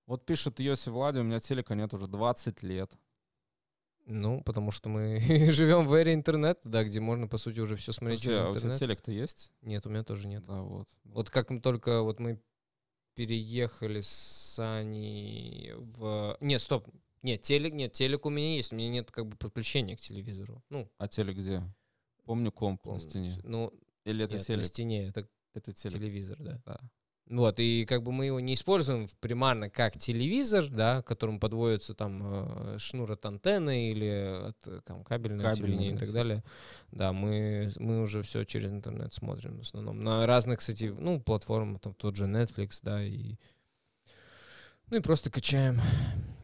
Вот 0.08 0.26
пишет 0.26 0.60
Йоси 0.60 0.90
Влади, 0.90 1.20
у 1.20 1.24
меня 1.24 1.40
телека 1.40 1.74
нет 1.76 1.94
уже 1.94 2.08
20 2.08 2.64
лет. 2.64 2.92
Ну, 4.06 4.42
потому 4.44 4.72
что 4.72 4.90
мы 4.90 5.20
живем 5.52 5.88
в 5.88 5.94
эре 5.94 6.14
интернета, 6.14 6.68
да, 6.68 6.84
где 6.84 7.00
можно, 7.00 7.28
по 7.28 7.38
сути, 7.38 7.60
уже 7.60 7.76
все 7.76 7.92
смотреть 7.94 8.22
Подожди, 8.22 8.38
через 8.40 8.46
а 8.46 8.50
у 8.50 8.52
тебя 8.54 8.58
интернет. 8.60 8.80
телек-то 8.80 9.12
есть? 9.12 9.54
Нет, 9.62 9.86
у 9.86 9.90
меня 9.90 10.04
тоже 10.04 10.28
нет. 10.28 10.44
Да, 10.46 10.62
вот. 10.62 10.88
Вот 11.06 11.30
как 11.30 11.50
мы 11.50 11.62
только 11.62 12.02
вот 12.02 12.20
мы 12.20 12.42
переехали 13.16 14.02
с 14.02 14.56
Аней 14.60 15.74
в... 15.76 16.38
Нет, 16.40 16.62
стоп. 16.62 16.88
Нет, 17.22 17.42
телек, 17.42 17.74
нет, 17.74 17.92
телек 17.94 18.26
у 18.26 18.30
меня 18.30 18.56
есть. 18.56 18.74
У 18.74 18.76
меня 18.76 18.90
нет 18.90 19.12
как 19.12 19.28
бы 19.28 19.38
подключения 19.38 19.96
к 19.96 20.00
телевизору. 20.00 20.64
Ну, 20.70 20.90
А 20.98 21.08
телек 21.08 21.36
где? 21.38 21.62
Помню 22.26 22.52
комп 22.52 22.86
на 22.86 23.00
стене. 23.00 23.34
Ну, 23.44 23.72
Или 24.06 24.26
это 24.26 24.34
нет, 24.36 24.42
на 24.42 24.46
телек? 24.46 24.66
стене. 24.66 25.08
Это 25.08 25.28
Это 25.54 25.74
телек. 25.74 25.98
телевизор, 26.00 26.38
да. 26.40 26.62
Да. 26.66 26.80
Вот, 27.32 27.62
и 27.62 27.86
как 27.86 28.04
бы 28.04 28.12
мы 28.12 28.26
его 28.26 28.42
не 28.42 28.56
используем 28.56 29.08
примарно 29.22 29.70
как 29.70 29.98
телевизор, 29.98 30.68
да, 30.68 31.02
к 31.02 31.08
которому 31.08 31.40
подводится 31.40 31.94
там 31.94 32.22
э, 32.74 32.78
шнур 32.78 33.10
от 33.10 33.26
антенны 33.26 33.90
или 33.92 34.50
от 34.50 34.68
э, 34.68 34.82
там, 34.84 35.06
кабельного 35.06 35.56
телевидения 35.56 35.94
и 35.94 35.98
так 35.98 36.12
далее. 36.12 36.44
Да, 36.92 37.14
мы, 37.14 37.72
мы 37.78 38.02
уже 38.02 38.22
все 38.22 38.44
через 38.44 38.70
интернет 38.72 39.14
смотрим 39.14 39.60
в 39.60 39.62
основном. 39.62 40.04
На 40.04 40.26
разных, 40.26 40.60
кстати, 40.60 40.94
ну, 41.00 41.22
платформах, 41.22 41.80
там 41.80 41.94
тот 41.94 42.18
же 42.18 42.26
Netflix, 42.26 42.80
да, 42.84 43.02
и... 43.02 43.38
Ну 44.90 44.98
и 44.98 45.00
просто 45.00 45.30
качаем 45.30 45.80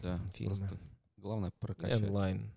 Да, 0.01 0.21
Фильмы. 0.35 0.55
просто 0.55 0.79
главное 1.17 1.51
прокачать. 1.59 2.01
онлайн. 2.01 2.49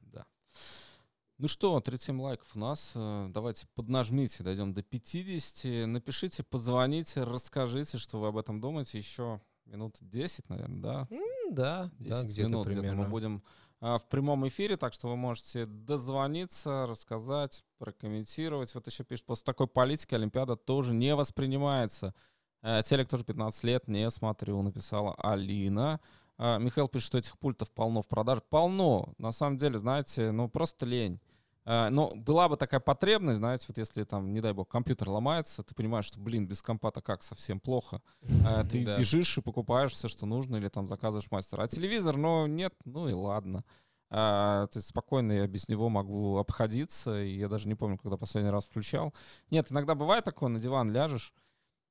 Ну 1.40 1.48
что, 1.48 1.80
37 1.80 2.20
лайков 2.20 2.48
у 2.54 2.58
нас. 2.58 2.92
Э, 2.94 3.28
Давайте 3.30 3.66
поднажмите, 3.74 4.42
дойдем 4.42 4.74
до 4.74 4.82
50. 4.82 5.86
Напишите, 5.88 6.42
позвоните, 6.42 7.22
расскажите, 7.22 7.96
что 7.96 8.20
вы 8.20 8.26
об 8.28 8.36
этом 8.36 8.60
думаете. 8.60 8.98
Еще 8.98 9.40
минут 9.64 9.96
10, 10.02 10.50
наверное, 10.50 10.82
да? 10.82 11.08
М, 11.10 11.54
Да, 11.54 11.90
10 11.98 12.10
да, 12.10 12.24
где-то 12.24 12.48
минут 12.48 12.66
где-то 12.66 12.80
примерно. 12.82 13.04
мы 13.04 13.08
будем 13.08 13.42
а, 13.80 13.96
в 13.96 14.06
прямом 14.10 14.46
эфире, 14.48 14.76
так 14.76 14.92
что 14.92 15.08
вы 15.08 15.16
можете 15.16 15.64
дозвониться, 15.64 16.86
рассказать, 16.86 17.64
прокомментировать. 17.78 18.74
Вот 18.74 18.86
еще 18.86 19.04
пишет, 19.04 19.24
после 19.24 19.44
такой 19.44 19.66
политики 19.66 20.14
Олимпиада 20.14 20.56
тоже 20.56 20.92
не 20.92 21.14
воспринимается. 21.14 22.12
Э, 22.60 22.82
Телек 22.84 23.08
тоже 23.08 23.24
15 23.24 23.64
лет, 23.64 23.88
не 23.88 24.10
смотрю, 24.10 24.60
написала 24.60 25.14
Алина. 25.14 26.00
А, 26.36 26.58
Михаил 26.58 26.88
пишет, 26.88 27.06
что 27.06 27.16
этих 27.18 27.38
пультов 27.38 27.70
полно 27.72 28.02
в 28.02 28.08
продаже. 28.08 28.42
Полно, 28.50 29.14
на 29.16 29.32
самом 29.32 29.56
деле, 29.56 29.78
знаете, 29.78 30.32
ну 30.32 30.46
просто 30.50 30.84
лень. 30.84 31.18
Э, 31.64 31.88
Но 31.90 32.14
была 32.14 32.48
бы 32.48 32.56
такая 32.56 32.80
потребность, 32.80 33.38
знаете, 33.38 33.66
вот 33.68 33.78
если 33.78 34.04
там, 34.04 34.32
не 34.32 34.40
дай 34.40 34.52
бог, 34.52 34.68
компьютер 34.68 35.08
ломается, 35.08 35.62
ты 35.62 35.74
понимаешь, 35.74 36.06
что, 36.06 36.20
блин, 36.20 36.46
без 36.46 36.62
компа-то 36.62 37.00
как, 37.00 37.22
совсем 37.22 37.60
плохо. 37.60 38.00
А 38.44 38.64
ты 38.64 38.84
Да. 38.84 38.96
бежишь 38.98 39.38
и 39.38 39.42
покупаешь 39.42 39.92
все, 39.92 40.08
что 40.08 40.26
нужно, 40.26 40.56
или 40.56 40.68
там 40.68 40.88
заказываешь 40.88 41.30
мастера. 41.30 41.62
А 41.62 41.68
телевизор, 41.68 42.16
ну, 42.16 42.46
нет, 42.46 42.74
ну 42.84 43.08
и 43.08 43.12
ладно. 43.12 43.64
А, 44.12 44.66
то 44.66 44.78
есть 44.78 44.88
спокойно 44.88 45.32
я 45.32 45.46
без 45.46 45.68
него 45.68 45.88
могу 45.88 46.38
обходиться, 46.38 47.22
и 47.22 47.36
я 47.36 47.48
даже 47.48 47.68
не 47.68 47.76
помню, 47.76 47.96
когда 47.96 48.16
последний 48.16 48.50
раз 48.50 48.64
включал. 48.64 49.14
Нет, 49.50 49.70
иногда 49.70 49.94
бывает 49.94 50.24
такое, 50.24 50.48
на 50.48 50.58
диван 50.58 50.90
ляжешь, 50.90 51.32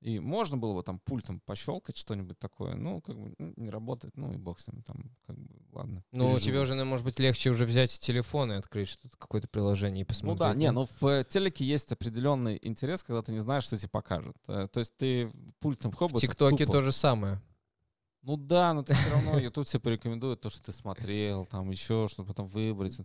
и 0.02 0.20
можно 0.20 0.58
было 0.58 0.74
бы 0.74 0.84
там 0.84 1.00
пультом 1.00 1.40
пощелкать 1.42 1.98
что-нибудь 1.98 2.40
такое, 2.40 2.76
ну, 2.76 3.02
как 3.02 3.18
бы 3.20 3.36
м, 3.38 3.54
не 3.58 3.70
работает, 3.70 4.16
ну 4.16 4.32
и 4.32 4.38
бог 4.38 4.60
с 4.60 4.68
ним, 4.68 4.82
там, 4.84 5.12
как 5.28 5.38
бы, 5.38 5.50
ладно. 5.74 6.04
Ну, 6.12 6.26
переживу. 6.30 6.40
тебе 6.46 6.60
уже, 6.62 6.86
может 6.86 7.06
быть, 7.06 7.20
легче 7.20 7.50
уже 7.50 7.66
взять 7.66 7.92
телефон 8.00 8.52
и 8.52 8.56
открыть 8.56 8.88
что-то, 8.88 9.18
какое-то 9.18 9.48
приложение 9.50 10.02
и 10.02 10.04
Ну 10.04 10.08
посмотреть. 10.08 10.40
да, 10.40 10.54
не, 10.54 10.72
ну 10.72 10.88
в 11.00 11.06
э, 11.06 11.26
телеке 11.28 11.66
есть 11.66 11.92
определенный 11.92 12.58
интерес, 12.62 13.04
когда 13.04 13.22
ты 13.22 13.34
не 13.34 13.40
знаешь, 13.42 13.64
что 13.66 13.78
тебе 13.78 13.90
покажут. 13.90 14.38
Э, 14.48 14.68
То 14.72 14.80
есть 14.80 14.96
ты 14.96 15.32
пультом 15.60 15.92
хоба... 15.92 16.18
В 16.18 16.22
ТикТоке 16.22 16.66
то 16.66 16.82
же 16.82 16.92
самое. 16.92 17.42
Ну 18.22 18.36
да, 18.36 18.74
но 18.74 18.84
ты 18.84 18.94
все 18.94 19.12
равно, 19.12 19.38
YouTube 19.40 19.66
тебе 19.66 19.80
порекомендует 19.80 20.42
то, 20.42 20.50
что 20.50 20.62
ты 20.62 20.72
смотрел, 20.72 21.46
там 21.46 21.70
еще 21.70 22.08
что-то 22.10 22.28
потом 22.28 22.48
выбрать. 22.48 22.98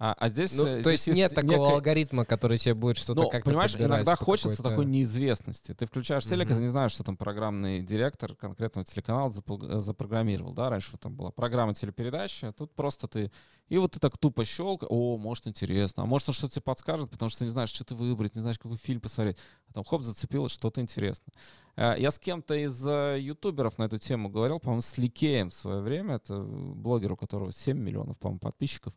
И 0.00 0.02
А, 0.02 0.14
а 0.18 0.28
здесь... 0.30 0.56
Ну, 0.56 0.64
э, 0.66 0.82
то 0.82 0.88
здесь 0.88 1.08
есть 1.08 1.16
нет 1.16 1.34
такого 1.34 1.52
некая- 1.52 1.74
алгоритма, 1.74 2.24
который 2.24 2.56
тебе 2.56 2.72
будет 2.72 2.96
что-то 2.96 3.20
Ну, 3.20 3.28
как-то 3.30 3.50
понимаешь, 3.50 3.76
иногда 3.76 4.16
хочется 4.16 4.62
такой 4.62 4.86
неизвестности. 4.86 5.74
Ты 5.74 5.84
включаешь 5.84 6.24
телек, 6.24 6.48
и 6.48 6.52
Мгм. 6.52 6.58
ты 6.58 6.62
не 6.62 6.68
знаешь, 6.68 6.92
что 6.92 7.04
там 7.04 7.18
программный 7.18 7.82
директор 7.82 8.34
конкретного 8.34 8.86
телеканала 8.86 9.30
э, 9.30 9.78
запрограммировал. 9.80 10.54
Да, 10.54 10.70
раньше 10.70 10.96
там 10.96 11.14
была 11.14 11.30
программа 11.32 11.74
телепередачи, 11.74 12.46
а 12.46 12.52
тут 12.52 12.74
просто 12.74 13.08
ты... 13.08 13.30
И 13.70 13.78
вот 13.78 13.92
ты 13.92 14.00
так 14.00 14.18
тупо 14.18 14.44
щелк, 14.44 14.84
о, 14.88 15.16
может, 15.16 15.46
интересно. 15.46 16.02
А 16.02 16.06
может, 16.06 16.28
он 16.28 16.34
что-то 16.34 16.54
тебе 16.54 16.62
подскажет, 16.62 17.08
потому 17.08 17.30
что 17.30 17.38
ты 17.38 17.44
не 17.46 17.50
знаешь, 17.50 17.70
что 17.70 17.84
ты 17.84 17.94
выбрать, 17.94 18.34
не 18.34 18.42
знаешь, 18.42 18.58
какой 18.58 18.76
фильм 18.76 19.00
посмотреть. 19.00 19.38
А 19.68 19.72
там, 19.72 19.84
хоп, 19.84 20.02
зацепилось 20.02 20.52
что-то 20.52 20.80
интересное. 20.80 21.32
Э, 21.76 21.94
Я 21.98 22.10
с 22.10 22.18
кем-то 22.18 22.54
из 22.54 22.84
э, 22.86 23.18
ютуберов 23.20 23.78
на 23.78 23.84
эту 23.84 23.98
тему 23.98 24.28
говорил, 24.28 24.58
по-моему, 24.60 24.82
с 24.82 24.98
Ликеем 24.98 25.50
в 25.50 25.54
свое 25.54 25.80
время. 25.80 26.16
Это 26.16 26.42
блогер, 26.42 27.12
у 27.12 27.16
которого 27.16 27.52
7 27.52 27.78
миллионов, 27.78 28.18
по-моему, 28.18 28.40
подписчиков. 28.40 28.92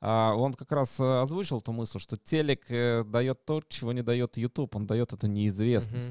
А, 0.00 0.34
Он 0.34 0.54
как 0.54 0.72
раз 0.72 0.98
э, 0.98 1.20
озвучил 1.22 1.60
ту 1.60 1.72
мысль, 1.72 1.98
что 2.00 2.16
телек 2.16 2.64
э, 2.70 3.04
дает 3.04 3.44
то, 3.44 3.62
чего 3.68 3.92
не 3.92 4.02
дает 4.02 4.36
YouTube. 4.38 4.74
Он 4.74 4.86
дает 4.86 5.12
эту 5.12 5.26
неизвестность. 5.26 6.08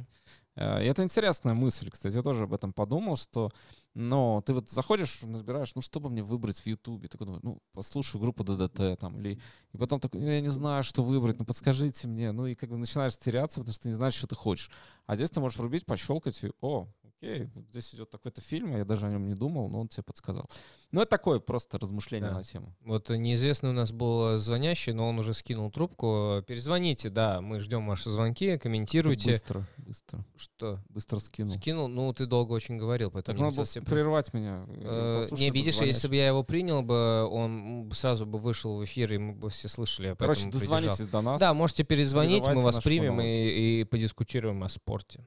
Э, 0.56 0.84
И 0.84 0.88
это 0.88 1.02
интересная 1.02 1.56
мысль, 1.56 1.90
кстати, 1.90 2.16
я 2.16 2.22
тоже 2.22 2.44
об 2.44 2.54
этом 2.54 2.74
подумал, 2.74 3.16
что, 3.16 3.50
ну, 3.96 4.42
ты 4.46 4.54
вот 4.54 4.70
заходишь, 4.72 5.22
разбираешь, 5.22 5.76
ну, 5.76 5.82
что 5.82 6.00
бы 6.00 6.10
мне 6.10 6.24
выбрать 6.24 6.60
в 6.60 6.66
Ютубе? 6.66 7.08
Такой 7.08 7.26
думаю, 7.28 7.42
ну, 7.44 7.62
послушаю 7.74 8.22
группу 8.22 8.44
ДДТ 8.44 9.00
там, 9.00 9.20
или... 9.20 9.40
И 9.72 9.78
потом 9.78 10.00
такой, 10.00 10.22
«Ну, 10.22 10.28
я 10.28 10.42
не 10.42 10.50
знаю, 10.50 10.84
что 10.84 11.04
выбрать, 11.04 11.38
ну, 11.38 11.46
подскажите 11.46 12.08
мне. 12.08 12.32
Ну, 12.32 12.48
и 12.48 12.56
как 12.56 12.70
бы 12.70 12.78
начинаешь 12.78 13.18
теряться, 13.18 13.60
потому 13.60 13.74
что 13.74 13.84
ты 13.84 13.90
не 13.90 13.96
знаешь, 13.96 14.16
что 14.16 14.28
ты 14.28 14.36
хочешь. 14.36 14.72
А 15.06 15.16
здесь 15.16 15.30
ты 15.30 15.40
можешь 15.40 15.60
врубить, 15.60 15.86
пощелкать, 15.86 16.44
и, 16.44 16.52
о, 16.62 16.88
окей, 17.24 17.50
здесь 17.70 17.94
идет 17.96 18.10
такой-то 18.10 18.42
фильм, 18.42 18.76
я 18.76 18.86
даже 18.86 19.08
о 19.08 19.10
нем 19.10 19.28
не 19.28 19.36
думал, 19.36 19.70
но 19.70 19.82
он 19.82 19.88
тебе 19.88 20.04
подсказал. 20.04 20.50
Ну, 20.92 21.02
это 21.02 21.10
такое 21.12 21.40
просто 21.40 21.80
размышление 21.80 22.30
Да. 22.30 22.38
на 22.38 22.44
тему. 22.44 22.76
Вот 22.82 23.10
неизвестный 23.10 23.70
у 23.72 23.74
нас 23.74 23.92
был 23.92 24.38
звонящий, 24.38 24.94
но 24.94 25.10
он 25.10 25.18
уже 25.20 25.34
скинул 25.34 25.72
трубку. 25.72 26.44
Перезвоните, 26.48 27.10
да, 27.10 27.42
мы 27.42 27.60
ждем 27.60 27.88
ваши 27.88 28.10
звонки, 28.10 28.58
комментируйте. 28.58 29.32
Быстро, 29.32 29.68
быстро, 29.78 30.26
Что? 30.36 30.80
быстро 30.90 31.20
скинул. 31.20 31.54
Скинул? 31.54 31.88
Ну, 31.88 32.14
ты 32.14 32.26
долго 32.26 32.54
очень 32.54 32.78
говорил, 32.78 33.10
Так 33.10 33.14
поэтому 33.14 33.40
надо 33.40 33.52
не 33.52 33.58
было 33.58 33.66
совсем... 33.66 33.86
прервать 33.86 34.34
меня. 34.34 34.66
Э, 34.68 35.22
Послушай 35.22 35.42
Не, 35.44 35.50
бы 35.52 35.56
видишь, 35.58 35.82
если 35.82 36.08
бы 36.08 36.16
я 36.16 36.28
его 36.28 36.44
принял 36.44 36.82
бы, 36.84 37.24
он 37.26 37.90
сразу 37.94 38.26
бы 38.26 38.38
вышел 38.38 38.78
в 38.78 38.84
эфир, 38.84 39.14
и 39.14 39.18
мы 39.18 39.34
бы 39.34 39.50
все 39.50 39.68
слышали. 39.68 40.16
Короче, 40.20 40.44
поэтому 40.44 40.52
придержал. 40.52 40.76
дозвонитесь 40.82 41.12
до 41.12 41.22
нас. 41.22 41.40
Да, 41.40 41.54
можете 41.54 41.84
перезвонить, 41.84 42.46
мы 42.48 42.62
вас 42.62 42.84
примем 42.84 43.20
и, 43.22 43.82
и 43.82 43.84
подискутируем 43.86 44.64
о 44.64 44.70
спорте. 44.70 45.26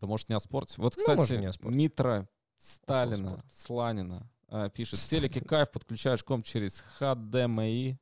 Да 0.00 0.06
может 0.06 0.28
не 0.28 0.34
о 0.34 0.40
спорте. 0.40 0.74
Вот, 0.78 0.94
Ну, 0.96 1.00
кстати, 1.00 1.16
может, 1.16 1.40
не 1.40 1.46
о 1.46 1.52
спорте. 1.52 1.76
Митра 1.78 2.28
Сталина, 2.58 3.30
спорте. 3.30 3.48
Сланина 3.54 4.30
э, 4.48 4.70
пишет. 4.74 4.98
В 4.98 5.08
телеке 5.08 5.40
кайф 5.40 5.70
подключаешь 5.70 6.24
комп 6.24 6.44
через 6.46 6.84
HDMI, 7.00 7.96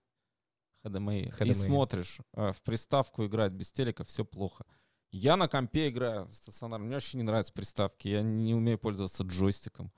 HDMI, 0.84 1.20
и 1.22 1.28
HDMI. 1.30 1.52
смотришь. 1.54 2.18
э, 2.34 2.52
в 2.52 2.62
приставку 2.62 3.26
играть 3.26 3.52
без 3.52 3.72
телека 3.72 4.04
все 4.04 4.24
плохо. 4.24 4.64
Я 5.10 5.36
на 5.36 5.48
компе 5.48 5.88
играю 5.88 6.30
стационарно. 6.30 6.84
Мне 6.86 6.96
вообще 6.96 7.16
не 7.16 7.22
нравятся 7.24 7.52
приставки. 7.52 8.08
Я 8.08 8.22
не 8.22 8.54
умею 8.54 8.78
пользоваться 8.78 9.24
джойстиком. 9.24 9.90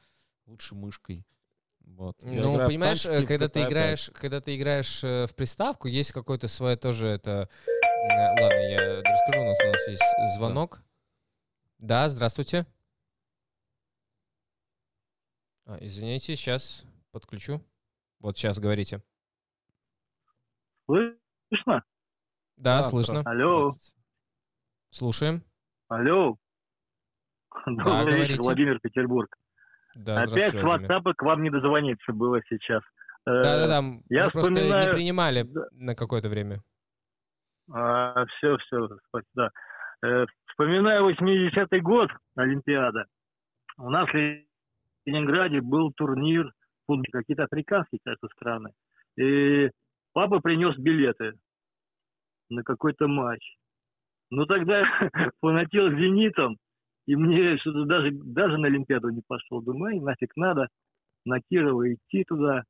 Лучше 0.47 0.75
мышкой. 0.75 1.27
Вот. 1.81 2.23
Я 2.23 2.43
Ну, 2.43 2.57
понимаешь, 2.67 3.03
танчики 3.03 3.23
э, 3.23 3.25
в 3.25 3.29
когда 3.29 3.49
ты 3.49 3.59
GTA 3.61 3.63
5. 3.65 3.69
играешь, 3.71 4.11
когда 4.15 4.41
ты 4.41 4.57
играешь 4.57 5.03
э, 5.05 5.27
в 5.27 5.35
приставку, 5.35 5.89
есть 5.89 6.13
какое-то 6.13 6.47
свое 6.47 6.77
тоже 6.77 7.09
это. 7.09 7.49
э, 7.67 8.41
Ладно, 8.41 8.71
я 8.71 9.03
расскажу. 9.03 9.43
У 9.43 9.45
нас 9.47 9.59
у 9.65 9.67
нас 9.73 9.89
есть 9.89 10.37
звонок. 10.37 10.77
Да, 10.77 10.83
здравствуйте. 12.09 12.67
А, 15.67 15.79
извините, 15.81 16.37
сейчас 16.37 16.85
подключу. 17.13 17.63
Вот 18.19 18.37
сейчас 18.37 18.59
говорите. 18.59 19.03
Слышно? 20.87 21.83
Да, 22.57 22.79
Да, 22.79 22.83
слышно. 22.83 23.23
Алло. 23.25 23.73
Слушаем. 24.91 25.43
алло. 25.89 26.37
Добрый 27.67 27.87
вечер, 27.87 28.17
говорите. 28.17 28.43
Владимир 28.43 28.81
Петербург. 28.81 29.35
Да, 29.95 30.23
Опять 30.23 30.53
с. 30.53 30.65
WhatsApp 30.65 31.15
к 31.15 31.23
вам 31.23 31.43
не 31.43 31.51
дозвониться 31.51 32.13
было 32.13 32.41
сейчас. 32.49 32.83
Э, 33.27 33.43
Да-да-да, 33.43 33.77
я 34.09 34.27
мы 34.27 34.31
просто 34.31 34.53
не 34.53 34.57
вспоминаю- 34.61 34.93
принимали 34.95 35.43
Да. 35.43 35.67
на 35.73 35.95
какое-то 35.95 36.29
время. 36.29 36.63
все, 38.37 38.57
все, 38.59 38.89
да. 39.35 39.51
Э, 40.03 40.27
Вспоминаю 40.47 41.09
80-й 41.11 41.81
год, 41.81 42.11
Олимпиада. 42.37 43.07
У 43.79 43.89
нас 43.89 44.09
в 44.11 44.45
Ленинграде 45.07 45.61
был 45.61 45.93
турнир, 45.93 46.53
какие-то 47.13 47.45
африканские, 47.45 48.01
кажется, 48.05 48.29
страны. 48.35 48.71
И 49.17 49.71
папа 50.13 50.41
принес 50.41 50.77
билеты 50.77 51.35
на 52.51 52.63
какой-то 52.63 53.09
матч. 53.09 53.57
Ну 54.31 54.45
тогда 54.45 54.83
фанател 55.41 55.91
«Зенитом», 55.91 56.57
и 57.07 57.17
мне 57.17 57.57
что-то 57.59 57.85
даже, 57.85 58.11
даже 58.13 58.59
на 58.59 58.67
Олимпиаду 58.67 59.09
не 59.09 59.23
пошел. 59.27 59.63
Думаю, 59.63 59.95
«Ай, 59.95 60.01
нафиг 60.01 60.37
надо 60.37 60.69
на 61.25 61.41
Кирова 61.41 61.93
идти 61.93 62.25
туда. 62.25 62.65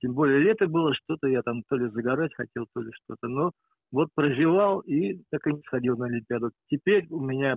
Тем 0.00 0.14
более 0.14 0.40
лето 0.40 0.66
было, 0.66 0.94
что-то 0.94 1.26
я 1.28 1.42
там 1.42 1.62
то 1.68 1.76
ли 1.76 1.88
загорать 1.88 2.34
хотел, 2.34 2.66
то 2.74 2.80
ли 2.82 2.90
что-то. 2.92 3.28
Но 3.28 3.52
вот 3.92 4.08
прозевал 4.14 4.80
и 4.80 5.22
так 5.30 5.46
и 5.46 5.52
не 5.52 5.62
сходил 5.62 5.96
на 5.96 6.06
Олимпиаду. 6.06 6.52
Теперь 6.68 7.06
у 7.10 7.20
меня 7.20 7.56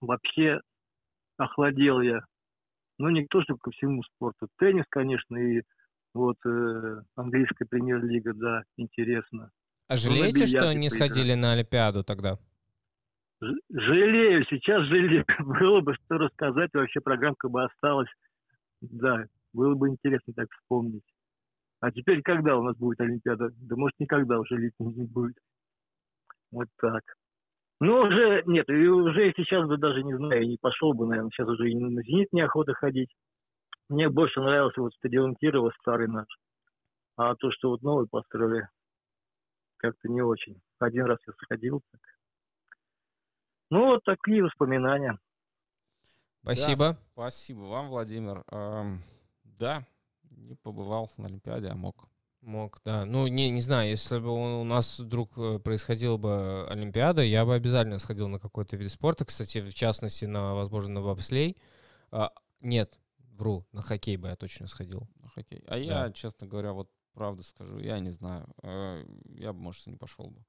вообще 0.00 0.60
охладел 1.36 2.00
я. 2.00 2.20
Ну, 2.98 3.08
не 3.08 3.26
то, 3.26 3.42
чтобы 3.42 3.60
ко 3.60 3.70
всему 3.70 4.02
спорту. 4.02 4.48
Теннис, 4.58 4.84
конечно, 4.88 5.36
и 5.36 5.62
вот 6.12 6.36
э, 6.44 7.02
английская 7.16 7.64
премьер-лига, 7.66 8.34
да, 8.34 8.62
интересно. 8.76 9.50
А 9.88 9.94
на 9.94 9.96
жалеете, 9.96 10.46
что 10.46 10.72
не 10.72 10.90
сходили 10.90 11.34
на 11.34 11.52
Олимпиаду 11.52 12.04
тогда? 12.04 12.38
Ж- 13.42 13.60
Жалею, 13.70 14.44
сейчас 14.50 14.82
жалею. 14.84 15.24
Было 15.38 15.80
бы 15.80 15.94
что 15.94 16.18
рассказать, 16.18 16.70
вообще 16.74 17.00
программка 17.00 17.48
бы 17.48 17.64
осталась. 17.64 18.10
Да, 18.82 19.24
было 19.52 19.74
бы 19.74 19.88
интересно 19.88 20.32
так 20.34 20.48
вспомнить. 20.52 21.04
А 21.80 21.90
теперь 21.90 22.22
когда 22.22 22.56
у 22.56 22.62
нас 22.62 22.76
будет 22.76 23.00
Олимпиада? 23.00 23.50
Да 23.56 23.76
может 23.76 23.98
никогда 23.98 24.38
уже 24.38 24.56
летней 24.56 24.92
не 24.92 25.04
будет. 25.04 25.36
Вот 26.50 26.68
так. 26.76 27.02
Ну, 27.80 28.02
уже, 28.02 28.42
нет, 28.46 28.68
и 28.68 28.88
уже 28.88 29.32
сейчас 29.36 29.66
бы 29.66 29.78
даже 29.78 30.02
не 30.02 30.14
знаю, 30.14 30.46
не 30.46 30.58
пошел 30.58 30.92
бы, 30.92 31.06
наверное, 31.06 31.30
сейчас 31.30 31.48
уже 31.48 31.70
и 31.70 31.74
на 31.74 32.02
«Зенит» 32.02 32.32
неохота 32.32 32.74
ходить. 32.74 33.10
Мне 33.88 34.08
больше 34.10 34.40
нравился 34.40 34.82
вот 34.82 34.92
стадион 34.94 35.34
Кирова, 35.34 35.72
старый 35.80 36.06
наш. 36.06 36.28
А 37.16 37.34
то, 37.36 37.50
что 37.50 37.70
вот 37.70 37.82
новый 37.82 38.06
построили, 38.06 38.68
как-то 39.78 40.08
не 40.08 40.20
очень. 40.20 40.60
Один 40.78 41.06
раз 41.06 41.18
я 41.26 41.32
сходил. 41.32 41.82
Так. 41.90 42.00
Ну, 43.70 43.86
вот 43.86 44.04
такие 44.04 44.44
воспоминания. 44.44 45.18
Спасибо. 46.42 46.98
Спасибо 47.12 47.60
вам, 47.60 47.88
Владимир. 47.88 48.44
Эм, 48.50 49.02
Да, 49.44 49.84
не 50.30 50.54
побывал 50.54 51.10
на 51.16 51.26
Олимпиаде, 51.26 51.68
а 51.68 51.74
мог. 51.74 52.09
Мог, 52.42 52.80
да. 52.84 53.04
Ну, 53.04 53.26
не, 53.26 53.50
не 53.50 53.60
знаю, 53.60 53.90
если 53.90 54.18
бы 54.18 54.30
у 54.60 54.64
нас 54.64 54.98
вдруг 54.98 55.36
э, 55.36 55.58
происходила 55.58 56.16
бы 56.16 56.66
Олимпиада, 56.68 57.22
я 57.22 57.44
бы 57.44 57.54
обязательно 57.54 57.98
сходил 57.98 58.28
на 58.28 58.38
какой-то 58.38 58.76
вид 58.76 58.90
спорта. 58.90 59.26
Кстати, 59.26 59.60
в 59.60 59.74
частности, 59.74 60.24
на, 60.24 60.54
возможно, 60.54 60.94
на 60.94 61.02
бобслей. 61.02 61.58
А, 62.10 62.32
нет, 62.60 62.98
вру, 63.18 63.66
на 63.72 63.82
хоккей 63.82 64.16
бы 64.16 64.28
я 64.28 64.36
точно 64.36 64.68
сходил. 64.68 65.06
на 65.22 65.28
хоккей. 65.28 65.62
А 65.66 65.76
я, 65.76 66.10
честно 66.12 66.46
говоря, 66.46 66.72
вот 66.72 66.90
правду 67.12 67.42
скажу, 67.42 67.78
я 67.78 67.98
не 68.00 68.10
знаю. 68.10 68.46
Э, 68.62 69.04
Я 69.34 69.52
бы, 69.52 69.60
может, 69.60 69.86
и 69.86 69.90
не 69.90 69.96
пошел 69.96 70.30
бы. 70.30 70.42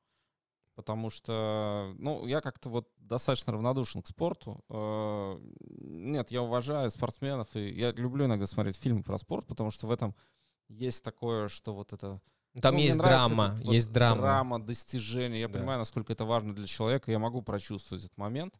Потому 0.75 1.09
что, 1.09 1.93
ну, 1.97 2.25
я 2.25 2.39
как-то 2.39 2.69
вот 2.69 2.89
достаточно 2.97 3.51
равнодушен 3.51 4.01
к 4.01 4.07
спорту. 4.07 4.63
Э, 4.69 5.37
Нет, 5.81 6.31
я 6.31 6.41
уважаю 6.41 6.89
спортсменов, 6.89 7.53
и 7.57 7.67
я 7.69 7.91
люблю 7.91 8.25
иногда 8.25 8.45
смотреть 8.45 8.77
фильмы 8.77 9.03
про 9.03 9.17
спорт, 9.17 9.45
потому 9.45 9.71
что 9.71 9.87
в 9.87 9.91
этом 9.91 10.15
есть 10.71 11.03
такое, 11.03 11.47
что 11.47 11.73
вот 11.73 11.93
это... 11.93 12.21
Там 12.61 12.75
ну, 12.75 12.81
есть 12.81 12.97
драма, 12.97 13.53
этот 13.53 13.65
вот 13.65 13.73
есть 13.73 13.91
драма. 13.93 14.21
Драма, 14.21 14.61
достижения. 14.61 15.39
Я 15.39 15.47
Да. 15.47 15.59
понимаю, 15.59 15.79
насколько 15.79 16.11
это 16.11 16.25
важно 16.25 16.53
для 16.53 16.67
человека. 16.67 17.09
Я 17.11 17.19
могу 17.19 17.41
прочувствовать 17.41 18.05
этот 18.05 18.17
момент. 18.17 18.55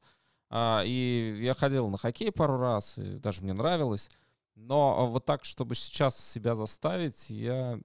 А, 0.49 0.83
и 0.85 1.39
я 1.41 1.53
ходил 1.53 1.89
на 1.89 1.97
хоккей 1.97 2.31
пару 2.31 2.57
раз, 2.57 2.97
и 2.97 3.17
даже 3.17 3.41
мне 3.41 3.53
нравилось. 3.53 4.09
Но 4.55 5.07
вот 5.07 5.25
так, 5.25 5.43
чтобы 5.43 5.75
сейчас 5.75 6.17
себя 6.17 6.55
заставить, 6.55 7.29
я, 7.29 7.79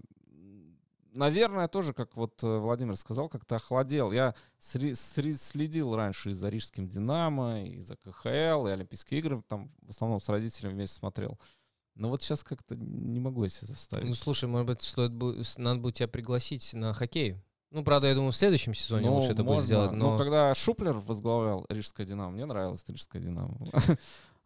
наверное, 1.13 1.69
тоже, 1.69 1.93
как 1.93 2.17
вот 2.17 2.43
э, 2.43 2.59
Владимир 2.59 2.97
сказал, 2.97 3.29
как-то 3.29 3.57
охладел. 3.57 4.13
Я 4.13 4.35
следил 4.59 5.95
раньше 5.97 6.31
и 6.31 6.35
за 6.35 6.49
Рижским 6.49 6.89
«Динамо», 6.89 7.63
и 7.63 7.81
за 7.81 7.97
КХЛ, 7.97 8.67
и 8.67 8.73
Олимпийские 8.73 9.21
игры, 9.21 9.43
там 9.49 9.71
в 9.83 9.91
основном 9.91 10.21
с 10.21 10.29
родителями 10.29 10.75
вместе 10.75 10.97
смотрел. 10.97 11.39
Но 11.97 12.11
вот 12.11 12.23
сейчас 12.23 12.45
как-то 12.45 12.77
не 12.77 13.21
могу 13.21 13.45
я 13.45 13.49
себя 13.49 13.69
заставить. 13.69 14.07
Ну, 14.07 14.15
слушай, 14.15 14.49
может 14.49 14.67
быть, 14.67 14.83
стоит 14.83 15.13
надо 15.57 15.81
будет 15.81 15.95
тебя 15.95 16.09
пригласить 16.09 16.75
на 16.75 16.93
хоккей. 16.93 17.37
Ну, 17.71 17.83
правда, 17.83 18.07
я 18.07 18.15
думаю, 18.15 18.33
в 18.33 18.37
следующем 18.37 18.75
сезоне 18.75 19.09
лучше 19.09 19.33
это 19.33 19.43
будет 19.43 19.57
можно. 19.57 19.67
сделать. 19.67 19.93
Ну, 19.93 20.13
Но... 20.13 20.19
когда 20.19 20.55
Шуплер 20.55 20.95
возглавлял 20.95 21.67
Рижское 21.69 22.07
Динамо, 22.07 22.31
мне 22.31 22.45
нравилось 22.47 22.85
Рижское 22.89 23.21
Динамо. 23.21 23.59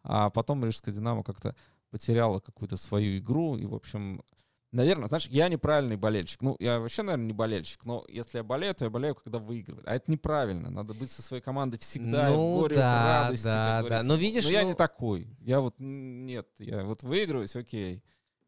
А 0.03 0.31
потом 0.31 0.65
Рижское 0.65 0.91
Динамо 0.91 1.23
как-то 1.23 1.55
потеряло 1.91 2.39
какую-то 2.39 2.75
свою 2.75 3.19
игру. 3.19 3.55
И, 3.55 3.65
в 3.65 3.75
общем, 3.75 4.23
наверное, 4.71 5.07
знаешь, 5.07 5.27
я 5.27 5.49
неправильный 5.49 5.97
болельщик. 5.97 6.41
Ну, 6.41 6.55
я 6.59 6.79
вообще, 6.79 7.01
наверное, 7.03 7.27
не 7.27 7.33
болельщик. 7.33 7.83
Но 7.85 8.05
если 8.07 8.37
я 8.37 8.43
болею, 8.43 8.73
то 8.75 8.85
я 8.85 8.89
болею, 8.89 9.15
когда 9.15 9.39
выигрывает. 9.39 9.87
А 9.87 9.95
это 9.95 10.09
неправильно. 10.11 10.69
Надо 10.69 10.93
быть 10.93 11.11
со 11.11 11.21
своей 11.21 11.41
командой 11.43 11.77
всегда, 11.77 12.29
Ну 12.29 12.55
в 12.55 12.59
горе, 12.61 12.75
да, 12.77 13.01
в 13.03 13.05
радости, 13.25 13.43
как 13.45 13.53
да, 13.53 13.89
да. 13.89 14.03
Но 14.03 14.15
видишь, 14.15 14.45
Но 14.45 14.51
я 14.51 14.61
ну- 14.63 14.69
не 14.69 14.73
такой. 14.75 15.27
Я 15.41 15.59
вот, 15.59 15.75
нет, 15.79 16.47
я 16.59 16.83
вот 16.83 17.03
выигрываюсь, 17.03 17.55
окей. 17.55 18.03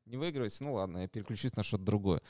Не 0.06 0.18
выигрываюсь, 0.18 0.60
ну 0.60 0.74
ладно, 0.74 1.00
я 1.00 1.08
переключусь 1.08 1.56
на 1.56 1.64
что-то 1.64 1.84
другое. 1.84 2.22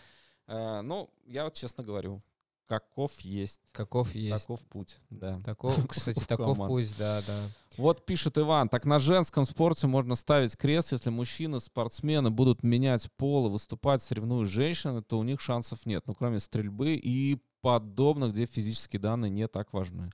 Э, 0.47 0.81
Ну, 0.81 1.09
я 1.25 1.43
вот 1.45 1.53
честно 1.53 1.83
говорю, 1.83 2.21
каков 2.67 3.19
есть, 3.21 3.61
Каков 3.71 4.13
есть. 4.15 4.41
таков 4.41 4.61
путь, 4.61 4.99
да. 5.09 5.39
Таков, 5.45 5.75
кстати, 5.87 6.23
таков 6.25 6.57
пусть, 6.57 6.97
да, 6.97 7.21
да. 7.25 7.39
Вот 7.77 8.05
пишет 8.05 8.37
Иван, 8.37 8.69
так 8.69 8.85
на 8.85 8.99
женском 8.99 9.45
спорте 9.45 9.87
можно 9.87 10.15
ставить 10.15 10.55
крест, 10.55 10.91
если 10.91 11.09
мужчины-спортсмены 11.09 12.29
будут 12.29 12.63
менять 12.63 13.11
пол 13.17 13.47
и 13.47 13.49
выступать 13.49 14.01
соревнуя 14.03 14.45
женщины, 14.45 15.01
то 15.01 15.19
у 15.19 15.23
них 15.23 15.41
шансов 15.41 15.85
нет, 15.85 16.03
ну 16.07 16.13
кроме 16.13 16.39
стрельбы 16.39 16.95
и 16.95 17.41
подобных, 17.61 18.33
где 18.33 18.45
физические 18.45 18.99
данные 18.99 19.31
не 19.31 19.47
так 19.47 19.73
важны. 19.73 20.11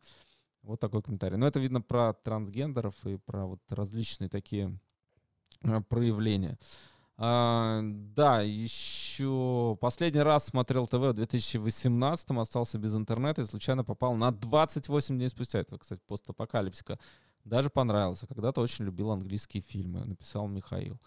Вот 0.61 0.79
такой 0.79 1.01
комментарий. 1.01 1.37
Но 1.37 1.47
это 1.47 1.59
видно 1.59 1.81
про 1.81 2.13
трансгендеров 2.13 2.93
и 3.05 3.17
про 3.17 3.45
вот 3.47 3.59
различные 3.69 4.29
такие 4.29 4.77
э, 5.63 5.81
проявления. 5.81 6.59
А, 7.21 7.81
да, 7.83 8.41
еще 8.41 9.77
последний 9.81 10.21
раз 10.21 10.45
смотрел 10.45 10.87
ТВ 10.87 10.93
в 10.93 11.13
2018 11.13 12.31
остался 12.31 12.77
без 12.77 12.95
интернета 12.95 13.41
и 13.41 13.45
случайно 13.45 13.83
попал 13.83 14.15
на 14.15 14.31
28 14.31 15.17
дней 15.17 15.27
спустя. 15.27 15.59
Это, 15.59 15.77
кстати, 15.77 15.99
постапокалипсика. 16.07 16.97
Даже 17.43 17.69
понравился. 17.69 18.25
Когда-то 18.25 18.61
очень 18.61 18.85
любил 18.85 19.11
английские 19.11 19.61
фильмы, 19.61 20.05
написал 20.05 20.47
Михаил. 20.47 20.97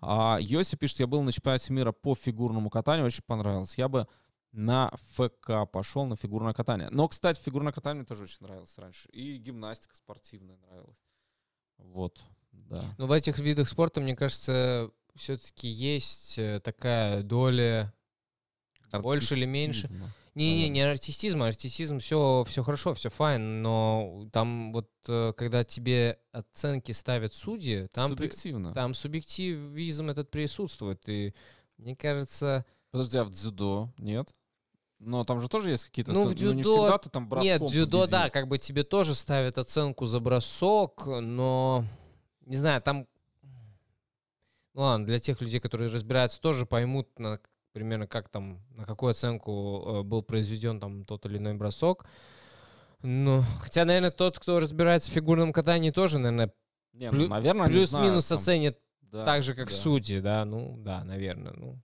А 0.00 0.38
Йоси 0.40 0.76
пишет, 0.76 1.00
я 1.00 1.06
был 1.06 1.20
на 1.20 1.32
чемпионате 1.32 1.70
мира 1.74 1.92
по 1.92 2.14
фигурному 2.14 2.70
катанию, 2.70 3.04
очень 3.04 3.24
понравилось. 3.24 3.76
Я 3.76 3.90
бы 3.90 4.06
на 4.52 4.90
ФК 5.16 5.70
пошел 5.70 6.06
на 6.06 6.16
фигурное 6.16 6.54
катание. 6.54 6.88
Но, 6.90 7.08
кстати, 7.08 7.42
фигурное 7.42 7.74
катание 7.74 8.00
мне 8.00 8.06
тоже 8.06 8.22
очень 8.22 8.38
нравилось 8.40 8.72
раньше. 8.78 9.10
И 9.10 9.36
гимнастика 9.36 9.94
спортивная 9.94 10.56
нравилась. 10.56 10.96
Вот, 11.76 12.24
да. 12.52 12.82
Но 12.96 13.06
в 13.06 13.12
этих 13.12 13.38
видах 13.38 13.68
спорта, 13.68 14.00
мне 14.00 14.16
кажется, 14.16 14.90
все-таки 15.18 15.68
есть 15.68 16.38
э, 16.38 16.60
такая 16.60 17.22
доля 17.22 17.92
больше 18.92 19.34
или 19.34 19.44
меньше. 19.44 19.86
Артистизма. 19.86 20.14
Не-не, 20.34 20.68
не 20.68 20.80
артистизм, 20.82 21.42
артистизм 21.42 21.98
все, 21.98 22.44
все 22.46 22.62
хорошо, 22.62 22.94
все 22.94 23.10
файн, 23.10 23.60
но 23.60 24.28
там 24.32 24.72
вот 24.72 24.88
э, 25.08 25.32
когда 25.36 25.64
тебе 25.64 26.20
оценки 26.32 26.92
ставят 26.92 27.34
судьи, 27.34 27.88
там, 27.92 28.10
при- 28.12 28.28
Субъективно. 28.28 28.72
там 28.72 28.94
субъективизм 28.94 30.10
этот 30.10 30.30
присутствует. 30.30 31.06
И 31.08 31.34
мне 31.76 31.96
кажется, 31.96 32.64
Подожди, 32.90 33.18
а 33.18 33.24
в 33.24 33.30
дзюдо 33.30 33.92
нет? 33.98 34.32
Но 35.00 35.24
там 35.24 35.40
же 35.40 35.48
тоже 35.48 35.70
есть 35.70 35.84
какие-то... 35.86 36.12
Ну, 36.12 36.24
в 36.24 36.28
со- 36.30 36.34
не 36.34 36.62
дзюдо- 36.62 36.62
всегда 36.62 36.98
ты 36.98 37.10
там 37.10 37.28
броском 37.28 37.44
Нет, 37.46 37.62
дзюдо, 37.62 38.00
победил. 38.00 38.10
да, 38.18 38.30
как 38.30 38.48
бы 38.48 38.58
тебе 38.58 38.82
тоже 38.84 39.14
ставят 39.14 39.58
оценку 39.58 40.06
за 40.06 40.20
бросок, 40.20 41.06
но 41.06 41.84
не 42.46 42.56
знаю, 42.56 42.80
там. 42.80 43.06
Ну 44.78 44.84
ладно, 44.84 45.06
для 45.06 45.18
тех 45.18 45.40
людей, 45.40 45.58
которые 45.58 45.90
разбираются, 45.90 46.40
тоже 46.40 46.64
поймут 46.64 47.18
на, 47.18 47.40
примерно, 47.72 48.06
как 48.06 48.28
там, 48.28 48.62
на 48.76 48.84
какую 48.84 49.10
оценку 49.10 49.82
э, 49.84 50.02
был 50.04 50.22
произведен 50.22 50.78
там 50.78 51.04
тот 51.04 51.26
или 51.26 51.38
иной 51.38 51.54
бросок. 51.54 52.06
Ну, 53.02 53.42
хотя, 53.60 53.84
наверное, 53.84 54.12
тот, 54.12 54.38
кто 54.38 54.60
разбирается 54.60 55.10
в 55.10 55.14
фигурном 55.14 55.52
катании, 55.52 55.90
тоже, 55.90 56.20
наверное, 56.20 56.54
Не, 56.92 57.10
плю- 57.10 57.22
ну, 57.22 57.26
наверное, 57.26 57.66
плюс-минус 57.66 57.90
знают, 57.90 58.28
там, 58.28 58.38
оценит 58.38 58.78
да, 59.00 59.24
так 59.24 59.42
же, 59.42 59.56
как 59.56 59.68
да. 59.68 59.74
судьи, 59.74 60.20
да, 60.20 60.44
ну, 60.44 60.76
да, 60.78 61.02
наверное, 61.02 61.54
ну. 61.56 61.82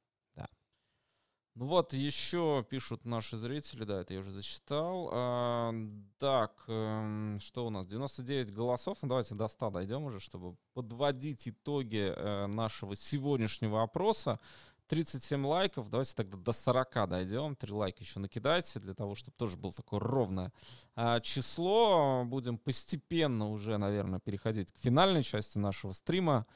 Ну 1.56 1.66
вот, 1.66 1.92
еще 1.92 2.66
пишут 2.68 3.04
наши 3.04 3.36
зрители, 3.36 3.84
да, 3.84 4.00
это 4.00 4.12
я 4.12 4.18
уже 4.18 4.32
зачитал. 4.32 5.08
А, 5.12 5.72
так, 6.18 6.64
эм, 6.66 7.38
что 7.40 7.66
у 7.66 7.70
нас? 7.70 7.86
99 7.86 8.52
голосов. 8.52 8.98
Ну, 9.02 9.08
давайте 9.08 9.36
до 9.36 9.46
100 9.46 9.70
дойдем 9.70 10.02
уже, 10.02 10.18
чтобы 10.18 10.56
подводить 10.72 11.46
итоги 11.46 12.12
э, 12.12 12.46
нашего 12.46 12.96
сегодняшнего 12.96 13.84
опроса. 13.84 14.40
37 14.88 15.46
лайков, 15.46 15.90
давайте 15.90 16.14
тогда 16.16 16.36
до 16.38 16.50
40 16.50 17.08
дойдем. 17.08 17.54
Три 17.54 17.72
лайка 17.72 18.02
еще 18.02 18.18
накидайте, 18.18 18.80
для 18.80 18.94
того, 18.94 19.14
чтобы 19.14 19.36
тоже 19.36 19.56
было 19.56 19.72
такое 19.72 20.00
ровное 20.00 20.52
а, 20.96 21.20
число. 21.20 22.24
Будем 22.24 22.58
постепенно 22.58 23.48
уже, 23.48 23.78
наверное, 23.78 24.18
переходить 24.18 24.72
к 24.72 24.76
финальной 24.78 25.22
части 25.22 25.58
нашего 25.58 25.92
стрима, 25.92 26.46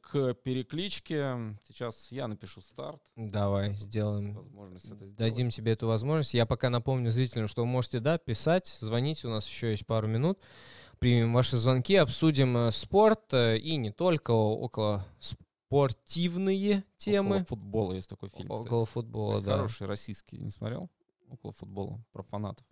к 0.00 0.34
перекличке. 0.34 1.56
Сейчас 1.66 2.10
я 2.10 2.28
напишу 2.28 2.60
старт. 2.60 3.00
Давай, 3.16 3.74
сделаем. 3.74 4.34
Возможность 4.34 4.86
это 4.86 4.96
сделать. 4.96 5.16
Дадим 5.16 5.50
тебе 5.50 5.72
эту 5.72 5.86
возможность. 5.86 6.34
Я 6.34 6.46
пока 6.46 6.70
напомню 6.70 7.10
зрителям, 7.10 7.48
что 7.48 7.62
вы 7.62 7.66
можете, 7.68 8.00
да, 8.00 8.18
писать, 8.18 8.66
звонить. 8.80 9.24
У 9.24 9.28
нас 9.28 9.46
еще 9.46 9.70
есть 9.70 9.86
пару 9.86 10.08
минут. 10.08 10.40
Примем 10.98 11.32
ваши 11.32 11.56
звонки, 11.56 11.94
обсудим 11.94 12.56
э, 12.56 12.70
спорт 12.72 13.32
э, 13.32 13.56
и 13.56 13.76
не 13.76 13.92
только 13.92 14.32
около 14.32 15.06
спортивные 15.20 16.82
темы. 16.96 17.36
Около 17.36 17.44
футбола 17.44 17.92
есть 17.92 18.10
такой 18.10 18.30
фильм. 18.30 18.50
Около 18.50 18.84
кстати. 18.84 18.92
футбола, 18.94 19.40
да. 19.40 19.56
Хороший, 19.56 19.86
российский. 19.86 20.38
Не 20.38 20.50
смотрел? 20.50 20.90
Около 21.30 21.52
футбола. 21.52 22.04
Про 22.12 22.22
фанатов. 22.24 22.66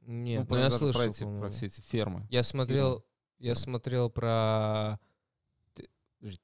Нет, 0.00 0.48
Ну, 0.48 0.54
ну, 0.54 0.56
я 0.56 0.64
даже 0.68 0.78
слышал. 0.78 1.02
про, 1.02 1.10
эти, 1.10 1.24
про 1.24 1.50
все 1.50 1.66
эти 1.66 1.82
фермы. 1.82 2.26
Я 2.30 2.42
смотрел, 2.42 3.00
фильмы. 3.00 3.04
я 3.38 3.54
смотрел 3.54 4.08
про... 4.08 4.98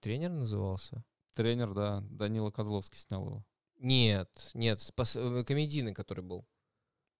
Тренер 0.01 0.30
назывался? 0.30 1.05
Тренер, 1.34 1.74
да, 1.74 2.01
Данила 2.10 2.51
Козловский 2.51 2.98
снял 2.98 3.26
его. 3.26 3.44
Нет, 3.78 4.51
нет, 4.55 4.78
спас- 4.80 5.16
э, 5.16 5.44
комедийный, 5.44 5.92
который 5.94 6.22
был. 6.22 6.46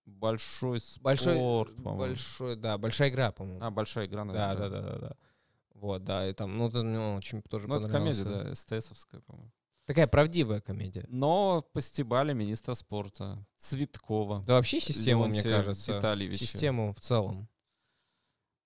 Большой 0.07 0.81
спорт, 0.81 1.03
Большой, 1.03 1.35
по-моему. 1.77 1.99
большой, 1.99 2.57
да, 2.57 2.79
большая 2.79 3.09
игра, 3.09 3.33
по-моему. 3.33 3.63
А, 3.63 3.71
большая 3.71 4.07
игра, 4.07 4.25
да, 4.25 4.55
наверное. 4.55 4.69
да, 4.71 4.81
да, 4.83 4.93
да, 4.93 4.99
да. 5.09 5.17
Вот, 5.75 6.05
да, 6.05 6.29
и 6.29 6.33
там, 6.33 6.57
ну, 6.57 6.69
это 6.69 6.83
мне 6.83 6.99
очень 7.17 7.43
тоже 7.43 7.67
Ну, 7.69 7.77
это 7.77 7.89
комедия, 7.89 8.25
да, 8.25 8.55
СТСовская, 8.55 9.21
по-моему. 9.23 9.51
Такая 9.87 10.07
правдивая 10.07 10.61
комедия. 10.61 11.05
Но 11.09 11.63
по 11.73 11.81
стебали 11.81 12.33
министра 12.33 12.73
спорта 12.75 13.45
Цветкова. 13.59 14.43
Да 14.47 14.55
вообще 14.55 14.81
систему, 14.81 15.25
мне 15.27 15.35
Леонтия 15.35 15.57
кажется. 15.57 15.97
Витальевича. 15.97 16.45
Систему 16.47 16.95
в 16.95 17.01
целом. 17.01 17.49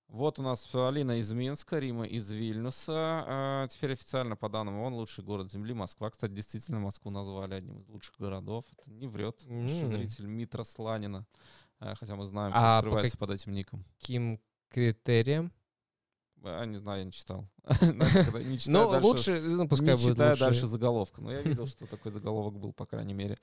Вот 0.09 0.39
у 0.39 0.43
нас 0.43 0.67
Алина 0.75 1.19
из 1.19 1.31
Минска, 1.33 1.79
Рима 1.79 2.07
из 2.07 2.31
Вильнюса. 2.31 2.93
А, 3.27 3.69
теперь 3.69 3.93
официально 3.93 4.37
по 4.37 4.49
данным 4.49 4.79
ООН 4.81 4.95
лучший 4.95 5.23
город 5.23 5.53
Земли 5.53 5.75
Москва. 5.75 6.09
Кстати, 6.11 6.33
действительно 6.33 6.81
Москву 6.81 7.11
назвали 7.11 7.55
одним 7.55 7.81
из 7.81 7.89
лучших 7.89 8.15
городов. 8.19 8.65
Это 8.73 8.91
не 8.91 9.07
врет 9.07 9.43
наш 9.47 9.71
М. 9.73 9.93
зритель 9.93 10.27
Митра 10.27 10.65
Сланина. 10.65 11.27
А, 11.79 11.95
хотя 11.95 12.17
мы 12.17 12.25
знаем, 12.25 12.53
А 12.55 12.81
кто 12.81 12.89
по 12.91 12.95
скрывается 12.97 13.19
под 13.19 13.31
этим 13.31 13.53
ником. 13.53 13.85
Каким 14.01 14.41
критериям? 14.71 15.53
А, 16.45 16.65
не 16.65 16.79
знаю, 16.79 17.01
я 17.01 17.05
не 17.05 17.13
читал. 17.13 17.47
Знаете, 17.65 18.25
когда 18.25 18.43
не 18.43 18.59
читаю 18.59 18.79
Ну, 18.87 18.91
дальше- 18.93 19.07
лучше, 19.07 19.41
ну, 19.41 19.69
пускай 19.69 19.89
не 19.89 19.93
будет 19.95 20.13
читаю 20.13 20.31
лучше. 20.31 20.45
дальше 20.45 20.67
заголовка. 20.67 21.21
Но 21.21 21.33
я 21.33 21.43
видел, 21.43 21.67
что 21.67 21.87
такой 21.87 22.13
заголовок 22.13 22.59
был, 22.59 22.73
по 22.73 22.87
крайней 22.87 23.15
мере. 23.15 23.39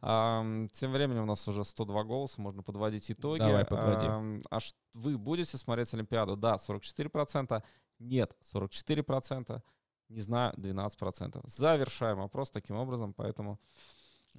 Тем 0.00 0.92
временем 0.92 1.22
у 1.22 1.26
нас 1.26 1.46
уже 1.48 1.64
102 1.64 2.04
голоса, 2.04 2.40
можно 2.40 2.62
подводить 2.62 3.10
итоги. 3.10 3.40
Давай, 3.40 3.64
подводи. 3.64 4.42
А 4.50 4.60
ш- 4.60 4.74
вы 4.94 5.16
будете 5.18 5.56
смотреть 5.58 5.92
Олимпиаду? 5.94 6.36
Да, 6.36 6.56
44%. 6.56 7.62
Нет, 7.98 8.34
44%. 8.54 9.62
Не 10.08 10.20
знаю, 10.20 10.52
12%. 10.56 11.40
Завершаем 11.44 12.20
опрос 12.20 12.50
таким 12.50 12.76
образом, 12.76 13.12
поэтому... 13.14 13.58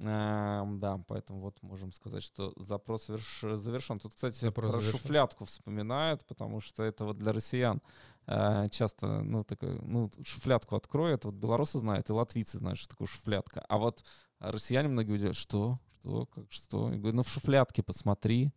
ам, 0.03 0.79
Да, 0.79 0.97
поэтому 1.07 1.41
вот 1.41 1.61
можем 1.61 1.91
сказать, 1.91 2.23
что 2.23 2.53
запрос 2.57 3.09
заверш- 3.09 3.55
завершен. 3.57 3.99
Тут, 3.99 4.15
кстати, 4.15 4.39
Запрос 4.39 4.71
про 4.71 4.79
завершен. 4.79 4.99
шуфлятку 4.99 5.45
вспоминают, 5.45 6.25
потому 6.25 6.61
что 6.61 6.83
это 6.83 7.05
вот 7.05 7.17
для 7.17 7.31
россиян 7.33 7.81
э, 8.27 8.69
часто, 8.69 9.21
ну, 9.23 9.43
такой, 9.43 9.79
ну, 9.81 10.09
шуфлятку 10.23 10.75
открой, 10.75 11.13
это 11.13 11.27
вот 11.29 11.35
белорусы 11.35 11.79
знают, 11.79 12.09
и 12.09 12.13
латвийцы 12.13 12.57
знают, 12.59 12.77
что 12.79 12.89
такое 12.89 13.07
шуфлятка. 13.07 13.61
А 13.67 13.77
вот 13.77 14.03
россияне 14.39 14.87
многие 14.87 15.11
удивляют, 15.13 15.37
что, 15.37 15.79
что, 15.99 16.25
как, 16.27 16.45
что? 16.51 16.91
Я 16.91 16.97
говорю, 16.97 17.15
ну, 17.17 17.23
в 17.23 17.29
шуфлятке 17.29 17.83
посмотри. 17.83 18.51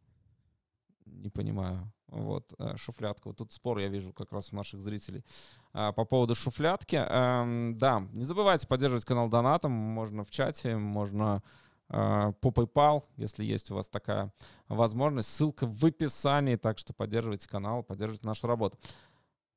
Не 1.06 1.28
понимаю. 1.28 1.92
Вот, 2.08 2.52
э, 2.58 2.76
шуфлятка. 2.76 3.28
Вот 3.28 3.38
тут 3.38 3.52
спор 3.52 3.78
я 3.78 3.88
вижу 3.88 4.12
как 4.12 4.32
раз 4.32 4.52
у 4.52 4.56
наших 4.56 4.80
зрителей 4.80 5.24
а, 5.72 5.92
по 5.92 6.04
поводу 6.04 6.34
шуфлятки. 6.34 6.96
Эм, 6.96 7.76
Да, 7.76 8.06
не 8.12 8.24
забывайте 8.24 8.66
поддерживать 8.66 9.04
канал 9.04 9.28
донатом. 9.28 9.72
Можно 9.72 10.24
в 10.24 10.30
чате, 10.30 10.76
можно 10.76 11.42
э, 11.88 12.32
по 12.40 12.48
PayPal, 12.48 13.04
если 13.16 13.44
есть 13.44 13.70
у 13.70 13.74
вас 13.74 13.88
такая 13.88 14.32
возможность. 14.68 15.28
Ссылка 15.28 15.66
в 15.66 15.84
описании, 15.84 16.56
так 16.56 16.78
что 16.78 16.94
поддерживайте 16.94 17.48
канал, 17.48 17.82
поддерживайте 17.82 18.26
нашу 18.26 18.46
работу. 18.46 18.78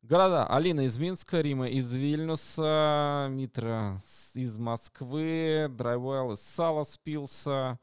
Города. 0.01 0.47
Алина 0.47 0.81
из 0.81 0.97
Минска, 0.97 1.41
Рима 1.41 1.67
из 1.67 1.93
Вильнюса, 1.93 3.27
Митра 3.29 4.01
из 4.33 4.57
Москвы, 4.57 5.67
Драйвелл 5.69 6.31
из 6.33 6.41
Саласпилса. 6.41 7.51
А, 7.51 7.77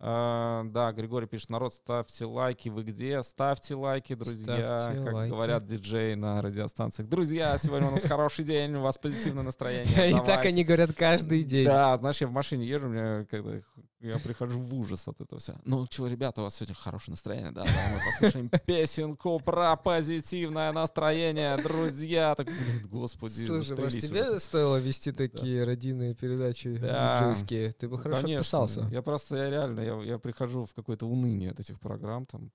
да, 0.00 0.92
Григорий 0.96 1.26
пишет, 1.26 1.50
народ, 1.50 1.74
ставьте 1.74 2.24
лайки. 2.24 2.70
Вы 2.70 2.84
где? 2.84 3.22
Ставьте 3.22 3.74
лайки, 3.74 4.14
друзья. 4.14 4.78
Ставьте 4.78 5.04
как 5.04 5.14
лайки. 5.14 5.30
говорят 5.30 5.66
диджеи 5.66 6.14
на 6.14 6.40
радиостанциях. 6.40 7.06
Друзья, 7.08 7.58
сегодня 7.58 7.88
у 7.88 7.90
нас 7.90 8.04
хороший 8.04 8.46
день, 8.46 8.74
у 8.76 8.80
вас 8.80 8.96
позитивное 8.96 9.42
настроение. 9.42 10.08
И 10.10 10.12
так 10.14 10.26
давайте». 10.26 10.48
они 10.48 10.64
говорят 10.64 10.92
каждый 10.94 11.44
день. 11.44 11.66
Да, 11.66 11.96
знаешь, 11.98 12.20
я 12.20 12.28
в 12.28 12.32
машине 12.32 12.66
езжу, 12.66 12.88
мне 12.88 13.26
когда 13.30 13.60
я 14.00 14.18
прихожу 14.18 14.58
в 14.58 14.74
ужас 14.74 15.06
от 15.08 15.20
этого 15.20 15.38
вся. 15.40 15.60
Ну, 15.64 15.86
чего, 15.86 16.06
ребята, 16.06 16.40
у 16.40 16.44
вас 16.44 16.54
сегодня 16.56 16.74
хорошее 16.74 17.12
настроение, 17.12 17.52
да? 17.52 17.64
Мы 17.64 18.00
послушаем 18.12 18.48
песенку 18.66 19.38
про 19.40 19.76
позитивное 19.76 20.72
настроение, 20.72 21.56
друзья. 21.58 22.34
Так, 22.34 22.46
блин, 22.46 22.86
господи, 22.88 23.46
Слушай, 23.46 23.76
может, 23.78 24.00
тебе 24.00 24.38
стоило 24.40 24.78
вести 24.78 25.12
такие 25.12 25.64
родийные 25.64 26.14
передачи 26.14 26.76
Да. 26.76 27.18
диджейские? 27.20 27.72
Ты 27.72 27.88
бы 27.88 27.96
Ну, 27.96 28.02
хорошо 28.02 28.22
конечно. 28.22 28.40
отписался. 28.40 28.88
Я 28.90 29.02
просто, 29.02 29.36
я 29.36 29.50
реально, 29.50 29.80
я, 29.80 29.94
я 30.02 30.18
прихожу 30.18 30.64
в 30.64 30.74
какое-то 30.74 31.06
уныние 31.06 31.50
от 31.50 31.60
этих 31.60 31.78
программ 31.78 32.26
там. 32.26 32.50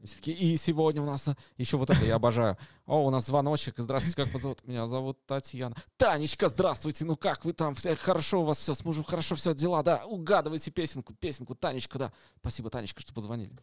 И 0.00 0.06
такие, 0.06 0.36
И 0.36 0.56
сегодня 0.56 1.02
у 1.02 1.06
нас 1.06 1.24
еще 1.56 1.76
вот 1.78 1.90
это 1.90 2.04
я 2.04 2.16
обожаю. 2.16 2.56
О, 2.84 3.04
у 3.06 3.10
нас 3.10 3.26
звоночек. 3.26 3.74
Здравствуйте, 3.78 4.16
как 4.16 4.32
вас 4.32 4.42
зовут? 4.42 4.66
Меня 4.66 4.86
зовут 4.86 5.24
Татьяна. 5.26 5.74
Танечка, 5.96 6.48
здравствуйте. 6.48 7.04
Ну 7.04 7.16
как 7.16 7.44
вы 7.44 7.52
там? 7.52 7.74
Все 7.74 7.96
хорошо 7.96 8.42
у 8.42 8.44
вас 8.44 8.58
все 8.58 8.74
с 8.74 8.84
мужем? 8.84 9.04
Хорошо 9.04 9.34
все 9.34 9.54
дела, 9.54 9.82
да? 9.82 10.04
Угадывайте 10.04 10.70
песенку, 10.70 11.14
песенку. 11.14 11.54
Танечка, 11.54 11.98
да. 11.98 12.12
Спасибо, 12.40 12.70
Танечка, 12.70 13.00
что 13.00 13.14
позвонили. 13.14 13.56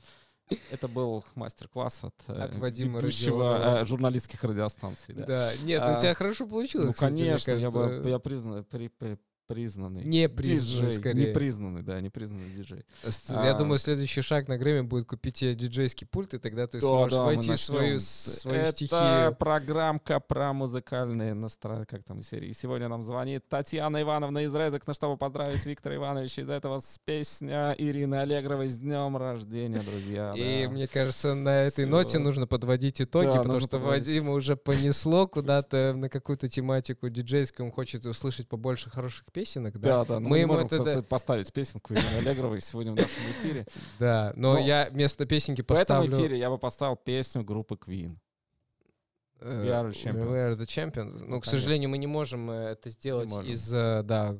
Это 0.71 0.87
был 0.87 1.23
мастер-класс 1.35 1.99
от, 2.03 2.15
э, 2.27 2.33
От 2.33 2.55
Вадима 2.55 2.99
ведущего 2.99 3.81
э, 3.81 3.85
журналистских 3.85 4.43
радиостанций. 4.43 5.15
Да. 5.15 5.25
Да, 5.25 5.51
нет, 5.63 5.81
ну 5.81 5.93
А, 5.93 5.97
у 5.97 6.01
тебя 6.01 6.13
хорошо 6.13 6.45
получилось. 6.45 6.87
Ну, 6.87 6.93
кстати, 6.93 7.13
мне 7.13 7.23
конечно, 7.25 7.51
я, 7.51 7.71
бы, 7.71 8.03
я 8.09 8.19
признаю, 8.19 8.63
при, 8.65 8.89
при- 8.89 9.17
признанный. 9.53 10.03
Непризнанный, 10.03 10.87
диджей. 10.89 10.99
скорее. 10.99 11.27
Непризнанный, 11.29 11.81
да, 11.83 12.01
непризнанный 12.01 12.49
диджей. 12.55 12.83
С- 13.03 13.29
Я 13.29 13.53
А. 13.55 13.57
думаю, 13.57 13.77
следующий 13.79 14.21
шаг 14.21 14.47
на 14.47 14.57
Грэмми 14.57 14.81
будет 14.81 15.07
купить 15.07 15.35
тебе 15.35 15.55
диджейский 15.55 16.07
пульт, 16.07 16.33
и 16.33 16.37
тогда 16.39 16.67
ты 16.67 16.79
Да, 16.79 16.87
сможешь 16.87 17.11
да, 17.17 17.23
войти 17.23 17.51
в 17.51 17.57
свою, 17.59 17.99
свою 17.99 18.57
Это 18.61 18.71
стихию. 18.71 19.35
программка 19.35 20.19
про 20.19 20.53
музыкальные 20.53 21.33
настроения, 21.33 21.85
как 21.85 22.03
там 22.03 22.21
серии. 22.23 22.51
Сегодня 22.53 22.87
нам 22.87 23.03
звонит 23.03 23.47
Татьяна 23.49 24.01
Ивановна 24.01 24.39
из 24.39 24.53
Резекна, 24.55 24.93
чтобы 24.93 25.17
поздравить 25.17 25.65
Виктора 25.65 25.95
Ивановича 25.95 26.41
из 26.41 26.49
этого 26.49 26.79
с 26.79 26.99
песня 27.05 27.75
Ирины 27.77 28.15
Аллегровой 28.15 28.69
с 28.69 28.77
днем 28.77 29.17
рождения, 29.17 29.79
друзья. 29.81 30.33
И 30.35 30.63
да. 30.65 30.69
мне 30.71 30.87
кажется, 30.87 31.33
на 31.33 31.63
этой 31.63 31.85
Всё. 31.85 31.87
ноте 31.87 32.19
нужно 32.19 32.47
подводить 32.47 33.01
итоги, 33.01 33.27
Да, 33.27 33.37
потому 33.37 33.59
что 33.59 33.69
подводить. 33.77 34.07
Вадима 34.07 34.31
уже 34.33 34.55
понесло 34.55 35.27
куда-то 35.27 35.93
на 35.95 36.09
какую-то 36.09 36.47
тематику 36.47 37.09
диджейскую, 37.09 37.67
он 37.67 37.71
хочет 37.71 38.05
услышать 38.05 38.47
побольше 38.47 38.89
хороших 38.89 39.25
песенок, 39.43 39.79
да? 39.79 39.89
Да, 39.99 40.05
да, 40.05 40.19
ну 40.19 40.29
Мы 40.29 40.41
мы, 40.41 40.47
можем, 40.47 40.67
это, 40.67 40.77
кстати, 40.79 40.95
да. 40.97 41.03
поставить 41.03 41.51
песенку 41.53 41.93
Ирины 41.93 42.17
Аллегровой 42.19 42.61
сегодня 42.61 42.91
в 42.93 42.95
нашем 42.95 43.23
эфире. 43.31 43.65
Да, 43.99 44.33
но 44.35 44.53
Но 44.53 44.59
я 44.59 44.89
вместо 44.91 45.25
песенки 45.25 45.61
В 45.61 45.65
этом 45.71 45.77
поставлю... 45.77 46.17
эфире 46.19 46.39
я 46.39 46.49
бы 46.49 46.57
поставил 46.57 46.95
песню 46.95 47.43
группы 47.43 47.75
Queen. 47.75 48.17
э, 49.41 49.65
We 49.65 49.69
are 49.69 49.89
the 49.89 49.91
champions. 49.91 50.31
We 50.31 50.37
are 50.37 50.57
the 50.57 50.65
champions. 50.65 51.19
Ну, 51.21 51.27
Ну, 51.35 51.41
к 51.41 51.45
сожалению, 51.45 51.89
мы 51.89 51.97
не 51.97 52.07
можем 52.07 52.49
э, 52.49 52.71
это 52.71 52.89
сделать 52.89 53.29
можем. 53.29 53.51
из, 53.51 53.73
э, 53.73 54.01
да, 54.03 54.37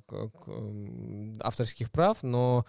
авторских 1.40 1.92
прав, 1.92 2.18
но... 2.24 2.66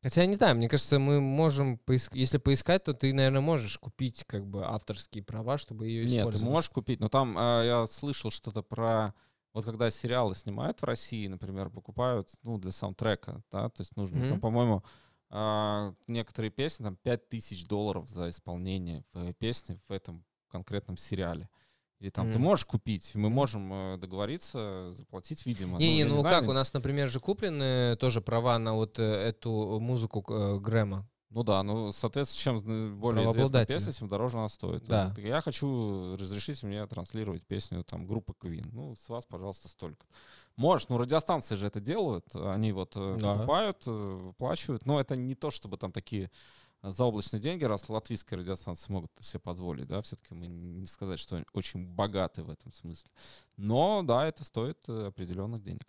Хотя, 0.00 0.20
я 0.20 0.28
не 0.28 0.34
знаю, 0.34 0.54
мне 0.54 0.68
кажется, 0.68 1.00
мы 1.00 1.20
можем, 1.20 1.76
поиск- 1.84 2.14
если 2.14 2.38
поискать, 2.38 2.84
то 2.84 2.92
ты, 2.94 3.12
наверное, 3.12 3.40
можешь 3.40 3.78
купить 3.78 4.22
как 4.28 4.46
бы 4.46 4.64
авторские 4.64 5.24
права, 5.24 5.58
чтобы 5.58 5.88
ее 5.88 6.02
Нет, 6.04 6.20
использовать. 6.20 6.46
ты 6.46 6.50
можешь 6.52 6.70
купить, 6.70 7.00
но 7.00 7.08
там 7.08 7.36
э, 7.36 7.62
я 7.66 7.86
слышал 7.88 8.30
что-то 8.30 8.62
про... 8.62 9.12
Вот 9.52 9.64
когда 9.64 9.90
сериалы 9.90 10.34
снимают 10.34 10.80
в 10.80 10.84
России, 10.84 11.26
например, 11.26 11.70
покупают, 11.70 12.30
ну, 12.42 12.58
для 12.58 12.70
саундтрека, 12.70 13.42
да, 13.50 13.68
то 13.70 13.80
есть 13.80 13.96
нужно, 13.96 14.18
Мгм. 14.18 14.28
там, 14.28 14.40
по-моему, 14.40 14.84
а, 15.30 15.94
некоторые 16.06 16.50
песни, 16.50 16.84
там, 16.84 16.96
5000 16.96 17.66
долларов 17.66 18.08
за 18.08 18.30
исполнение 18.30 19.04
э, 19.14 19.32
песни 19.38 19.80
в 19.88 19.92
этом 19.92 20.24
конкретном 20.48 20.96
сериале. 20.96 21.48
Или 21.98 22.10
там 22.10 22.30
ты 22.30 22.38
Мгм. 22.38 22.42
можешь 22.44 22.64
купить, 22.64 23.14
мы 23.14 23.28
можем 23.28 23.72
э, 23.72 23.96
договориться, 23.98 24.92
заплатить, 24.92 25.44
видимо. 25.44 25.78
Не, 25.78 25.88
не, 25.88 25.98
я 26.00 26.06
ну 26.06 26.16
знаю, 26.16 26.40
как, 26.40 26.48
у 26.48 26.52
нас, 26.52 26.72
например, 26.72 27.08
же 27.08 27.18
куплены 27.18 27.96
тоже 27.96 28.20
права 28.20 28.58
на 28.58 28.74
вот 28.74 28.98
э, 28.98 29.02
эту 29.02 29.80
музыку 29.80 30.22
Грэма. 30.60 31.08
Ну 31.30 31.42
да, 31.42 31.62
ну, 31.62 31.92
соответственно, 31.92 32.60
чем 32.60 32.98
более 32.98 33.22
известная 33.24 33.32
Правообладателя. 33.34 33.76
песня, 33.78 33.92
тем 33.92 34.08
дороже 34.08 34.38
она 34.38 34.48
стоит. 34.48 34.84
Да. 34.84 35.14
Я 35.18 35.42
хочу, 35.42 36.16
разрешите 36.16 36.66
мне 36.66 36.86
транслировать 36.86 37.46
песню 37.46 37.84
там 37.84 38.06
группы 38.06 38.32
Queen. 38.40 38.66
Ну, 38.72 38.96
с 38.96 39.08
вас, 39.10 39.26
пожалуйста, 39.26 39.68
столько. 39.68 40.06
Можешь, 40.56 40.88
ну, 40.88 40.96
радиостанции 40.96 41.54
же 41.56 41.66
это 41.66 41.80
делают. 41.80 42.24
Они 42.34 42.72
вот 42.72 42.92
э, 42.96 43.16
Да. 43.20 43.34
покупают, 43.34 43.82
э, 43.86 43.90
выплачивают. 43.90 44.86
Но 44.86 44.98
это 45.00 45.16
не 45.16 45.34
то, 45.34 45.50
чтобы 45.50 45.76
там 45.76 45.92
такие 45.92 46.30
заоблачные 46.82 47.40
деньги, 47.40 47.64
раз 47.64 47.88
латвийские 47.88 48.38
радиостанции 48.40 48.90
могут 48.92 49.10
себе 49.20 49.40
позволить, 49.40 49.86
да, 49.88 50.00
все-таки 50.00 50.32
мы 50.34 50.46
не 50.46 50.86
сказать, 50.86 51.18
что 51.18 51.36
они 51.36 51.44
очень 51.52 51.84
богаты 51.86 52.42
в 52.42 52.50
этом 52.50 52.72
смысле. 52.72 53.10
Но, 53.56 54.02
да, 54.02 54.26
это 54.26 54.44
стоит 54.44 54.78
э, 54.88 55.08
определенных 55.08 55.62
денег. 55.62 55.82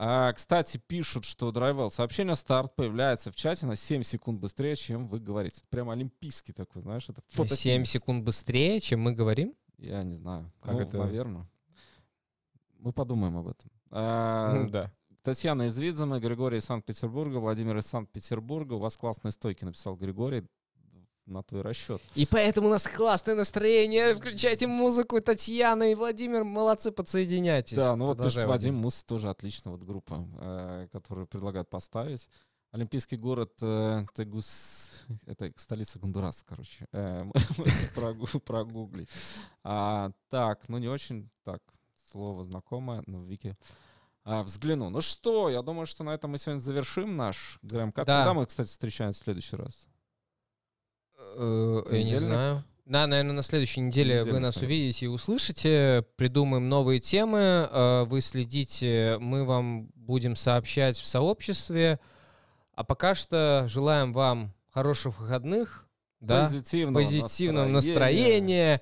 А, 0.00 0.32
кстати, 0.32 0.80
пишут, 0.86 1.24
что 1.24 1.50
Драйвел 1.50 1.90
сообщение 1.90 2.36
старт 2.36 2.76
появляется 2.76 3.32
в 3.32 3.36
чате 3.36 3.66
на 3.66 3.74
7 3.74 4.04
секунд 4.04 4.38
быстрее, 4.38 4.76
чем 4.76 5.08
вы 5.08 5.18
говорите. 5.18 5.58
Это 5.58 5.66
прям 5.70 5.90
олимпийский 5.90 6.52
такой, 6.52 6.82
знаешь, 6.82 7.08
это 7.08 7.20
фотофильм. 7.26 7.84
7 7.84 7.84
секунд 7.84 8.24
быстрее, 8.24 8.78
чем 8.78 9.00
мы 9.00 9.12
говорим. 9.12 9.54
Я 9.76 10.04
не 10.04 10.14
знаю. 10.14 10.52
Как 10.60 10.74
ну, 10.74 10.80
это? 10.80 10.98
наверное. 10.98 11.48
Мы 12.78 12.92
подумаем 12.92 13.38
об 13.38 13.48
этом. 13.48 13.70
А, 13.90 14.66
Да. 14.68 14.92
Татьяна 15.22 15.66
из 15.66 15.76
Видзема, 15.76 16.20
Григорий 16.20 16.58
из 16.58 16.64
Санкт-Петербурга, 16.64 17.38
Владимир 17.38 17.76
из 17.76 17.86
Санкт-Петербурга. 17.86 18.74
У 18.74 18.78
вас 18.78 18.96
классные 18.96 19.32
стойки, 19.32 19.64
написал 19.64 19.96
Григорий. 19.96 20.46
На 21.28 21.42
твой 21.42 21.60
расчет. 21.60 22.00
И 22.14 22.24
поэтому 22.24 22.68
у 22.68 22.70
нас 22.70 22.88
классное 22.88 23.34
настроение. 23.34 24.14
Включайте 24.14 24.66
музыку. 24.66 25.20
Татьяна 25.20 25.92
и 25.92 25.94
Владимир, 25.94 26.42
молодцы, 26.42 26.90
подсоединяйтесь. 26.90 27.76
Да, 27.76 27.94
ну 27.96 28.06
вот 28.06 28.16
Продолжай, 28.16 28.36
пишет 28.36 28.48
Вадим 28.48 28.76
Мус, 28.76 29.04
тоже 29.04 29.28
отлично 29.28 29.72
вот 29.72 29.84
группа, 29.84 30.26
э, 30.40 30.88
которую 30.90 31.26
предлагают 31.26 31.68
поставить. 31.68 32.28
Олимпийский 32.70 33.18
город 33.18 33.52
э, 33.60 34.06
Тегус, 34.14 35.04
это 35.26 35.52
столица 35.56 35.98
Гондураса, 35.98 36.44
короче. 36.46 36.86
Э, 36.92 37.24
можете 37.58 38.40
прогуглить. 38.40 39.10
А, 39.62 40.12
так, 40.30 40.66
ну 40.68 40.78
не 40.78 40.88
очень 40.88 41.28
так, 41.44 41.60
слово 42.10 42.44
знакомое, 42.44 43.02
но 43.06 43.18
в 43.18 43.24
Вики 43.24 43.54
а, 44.24 44.42
взгляну. 44.42 44.90
Ну 44.90 45.00
что, 45.00 45.48
я 45.48 45.62
думаю, 45.62 45.86
что 45.86 46.04
на 46.04 46.10
этом 46.10 46.30
мы 46.30 46.38
сегодня 46.38 46.60
завершим 46.60 47.16
наш. 47.16 47.58
Да. 47.62 47.90
Когда 47.92 48.34
мы, 48.34 48.44
кстати, 48.44 48.68
встречаемся 48.68 49.20
в 49.20 49.24
следующий 49.24 49.56
раз? 49.56 49.86
Э, 51.36 51.82
Я 51.90 52.02
не 52.04 52.16
знаю. 52.16 52.64
Да, 52.86 53.06
наверное, 53.06 53.34
на 53.34 53.42
следующей 53.42 53.80
неделе 53.82 54.24
вы 54.24 54.38
нас 54.38 54.56
увидите 54.58 55.06
и 55.06 55.08
услышите. 55.08 56.04
Придумаем 56.16 56.68
новые 56.68 57.00
темы. 57.00 57.68
э, 57.70 58.04
Вы 58.08 58.20
следите, 58.22 59.18
мы 59.20 59.44
вам 59.44 59.88
будем 59.94 60.36
сообщать 60.36 60.96
в 60.96 61.06
сообществе. 61.06 62.00
А 62.74 62.84
пока 62.84 63.14
что 63.14 63.66
желаем 63.68 64.12
вам 64.12 64.54
хороших 64.70 65.18
выходных. 65.20 65.86
Да, 66.20 66.44
Позитивного, 66.44 66.94
позитивного 67.04 67.66
настроения. 67.68 68.80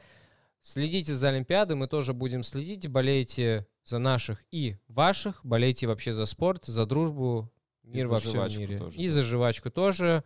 Следите 0.63 1.13
за 1.15 1.29
Олимпиадой, 1.29 1.77
мы 1.77 1.87
тоже 1.87 2.13
будем 2.15 2.43
следить. 2.43 2.89
Болейте 2.89 3.67
за 3.85 3.99
наших 3.99 4.43
и 4.51 4.77
ваших. 4.89 5.45
Болейте 5.45 5.87
вообще 5.87 6.13
за 6.13 6.27
спорт, 6.27 6.65
за 6.65 6.87
дружбу, 6.87 7.51
И 7.85 7.89
мир 7.89 8.07
за 8.07 8.13
во 8.15 8.21
всем 8.21 8.47
мире. 8.61 8.79
тоже, 8.79 8.97
и 8.97 9.07
да. 9.07 9.13
за 9.13 9.23
жвачку 9.23 9.71
тоже. 9.71 10.25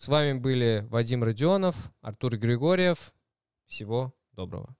С 0.00 0.08
вами 0.08 0.32
были 0.32 0.86
Вадим 0.88 1.22
Родионов, 1.22 1.76
Артур 2.00 2.38
Григорьев. 2.38 3.12
Всего 3.66 4.14
доброго. 4.32 4.74